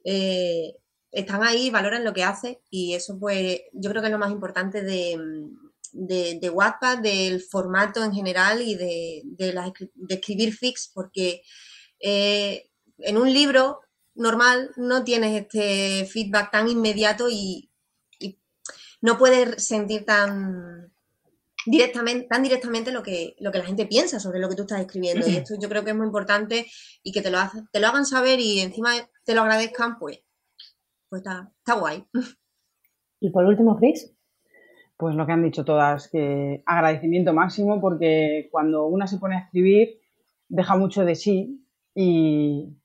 Eh, 0.05 0.75
están 1.11 1.43
ahí, 1.43 1.71
valoran 1.71 2.05
lo 2.05 2.13
que 2.13 2.25
hace 2.25 2.61
y 2.71 2.95
eso 2.95 3.19
pues 3.19 3.61
yo 3.73 3.91
creo 3.91 4.03
que 4.03 4.09
es 4.09 4.13
lo 4.13 4.19
más 4.19 4.31
importante 4.31 4.83
de, 4.83 5.19
de, 5.93 6.39
de 6.41 6.51
WhatsApp, 6.51 7.01
del 7.01 7.41
formato 7.41 8.05
en 8.05 8.13
general 8.13 8.61
y 8.61 8.75
de, 8.75 9.23
de, 9.25 10.15
escribir 10.15 10.55
fix, 10.55 10.91
porque 10.93 11.43
eh, 12.01 12.69
en 12.99 13.17
un 13.17 13.33
libro 13.33 13.81
normal 14.17 14.71
no 14.77 15.05
tienes 15.05 15.41
este 15.41 16.07
feedback 16.07 16.51
tan 16.51 16.69
inmediato 16.69 17.29
y, 17.31 17.71
no 19.03 19.19
puedes 19.19 19.63
sentir 19.65 20.07
tan 20.07 20.91
directamente, 21.67 22.27
tan 22.27 22.43
directamente 22.43 22.91
lo 22.91 23.03
que, 23.03 23.37
lo 23.39 23.53
que 23.53 23.59
la 23.59 23.65
gente 23.65 23.87
piensa 23.87 24.19
sobre 24.19 24.41
lo 24.41 24.49
que 24.49 24.57
tú 24.57 24.63
estás 24.63 24.81
escribiendo. 24.81 25.29
Y 25.29 25.37
esto 25.37 25.55
yo 25.61 25.69
creo 25.69 25.85
que 25.85 25.91
es 25.91 25.97
muy 25.97 26.07
importante 26.07 26.67
y 27.03 27.13
que 27.13 27.21
te 27.21 27.31
lo, 27.31 27.39
te 27.71 27.79
lo 27.79 27.89
hagan 27.89 28.07
saber 28.07 28.41
y 28.41 28.61
encima 28.61 28.93
te 29.25 29.35
lo 29.35 29.43
agradezcan, 29.43 29.99
pues, 29.99 30.25
pues 31.09 31.21
está, 31.21 31.53
está 31.59 31.75
guay. 31.75 32.05
Y 33.21 33.31
por 33.31 33.45
último, 33.45 33.77
Chris. 33.77 34.13
Pues 34.99 35.15
lo 35.15 35.27
que 35.27 35.33
han 35.33 35.43
dicho 35.43 35.65
todas, 35.65 36.09
que 36.09 36.63
agradecimiento 36.65 37.35
máximo 37.35 37.81
porque 37.81 38.49
cuando 38.51 38.87
una 38.87 39.07
se 39.07 39.19
pone 39.19 39.37
a 39.37 39.41
escribir 39.41 40.01
deja 40.49 40.77
mucho 40.77 41.05
de 41.05 41.15
sí 41.15 41.67
y, 41.95 42.77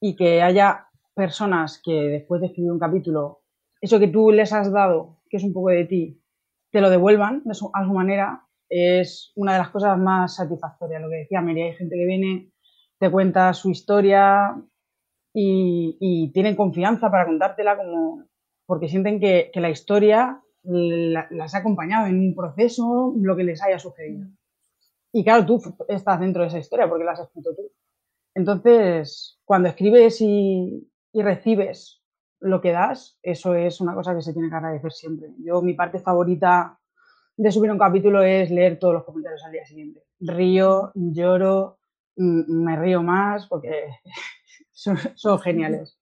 y 0.00 0.16
que 0.16 0.42
haya 0.42 0.88
personas 1.14 1.80
que 1.84 1.92
después 1.92 2.40
de 2.40 2.48
escribir 2.48 2.72
un 2.72 2.78
capítulo, 2.78 3.42
eso 3.80 3.98
que 3.98 4.08
tú 4.08 4.30
les 4.30 4.52
has 4.52 4.72
dado, 4.72 5.18
que 5.28 5.36
es 5.36 5.44
un 5.44 5.52
poco 5.52 5.68
de 5.68 5.84
ti, 5.84 6.22
te 6.70 6.80
lo 6.80 6.90
devuelvan 6.90 7.42
de 7.44 7.54
su, 7.54 7.70
a 7.74 7.82
manera, 7.84 8.46
es 8.68 9.32
una 9.36 9.52
de 9.52 9.58
las 9.58 9.70
cosas 9.70 9.98
más 9.98 10.36
satisfactorias. 10.36 11.02
Lo 11.02 11.10
que 11.10 11.16
decía 11.16 11.42
Mary, 11.42 11.62
hay 11.62 11.74
gente 11.74 11.96
que 11.96 12.06
viene, 12.06 12.52
te 12.98 13.10
cuenta 13.10 13.52
su 13.52 13.70
historia 13.70 14.56
y, 15.34 16.30
tienen 16.32 16.56
confianza 16.56 17.10
para 17.10 17.26
contártela 17.26 17.76
como 17.76 18.24
porque 18.66 18.88
sienten 18.88 19.18
que, 19.18 19.50
que 19.52 19.60
la 19.60 19.70
historia 19.70 20.40
las 20.62 21.54
ha 21.54 21.58
acompañado 21.58 22.06
en 22.06 22.20
un 22.20 22.34
proceso, 22.34 23.14
lo 23.20 23.36
que 23.36 23.44
les 23.44 23.62
haya 23.62 23.78
sucedido. 23.78 24.28
Y 25.12 25.24
claro, 25.24 25.44
tú 25.44 25.60
estás 25.88 26.20
dentro 26.20 26.42
de 26.42 26.48
esa 26.48 26.58
historia 26.58 26.88
porque 26.88 27.04
la 27.04 27.12
has 27.12 27.20
escrito 27.20 27.50
tú. 27.54 27.62
Entonces, 28.34 29.38
cuando 29.44 29.68
escribes 29.68 30.20
y, 30.20 30.86
recibes 31.12 32.00
lo 32.40 32.60
que 32.60 32.72
das, 32.72 33.18
eso 33.22 33.54
es 33.54 33.80
una 33.80 33.94
cosa 33.94 34.14
que 34.14 34.22
se 34.22 34.32
tiene 34.32 34.48
que 34.48 34.54
agradecer 34.54 34.92
siempre. 34.92 35.28
Yo, 35.38 35.60
mi 35.60 35.74
parte 35.74 35.98
favorita 35.98 36.78
de 37.36 37.52
subir 37.52 37.70
un 37.70 37.78
capítulo 37.78 38.22
es 38.22 38.50
leer 38.50 38.78
todos 38.78 38.94
los 38.94 39.04
comentarios 39.04 39.42
al 39.44 39.52
día 39.52 39.64
siguiente. 39.64 40.04
Río, 40.20 40.92
lloro, 40.94 41.78
me 42.16 42.76
río 42.76 43.02
más 43.02 43.46
porque 43.46 43.88
son, 44.72 45.38
geniales. 45.40 45.98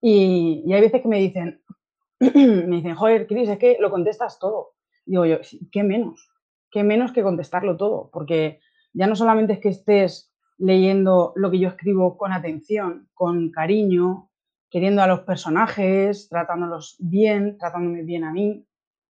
Y, 0.00 0.62
y, 0.66 0.72
hay 0.72 0.80
veces 0.80 1.02
que 1.02 1.08
me 1.08 1.18
dicen, 1.18 1.62
me 2.20 2.76
dicen, 2.76 2.94
joder, 2.94 3.26
Cris, 3.26 3.48
es 3.48 3.58
que 3.58 3.76
lo 3.78 3.90
contestas 3.90 4.38
todo. 4.38 4.74
Digo 5.04 5.26
yo, 5.26 5.38
¿qué 5.70 5.82
menos? 5.82 6.30
¿Qué 6.70 6.82
menos 6.84 7.12
que 7.12 7.22
contestarlo 7.22 7.76
todo? 7.76 8.10
Porque 8.12 8.60
ya 8.92 9.06
no 9.06 9.16
solamente 9.16 9.54
es 9.54 9.58
que 9.60 9.70
estés 9.70 10.29
leyendo 10.60 11.32
lo 11.36 11.50
que 11.50 11.58
yo 11.58 11.68
escribo 11.68 12.16
con 12.18 12.32
atención, 12.32 13.08
con 13.14 13.50
cariño, 13.50 14.30
queriendo 14.70 15.02
a 15.02 15.06
los 15.06 15.20
personajes, 15.20 16.28
tratándolos 16.28 16.96
bien, 17.00 17.56
tratándome 17.58 18.02
bien 18.02 18.24
a 18.24 18.32
mí, 18.32 18.66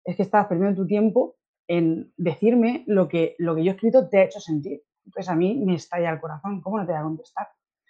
es 0.03 0.15
que 0.15 0.23
estás 0.23 0.47
perdiendo 0.47 0.81
tu 0.81 0.87
tiempo 0.87 1.37
en 1.67 2.13
decirme 2.17 2.83
lo 2.85 3.07
que, 3.07 3.35
lo 3.39 3.55
que 3.55 3.63
yo 3.63 3.71
he 3.71 3.75
escrito 3.75 4.09
te 4.09 4.19
ha 4.19 4.23
hecho 4.25 4.39
sentir. 4.39 4.83
Entonces 5.05 5.29
a 5.29 5.35
mí 5.35 5.55
me 5.65 5.75
estalla 5.75 6.11
el 6.11 6.19
corazón, 6.19 6.61
¿cómo 6.61 6.77
no 6.77 6.85
te 6.85 6.91
voy 6.91 6.99
a 6.99 7.03
contestar? 7.03 7.47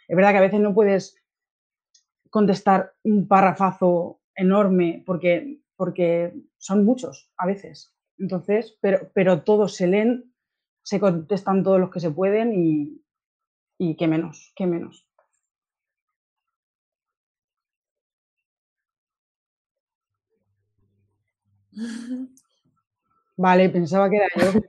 Es 0.07 0.15
verdad 0.15 0.31
que 0.31 0.37
a 0.37 0.41
veces 0.41 0.59
no 0.59 0.73
puedes 0.73 1.15
contestar 2.29 2.93
un 3.03 3.27
párrafazo 3.27 4.21
enorme 4.35 5.03
porque, 5.05 5.61
porque 5.75 6.33
son 6.57 6.85
muchos 6.85 7.31
a 7.37 7.47
veces. 7.47 7.93
Entonces, 8.19 8.77
pero, 8.81 9.11
pero 9.13 9.41
todos 9.41 9.75
se 9.75 9.87
leen, 9.87 10.31
se 10.83 10.99
contestan 10.99 11.63
todos 11.63 11.79
los 11.79 11.89
que 11.89 11.99
se 11.99 12.11
pueden 12.11 12.53
y, 12.53 13.01
y 13.77 13.95
qué 13.95 14.07
menos, 14.07 14.51
qué 14.55 14.65
menos. 14.65 15.05
Vale, 23.37 23.69
pensaba 23.69 24.09
que 24.09 24.17
era 24.17 24.27
yo. 24.35 24.61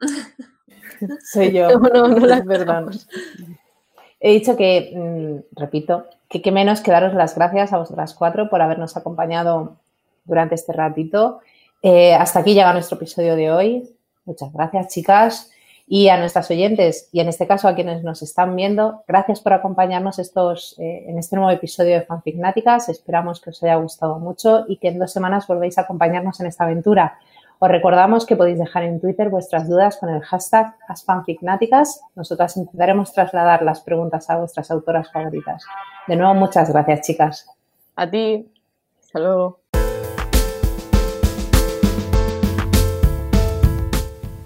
Soy 1.32 1.52
yo. 1.52 1.78
No, 1.78 2.08
no, 2.08 2.26
las 2.26 2.44
verdad. 2.44 2.86
He 4.20 4.32
dicho 4.32 4.56
que, 4.56 4.92
mm, 4.94 5.60
repito, 5.60 6.06
que 6.28 6.40
qué 6.40 6.52
menos 6.52 6.80
que 6.80 6.90
daros 6.90 7.14
las 7.14 7.34
gracias 7.34 7.72
a 7.72 7.78
vosotras 7.78 8.14
cuatro 8.14 8.48
por 8.48 8.62
habernos 8.62 8.96
acompañado 8.96 9.76
durante 10.24 10.54
este 10.54 10.72
ratito. 10.72 11.40
Eh, 11.82 12.14
hasta 12.14 12.40
aquí 12.40 12.54
llega 12.54 12.72
nuestro 12.72 12.96
episodio 12.96 13.36
de 13.36 13.50
hoy. 13.50 13.96
Muchas 14.24 14.52
gracias, 14.52 14.88
chicas. 14.88 15.50
Y 15.86 16.08
a 16.08 16.16
nuestras 16.16 16.50
oyentes, 16.50 17.10
y 17.12 17.20
en 17.20 17.28
este 17.28 17.46
caso 17.46 17.68
a 17.68 17.74
quienes 17.74 18.02
nos 18.02 18.22
están 18.22 18.56
viendo, 18.56 19.04
gracias 19.06 19.40
por 19.40 19.52
acompañarnos 19.52 20.18
estos, 20.18 20.78
eh, 20.78 21.04
en 21.08 21.18
este 21.18 21.36
nuevo 21.36 21.50
episodio 21.50 21.94
de 21.94 22.02
Fanficnáticas. 22.02 22.88
Esperamos 22.88 23.40
que 23.40 23.50
os 23.50 23.62
haya 23.62 23.76
gustado 23.76 24.18
mucho 24.18 24.64
y 24.66 24.78
que 24.78 24.88
en 24.88 24.98
dos 24.98 25.12
semanas 25.12 25.46
volvéis 25.46 25.76
a 25.76 25.82
acompañarnos 25.82 26.40
en 26.40 26.46
esta 26.46 26.64
aventura. 26.64 27.18
Os 27.58 27.68
recordamos 27.68 28.26
que 28.26 28.36
podéis 28.36 28.58
dejar 28.58 28.82
en 28.84 29.00
Twitter 29.00 29.28
vuestras 29.28 29.68
dudas 29.68 29.96
con 29.98 30.08
el 30.08 30.22
hashtag 30.22 30.74
AsFanficnáticas. 30.88 32.00
Nosotras 32.14 32.56
intentaremos 32.56 33.12
trasladar 33.12 33.62
las 33.62 33.80
preguntas 33.80 34.28
a 34.30 34.38
vuestras 34.38 34.70
autoras 34.70 35.12
favoritas. 35.12 35.64
De 36.06 36.16
nuevo, 36.16 36.34
muchas 36.34 36.70
gracias, 36.70 37.06
chicas. 37.06 37.46
A 37.96 38.10
ti. 38.10 38.50
Hasta 39.00 39.18
luego. 39.18 39.63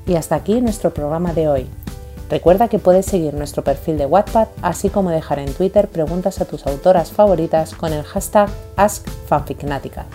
Y 0.09 0.17
hasta 0.17 0.35
aquí 0.35 0.61
nuestro 0.61 0.93
programa 0.93 1.35
de 1.35 1.49
hoy. 1.49 1.67
Recuerda 2.31 2.69
que 2.69 2.79
puedes 2.79 3.07
seguir 3.07 3.35
nuestro 3.35 3.63
perfil 3.63 3.99
de 3.99 4.07
Wattpad, 4.07 4.49
así 4.63 4.89
como 4.89 5.11
dejar 5.11 5.39
en 5.39 5.53
Twitter 5.53 5.89
preguntas 5.89 6.41
a 6.41 6.47
tus 6.47 6.67
autoras 6.67 7.13
favoritas 7.13 7.75
con 7.75 7.93
el 7.93 8.03
hashtag 8.03 8.49
AskFanficnáticas. 8.77 10.07